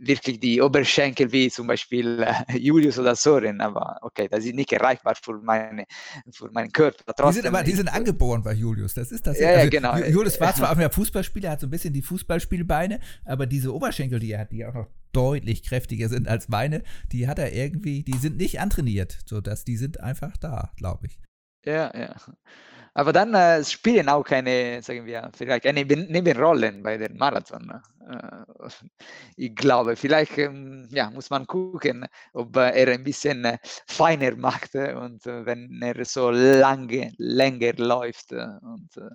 wirklich 0.00 0.40
die 0.40 0.60
Oberschenkel 0.60 1.30
wie 1.30 1.48
zum 1.50 1.68
Beispiel 1.68 2.22
äh, 2.22 2.58
Julius 2.58 2.98
oder 2.98 3.14
Soren, 3.14 3.60
aber 3.60 3.98
okay, 4.02 4.28
das 4.28 4.44
ist 4.44 4.54
nicht 4.54 4.72
erreichbar 4.72 5.14
für, 5.14 5.38
meine, 5.40 5.84
für 6.32 6.50
meinen 6.50 6.72
Körper. 6.72 7.14
Trotzdem, 7.16 7.28
die 7.28 7.34
sind 7.34 7.46
aber 7.46 7.62
die 7.62 7.72
sind 7.72 7.88
angeboren 7.88 8.42
bei 8.42 8.52
Julius, 8.52 8.94
das 8.94 9.12
ist 9.12 9.26
das. 9.26 9.38
Ja, 9.38 9.50
also, 9.50 9.60
ja 9.60 9.68
genau. 9.68 9.96
Julius 9.98 10.40
war 10.40 10.54
zwar 10.56 10.72
auch 10.72 10.76
mehr 10.76 10.90
Fußballspieler, 10.90 11.50
hat 11.50 11.60
so 11.60 11.68
ein 11.68 11.70
bisschen 11.70 11.94
die 11.94 12.02
Fußballspielbeine, 12.02 12.98
aber 13.24 13.46
diese 13.46 13.72
Oberschenkel, 13.72 14.18
die 14.18 14.32
er 14.32 14.40
hat, 14.40 14.52
die 14.52 14.66
auch 14.66 14.74
noch 14.74 14.88
deutlich 15.12 15.62
kräftiger 15.62 16.08
sind 16.08 16.28
als 16.28 16.48
meine, 16.48 16.82
die 17.12 17.28
hat 17.28 17.38
er 17.38 17.52
irgendwie, 17.52 18.02
die 18.02 18.18
sind 18.18 18.36
nicht 18.36 18.60
antrainiert, 18.60 19.18
sodass 19.26 19.64
die 19.64 19.76
sind 19.76 20.00
einfach 20.00 20.36
da, 20.36 20.70
glaube 20.76 21.06
ich. 21.06 21.18
Ja, 21.64 21.92
ja. 21.94 22.14
Aber 22.94 23.12
dann 23.12 23.32
äh, 23.32 23.62
spielen 23.64 24.08
auch 24.08 24.24
keine, 24.24 24.82
sagen 24.82 25.06
wir, 25.06 25.30
vielleicht 25.36 25.66
eine 25.66 25.84
Nebenrollen 25.84 26.82
bei 26.82 26.96
den 26.96 27.16
Marathon. 27.16 27.80
Äh, 28.10 28.68
ich 29.36 29.54
glaube, 29.54 29.94
vielleicht 29.94 30.36
ähm, 30.36 30.88
ja, 30.90 31.08
muss 31.10 31.30
man 31.30 31.46
gucken, 31.46 32.06
ob 32.32 32.56
er 32.56 32.88
ein 32.88 33.04
bisschen 33.04 33.44
äh, 33.44 33.58
feiner 33.86 34.34
macht 34.34 34.74
und 34.74 35.24
äh, 35.26 35.46
wenn 35.46 35.80
er 35.80 36.04
so 36.04 36.30
lange, 36.30 37.12
länger 37.18 37.74
läuft. 37.74 38.32
Äh, 38.32 38.48
und, 38.62 38.96
äh, 38.96 39.10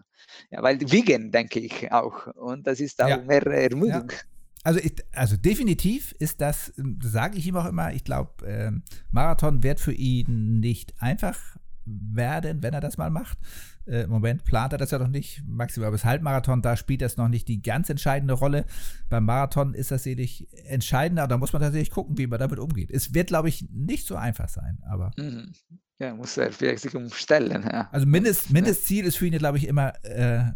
ja, 0.51 0.63
weil 0.63 0.79
wiegen, 0.79 1.29
denke 1.31 1.59
ich 1.59 1.91
auch. 1.91 2.27
Und 2.35 2.65
das 2.65 2.79
ist 2.79 3.03
auch 3.03 3.09
ja. 3.09 3.17
mehr 3.17 3.45
Ermüdung. 3.45 4.09
Ja. 4.09 4.17
Also, 4.63 4.79
ich, 4.79 4.93
also 5.11 5.35
definitiv 5.35 6.13
ist 6.19 6.39
das, 6.39 6.73
sage 7.01 7.37
ich 7.37 7.45
ihm 7.45 7.57
auch 7.57 7.65
immer, 7.65 7.93
ich 7.93 8.03
glaube, 8.03 8.45
äh, 8.45 8.71
Marathon 9.11 9.61
wird 9.61 9.79
für 9.79 9.93
ihn 9.93 10.59
nicht 10.59 10.93
einfach 11.01 11.37
werden, 11.85 12.63
wenn 12.63 12.73
er 12.73 12.79
das 12.81 12.97
mal 12.97 13.09
macht. 13.09 13.37
Äh, 13.85 14.03
Im 14.03 14.09
Moment 14.09 14.45
plant 14.45 14.71
er 14.71 14.77
das 14.77 14.91
ja 14.91 14.99
noch 14.99 15.09
nicht. 15.09 15.43
Maximal 15.45 15.91
bis 15.91 16.05
Halbmarathon, 16.05 16.61
da 16.61 16.77
spielt 16.77 17.01
das 17.01 17.17
noch 17.17 17.27
nicht 17.27 17.47
die 17.47 17.61
ganz 17.61 17.89
entscheidende 17.89 18.33
Rolle. 18.33 18.65
Beim 19.09 19.25
Marathon 19.25 19.73
ist 19.73 19.91
das 19.91 20.03
sicherlich 20.03 20.47
entscheidender. 20.65 21.27
Da 21.27 21.37
muss 21.37 21.51
man 21.51 21.61
tatsächlich 21.61 21.91
gucken, 21.91 22.17
wie 22.17 22.27
man 22.27 22.39
damit 22.39 22.59
umgeht. 22.59 22.91
Es 22.91 23.13
wird, 23.13 23.27
glaube 23.27 23.49
ich, 23.49 23.67
nicht 23.71 24.07
so 24.07 24.15
einfach 24.15 24.49
sein, 24.49 24.79
aber. 24.89 25.11
Mhm. 25.17 25.51
Ja, 25.99 26.15
muss 26.15 26.37
er 26.37 26.51
vielleicht 26.51 26.83
sich 26.83 26.95
umstellen. 26.95 27.63
Ja. 27.63 27.89
Also 27.91 28.05
Mindest, 28.05 28.51
Mindestziel 28.51 29.05
ist 29.05 29.17
für 29.17 29.27
ihn, 29.27 29.37
glaube 29.37 29.57
ich, 29.57 29.67
immer 29.67 29.93
äh, 30.03 30.51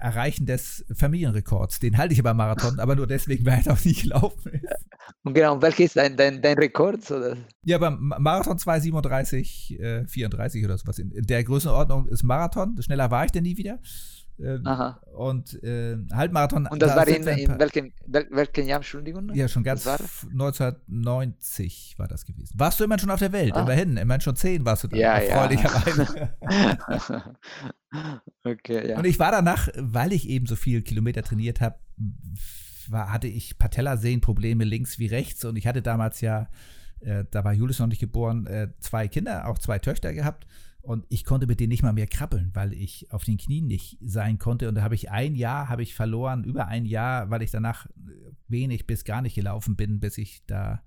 Erreichen 0.00 0.46
des 0.46 0.84
Familienrekords. 0.94 1.80
Den 1.80 1.96
halte 1.98 2.14
ich 2.14 2.22
beim 2.22 2.36
Marathon, 2.36 2.78
aber 2.78 2.96
nur 2.96 3.06
deswegen, 3.06 3.44
weil 3.46 3.62
er 3.64 3.72
auch 3.72 3.84
nicht 3.84 4.02
gelaufen 4.02 4.52
ist. 4.52 4.64
Und 5.22 5.34
genau, 5.34 5.60
welcher 5.60 5.84
ist 5.84 5.96
dein, 5.96 6.16
dein, 6.16 6.42
dein 6.42 6.58
Rekord? 6.58 7.10
Oder? 7.10 7.36
Ja, 7.64 7.78
beim 7.78 8.12
Marathon 8.18 8.58
2,37, 8.58 9.80
äh, 9.80 10.06
34 10.06 10.64
oder 10.64 10.76
sowas. 10.76 10.98
In 10.98 11.10
der 11.26 11.44
Größenordnung 11.44 12.06
ist 12.06 12.22
Marathon. 12.22 12.76
Schneller 12.80 13.10
war 13.10 13.24
ich 13.24 13.32
denn 13.32 13.42
nie 13.42 13.56
wieder. 13.56 13.78
Ähm, 14.38 14.66
und 15.14 15.62
äh, 15.62 15.96
Halbmarathon. 16.12 16.66
Und 16.66 16.82
das 16.82 16.90
da 16.90 16.96
war 16.96 17.08
in, 17.08 17.26
in 17.26 17.58
welchem, 17.58 17.92
welchem 18.06 18.66
Jahr, 18.66 18.78
Entschuldigung? 18.78 19.32
Ja, 19.32 19.46
schon 19.46 19.62
ganz 19.62 19.86
war 19.86 19.98
1990 20.00 21.94
war 21.98 22.08
das 22.08 22.24
gewesen. 22.24 22.52
Warst 22.56 22.80
du 22.80 22.84
immerhin 22.84 23.00
schon 23.00 23.10
auf 23.10 23.20
der 23.20 23.32
Welt? 23.32 23.54
Ah. 23.54 23.62
Immerhin, 23.62 23.96
immerhin 23.96 24.20
schon 24.20 24.34
zehn 24.34 24.64
warst 24.64 24.84
du 24.84 24.88
da. 24.88 24.96
Ja, 24.96 25.18
erfreulicherweise. 25.18 26.30
okay, 28.44 28.90
ja. 28.90 28.98
Und 28.98 29.04
ich 29.04 29.20
war 29.20 29.30
danach, 29.30 29.68
weil 29.76 30.12
ich 30.12 30.28
eben 30.28 30.46
so 30.46 30.56
viele 30.56 30.82
Kilometer 30.82 31.22
trainiert 31.22 31.60
habe, 31.60 31.78
hatte 32.92 33.28
ich 33.28 33.56
Patellasehnenprobleme 33.58 34.64
links 34.64 34.98
wie 34.98 35.06
rechts 35.06 35.44
und 35.44 35.56
ich 35.56 35.66
hatte 35.68 35.80
damals 35.80 36.20
ja, 36.20 36.48
äh, 37.00 37.24
da 37.30 37.44
war 37.44 37.52
Julius 37.52 37.78
noch 37.78 37.86
nicht 37.86 38.00
geboren, 38.00 38.46
äh, 38.46 38.68
zwei 38.80 39.06
Kinder, 39.06 39.46
auch 39.46 39.58
zwei 39.58 39.78
Töchter 39.78 40.12
gehabt 40.12 40.46
und 40.84 41.06
ich 41.08 41.24
konnte 41.24 41.46
mit 41.46 41.60
denen 41.60 41.70
nicht 41.70 41.82
mal 41.82 41.94
mehr 41.94 42.06
krabbeln, 42.06 42.50
weil 42.52 42.74
ich 42.74 43.10
auf 43.10 43.24
den 43.24 43.38
Knien 43.38 43.66
nicht 43.66 43.96
sein 44.02 44.38
konnte. 44.38 44.68
Und 44.68 44.74
da 44.74 44.82
habe 44.82 44.94
ich 44.94 45.10
ein 45.10 45.34
Jahr, 45.34 45.70
habe 45.70 45.82
ich 45.82 45.94
verloren, 45.94 46.44
über 46.44 46.68
ein 46.68 46.84
Jahr, 46.84 47.30
weil 47.30 47.40
ich 47.40 47.50
danach 47.50 47.86
wenig 48.48 48.86
bis 48.86 49.04
gar 49.04 49.22
nicht 49.22 49.34
gelaufen 49.34 49.76
bin, 49.76 49.98
bis 49.98 50.18
ich 50.18 50.44
da 50.46 50.82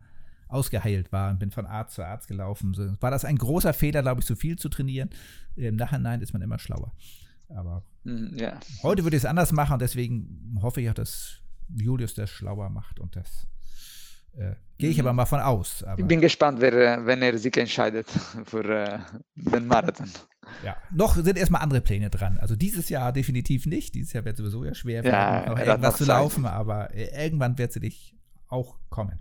ausgeheilt 0.50 1.12
war 1.12 1.32
und 1.32 1.40
bin 1.40 1.50
von 1.50 1.66
Arzt 1.66 1.96
zu 1.96 2.06
Arzt 2.06 2.28
gelaufen. 2.28 2.76
So, 2.76 2.94
war 3.02 3.10
das 3.10 3.26
ein 3.26 3.38
großer 3.38 3.74
Fehler, 3.74 4.04
glaube 4.04 4.22
ich, 4.22 4.28
zu 4.28 4.36
viel 4.36 4.58
zu 4.58 4.70
trainieren. 4.70 5.10
Im 5.56 5.76
Nachhinein 5.76 6.22
ist 6.22 6.32
man 6.32 6.44
immer 6.44 6.60
schlauer. 6.60 6.94
Aber 7.50 7.84
hm, 8.04 8.38
ja. 8.38 8.60
heute 8.84 9.04
würde 9.04 9.18
ich 9.18 9.24
es 9.24 9.30
anders 9.30 9.52
machen 9.52 9.74
und 9.74 9.82
deswegen 9.82 10.60
hoffe 10.62 10.80
ich 10.80 10.90
auch, 10.92 10.94
dass 10.94 11.42
Julius 11.76 12.14
das 12.14 12.30
schlauer 12.30 12.70
macht 12.70 13.00
und 13.00 13.16
das 13.16 13.48
Gehe 14.78 14.92
ich 14.92 15.00
aber 15.00 15.12
mhm. 15.12 15.18
mal 15.18 15.26
von 15.26 15.40
aus. 15.40 15.84
ich 15.98 16.06
bin 16.06 16.22
gespannt, 16.22 16.62
wer, 16.62 17.06
wenn 17.06 17.22
er 17.22 17.38
sich 17.38 17.56
entscheidet 17.58 18.08
für 18.46 18.64
äh, 18.64 19.00
den 19.36 19.68
Marathon. 19.68 20.10
Ja, 20.64 20.78
noch 20.92 21.16
sind 21.16 21.38
erstmal 21.38 21.62
andere 21.62 21.82
Pläne 21.82 22.10
dran. 22.10 22.38
Also 22.38 22.56
dieses 22.56 22.90
Jahr 22.90 23.12
definitiv 23.12 23.66
nicht. 23.66 23.96
Dieses 23.96 24.14
Jahr 24.14 24.24
wird 24.24 24.36
es 24.36 24.40
sowieso 24.40 24.64
ja 24.64 24.74
schwer, 24.76 25.04
ja, 25.04 25.50
noch 25.50 25.60
irgendwas 25.60 25.98
zu 25.98 26.06
laufen, 26.06 26.46
aber 26.46 26.94
äh, 26.94 27.26
irgendwann 27.26 27.58
wird 27.58 27.74
sie 27.74 27.80
dich 27.80 28.16
auch 28.48 28.78
kommen. 28.90 29.20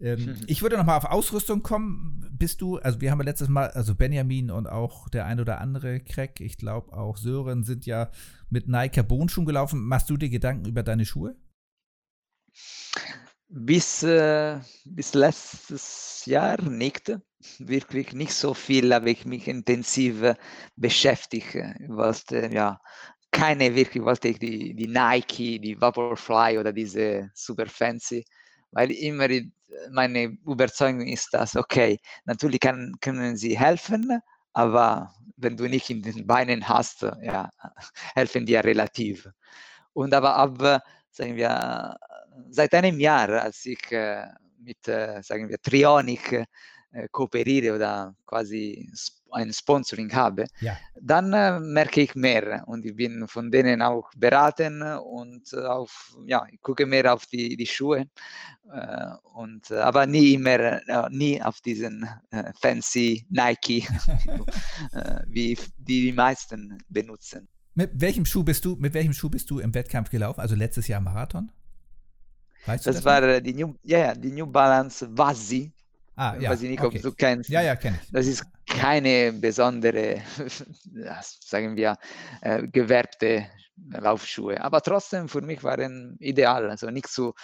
Ähm, 0.00 0.18
hm. 0.18 0.36
Ich 0.46 0.62
würde 0.62 0.76
noch 0.76 0.86
mal 0.86 0.96
auf 0.96 1.04
Ausrüstung 1.04 1.62
kommen. 1.62 2.26
Bist 2.32 2.60
du, 2.60 2.78
also 2.78 3.00
wir 3.00 3.10
haben 3.10 3.18
ja 3.18 3.26
letztes 3.26 3.48
Mal, 3.48 3.68
also 3.70 3.94
Benjamin 3.94 4.50
und 4.50 4.68
auch 4.68 5.08
der 5.10 5.26
ein 5.26 5.38
oder 5.38 5.60
andere 5.60 6.00
Crack, 6.00 6.40
ich 6.40 6.56
glaube 6.56 6.96
auch 6.96 7.16
Sören, 7.18 7.62
sind 7.64 7.84
ja 7.86 8.10
mit 8.48 8.68
Nike 8.68 8.94
Carbon-Schuhen 8.94 9.46
gelaufen. 9.46 9.80
Machst 9.80 10.08
du 10.08 10.16
dir 10.16 10.30
Gedanken 10.30 10.66
über 10.66 10.82
deine 10.82 11.04
Schuhe? 11.04 11.36
Bis, 13.50 14.02
äh, 14.02 14.60
bis 14.84 15.14
letztes 15.14 16.22
Jahr 16.26 16.60
nicht. 16.62 17.12
Wirklich 17.58 18.12
nicht 18.12 18.34
so 18.34 18.52
viel 18.52 18.92
habe 18.92 19.10
ich 19.10 19.24
mich 19.24 19.48
intensiv 19.48 20.22
äh, 20.22 20.34
beschäftigt. 20.76 21.54
Wollte, 21.88 22.50
ja, 22.52 22.78
keine 23.30 23.74
wirklich 23.74 24.04
wollte 24.04 24.28
ich 24.28 24.38
die, 24.38 24.74
die 24.74 24.86
Nike, 24.88 25.58
die 25.58 25.80
Vaporfly 25.80 26.58
oder 26.58 26.72
diese 26.72 27.30
super 27.34 27.66
fancy, 27.66 28.24
weil 28.70 28.90
immer 28.90 29.28
meine 29.90 30.36
Überzeugung 30.46 31.06
ist, 31.06 31.32
dass, 31.32 31.56
okay, 31.56 31.98
natürlich 32.24 32.60
kann, 32.60 32.94
können 33.00 33.36
sie 33.36 33.58
helfen, 33.58 34.20
aber 34.52 35.14
wenn 35.36 35.56
du 35.56 35.68
nicht 35.68 35.88
in 35.90 36.02
den 36.02 36.26
Beinen 36.26 36.68
hast, 36.68 37.02
ja, 37.22 37.50
helfen 38.14 38.46
ja 38.46 38.60
relativ. 38.60 39.28
Und 39.92 40.12
aber 40.14 40.36
ab, 40.36 40.82
sagen 41.10 41.36
wir, 41.36 41.96
seit 42.50 42.74
einem 42.74 42.98
Jahr, 43.00 43.28
als 43.30 43.64
ich 43.66 43.90
äh, 43.92 44.26
mit, 44.60 44.86
äh, 44.88 45.22
sagen 45.22 45.48
wir, 45.48 45.58
Trionic 45.60 46.46
kooperiere 47.12 47.76
oder 47.76 48.14
quasi 48.24 48.90
ein 49.30 49.52
Sponsoring 49.52 50.10
habe, 50.10 50.46
ja. 50.62 50.74
dann 50.98 51.28
merke 51.70 52.00
ich 52.00 52.14
mehr 52.14 52.64
und 52.66 52.86
ich 52.86 52.96
bin 52.96 53.28
von 53.28 53.50
denen 53.50 53.82
auch 53.82 54.10
beraten 54.16 54.80
und 54.82 55.54
auf, 55.54 56.16
ja, 56.26 56.46
ich 56.50 56.62
gucke 56.62 56.86
mehr 56.86 57.12
auf 57.12 57.26
die, 57.26 57.58
die 57.58 57.66
Schuhe 57.66 58.06
und 59.34 59.70
aber 59.70 60.06
nie 60.06 60.32
immer, 60.32 60.80
nie 61.10 61.42
auf 61.42 61.60
diesen 61.60 62.08
fancy 62.62 63.26
Nike, 63.28 63.86
wie 65.26 65.58
die 65.76 66.06
die 66.06 66.12
meisten 66.12 66.78
benutzen. 66.88 67.48
Mit 67.74 67.92
welchem 67.94 68.24
Schuh 68.24 68.42
bist 68.42 68.64
du, 68.64 68.76
mit 68.76 68.92
welchem 68.92 69.12
Schuh 69.12 69.30
bist 69.30 69.50
du 69.50 69.60
im 69.60 69.72
Wettkampf 69.72 70.10
gelaufen? 70.10 70.40
Also 70.40 70.56
letztes 70.56 70.88
Jahr 70.88 71.00
Marathon? 71.00 71.52
Weißt 72.68 72.86
das, 72.86 72.96
das 72.96 73.04
war 73.04 73.40
die 73.40 73.54
New, 73.54 73.74
ja, 73.82 74.14
die 74.14 74.30
New 74.30 74.46
Balance 74.46 75.08
Vasi. 75.10 75.72
Ah, 76.16 76.36
ja. 76.38 76.50
Weiß 76.50 76.62
ich 76.62 76.70
nicht, 76.70 76.82
okay. 76.82 76.96
ob 76.96 77.02
du 77.02 77.12
kennst. 77.12 77.48
Ja, 77.48 77.62
ja, 77.62 77.76
kenne 77.76 77.98
ich. 78.02 78.10
Das 78.10 78.26
ist 78.26 78.44
keine 78.66 79.32
besondere, 79.32 80.20
sagen 81.40 81.76
wir, 81.76 81.96
äh, 82.40 82.66
gewerbte 82.66 83.46
Laufschuhe. 83.90 84.60
Aber 84.60 84.82
trotzdem 84.82 85.28
für 85.28 85.40
mich 85.42 85.62
waren 85.62 86.16
ideal. 86.18 86.68
Also 86.68 86.90
nicht 86.90 87.08
so 87.08 87.34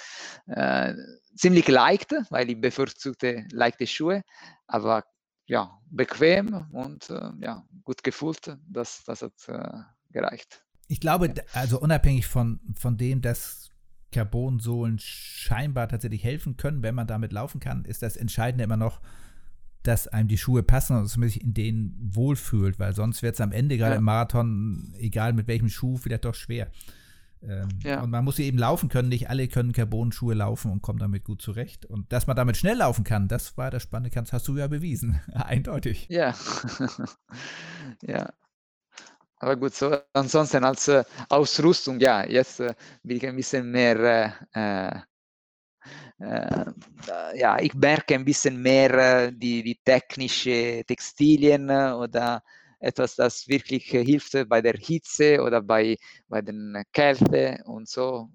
äh, 0.46 0.92
ziemlich 1.36 1.68
leicht, 1.68 2.14
weil 2.30 2.50
ich 2.50 2.60
bevorzugte 2.60 3.46
leichte 3.52 3.86
Schuhe, 3.86 4.22
aber 4.66 5.04
ja, 5.46 5.78
bequem 5.90 6.66
und 6.72 7.10
äh, 7.10 7.30
ja, 7.38 7.64
gut 7.84 8.02
gefühlt. 8.02 8.56
Das, 8.66 9.04
das 9.04 9.22
hat 9.22 9.32
äh, 9.48 9.78
gereicht. 10.10 10.64
Ich 10.88 11.00
glaube, 11.00 11.32
also 11.52 11.80
unabhängig 11.80 12.26
von, 12.26 12.60
von 12.74 12.96
dem, 12.96 13.22
dass 13.22 13.70
Carbonsohlen 14.14 14.98
scheinbar 14.98 15.88
tatsächlich 15.88 16.24
helfen 16.24 16.56
können, 16.56 16.82
wenn 16.82 16.94
man 16.94 17.06
damit 17.06 17.32
laufen 17.32 17.60
kann, 17.60 17.84
ist 17.84 18.02
das 18.02 18.16
Entscheidende 18.16 18.64
immer 18.64 18.76
noch, 18.76 19.00
dass 19.82 20.08
einem 20.08 20.28
die 20.28 20.38
Schuhe 20.38 20.62
passen 20.62 20.96
und 20.96 21.02
dass 21.02 21.16
man 21.16 21.28
sich 21.28 21.42
in 21.42 21.52
denen 21.52 21.94
wohlfühlt, 22.00 22.78
weil 22.78 22.94
sonst 22.94 23.22
wird 23.22 23.34
es 23.34 23.40
am 23.40 23.52
Ende 23.52 23.76
gerade 23.76 23.92
ja. 23.92 23.98
im 23.98 24.04
Marathon, 24.04 24.94
egal 24.98 25.34
mit 25.34 25.46
welchem 25.46 25.68
Schuh, 25.68 25.98
vielleicht 25.98 26.24
doch 26.24 26.34
schwer. 26.34 26.70
Ähm, 27.42 27.68
ja. 27.82 28.02
Und 28.02 28.10
man 28.10 28.24
muss 28.24 28.36
sie 28.36 28.44
eben 28.44 28.58
laufen 28.58 28.88
können. 28.88 29.08
Nicht 29.08 29.28
alle 29.28 29.48
können 29.48 29.72
Carbon-Schuhe 29.72 30.34
laufen 30.34 30.70
und 30.70 30.82
kommen 30.82 30.98
damit 30.98 31.24
gut 31.24 31.42
zurecht. 31.42 31.84
Und 31.84 32.10
dass 32.12 32.26
man 32.26 32.36
damit 32.36 32.56
schnell 32.56 32.78
laufen 32.78 33.04
kann, 33.04 33.28
das 33.28 33.56
war 33.56 33.70
das 33.70 33.82
Spannende, 33.82 34.10
das 34.10 34.32
hast 34.32 34.48
du 34.48 34.56
ja 34.56 34.66
bewiesen. 34.66 35.20
Eindeutig. 35.32 36.06
Ja. 36.08 36.34
ja. 38.02 38.32
Aber 39.44 39.56
gut, 39.56 39.74
so 39.74 39.94
ansonsten 40.14 40.64
als 40.64 40.88
äh, 40.88 41.04
Ausrüstung, 41.28 42.00
ja, 42.00 42.24
jetzt 42.26 42.60
äh, 42.60 42.74
bin 43.02 43.18
ich 43.18 43.26
ein 43.26 43.36
bisschen 43.36 43.70
mehr, 43.70 44.34
äh, 44.54 45.00
äh, 46.18 46.64
äh 47.06 47.38
ja, 47.38 47.58
ich 47.60 47.74
merke 47.74 48.14
ein 48.14 48.24
bisschen 48.24 48.62
mehr 48.62 49.30
die, 49.30 49.62
die 49.62 49.78
technische 49.84 50.82
Textilien 50.86 51.68
oder 51.70 52.42
etwas, 52.80 53.16
das 53.16 53.46
wirklich 53.46 53.84
hilft 53.84 54.32
bei 54.48 54.62
der 54.62 54.78
Hitze 54.78 55.38
oder 55.42 55.60
bei, 55.60 55.98
bei 56.26 56.40
den 56.40 56.82
Kälte 56.90 57.62
und 57.66 57.86
so. 57.86 58.30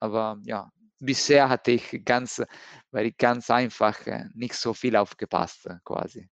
Aber 0.00 0.40
ja, 0.42 0.68
bisher 0.98 1.48
hatte 1.48 1.70
ich 1.70 2.04
ganz, 2.04 2.42
weil 2.90 3.06
ich 3.06 3.16
ganz 3.16 3.50
einfach 3.50 4.00
nicht 4.34 4.54
so 4.54 4.74
viel 4.74 4.96
aufgepasst 4.96 5.68
quasi. 5.84 6.28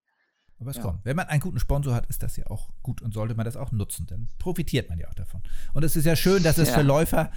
Aber 0.62 0.70
es 0.70 0.78
ja. 0.78 0.84
kommt. 0.84 1.04
Wenn 1.04 1.16
man 1.16 1.28
einen 1.28 1.42
guten 1.42 1.60
Sponsor 1.60 1.96
hat, 1.96 2.06
ist 2.06 2.22
das 2.22 2.38
ja 2.38 2.46
auch 2.46 2.70
gut 2.84 3.02
und 3.02 3.16
sollte 3.16 3.34
man 3.34 3.46
das 3.46 3.58
auch 3.58 3.72
nutzen, 3.72 4.06
dann 4.06 4.28
profitiert 4.38 4.90
man 4.90 5.00
ja 5.00 5.10
auch 5.10 5.16
davon. 5.16 5.42
Und 5.74 5.84
es 5.84 5.96
ist 5.96 6.06
ja 6.06 6.16
schön, 6.16 6.44
dass 6.44 6.60
es 6.60 6.70
ja. 6.70 6.76
für 6.76 6.84
Läufer 6.84 7.32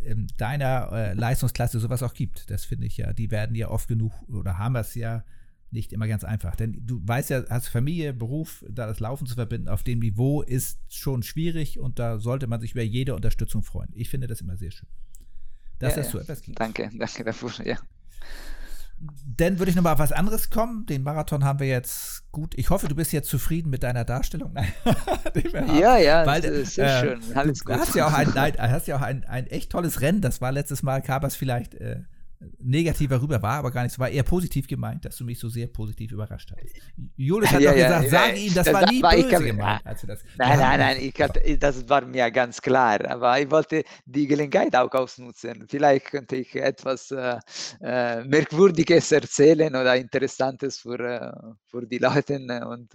in 0.00 0.28
deiner 0.38 0.90
äh, 0.90 1.12
Leistungsklasse 1.12 1.78
sowas 1.78 2.02
auch 2.02 2.14
gibt. 2.14 2.50
Das 2.50 2.64
finde 2.64 2.86
ich 2.86 2.96
ja, 2.96 3.12
die 3.12 3.30
werden 3.30 3.54
ja 3.54 3.68
oft 3.68 3.86
genug 3.86 4.12
oder 4.28 4.56
haben 4.56 4.76
es 4.76 4.94
ja 4.94 5.24
nicht 5.70 5.92
immer 5.92 6.08
ganz 6.08 6.24
einfach. 6.24 6.56
Denn 6.56 6.80
du 6.86 7.06
weißt 7.06 7.28
ja, 7.28 7.44
hast 7.50 7.68
Familie, 7.68 8.14
Beruf, 8.14 8.64
da 8.66 8.86
das 8.86 8.98
Laufen 8.98 9.26
zu 9.26 9.34
verbinden 9.34 9.68
auf 9.68 9.82
dem 9.82 9.98
Niveau 9.98 10.40
ist 10.40 10.80
schon 10.88 11.22
schwierig 11.22 11.78
und 11.78 11.98
da 11.98 12.18
sollte 12.18 12.46
man 12.46 12.62
sich 12.62 12.72
über 12.72 12.82
jede 12.82 13.14
Unterstützung 13.14 13.62
freuen. 13.62 13.90
Ich 13.92 14.08
finde 14.08 14.26
das 14.26 14.40
immer 14.40 14.56
sehr 14.56 14.70
schön. 14.70 14.88
Dass 15.78 15.96
ja, 15.96 16.02
das 16.02 16.12
so 16.12 16.18
etwas 16.18 16.40
gibt. 16.40 16.58
Danke, 16.58 16.90
danke 16.98 17.24
dafür, 17.24 17.52
ja. 17.66 17.76
Dann 19.36 19.58
würde 19.58 19.70
ich 19.70 19.76
nochmal 19.76 19.94
auf 19.94 19.98
was 19.98 20.12
anderes 20.12 20.50
kommen. 20.50 20.84
Den 20.84 21.02
Marathon 21.02 21.44
haben 21.44 21.58
wir 21.58 21.66
jetzt 21.66 22.30
gut. 22.32 22.52
Ich 22.56 22.68
hoffe, 22.68 22.86
du 22.86 22.94
bist 22.94 23.12
jetzt 23.12 23.30
zufrieden 23.30 23.70
mit 23.70 23.82
deiner 23.82 24.04
Darstellung. 24.04 24.54
ja, 25.80 25.96
ja, 25.96 26.26
Weil, 26.26 26.42
das 26.42 26.50
ist 26.50 26.74
sehr 26.74 26.86
äh, 26.86 27.00
schön. 27.00 27.36
Alles 27.36 27.64
gut. 27.64 27.76
Du 27.76 27.80
hast 27.80 27.94
ja 27.94 28.06
auch, 28.06 28.12
ein, 28.12 28.30
nein, 28.34 28.54
hast 28.58 28.88
ja 28.88 28.96
auch 28.96 29.02
ein, 29.02 29.24
ein 29.24 29.46
echt 29.46 29.70
tolles 29.70 30.02
Rennen. 30.02 30.20
Das 30.20 30.42
war 30.42 30.52
letztes 30.52 30.82
Mal, 30.82 31.00
Kabas 31.00 31.34
vielleicht 31.34 31.74
äh, 31.76 32.00
negativer 32.58 33.20
rüber 33.20 33.42
war, 33.42 33.58
aber 33.58 33.70
gar 33.70 33.82
nicht. 33.82 33.92
Es 33.92 33.98
war 33.98 34.08
eher 34.08 34.22
positiv 34.22 34.66
gemeint, 34.66 35.04
dass 35.04 35.16
du 35.16 35.24
mich 35.24 35.38
so 35.38 35.48
sehr 35.48 35.66
positiv 35.66 36.12
überrascht 36.12 36.50
hast. 36.50 36.62
Julius 37.16 37.50
hat 37.52 37.60
ja, 37.60 37.70
doch 37.70 37.78
ja, 37.78 38.00
gesagt, 38.00 38.04
ja, 38.04 38.10
sage 38.10 38.38
ihm, 38.38 38.54
das, 38.54 38.64
das 38.66 38.74
war 38.74 38.90
nie 38.90 39.02
war, 39.02 39.14
böse 39.14 39.28
kann, 39.28 39.44
gemeint. 39.44 39.86
Als 39.86 40.02
das 40.02 40.20
nein, 40.38 40.58
nein, 40.58 40.80
nein, 40.80 40.96
ich 41.00 41.20
hatte, 41.20 41.58
das 41.58 41.88
war 41.88 42.04
mir 42.04 42.30
ganz 42.30 42.60
klar. 42.60 43.04
Aber 43.10 43.38
ich 43.40 43.50
wollte 43.50 43.84
die 44.06 44.26
Gelegenheit 44.26 44.74
auch 44.74 44.92
ausnutzen. 44.92 45.66
Vielleicht 45.68 46.06
könnte 46.06 46.36
ich 46.36 46.54
etwas 46.54 47.10
äh, 47.10 47.38
äh, 47.82 48.24
Merkwürdiges 48.24 49.12
erzählen 49.12 49.74
oder 49.74 49.96
Interessantes 49.96 50.78
für, 50.78 50.98
äh, 50.98 51.32
für 51.66 51.86
die 51.86 51.98
Leute. 51.98 52.36
Und 52.66 52.94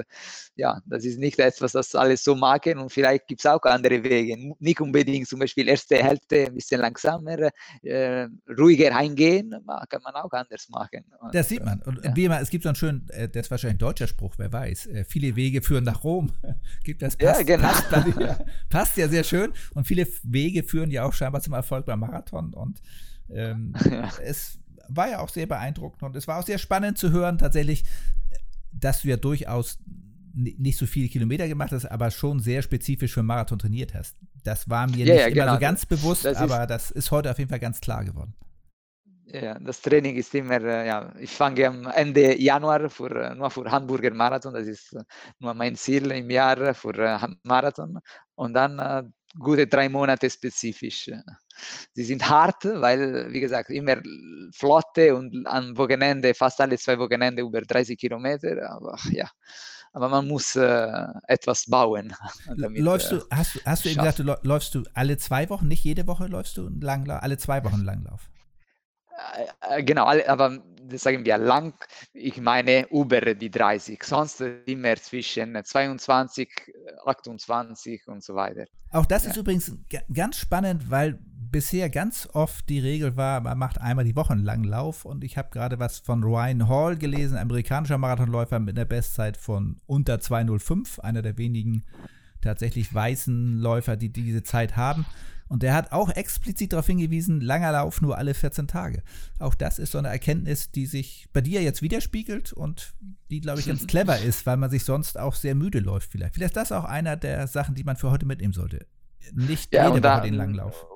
ja, 0.55 0.81
das 0.85 1.05
ist 1.05 1.19
nicht 1.19 1.37
etwas, 1.37 1.73
das 1.73 1.93
alle 1.93 2.17
so 2.17 2.35
machen. 2.35 2.79
Und 2.79 2.91
vielleicht 2.91 3.27
gibt 3.27 3.41
es 3.41 3.45
auch 3.45 3.61
andere 3.63 4.03
Wege. 4.03 4.53
Nicht 4.59 4.81
unbedingt 4.81 5.27
zum 5.27 5.39
Beispiel 5.39 5.67
erste 5.67 6.03
Hälfte 6.03 6.47
ein 6.47 6.55
bisschen 6.55 6.81
langsamer, 6.81 7.49
äh, 7.83 8.27
ruhiger 8.57 8.95
eingehen 8.95 9.34
gehen, 9.35 9.51
kann 9.89 10.01
man 10.03 10.15
auch 10.15 10.31
anders 10.31 10.69
machen. 10.69 11.03
Und, 11.19 11.33
das 11.33 11.49
sieht 11.49 11.63
man. 11.63 11.81
Und 11.81 12.03
ja. 12.03 12.15
wie 12.15 12.25
immer, 12.25 12.39
es 12.41 12.49
gibt 12.49 12.63
so 12.63 12.69
einen 12.69 12.75
schönen, 12.75 13.09
äh, 13.09 13.27
das 13.29 13.47
ist 13.47 13.51
wahrscheinlich 13.51 13.75
ein 13.75 13.79
deutscher 13.79 14.07
Spruch, 14.07 14.35
wer 14.37 14.51
weiß. 14.51 14.87
Äh, 14.87 15.05
viele 15.05 15.35
Wege 15.35 15.61
führen 15.61 15.83
nach 15.83 16.03
Rom. 16.03 16.31
gibt 16.83 17.01
das 17.01 17.15
passt, 17.15 17.47
ja, 17.47 17.57
genau. 17.57 17.67
passt, 17.67 18.19
ja, 18.19 18.39
passt 18.69 18.97
ja 18.97 19.07
sehr 19.07 19.23
schön. 19.23 19.53
Und 19.73 19.87
viele 19.87 20.07
Wege 20.23 20.63
führen 20.63 20.91
ja 20.91 21.03
auch 21.03 21.13
scheinbar 21.13 21.41
zum 21.41 21.53
Erfolg 21.53 21.85
beim 21.85 21.99
Marathon. 21.99 22.53
Und 22.53 22.81
ähm, 23.29 23.73
ja. 23.89 24.09
es 24.23 24.59
war 24.87 25.09
ja 25.09 25.19
auch 25.19 25.29
sehr 25.29 25.47
beeindruckend 25.47 26.03
und 26.03 26.15
es 26.15 26.27
war 26.27 26.39
auch 26.39 26.45
sehr 26.45 26.59
spannend 26.59 26.97
zu 26.97 27.11
hören, 27.11 27.37
tatsächlich, 27.37 27.85
dass 28.71 29.01
du 29.01 29.07
ja 29.07 29.17
durchaus 29.17 29.79
nicht 30.35 30.77
so 30.77 30.85
viele 30.85 31.07
Kilometer 31.07 31.47
gemacht 31.47 31.71
hast, 31.71 31.85
aber 31.85 32.11
schon 32.11 32.39
sehr 32.39 32.61
spezifisch 32.61 33.13
für 33.13 33.23
Marathon 33.23 33.57
trainiert 33.57 33.93
hast. 33.93 34.17
Das 34.43 34.69
war 34.69 34.85
mir 34.85 34.97
ja, 35.05 35.13
nicht 35.13 35.21
ja, 35.21 35.29
genau. 35.29 35.43
immer 35.43 35.53
so 35.53 35.59
ganz 35.59 35.85
bewusst, 35.85 36.25
das 36.25 36.37
aber 36.37 36.67
das 36.67 36.91
ist 36.91 37.09
heute 37.09 37.31
auf 37.31 37.39
jeden 37.39 37.49
Fall 37.49 37.59
ganz 37.59 37.79
klar 37.79 38.03
geworden. 38.03 38.35
Ja, 39.27 39.57
das 39.59 39.81
Training 39.81 40.15
ist 40.15 40.35
immer, 40.35 40.61
äh, 40.61 40.87
ja, 40.87 41.11
ich 41.19 41.31
fange 41.31 41.67
am 41.67 41.87
Ende 41.87 42.39
Januar 42.39 42.89
für, 42.89 43.09
äh, 43.09 43.35
nur 43.35 43.49
für 43.49 43.69
Hamburger 43.69 44.13
Marathon, 44.13 44.53
das 44.53 44.67
ist 44.67 44.93
äh, 44.93 45.03
nur 45.39 45.53
mein 45.55 45.75
Ziel 45.75 46.11
im 46.11 46.29
Jahr 46.29 46.73
für 46.75 47.19
Marathon 47.43 47.99
und 48.35 48.53
dann 48.53 49.13
gute 49.39 49.67
drei 49.67 49.89
Monate 49.89 50.29
spezifisch. 50.29 51.09
Sie 51.93 52.03
sind 52.03 52.29
hart, 52.29 52.65
weil, 52.65 53.31
wie 53.31 53.39
gesagt, 53.39 53.69
immer 53.69 53.97
Flotte 54.53 55.15
und 55.15 55.45
am 55.47 55.75
Wochenende, 55.77 56.33
fast 56.33 56.61
alle 56.61 56.77
zwei 56.77 56.99
Wochenende 56.99 57.41
über 57.41 57.61
30 57.61 57.97
Kilometer, 57.97 58.69
aber 58.69 58.97
ja, 59.11 59.29
aber 59.91 60.09
man 60.09 60.27
muss 60.27 60.55
äh, 60.55 61.03
etwas 61.27 61.65
bauen. 61.65 62.13
Damit, 62.57 62.81
läufst 62.81 63.11
du, 63.11 63.21
hast, 63.31 63.59
hast 63.65 63.85
du 63.85 63.89
eben 63.89 63.99
gesagt, 63.99 64.19
du 64.19 64.37
läufst 64.43 64.75
du 64.75 64.83
alle 64.93 65.17
zwei 65.17 65.49
Wochen, 65.49 65.67
nicht 65.67 65.83
jede 65.83 66.05
Woche 66.05 66.27
läufst 66.27 66.57
du 66.57 66.67
einen 66.67 66.81
Langlauf, 66.81 67.23
alle 67.23 67.37
zwei 67.37 67.63
Wochen 67.63 67.81
Langlauf? 67.83 68.29
Äh, 69.69 69.83
genau, 69.83 70.05
aber 70.05 70.59
das 70.87 71.03
sagen 71.03 71.25
wir 71.25 71.37
lang, 71.37 71.73
ich 72.13 72.39
meine 72.39 72.87
über 72.89 73.21
die 73.33 73.49
30, 73.49 74.03
sonst 74.03 74.41
immer 74.65 74.95
zwischen 74.97 75.57
22, 75.63 76.49
28 77.05 78.07
und 78.07 78.23
so 78.23 78.35
weiter. 78.35 78.65
Auch 78.91 79.05
das 79.05 79.23
ja. 79.23 79.31
ist 79.31 79.37
übrigens 79.37 79.71
ganz 80.13 80.37
spannend, 80.37 80.89
weil 80.89 81.19
bisher 81.51 81.89
ganz 81.89 82.27
oft 82.33 82.67
die 82.69 82.79
Regel 82.79 83.17
war, 83.17 83.41
man 83.41 83.57
macht 83.57 83.79
einmal 83.79 84.05
die 84.05 84.15
Woche 84.15 84.33
einen 84.33 84.43
langen 84.43 84.65
Lauf 84.65 85.05
und 85.05 85.23
ich 85.23 85.37
habe 85.37 85.49
gerade 85.51 85.79
was 85.79 85.99
von 85.99 86.23
Ryan 86.23 86.67
Hall 86.67 86.97
gelesen, 86.97 87.37
amerikanischer 87.37 87.97
Marathonläufer 87.97 88.59
mit 88.59 88.77
einer 88.77 88.85
Bestzeit 88.85 89.37
von 89.37 89.79
unter 89.85 90.19
205, 90.19 90.99
einer 90.99 91.21
der 91.21 91.37
wenigen 91.37 91.83
tatsächlich 92.41 92.93
weißen 92.93 93.59
Läufer, 93.59 93.95
die 93.95 94.09
diese 94.09 94.43
Zeit 94.43 94.75
haben. 94.75 95.05
Und 95.47 95.61
der 95.61 95.73
hat 95.73 95.91
auch 95.91 96.09
explizit 96.09 96.73
darauf 96.73 96.87
hingewiesen, 96.87 97.39
langer 97.39 97.71
Lauf 97.71 98.01
nur 98.01 98.17
alle 98.17 98.33
14 98.33 98.67
Tage. 98.67 99.03
Auch 99.39 99.53
das 99.53 99.77
ist 99.77 99.91
so 99.91 99.99
eine 99.99 100.07
Erkenntnis, 100.07 100.71
die 100.71 100.87
sich 100.87 101.27
bei 101.33 101.41
dir 101.41 101.61
jetzt 101.61 101.81
widerspiegelt 101.81 102.51
und 102.51 102.93
die, 103.29 103.41
glaube 103.41 103.59
ich, 103.59 103.67
ganz 103.67 103.85
clever 103.87 104.17
ist, 104.19 104.45
weil 104.45 104.57
man 104.57 104.71
sich 104.71 104.83
sonst 104.83 105.19
auch 105.19 105.35
sehr 105.35 105.53
müde 105.53 105.79
läuft 105.79 106.11
vielleicht. 106.11 106.35
Vielleicht 106.35 106.55
ist 106.57 106.71
das 106.71 106.71
auch 106.71 106.85
einer 106.85 107.15
der 107.15 107.47
Sachen, 107.47 107.75
die 107.75 107.83
man 107.83 107.95
für 107.95 108.09
heute 108.09 108.25
mitnehmen 108.25 108.53
sollte. 108.53 108.87
Nicht 109.33 109.73
ja, 109.73 109.87
jede 109.87 110.03
Woche 110.03 110.21
den 110.21 110.33
langen 110.33 110.55
Lauf. 110.55 110.87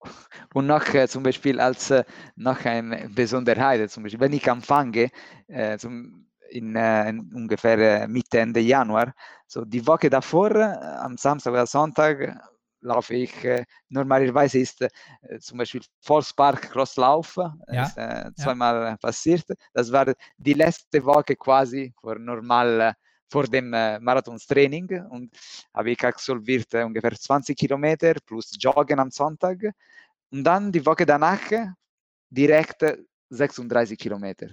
Und 0.54 0.66
noch 0.66 0.94
äh, 0.94 1.08
zum 1.08 1.22
Beispiel 1.22 1.60
als 1.60 1.90
äh, 1.90 2.04
noch 2.36 2.64
eine 2.64 3.08
Besonderheit, 3.10 3.90
zum 3.90 4.04
Beispiel, 4.04 4.20
wenn 4.20 4.32
ich 4.32 4.50
anfange, 4.50 5.10
äh, 5.48 5.76
zum, 5.76 6.26
in, 6.50 6.76
äh, 6.76 7.10
in 7.10 7.32
ungefähr 7.34 8.02
äh, 8.02 8.08
Mitte, 8.08 8.38
Ende 8.38 8.60
Januar, 8.60 9.14
so 9.46 9.64
die 9.64 9.86
Woche 9.86 10.08
davor, 10.08 10.52
äh, 10.52 10.76
am 11.02 11.16
Samstag 11.16 11.52
oder 11.52 11.66
Sonntag, 11.66 12.38
laufe 12.80 13.14
ich 13.14 13.44
äh, 13.44 13.64
normalerweise 13.88 14.58
ist 14.58 14.82
äh, 14.82 14.88
zum 15.40 15.58
Beispiel 15.58 15.82
Volkspark 16.00 16.70
Crosslauf, 16.70 17.36
ja. 17.36 17.84
ist 17.84 17.96
äh, 17.96 18.30
zweimal 18.36 18.74
ja. 18.82 18.96
passiert. 18.96 19.44
Das 19.72 19.90
war 19.92 20.12
die 20.36 20.54
letzte 20.54 21.04
Woche 21.04 21.36
quasi 21.36 21.92
vor 22.00 22.18
normal 22.18 22.94
vor 23.30 23.44
dem 23.44 23.72
äh, 23.74 24.00
Marathonstraining 24.00 25.06
und 25.10 25.36
habe 25.74 25.90
ich 25.90 26.02
absolviert 26.02 26.72
äh, 26.72 26.82
ungefähr 26.82 27.12
20 27.12 27.56
Kilometer 27.56 28.14
plus 28.24 28.56
Joggen 28.58 28.98
am 28.98 29.10
Sonntag 29.10 29.58
und 30.30 30.44
dann 30.44 30.72
die 30.72 30.84
Woche 30.84 31.04
danach 31.04 31.40
direkt 32.30 32.84
36 33.30 33.98
Kilometer. 33.98 34.48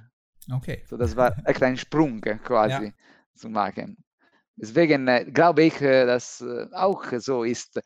Okay. 0.51 0.83
So, 0.87 0.97
das 0.97 1.15
war 1.15 1.35
echt 1.45 1.63
ein 1.63 1.77
Sprung 1.77 2.21
quasi 2.21 2.85
ja. 2.85 2.91
zu 3.33 3.49
machen. 3.49 3.97
Deswegen 4.57 5.07
äh, 5.07 5.25
glaube 5.25 5.63
ich, 5.63 5.79
dass 5.79 6.43
auch 6.73 7.05
so 7.17 7.43
ist 7.43 7.81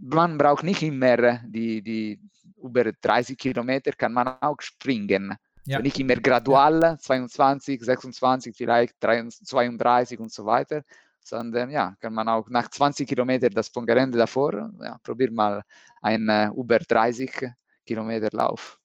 man 0.00 0.38
braucht 0.38 0.64
nicht 0.64 0.82
immer 0.82 1.38
die, 1.44 1.82
die 1.82 2.20
über 2.62 2.92
30 2.92 3.36
Kilometer, 3.38 3.92
kann 3.92 4.12
man 4.12 4.28
auch 4.40 4.60
springen. 4.60 5.36
Ja. 5.64 5.80
Nicht 5.80 5.98
immer 6.00 6.16
gradual, 6.16 6.98
22, 6.98 7.80
26, 7.82 8.56
vielleicht 8.56 8.96
32 9.00 10.18
und 10.18 10.32
so 10.32 10.44
weiter, 10.46 10.82
sondern 11.22 11.70
ja, 11.70 11.94
kann 12.00 12.14
man 12.14 12.28
auch 12.28 12.48
nach 12.48 12.68
20 12.68 13.08
Kilometern 13.08 13.52
das 13.52 13.70
Pongerende 13.70 14.18
davor, 14.18 14.70
ja, 14.82 14.98
probier 15.02 15.30
mal 15.30 15.62
einen 16.00 16.50
uh, 16.50 16.60
über 16.60 16.78
30 16.78 17.50
Kilometer 17.84 18.30
Lauf. 18.32 18.78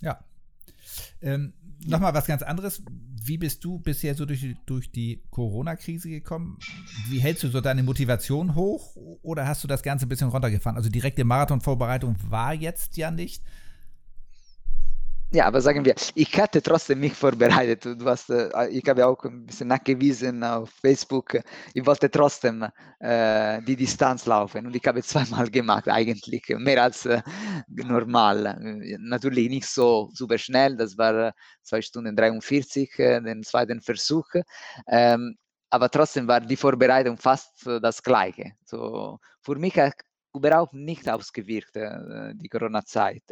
Ja. 0.00 0.18
Ähm, 1.20 1.54
Nochmal 1.86 2.14
was 2.14 2.26
ganz 2.26 2.42
anderes 2.42 2.82
wie 3.26 3.38
bist 3.38 3.64
du 3.64 3.78
bisher 3.78 4.14
so 4.14 4.26
durch, 4.26 4.54
durch 4.66 4.90
die 4.92 5.22
Corona-Krise 5.30 6.10
gekommen? 6.10 6.58
Wie 7.08 7.20
hältst 7.20 7.42
du 7.42 7.48
so 7.48 7.60
deine 7.60 7.82
Motivation 7.82 8.54
hoch 8.54 8.96
oder 9.22 9.46
hast 9.46 9.64
du 9.64 9.68
das 9.68 9.82
Ganze 9.82 10.06
ein 10.06 10.08
bisschen 10.08 10.28
runtergefahren? 10.28 10.76
Also 10.76 10.90
direkte 10.90 11.24
Marathonvorbereitung 11.24 12.16
war 12.28 12.52
jetzt 12.52 12.96
ja 12.96 13.10
nicht, 13.10 13.42
Ja, 15.34 15.46
aber 15.46 15.60
sagen 15.60 15.84
wir, 15.84 15.96
ich 16.14 16.38
hatte 16.38 16.62
trotzdem 16.62 17.00
mich 17.00 17.12
vorbereitet. 17.14 17.84
Du 17.84 18.06
hast, 18.06 18.30
äh, 18.30 18.68
ich 18.68 18.88
habe 18.88 19.04
auch 19.04 19.20
ein 19.24 19.44
bisschen 19.44 19.66
nachgewiesen 19.66 20.44
auf 20.44 20.70
Facebook. 20.80 21.38
Ich 21.74 21.84
wollte 21.84 22.08
trotzdem 22.08 22.64
äh, 23.00 23.60
die 23.62 23.74
Distanz 23.74 24.26
laufen 24.26 24.64
und 24.64 24.76
ich 24.76 24.86
habe 24.86 25.02
zweimal 25.02 25.50
gemacht 25.50 25.88
eigentlich, 25.88 26.44
mehr 26.50 26.84
als 26.84 27.06
äh, 27.06 27.20
normal. 27.66 28.56
Natürlich 29.00 29.48
nicht 29.48 29.66
so 29.66 30.08
super 30.12 30.38
schnell, 30.38 30.76
das 30.76 30.96
war 30.96 31.32
2 31.62 31.82
Stunden 31.82 32.14
43, 32.14 32.96
äh, 33.00 33.20
den 33.20 33.42
zweiten 33.42 33.80
Versuch. 33.80 34.28
Ähm, 34.86 35.34
aber 35.68 35.90
trotzdem 35.90 36.28
war 36.28 36.42
die 36.42 36.56
Vorbereitung 36.56 37.16
fast 37.16 37.66
das 37.82 38.00
gleiche. 38.00 38.52
So, 38.64 39.18
für 39.42 39.56
mich 39.56 39.76
überhaupt 40.34 40.74
nicht 40.74 41.08
ausgewirkt, 41.08 41.76
äh, 41.76 42.34
die 42.34 42.48
Corona-Zeit. 42.48 43.22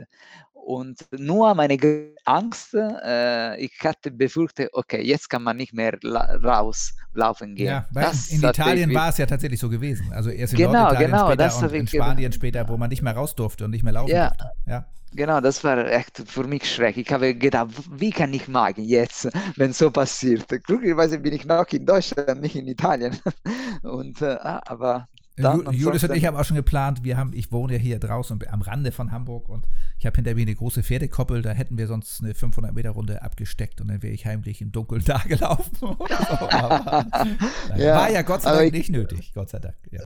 Und 0.53 0.99
nur 1.11 1.55
meine 1.55 1.77
Angst, 2.25 2.75
äh, 2.75 3.57
ich 3.57 3.73
hatte 3.83 4.13
befürchtet, 4.13 4.71
okay, 4.73 5.03
jetzt 5.03 5.29
kann 5.29 5.43
man 5.43 5.57
nicht 5.57 5.75
mehr 5.75 5.99
rauslaufen 6.05 7.57
gehen. 7.57 7.85
Ja, 7.95 8.13
in 8.31 8.43
Italien 8.43 8.95
war 8.95 9.09
es 9.09 9.19
ja 9.19 9.27
tatsächlich 9.27 9.59
so 9.59 9.69
gewesen. 9.69 10.13
Also 10.13 10.31
erst 10.31 10.53
in 10.53 10.59
genau, 10.61 10.85
Norditalien 10.85 11.11
genau, 11.11 11.27
später 11.33 11.59
und 11.59 11.75
in 11.75 11.87
Spanien 11.89 12.33
später, 12.33 12.69
wo 12.69 12.77
man 12.77 12.91
nicht 12.91 13.03
mehr 13.03 13.15
raus 13.15 13.35
durfte 13.35 13.65
und 13.65 13.73
nicht 13.73 13.83
mehr 13.83 13.93
laufen 13.93 14.11
ja. 14.11 14.29
durfte. 14.29 14.51
Ja. 14.67 14.87
Genau, 15.15 15.41
das 15.43 15.63
war 15.63 15.91
echt 15.91 16.23
für 16.27 16.45
mich 16.45 16.65
schreck. 16.73 16.97
Ich 16.97 17.11
habe 17.13 17.35
gedacht, 17.35 17.69
wie 17.91 18.11
kann 18.11 18.33
ich 18.33 18.49
machen 18.49 18.85
jetzt, 18.85 19.29
wenn 19.57 19.73
so 19.73 19.91
passiert? 19.91 20.49
Glücklicherweise 20.65 21.19
bin 21.19 21.35
ich 21.35 21.45
noch 21.45 21.67
in 21.71 21.85
Deutschland, 21.85 22.41
nicht 22.41 22.57
in 22.57 22.67
Italien. 22.67 23.19
Und, 23.83 24.23
äh, 24.23 24.39
ah, 24.41 24.61
aber 24.67 25.09
Julius 25.73 26.05
und 26.05 26.15
ich 26.15 26.27
haben 26.27 26.37
auch 26.37 26.45
schon 26.45 26.57
geplant, 26.57 27.05
wir 27.05 27.17
haben, 27.17 27.33
ich 27.33 27.53
wohne 27.53 27.75
ja 27.75 27.79
hier 27.79 27.99
draußen 27.99 28.39
am 28.51 28.63
Rande 28.63 28.93
von 28.93 29.13
Hamburg 29.13 29.49
und 29.49 29.67
ich 30.03 30.07
habe 30.07 30.17
hinter 30.17 30.35
mir 30.35 30.43
eine 30.43 30.57
große 30.57 30.83
Pferdekoppel, 30.83 31.43
da 31.43 31.53
hätten 31.53 31.79
wir 31.79 31.87
sonst 31.87 32.21
eine 32.21 32.35
500 32.35 32.75
Meter 32.75 32.91
Runde 32.91 33.23
abgesteckt 33.23 33.81
und 33.81 33.87
dann 33.87 34.03
wäre 34.03 34.13
ich 34.13 34.27
heimlich 34.27 34.61
im 34.61 34.73
Dunkeln 34.73 35.05
da 35.07 35.19
gelaufen. 35.19 35.71
so. 35.79 35.97
ja, 37.77 37.95
war 37.95 38.11
ja 38.11 38.23
Gott 38.23 38.43
sei 38.43 38.53
Dank 38.53 38.67
ich, 38.67 38.73
nicht 38.73 38.91
nötig, 38.91 39.31
Gott 39.33 39.51
sei 39.51 39.61
Dank. 39.61 39.77
Ja. 39.93 40.01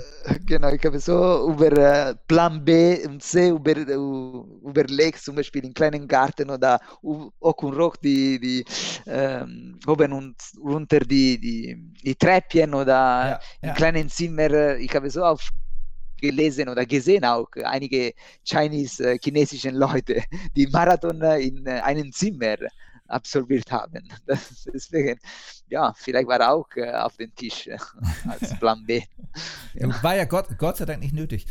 Genau, 0.45 0.69
ich 0.69 0.85
habe 0.85 1.01
so 1.01 1.51
über 1.51 1.73
äh, 1.73 2.15
Plan 2.29 2.63
B 2.63 3.07
und 3.07 3.23
C 3.23 3.49
über, 3.49 3.73
uh, 3.97 4.69
überlegt, 4.69 5.23
zum 5.23 5.37
Beispiel 5.37 5.65
im 5.65 5.73
kleinen 5.73 6.07
Garten 6.07 6.51
oder 6.51 6.79
auch 7.03 7.63
und 7.63 7.75
Rock 7.75 7.99
die, 8.03 8.39
die 8.39 8.65
ähm, 9.07 9.81
oben 9.87 10.13
und 10.13 10.37
runter 10.63 11.01
die, 11.01 11.41
die, 11.41 11.93
die 12.05 12.15
Treppchen 12.15 12.75
oder 12.75 12.93
ja, 12.93 13.41
im 13.63 13.75
kleinen 13.75 14.11
Zimmer. 14.11 14.77
Ich 14.77 14.95
habe 14.95 15.09
so 15.09 15.25
auf 15.25 15.41
gelesen 16.21 16.69
oder 16.69 16.87
gesehen 16.87 17.25
auch 17.25 17.49
einige 17.65 18.15
Chinese, 18.45 19.13
äh, 19.13 19.19
chinesischen 19.23 19.75
Leute, 19.75 20.23
die 20.57 20.67
Marathon 20.67 21.21
in 21.23 21.67
äh, 21.67 21.81
einem 21.81 22.13
Zimmer 22.13 22.57
absolviert 23.09 23.71
haben. 23.71 24.09
Das, 24.27 24.69
deswegen, 24.73 25.19
ja, 25.69 25.93
vielleicht 25.97 26.27
war 26.27 26.41
er 26.41 26.53
auch 26.53 26.69
äh, 26.77 26.91
auf 26.93 27.17
dem 27.17 27.35
Tisch 27.35 27.69
äh, 27.69 27.79
als 28.29 28.55
Plan 28.59 28.85
B. 28.85 29.03
ja. 29.75 30.03
War 30.03 30.17
ja 30.17 30.25
Gott, 30.25 30.59
Gott 30.59 30.77
sei 30.79 30.85
Dank 30.85 31.01
nicht 31.01 31.15
nötig. 31.15 31.47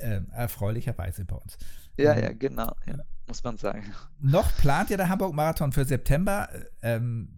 Äh, 0.00 0.20
erfreulicherweise 0.32 1.24
bei 1.24 1.36
uns. 1.36 1.58
Ja, 1.96 2.14
ähm, 2.14 2.22
ja, 2.22 2.32
genau, 2.32 2.72
ja, 2.86 2.94
muss 3.26 3.42
man 3.42 3.56
sagen. 3.56 3.92
Noch 4.20 4.56
plant 4.56 4.90
ihr 4.90 4.96
der 4.96 5.08
Hamburg-Marathon 5.08 5.72
für 5.72 5.84
September. 5.84 6.48
Ähm, 6.82 7.28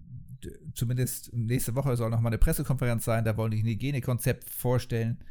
zumindest 0.75 1.33
nächste 1.33 1.75
Woche 1.75 1.97
soll 1.97 2.11
noch 2.11 2.21
mal 2.21 2.29
eine 2.29 2.39
Pressekonferenz 2.39 3.05
sein. 3.05 3.25
Da 3.25 3.37
wollen 3.37 3.51
die 3.51 3.63
ein 3.63 3.67
Hygienekonzept 3.67 4.49
vorstellen 4.49 5.23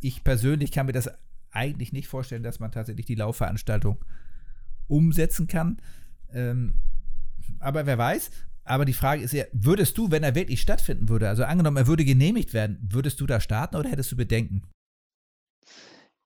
ich 0.00 0.24
persönlich 0.24 0.72
kann 0.72 0.86
mir 0.86 0.92
das 0.92 1.10
eigentlich 1.50 1.92
nicht 1.92 2.08
vorstellen, 2.08 2.42
dass 2.42 2.60
man 2.60 2.72
tatsächlich 2.72 3.06
die 3.06 3.14
Laufveranstaltung 3.14 4.04
umsetzen 4.86 5.46
kann. 5.46 5.78
Ähm, 6.32 6.74
aber 7.58 7.86
wer 7.86 7.98
weiß. 7.98 8.30
Aber 8.64 8.84
die 8.84 8.92
Frage 8.92 9.22
ist 9.22 9.32
ja, 9.32 9.44
würdest 9.52 9.96
du, 9.96 10.10
wenn 10.10 10.22
er 10.22 10.34
wirklich 10.34 10.60
stattfinden 10.60 11.08
würde, 11.08 11.28
also 11.28 11.44
angenommen, 11.44 11.78
er 11.78 11.86
würde 11.86 12.04
genehmigt 12.04 12.52
werden, 12.52 12.78
würdest 12.82 13.20
du 13.20 13.26
da 13.26 13.40
starten 13.40 13.76
oder 13.76 13.88
hättest 13.88 14.12
du 14.12 14.16
Bedenken? 14.16 14.62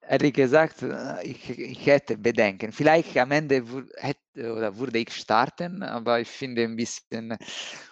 Ehrlich 0.09 0.33
gesagt, 0.33 0.83
ich, 1.23 1.49
ich 1.49 1.85
hätte 1.85 2.17
Bedenken. 2.17 2.73
Vielleicht 2.73 3.17
am 3.17 3.31
Ende 3.31 3.63
hätte, 3.95 4.53
oder 4.53 4.77
würde 4.77 4.99
ich 4.99 5.13
starten, 5.13 5.81
aber 5.81 6.19
ich 6.19 6.27
finde 6.27 6.63
ein 6.63 6.75
bisschen 6.75 7.37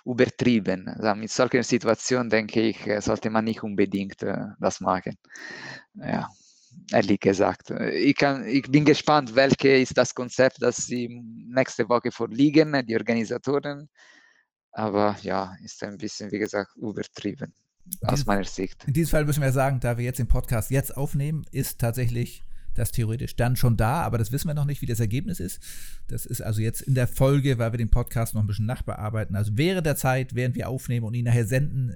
übertrieben. 0.06 0.90
Also 0.90 1.16
mit 1.16 1.32
solchen 1.32 1.64
Situationen 1.64 2.30
denke 2.30 2.62
ich, 2.62 2.86
äh, 2.86 3.00
sollte 3.02 3.30
man 3.30 3.46
nicht 3.46 3.64
unbedingt 3.64 4.22
äh, 4.24 4.46
das 4.60 4.82
machen. 4.82 5.16
Ja, 5.96 6.28
ehrlich 6.92 7.20
gesagt. 7.22 7.72
Ich, 7.72 8.16
kann, 8.18 8.46
ich 8.48 8.64
bin 8.64 8.86
gespannt, 8.86 9.36
welches 9.36 9.90
ist 9.90 9.98
das 9.98 10.14
Konzept, 10.14 10.62
das 10.62 10.78
sie 10.78 11.08
nächste 11.10 11.88
Woche 11.90 12.12
vorliegen, 12.12 12.86
die 12.86 12.96
Organisatoren. 12.98 13.90
Aber 14.74 15.18
ja, 15.22 15.56
ist 15.64 15.84
ein 15.84 15.98
bisschen, 15.98 16.32
wie 16.32 16.40
gesagt, 16.40 16.76
übertrieben 16.78 17.54
aus 18.02 18.26
meiner 18.26 18.44
Sicht. 18.44 18.84
In 18.86 18.94
diesem 18.94 19.12
Fall 19.12 19.26
müssen 19.26 19.42
wir 19.42 19.52
sagen, 19.52 19.80
da 19.80 19.98
wir 19.98 20.06
jetzt 20.06 20.20
den 20.20 20.28
Podcast 20.28 20.72
jetzt 20.72 20.96
aufnehmen, 20.96 21.46
ist 21.52 21.80
tatsächlich 21.80 22.44
das 22.74 22.92
theoretisch 22.92 23.36
dann 23.36 23.56
schon 23.56 23.78
da, 23.78 24.02
aber 24.02 24.18
das 24.18 24.32
wissen 24.32 24.48
wir 24.48 24.54
noch 24.54 24.66
nicht, 24.66 24.82
wie 24.82 24.86
das 24.86 25.00
Ergebnis 25.00 25.40
ist. 25.40 25.62
Das 26.08 26.26
ist 26.26 26.42
also 26.42 26.62
jetzt 26.62 26.82
in 26.82 26.96
der 26.96 27.08
Folge, 27.08 27.58
weil 27.58 27.74
wir 27.74 27.78
den 27.78 27.90
Podcast 27.90 28.34
noch 28.34 28.42
ein 28.42 28.48
bisschen 28.48 28.66
nachbearbeiten. 28.66 29.36
Also 29.36 29.52
während 29.56 29.86
der 29.86 29.96
Zeit, 29.96 30.36
während 30.36 30.56
wir 30.56 30.70
aufnehmen 30.70 31.06
und 31.06 31.14
ihn 31.14 31.26
nachher 31.26 31.46
senden, 31.46 31.94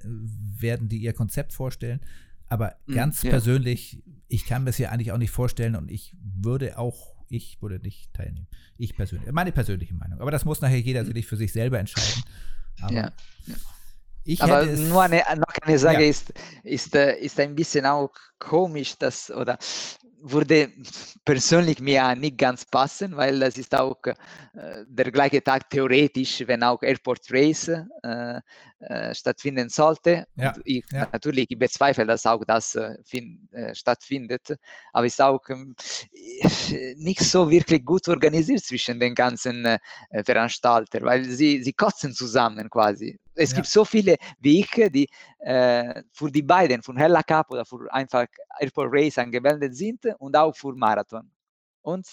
werden 0.58 0.88
die 0.88 0.98
ihr 0.98 1.12
Konzept 1.12 1.52
vorstellen. 1.52 2.00
Aber 2.48 2.76
hm, 2.86 2.94
ganz 2.94 3.22
ja. 3.22 3.30
persönlich, 3.30 4.02
ich 4.28 4.46
kann 4.46 4.62
mir 4.62 4.66
das 4.66 4.76
hier 4.76 4.92
eigentlich 4.92 5.12
auch 5.12 5.18
nicht 5.18 5.30
vorstellen 5.30 5.76
und 5.76 5.90
ich 5.90 6.14
würde 6.20 6.78
auch, 6.78 7.14
ich 7.28 7.60
würde 7.62 7.78
nicht 7.80 8.12
teilnehmen. 8.12 8.46
Ich 8.76 8.94
persönlich, 8.94 9.32
meine 9.32 9.52
persönliche 9.52 9.94
Meinung. 9.94 10.20
Aber 10.20 10.30
das 10.30 10.44
muss 10.44 10.60
nachher 10.60 10.80
jeder 10.80 11.04
hm. 11.04 11.12
sich 11.12 11.26
für 11.26 11.36
sich 11.36 11.52
selber 11.52 11.78
entscheiden. 11.78 12.22
Aber 12.80 12.94
ja. 12.94 13.12
ja. 13.46 13.54
Ich 14.26 14.42
Aber 14.42 14.64
nur 14.66 15.02
eine, 15.02 15.22
noch 15.36 15.54
eine 15.62 15.78
Sache 15.78 16.02
ja. 16.02 16.08
ist, 16.08 16.32
ist, 16.64 16.94
äh, 16.96 17.16
ist 17.18 17.38
ein 17.38 17.54
bisschen 17.54 17.86
auch 17.86 18.10
komisch, 18.40 18.98
dass, 18.98 19.30
oder 19.30 19.56
würde 20.20 20.72
persönlich 21.24 21.80
mir 21.80 22.14
nicht 22.16 22.36
ganz 22.36 22.64
passen, 22.64 23.16
weil 23.16 23.38
das 23.38 23.56
ist 23.56 23.74
auch 23.74 23.98
äh, 24.04 24.84
der 24.88 25.12
gleiche 25.12 25.42
Tag 25.42 25.70
theoretisch, 25.70 26.42
wenn 26.46 26.64
auch 26.64 26.82
Airport 26.82 27.20
Race 27.30 27.68
äh, 27.68 28.40
äh, 28.80 29.14
stattfinden 29.14 29.70
sollte. 29.70 30.26
Ja, 30.36 30.54
ich, 30.64 30.84
ja. 30.92 31.08
Natürlich, 31.10 31.46
ich 31.48 31.58
bezweifle, 31.58 32.04
dass 32.04 32.26
auch 32.26 32.44
das 32.44 32.74
äh, 32.74 32.96
find, 33.04 33.50
äh, 33.54 33.74
stattfindet, 33.74 34.54
aber 34.92 35.06
es 35.06 35.14
ist 35.14 35.22
auch 35.22 35.40
ähm, 35.48 35.74
nicht 36.98 37.20
so 37.20 37.50
wirklich 37.50 37.82
gut 37.86 38.06
organisiert 38.06 38.62
zwischen 38.62 39.00
den 39.00 39.14
ganzen 39.14 39.64
äh, 39.64 39.78
Veranstaltern, 40.24 41.04
weil 41.04 41.24
sie, 41.24 41.62
sie 41.62 41.72
kotzen 41.72 42.12
zusammen 42.12 42.68
quasi. 42.68 43.18
Es 43.34 43.52
ja. 43.52 43.56
gibt 43.56 43.68
so 43.68 43.82
viele 43.82 44.16
wie 44.40 44.60
ich, 44.60 44.70
die 44.90 45.08
für 45.38 46.30
die 46.30 46.42
beiden, 46.42 46.82
für 46.82 46.94
Hella 46.94 47.22
Cup 47.22 47.50
oder 47.50 47.64
für 47.64 47.92
einfach 47.92 48.26
Airport 48.58 48.88
Race 48.90 49.18
angemeldet 49.18 49.76
sind 49.76 50.04
und 50.18 50.36
auch 50.36 50.54
für 50.56 50.74
Marathon. 50.74 51.30
Und 51.82 52.06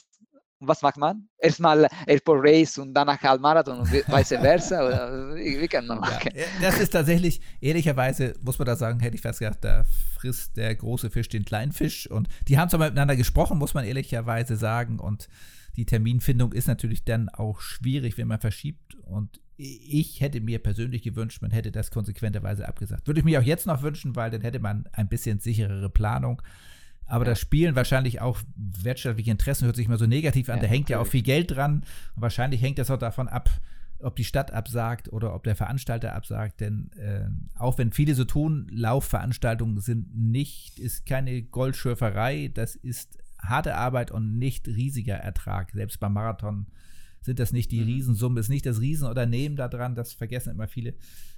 was 0.68 0.81
macht 0.81 0.98
man? 0.98 1.27
Erstmal 1.38 1.88
Airport 2.07 2.40
Race 2.44 2.77
und 2.77 2.94
danach 2.94 3.22
Halbmarathon 3.22 3.80
und 3.80 3.91
vice 3.91 4.27
versa? 4.40 5.35
wie, 5.35 5.68
kann 5.68 5.88
man 5.88 5.99
machen? 5.99 6.31
Ja, 6.35 6.45
das 6.61 6.80
ist 6.80 6.91
tatsächlich, 6.91 7.41
ehrlicherweise 7.61 8.34
muss 8.41 8.60
man 8.60 8.65
da 8.65 8.76
sagen, 8.76 8.99
hätte 8.99 9.15
ich 9.15 9.22
fast 9.22 9.40
gedacht, 9.40 9.60
da 9.61 9.85
frisst 10.18 10.57
der 10.57 10.76
große 10.76 11.10
Fisch 11.10 11.30
den 11.30 11.45
kleinen 11.45 11.72
Fisch. 11.72 12.10
Und 12.10 12.27
die 12.48 12.57
haben 12.57 12.69
zwar 12.69 12.80
miteinander 12.80 13.15
gesprochen, 13.15 13.57
muss 13.57 13.73
man 13.73 13.85
ehrlicherweise 13.85 14.56
sagen. 14.56 14.99
Und 14.99 15.27
die 15.76 15.85
Terminfindung 15.85 16.53
ist 16.53 16.68
natürlich 16.68 17.03
dann 17.03 17.30
auch 17.30 17.60
schwierig, 17.60 18.18
wenn 18.18 18.27
man 18.27 18.40
verschiebt. 18.40 18.95
Und 18.95 19.41
ich 19.57 20.22
hätte 20.22 20.41
mir 20.41 20.60
persönlich 20.60 21.03
gewünscht, 21.03 21.41
man 21.41 21.52
hätte 21.52 21.72
das 21.72 21.91
konsequenterweise 21.91 22.68
abgesagt. 22.68 23.07
Würde 23.07 23.19
ich 23.19 23.26
mir 23.26 23.40
auch 23.40 23.44
jetzt 23.44 23.68
noch 23.68 23.81
wünschen, 23.81 24.15
weil 24.15 24.31
dann 24.31 24.41
hätte 24.41 24.60
man 24.60 24.88
ein 24.94 25.07
bisschen 25.07 25.40
sicherere 25.40 25.90
Planung. 25.90 26.41
Aber 27.05 27.25
ja. 27.25 27.31
das 27.31 27.39
Spielen 27.39 27.75
wahrscheinlich 27.75 28.21
auch 28.21 28.39
wirtschaftliche 28.55 29.31
Interessen 29.31 29.65
hört 29.65 29.75
sich 29.75 29.85
immer 29.85 29.97
so 29.97 30.05
negativ 30.05 30.49
an. 30.49 30.57
Ja, 30.57 30.63
da 30.63 30.67
hängt 30.67 30.89
natürlich. 30.89 30.89
ja 30.89 30.99
auch 30.99 31.07
viel 31.07 31.21
Geld 31.21 31.51
dran. 31.51 31.84
Und 32.15 32.21
wahrscheinlich 32.21 32.61
hängt 32.61 32.80
das 32.80 32.89
auch 32.89 32.97
davon 32.97 33.27
ab, 33.27 33.49
ob 33.99 34.15
die 34.15 34.23
Stadt 34.23 34.51
absagt 34.51 35.11
oder 35.11 35.34
ob 35.34 35.43
der 35.43 35.55
Veranstalter 35.55 36.15
absagt. 36.15 36.61
Denn 36.61 36.91
äh, 36.97 37.27
auch 37.57 37.77
wenn 37.77 37.91
viele 37.91 38.15
so 38.15 38.25
tun, 38.25 38.67
Laufveranstaltungen 38.71 39.80
sind 39.80 40.15
nicht, 40.15 40.80
ist 40.80 41.05
keine 41.05 41.41
Goldschürferei. 41.41 42.51
Das 42.53 42.75
ist 42.75 43.17
harte 43.39 43.75
Arbeit 43.75 44.11
und 44.11 44.38
nicht 44.38 44.67
riesiger 44.67 45.15
Ertrag. 45.15 45.71
Selbst 45.71 45.99
beim 45.99 46.13
Marathon 46.13 46.67
sind 47.21 47.39
das 47.39 47.53
nicht 47.53 47.71
die 47.71 47.81
mhm. 47.81 47.85
Riesensumme, 47.88 48.39
ist 48.39 48.49
nicht 48.49 48.65
das 48.65 48.81
Riesenunternehmen 48.81 49.55
da 49.55 49.67
dran. 49.67 49.95
Das 49.95 50.13
vergessen 50.13 50.51
immer 50.51 50.67
viele. 50.67 50.93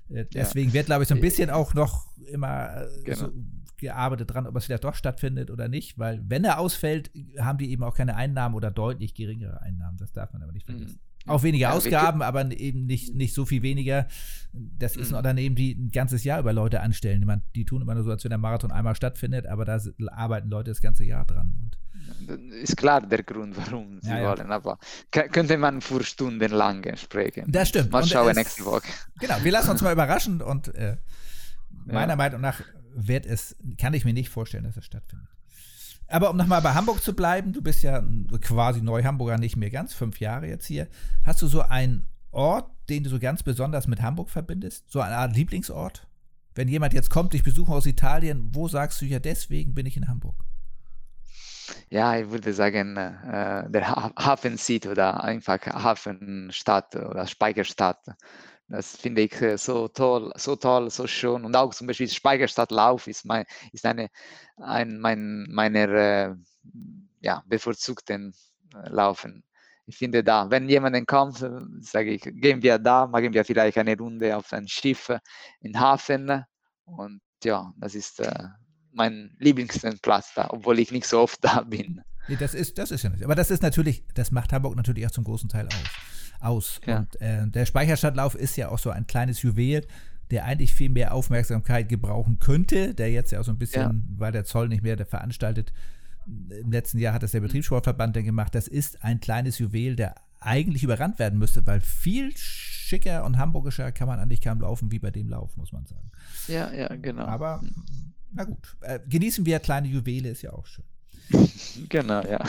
Äh, 0.10 0.26
deswegen 0.34 0.70
ja. 0.70 0.76
wird, 0.76 0.86
glaube 0.88 1.04
ich, 1.04 1.10
so 1.10 1.16
ein 1.16 1.22
bisschen 1.22 1.50
auch 1.50 1.74
noch 1.74 2.08
immer 2.28 2.84
äh, 2.84 3.04
genau. 3.04 3.18
so 3.18 3.34
gearbeitet 3.78 4.34
dran, 4.34 4.48
ob 4.48 4.56
es 4.56 4.66
vielleicht 4.66 4.84
doch 4.84 4.96
stattfindet 4.96 5.52
oder 5.52 5.68
nicht, 5.68 6.00
weil 6.00 6.22
wenn 6.28 6.44
er 6.44 6.60
ausfällt, 6.60 7.12
haben 7.40 7.58
die 7.58 7.72
eben 7.72 7.84
auch 7.84 7.96
keine 7.96 8.16
Einnahmen 8.16 8.56
oder 8.56 8.72
deutlich 8.72 9.14
geringere 9.14 9.62
Einnahmen. 9.62 9.98
Das 9.98 10.14
darf 10.14 10.32
man 10.34 10.44
aber 10.44 10.54
nicht 10.54 10.66
vergessen. 10.66 11.00
Mhm. 11.26 11.30
Auch 11.30 11.42
weniger 11.42 11.70
ja, 11.70 11.74
Ausgaben, 11.74 12.22
aber 12.22 12.52
eben 12.52 12.86
nicht, 12.86 13.16
nicht 13.16 13.34
so 13.34 13.46
viel 13.46 13.64
weniger. 13.64 14.08
Das 14.54 14.96
ist 14.96 15.08
ein 15.08 15.12
mhm. 15.14 15.18
Unternehmen, 15.18 15.56
die 15.56 15.72
ein 15.72 15.90
ganzes 15.90 16.24
Jahr 16.24 16.40
über 16.40 16.54
Leute 16.54 16.82
anstellen. 16.82 17.42
Die, 17.56 17.66
tun 17.66 17.82
immer 17.82 17.96
nur 17.96 18.04
so, 18.04 18.12
als 18.12 18.24
wenn 18.24 18.30
der 18.30 18.38
Marathon 18.38 18.72
einmal 18.72 18.96
stattfindet, 18.96 19.48
aber 19.48 19.66
da 19.66 19.80
arbeiten 20.12 20.50
Leute 20.50 20.70
das 20.70 20.82
ganze 20.82 21.04
Jahr 21.04 21.26
dran. 21.26 21.56
Und 21.64 21.78
ist 22.62 22.78
klar 22.78 23.02
der 23.02 23.24
Grund, 23.24 23.56
warum 23.58 24.00
sie 24.02 24.10
ja, 24.10 24.20
ja. 24.20 24.30
wollen, 24.30 24.52
aber 24.52 24.78
könnte 25.12 25.58
man 25.58 25.82
für 25.82 26.04
Stunden 26.04 26.52
lang 26.52 26.84
sprechen. 26.98 27.46
Das 27.48 27.70
stimmt. 27.70 27.92
Mal 27.92 28.06
schauen 28.06 28.36
nächste 28.36 28.66
Woche. 28.66 28.88
Genau, 29.20 29.36
wir 29.42 29.52
lassen 29.52 29.72
uns 29.72 29.82
mal 29.82 29.94
überraschen 30.00 30.42
und 30.42 30.74
äh, 30.76 30.98
meiner 31.86 32.14
ja. 32.14 32.16
Meinung 32.16 32.42
nach 32.42 32.62
wird 32.96 33.26
es, 33.26 33.56
kann 33.78 33.94
ich 33.94 34.06
mir 34.06 34.14
nicht 34.14 34.30
vorstellen, 34.30 34.64
dass 34.64 34.78
es 34.78 34.86
stattfindet. 34.86 35.30
Aber 36.08 36.30
um 36.30 36.38
nochmal 36.38 36.62
bei 36.62 36.74
Hamburg 36.74 37.02
zu 37.02 37.16
bleiben, 37.16 37.52
du 37.52 37.62
bist 37.62 37.84
ja 37.84 38.04
quasi 38.42 38.82
Neu-Hamburger, 38.82 39.38
nicht 39.38 39.58
mehr 39.58 39.72
ganz, 39.72 39.94
fünf 39.94 40.20
Jahre 40.20 40.48
jetzt 40.48 40.66
hier. 40.66 40.88
Hast 41.24 41.42
du 41.42 41.48
so 41.48 41.62
einen 41.62 42.08
Ort, 42.32 42.70
den 42.90 43.04
du 43.04 43.10
so 43.10 43.20
ganz 43.20 43.44
besonders 43.44 43.88
mit 43.88 44.02
Hamburg 44.02 44.30
verbindest? 44.30 44.90
So 44.92 45.02
eine 45.02 45.18
Art 45.18 45.36
Lieblingsort? 45.36 46.08
Wenn 46.54 46.68
jemand 46.68 46.94
jetzt 46.94 47.10
kommt, 47.10 47.34
dich 47.34 47.44
besuchen 47.44 47.74
aus 47.74 47.86
Italien, 47.86 48.50
wo 48.54 48.68
sagst 48.68 49.02
du 49.02 49.06
ja, 49.06 49.20
deswegen 49.20 49.74
bin 49.74 49.86
ich 49.86 49.98
in 49.98 50.08
Hamburg? 50.08 50.36
Ja, 51.90 52.18
ich 52.18 52.30
würde 52.30 52.54
sagen, 52.54 52.98
äh, 52.98 53.70
der 53.70 53.90
Hafen 54.18 54.58
City 54.58 54.90
oder 54.90 55.24
einfach 55.24 55.66
Hafenstadt 55.66 56.96
oder 56.96 57.26
Speicherstadt. 57.28 58.06
Das 58.68 58.98
finde 58.98 59.22
ich 59.22 59.42
äh, 59.42 59.58
so 59.58 59.88
toll, 59.88 60.32
so 60.36 60.56
toll, 60.56 60.90
so 60.90 61.08
schön. 61.08 61.46
Und 61.46 61.56
auch 61.56 61.74
zum 61.74 61.88
Beispiel 61.88 62.10
Speicherstadtlauf 62.10 63.08
ist, 63.08 63.26
mein, 63.26 63.46
ist 63.72 63.86
eine, 63.86 64.10
ein, 64.58 65.00
mein, 65.00 65.46
meiner 65.50 65.90
äh, 65.90 66.36
ja, 67.22 67.44
bevorzugten 67.48 68.34
äh, 68.74 68.90
Laufen. 68.90 69.44
Ich 69.88 69.98
finde 69.98 70.24
da, 70.24 70.50
wenn 70.50 70.68
jemand 70.68 71.08
kommt, 71.08 71.42
äh, 71.44 71.50
sage 71.82 72.12
ich, 72.12 72.22
gehen 72.24 72.64
wir 72.64 72.80
da, 72.80 73.06
machen 73.06 73.34
wir 73.34 73.46
vielleicht 73.46 73.78
eine 73.78 73.98
Runde 73.98 74.36
auf 74.36 74.52
ein 74.52 74.68
Schiff 74.68 75.12
in 75.62 75.80
Hafen. 75.80 76.44
Und 76.86 77.22
ja, 77.44 77.72
das 77.78 77.94
ist 77.94 78.22
mein 78.96 79.36
Lieblingsplatz 79.40 80.34
da, 80.36 80.50
obwohl 80.50 80.80
ich 80.80 80.92
nicht 80.92 81.08
so 81.08 81.20
oft 81.20 81.44
da 81.44 81.62
bin. 81.62 82.02
Nee, 82.28 82.38
das 82.38 82.54
ist, 82.54 82.78
das 82.78 82.92
ist 82.92 83.04
ja 83.04 83.10
nicht. 83.10 83.24
Aber 83.24 83.36
das 83.36 83.52
ist 83.52 83.62
natürlich, 83.62 84.04
das 84.14 84.32
macht 84.32 84.52
Hamburg 84.52 84.76
natürlich 84.76 85.06
auch 85.06 85.12
zum 85.12 85.24
großen 85.24 85.50
Teil 85.50 85.68
aus. 85.68 86.40
aus. 86.40 86.82
Ja. 86.86 87.00
Und 87.00 87.22
äh, 87.22 87.48
der 87.48 87.66
Speicherstadtlauf 87.66 88.36
ist 88.36 88.58
ja 88.58 88.70
auch 88.70 88.80
so 88.80 88.90
ein 88.90 89.06
kleines 89.06 89.42
Juwel, 89.42 89.86
der 90.32 90.46
eigentlich 90.46 90.74
viel 90.74 90.90
mehr 90.90 91.14
Aufmerksamkeit 91.14 91.88
gebrauchen 91.88 92.40
könnte, 92.40 92.96
der 92.96 93.12
jetzt 93.12 93.32
ja 93.32 93.40
auch 93.40 93.46
so 93.46 93.52
ein 93.52 93.60
bisschen, 93.60 93.82
ja. 93.82 93.94
weil 94.18 94.32
der 94.32 94.44
Zoll 94.44 94.70
nicht 94.70 94.82
mehr 94.82 94.96
der 94.96 95.06
veranstaltet, 95.06 95.72
im 96.26 96.72
letzten 96.72 96.98
Jahr 96.98 97.14
hat 97.14 97.22
das 97.22 97.32
der. 97.32 97.42
Betriebssportverband 97.42 98.16
dann 98.16 98.24
gemacht, 98.24 98.56
das 98.56 98.68
ist 98.68 99.04
ein 99.04 99.20
kleines 99.20 99.60
Juwel, 99.60 99.96
der 99.96 100.16
eigentlich 100.40 100.84
überrannt 100.84 101.20
werden 101.20 101.40
müsste, 101.40 101.66
weil 101.68 101.82
viel 101.82 102.36
schicker 102.36 103.26
und 103.26 103.38
hamburgischer 103.38 103.92
kann 103.92 104.08
man 104.08 104.20
eigentlich 104.20 104.42
kaum 104.42 104.60
laufen 104.62 104.92
wie 104.92 105.00
bei 105.00 105.12
dem 105.12 105.30
Lauf, 105.30 105.56
muss 105.58 105.72
man 105.72 105.86
sagen. 105.86 106.12
Ja, 106.48 106.72
ja, 106.72 106.96
genau. 106.96 107.26
Aber 107.26 107.62
na 108.36 108.44
gut, 108.44 108.78
äh, 108.82 109.00
genießen 109.08 109.46
wir 109.46 109.60
kleine 109.60 109.88
Juwele, 109.88 110.30
ist 110.30 110.42
ja 110.42 110.54
auch 110.54 110.66
schön. 110.66 110.86
Genau, 111.90 112.22
ja. 112.22 112.40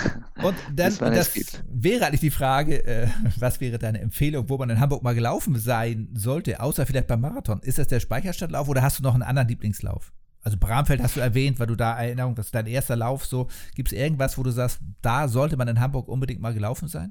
Und 0.42 0.54
dann, 0.72 0.96
das, 0.98 1.32
das 1.32 1.62
wäre 1.68 2.06
eigentlich 2.06 2.20
die 2.20 2.30
Frage, 2.30 2.84
äh, 2.84 3.08
was 3.38 3.60
wäre 3.60 3.76
deine 3.76 4.00
Empfehlung, 4.00 4.48
wo 4.48 4.56
man 4.56 4.70
in 4.70 4.78
Hamburg 4.78 5.02
mal 5.02 5.16
gelaufen 5.16 5.58
sein 5.58 6.08
sollte, 6.14 6.60
außer 6.60 6.86
vielleicht 6.86 7.08
beim 7.08 7.20
Marathon? 7.20 7.60
Ist 7.60 7.78
das 7.78 7.88
der 7.88 7.98
Speicherstadtlauf 7.98 8.68
oder 8.68 8.82
hast 8.82 9.00
du 9.00 9.02
noch 9.02 9.14
einen 9.14 9.24
anderen 9.24 9.48
Lieblingslauf? 9.48 10.12
Also 10.42 10.58
Bramfeld 10.58 11.02
hast 11.02 11.16
du 11.16 11.20
erwähnt, 11.20 11.58
weil 11.58 11.66
du 11.66 11.74
da 11.74 11.98
Erinnerung, 11.98 12.36
das 12.36 12.46
ist 12.46 12.54
dein 12.54 12.66
erster 12.66 12.94
Lauf 12.94 13.26
so. 13.26 13.48
Gibt 13.74 13.90
es 13.90 13.98
irgendwas, 13.98 14.38
wo 14.38 14.44
du 14.44 14.50
sagst, 14.52 14.78
da 15.02 15.26
sollte 15.26 15.56
man 15.56 15.66
in 15.66 15.80
Hamburg 15.80 16.06
unbedingt 16.06 16.40
mal 16.40 16.54
gelaufen 16.54 16.86
sein? 16.86 17.10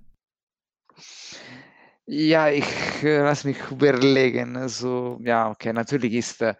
Ja, 2.06 2.49
ich 2.49 2.65
äh, 3.03 3.19
lass 3.19 3.43
mich 3.43 3.57
überlegen. 3.72 4.56
Also, 4.56 5.19
ja, 5.22 5.49
okay, 5.49 5.73
natürlich 5.73 6.14
ist 6.14 6.41
äh, 6.41 6.53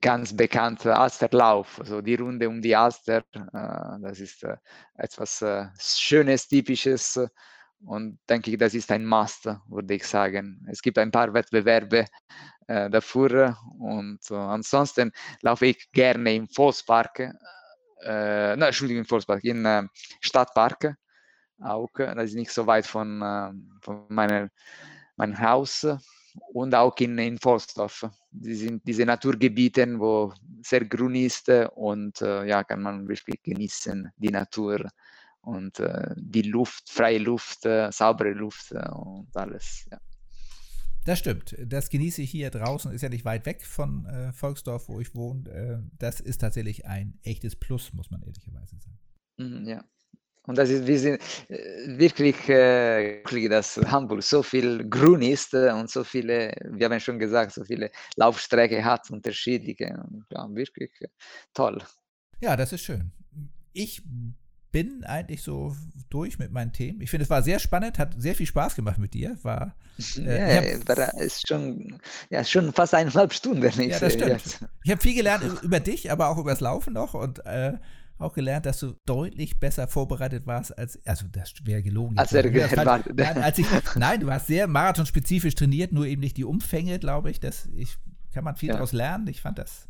ganz 0.00 0.36
bekannt 0.36 0.86
Alsterlauf, 0.86 1.80
also 1.80 2.00
die 2.00 2.14
Runde 2.14 2.48
um 2.48 2.60
die 2.60 2.74
Alster. 2.74 3.24
Äh, 3.34 4.00
das 4.00 4.20
ist 4.20 4.44
äh, 4.44 4.56
etwas 4.96 5.42
äh, 5.42 5.66
Schönes, 5.78 6.48
Typisches 6.48 7.20
und 7.84 8.18
denke 8.28 8.50
ich, 8.50 8.58
das 8.58 8.74
ist 8.74 8.90
ein 8.92 9.04
Must, 9.04 9.46
würde 9.68 9.94
ich 9.94 10.06
sagen. 10.06 10.64
Es 10.70 10.82
gibt 10.82 10.98
ein 10.98 11.10
paar 11.10 11.32
Wettbewerbe 11.34 12.06
dafür 12.68 13.58
und 13.80 14.20
ansonsten 14.30 15.10
laufe 15.40 15.66
ich 15.66 15.90
gerne 15.90 16.32
im 16.32 16.48
Volkspark, 16.48 17.18
äh, 17.18 17.30
nein, 18.04 18.62
Entschuldigung, 18.62 19.02
im 19.02 19.08
Volkspark, 19.08 19.42
im 19.42 19.90
Stadtpark 20.20 20.94
auch. 21.60 21.90
Das 21.96 22.26
ist 22.26 22.36
nicht 22.36 22.52
so 22.52 22.64
weit 22.68 22.86
von, 22.86 23.18
von 23.82 24.06
meiner, 24.08 24.48
meinem 25.16 25.38
Haus 25.40 25.84
und 26.52 26.74
auch 26.74 26.96
in, 26.98 27.18
in 27.18 27.38
Forstdorf. 27.38 28.08
Die 28.30 28.54
sind 28.54 28.86
diese 28.86 29.04
Naturgebiete, 29.04 29.98
wo 29.98 30.32
sehr 30.62 30.84
grün 30.84 31.14
ist 31.14 31.48
und 31.74 32.20
äh, 32.22 32.44
ja, 32.46 32.64
kann 32.64 32.82
man 32.82 33.08
wirklich 33.08 33.42
genießen, 33.42 34.10
die 34.16 34.30
Natur 34.30 34.88
und 35.42 35.80
äh, 35.80 36.14
die 36.16 36.42
Luft, 36.42 36.90
freie 36.90 37.18
Luft, 37.18 37.66
äh, 37.66 37.90
saubere 37.90 38.32
Luft 38.32 38.72
äh, 38.72 38.88
und 38.90 39.36
alles. 39.36 39.86
Ja. 39.90 39.98
Das 41.04 41.18
stimmt. 41.18 41.56
Das 41.58 41.90
genieße 41.90 42.22
ich 42.22 42.30
hier 42.30 42.50
draußen. 42.50 42.92
Ist 42.92 43.02
ja 43.02 43.08
nicht 43.08 43.24
weit 43.24 43.44
weg 43.44 43.64
von 43.64 44.06
äh, 44.06 44.32
Volksdorf, 44.32 44.88
wo 44.88 45.00
ich 45.00 45.14
wohne. 45.14 45.50
Äh, 45.50 45.78
das 45.98 46.20
ist 46.20 46.38
tatsächlich 46.38 46.86
ein 46.86 47.18
echtes 47.22 47.56
Plus, 47.56 47.92
muss 47.92 48.10
man 48.10 48.22
ehrlicherweise 48.22 48.78
sagen. 48.78 48.98
Mhm, 49.38 49.66
ja. 49.66 49.84
Und 50.44 50.58
das 50.58 50.70
ist, 50.70 50.86
wir 50.86 50.98
sind 50.98 51.20
äh, 51.48 51.98
wirklich 51.98 52.48
äh, 52.48 53.48
dass 53.48 53.76
Hamburg 53.76 54.22
so 54.22 54.42
viel 54.42 54.88
grün 54.88 55.22
ist 55.22 55.54
äh, 55.54 55.70
und 55.72 55.88
so 55.88 56.02
viele, 56.02 56.52
wir 56.64 56.86
haben 56.86 56.98
schon 57.00 57.18
gesagt, 57.18 57.52
so 57.52 57.64
viele 57.64 57.90
Laufstrecke 58.16 58.84
hat, 58.84 59.10
unterschiedliche. 59.10 60.02
Und, 60.04 60.24
ja, 60.30 60.46
wirklich 60.50 60.90
äh, 61.00 61.08
toll. 61.54 61.78
Ja, 62.40 62.56
das 62.56 62.72
ist 62.72 62.82
schön. 62.82 63.12
Ich 63.72 64.02
bin 64.72 65.04
eigentlich 65.04 65.42
so 65.42 65.76
durch 66.10 66.38
mit 66.38 66.50
meinen 66.50 66.72
Themen. 66.72 67.00
Ich 67.02 67.10
finde, 67.10 67.24
es 67.24 67.30
war 67.30 67.42
sehr 67.42 67.58
spannend, 67.58 67.98
hat 67.98 68.14
sehr 68.20 68.34
viel 68.34 68.46
Spaß 68.46 68.74
gemacht 68.74 68.98
mit 68.98 69.14
dir. 69.14 69.38
War, 69.42 69.76
äh, 70.18 70.72
ja, 70.72 70.88
war, 70.88 71.20
ist 71.20 71.46
schon, 71.46 72.00
ja, 72.30 72.42
schon 72.42 72.72
fast 72.72 72.94
eineinhalb 72.94 73.32
Stunden. 73.32 73.62
Ja, 73.62 73.98
das 74.00 74.14
stimmt. 74.14 74.30
Jetzt. 74.30 74.64
Ich 74.82 74.90
habe 74.90 75.00
viel 75.00 75.14
gelernt 75.14 75.44
über 75.62 75.78
dich, 75.78 76.10
aber 76.10 76.28
auch 76.28 76.38
über 76.38 76.50
das 76.50 76.60
Laufen 76.60 76.94
noch 76.94 77.14
und 77.14 77.44
äh, 77.46 77.74
auch 78.22 78.32
gelernt, 78.32 78.66
dass 78.66 78.80
du 78.80 78.94
deutlich 79.04 79.58
besser 79.58 79.88
vorbereitet 79.88 80.46
warst 80.46 80.76
als, 80.76 81.04
also 81.06 81.26
das 81.30 81.52
wäre 81.64 81.82
gelogen. 81.82 82.18
Als 82.18 82.32
er 82.32 82.44
fand, 82.68 83.16
nein, 83.16 83.38
als 83.42 83.58
ich, 83.58 83.66
nein, 83.96 84.20
du 84.20 84.26
warst 84.26 84.46
sehr 84.46 84.66
marathonspezifisch 84.66 85.54
trainiert, 85.54 85.92
nur 85.92 86.06
eben 86.06 86.20
nicht 86.20 86.36
die 86.36 86.44
Umfänge, 86.44 86.98
glaube 86.98 87.30
ich. 87.30 87.40
Das 87.40 87.68
ich, 87.74 87.96
kann 88.32 88.44
man 88.44 88.56
viel 88.56 88.68
ja. 88.68 88.74
daraus 88.74 88.92
lernen. 88.92 89.26
Ich 89.28 89.40
fand 89.40 89.58
das 89.58 89.88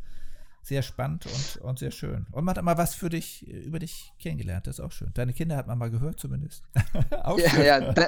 sehr 0.63 0.81
spannend 0.81 1.25
und, 1.25 1.57
und 1.61 1.79
sehr 1.79 1.91
schön. 1.91 2.25
Und 2.31 2.45
man 2.45 2.55
hat 2.55 2.63
mal 2.63 2.77
was 2.77 2.95
für 2.95 3.09
dich, 3.09 3.47
über 3.47 3.79
dich 3.79 4.13
kennengelernt, 4.17 4.65
das 4.65 4.79
ist 4.79 4.85
auch 4.85 4.91
schön. 4.91 5.11
Deine 5.13 5.33
Kinder 5.33 5.57
hat 5.57 5.67
man 5.67 5.77
mal 5.77 5.91
gehört 5.91 6.19
zumindest. 6.19 6.63
auch 7.23 7.37
ja, 7.37 7.49
schön. 7.49 7.65
ja, 7.65 7.93
da, 7.93 8.07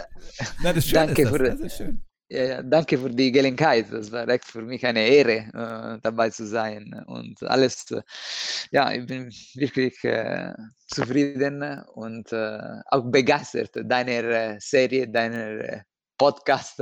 Na, 0.64 0.74
das 0.74 0.78
ist 0.78 0.88
schön, 0.88 0.96
danke 0.96 1.22
ist 1.22 1.32
das, 1.32 1.38
für, 1.38 1.44
das 1.44 1.60
ist 1.60 1.78
schön. 1.78 2.02
Ja, 2.28 2.64
danke 2.64 2.98
für 2.98 3.10
die 3.12 3.32
Gelegenheit. 3.32 3.92
Das 3.92 4.12
war 4.12 4.28
echt 4.28 4.46
für 4.46 4.64
mich 4.64 4.84
eine 4.84 5.08
Ehre, 5.08 5.46
äh, 5.54 6.00
dabei 6.02 6.32
zu 6.32 6.48
sein. 6.48 6.92
Und 7.06 7.42
alles, 7.44 7.92
äh, 7.92 8.02
ja, 8.72 8.92
ich 8.92 9.06
bin 9.06 9.30
wirklich 9.54 10.04
äh, 10.04 10.52
zufrieden 10.88 11.62
und 11.94 12.32
äh, 12.32 12.82
auch 12.88 13.04
begeistert 13.12 13.76
deiner 13.76 14.24
äh, 14.24 14.58
Serie, 14.60 15.08
deiner 15.08 15.60
äh, 15.60 15.82
Podcast, 16.18 16.82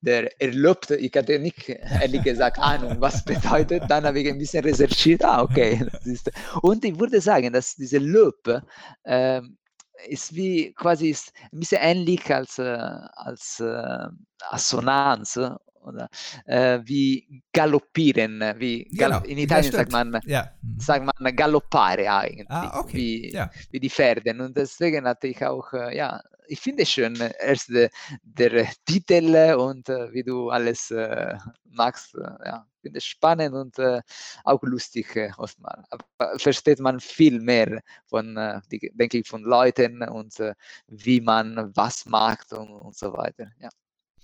der 0.00 0.40
erlaubt, 0.40 0.92
ich 0.92 1.12
hatte 1.14 1.38
nicht 1.38 1.68
ehrlich 1.68 2.22
gesagt 2.22 2.58
Ahnung, 2.58 3.00
was 3.00 3.24
bedeutet. 3.26 3.82
Dann 3.88 4.04
habe 4.04 4.20
ich 4.20 4.28
ein 4.28 4.38
bisschen 4.38 4.64
recherchiert. 4.64 5.24
Ah, 5.24 5.42
okay. 5.42 5.84
und 6.62 6.84
ich 6.84 6.98
würde 6.98 7.20
sagen, 7.20 7.52
dass 7.52 7.74
diese 7.74 7.98
Lob 7.98 8.62
ist 10.08 10.34
wie 10.34 10.72
quasi 10.74 11.10
ist 11.10 11.32
ein 11.52 11.60
bisschen 11.60 11.80
ähnlich 11.82 12.32
als, 12.34 12.58
äh, 12.58 12.78
als 13.14 13.60
äh, 13.60 14.06
Assonanz 14.50 15.38
oder 15.82 16.08
äh, 16.46 16.80
wie 16.84 17.42
galoppieren, 17.52 18.40
wie 18.58 18.84
genau. 18.84 19.20
in 19.22 19.38
Italien 19.38 19.72
sagt 19.72 19.92
man, 19.92 20.20
ja. 20.24 20.50
Sagt 20.78 21.04
man 21.04 21.36
galoppare 21.36 22.10
eigentlich, 22.10 22.50
ah, 22.50 22.80
okay. 22.80 22.96
wie, 22.96 23.32
ja. 23.32 23.50
wie 23.70 23.80
die 23.80 23.90
Pferde. 23.90 24.30
Und 24.42 24.56
deswegen 24.56 25.06
hatte 25.06 25.28
ich 25.28 25.44
auch, 25.44 25.72
äh, 25.72 25.96
ja, 25.96 26.20
ich 26.50 26.60
finde 26.60 26.84
schön, 26.84 27.16
erst 27.38 27.68
der, 27.68 27.90
der 28.22 28.68
Titel 28.84 29.54
und 29.56 29.88
äh, 29.88 30.12
wie 30.12 30.22
du 30.22 30.50
alles 30.50 30.90
äh, 30.90 31.36
machst, 31.64 32.14
ja, 32.44 32.66
finde 32.82 32.98
es 32.98 33.04
spannend 33.04 33.54
und 33.54 33.78
äh, 33.78 34.02
auch 34.44 34.62
lustig 34.62 35.14
äh, 35.16 35.30
oftmals. 35.36 35.86
Aber 35.90 36.04
versteht 36.38 36.80
man 36.80 36.98
viel 37.00 37.40
mehr 37.40 37.82
von, 38.06 38.36
äh, 38.36 38.60
denke 38.70 39.18
ich, 39.18 39.28
von 39.28 39.42
Leuten 39.42 40.02
und 40.02 40.40
äh, 40.40 40.54
wie 40.88 41.20
man 41.20 41.70
was 41.74 42.06
macht 42.06 42.52
und, 42.52 42.70
und 42.70 42.96
so 42.96 43.12
weiter. 43.12 43.50
Ja, 43.60 43.70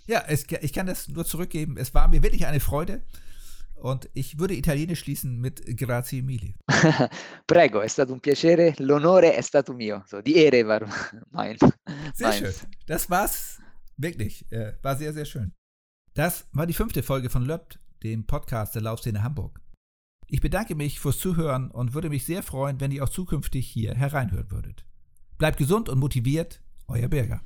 ja 0.06 0.24
ich 0.28 0.72
kann 0.72 0.86
das 0.86 1.08
nur 1.08 1.24
zurückgeben. 1.24 1.76
Es 1.78 1.94
war 1.94 2.08
mir 2.08 2.22
wirklich 2.22 2.46
eine 2.46 2.60
Freude. 2.60 3.02
Und 3.76 4.08
ich 4.14 4.38
würde 4.38 4.54
Italienisch 4.54 5.00
schließen 5.00 5.38
mit 5.38 5.76
Grazie 5.76 6.22
mille. 6.22 6.54
Prego, 7.46 7.80
è 7.80 7.88
stato 7.88 8.12
un 8.12 8.20
piacere, 8.20 8.74
l'onore 8.78 9.34
è 9.34 9.42
stato 9.42 9.72
mio. 9.72 10.02
So, 10.06 10.20
die 10.22 10.34
Ehre 10.36 10.66
war 10.66 10.88
mein. 11.30 11.58
Sehr 12.14 12.32
schön. 12.32 12.54
Das 12.86 13.10
war's 13.10 13.60
wirklich. 13.96 14.50
Äh, 14.50 14.72
war 14.82 14.96
sehr, 14.96 15.12
sehr 15.12 15.24
schön. 15.24 15.52
Das 16.14 16.46
war 16.52 16.66
die 16.66 16.72
fünfte 16.72 17.02
Folge 17.02 17.28
von 17.28 17.44
Löbt, 17.44 17.78
dem 18.02 18.26
Podcast 18.26 18.74
der 18.74 18.82
Laufszene 18.82 19.22
Hamburg. 19.22 19.60
Ich 20.28 20.40
bedanke 20.40 20.74
mich 20.74 20.98
fürs 20.98 21.18
Zuhören 21.18 21.70
und 21.70 21.94
würde 21.94 22.08
mich 22.08 22.24
sehr 22.24 22.42
freuen, 22.42 22.80
wenn 22.80 22.90
ihr 22.90 23.04
auch 23.04 23.08
zukünftig 23.08 23.68
hier 23.68 23.94
hereinhören 23.94 24.50
würdet. 24.50 24.84
Bleibt 25.38 25.58
gesund 25.58 25.88
und 25.88 25.98
motiviert, 25.98 26.62
euer 26.88 27.08
Birger. 27.08 27.42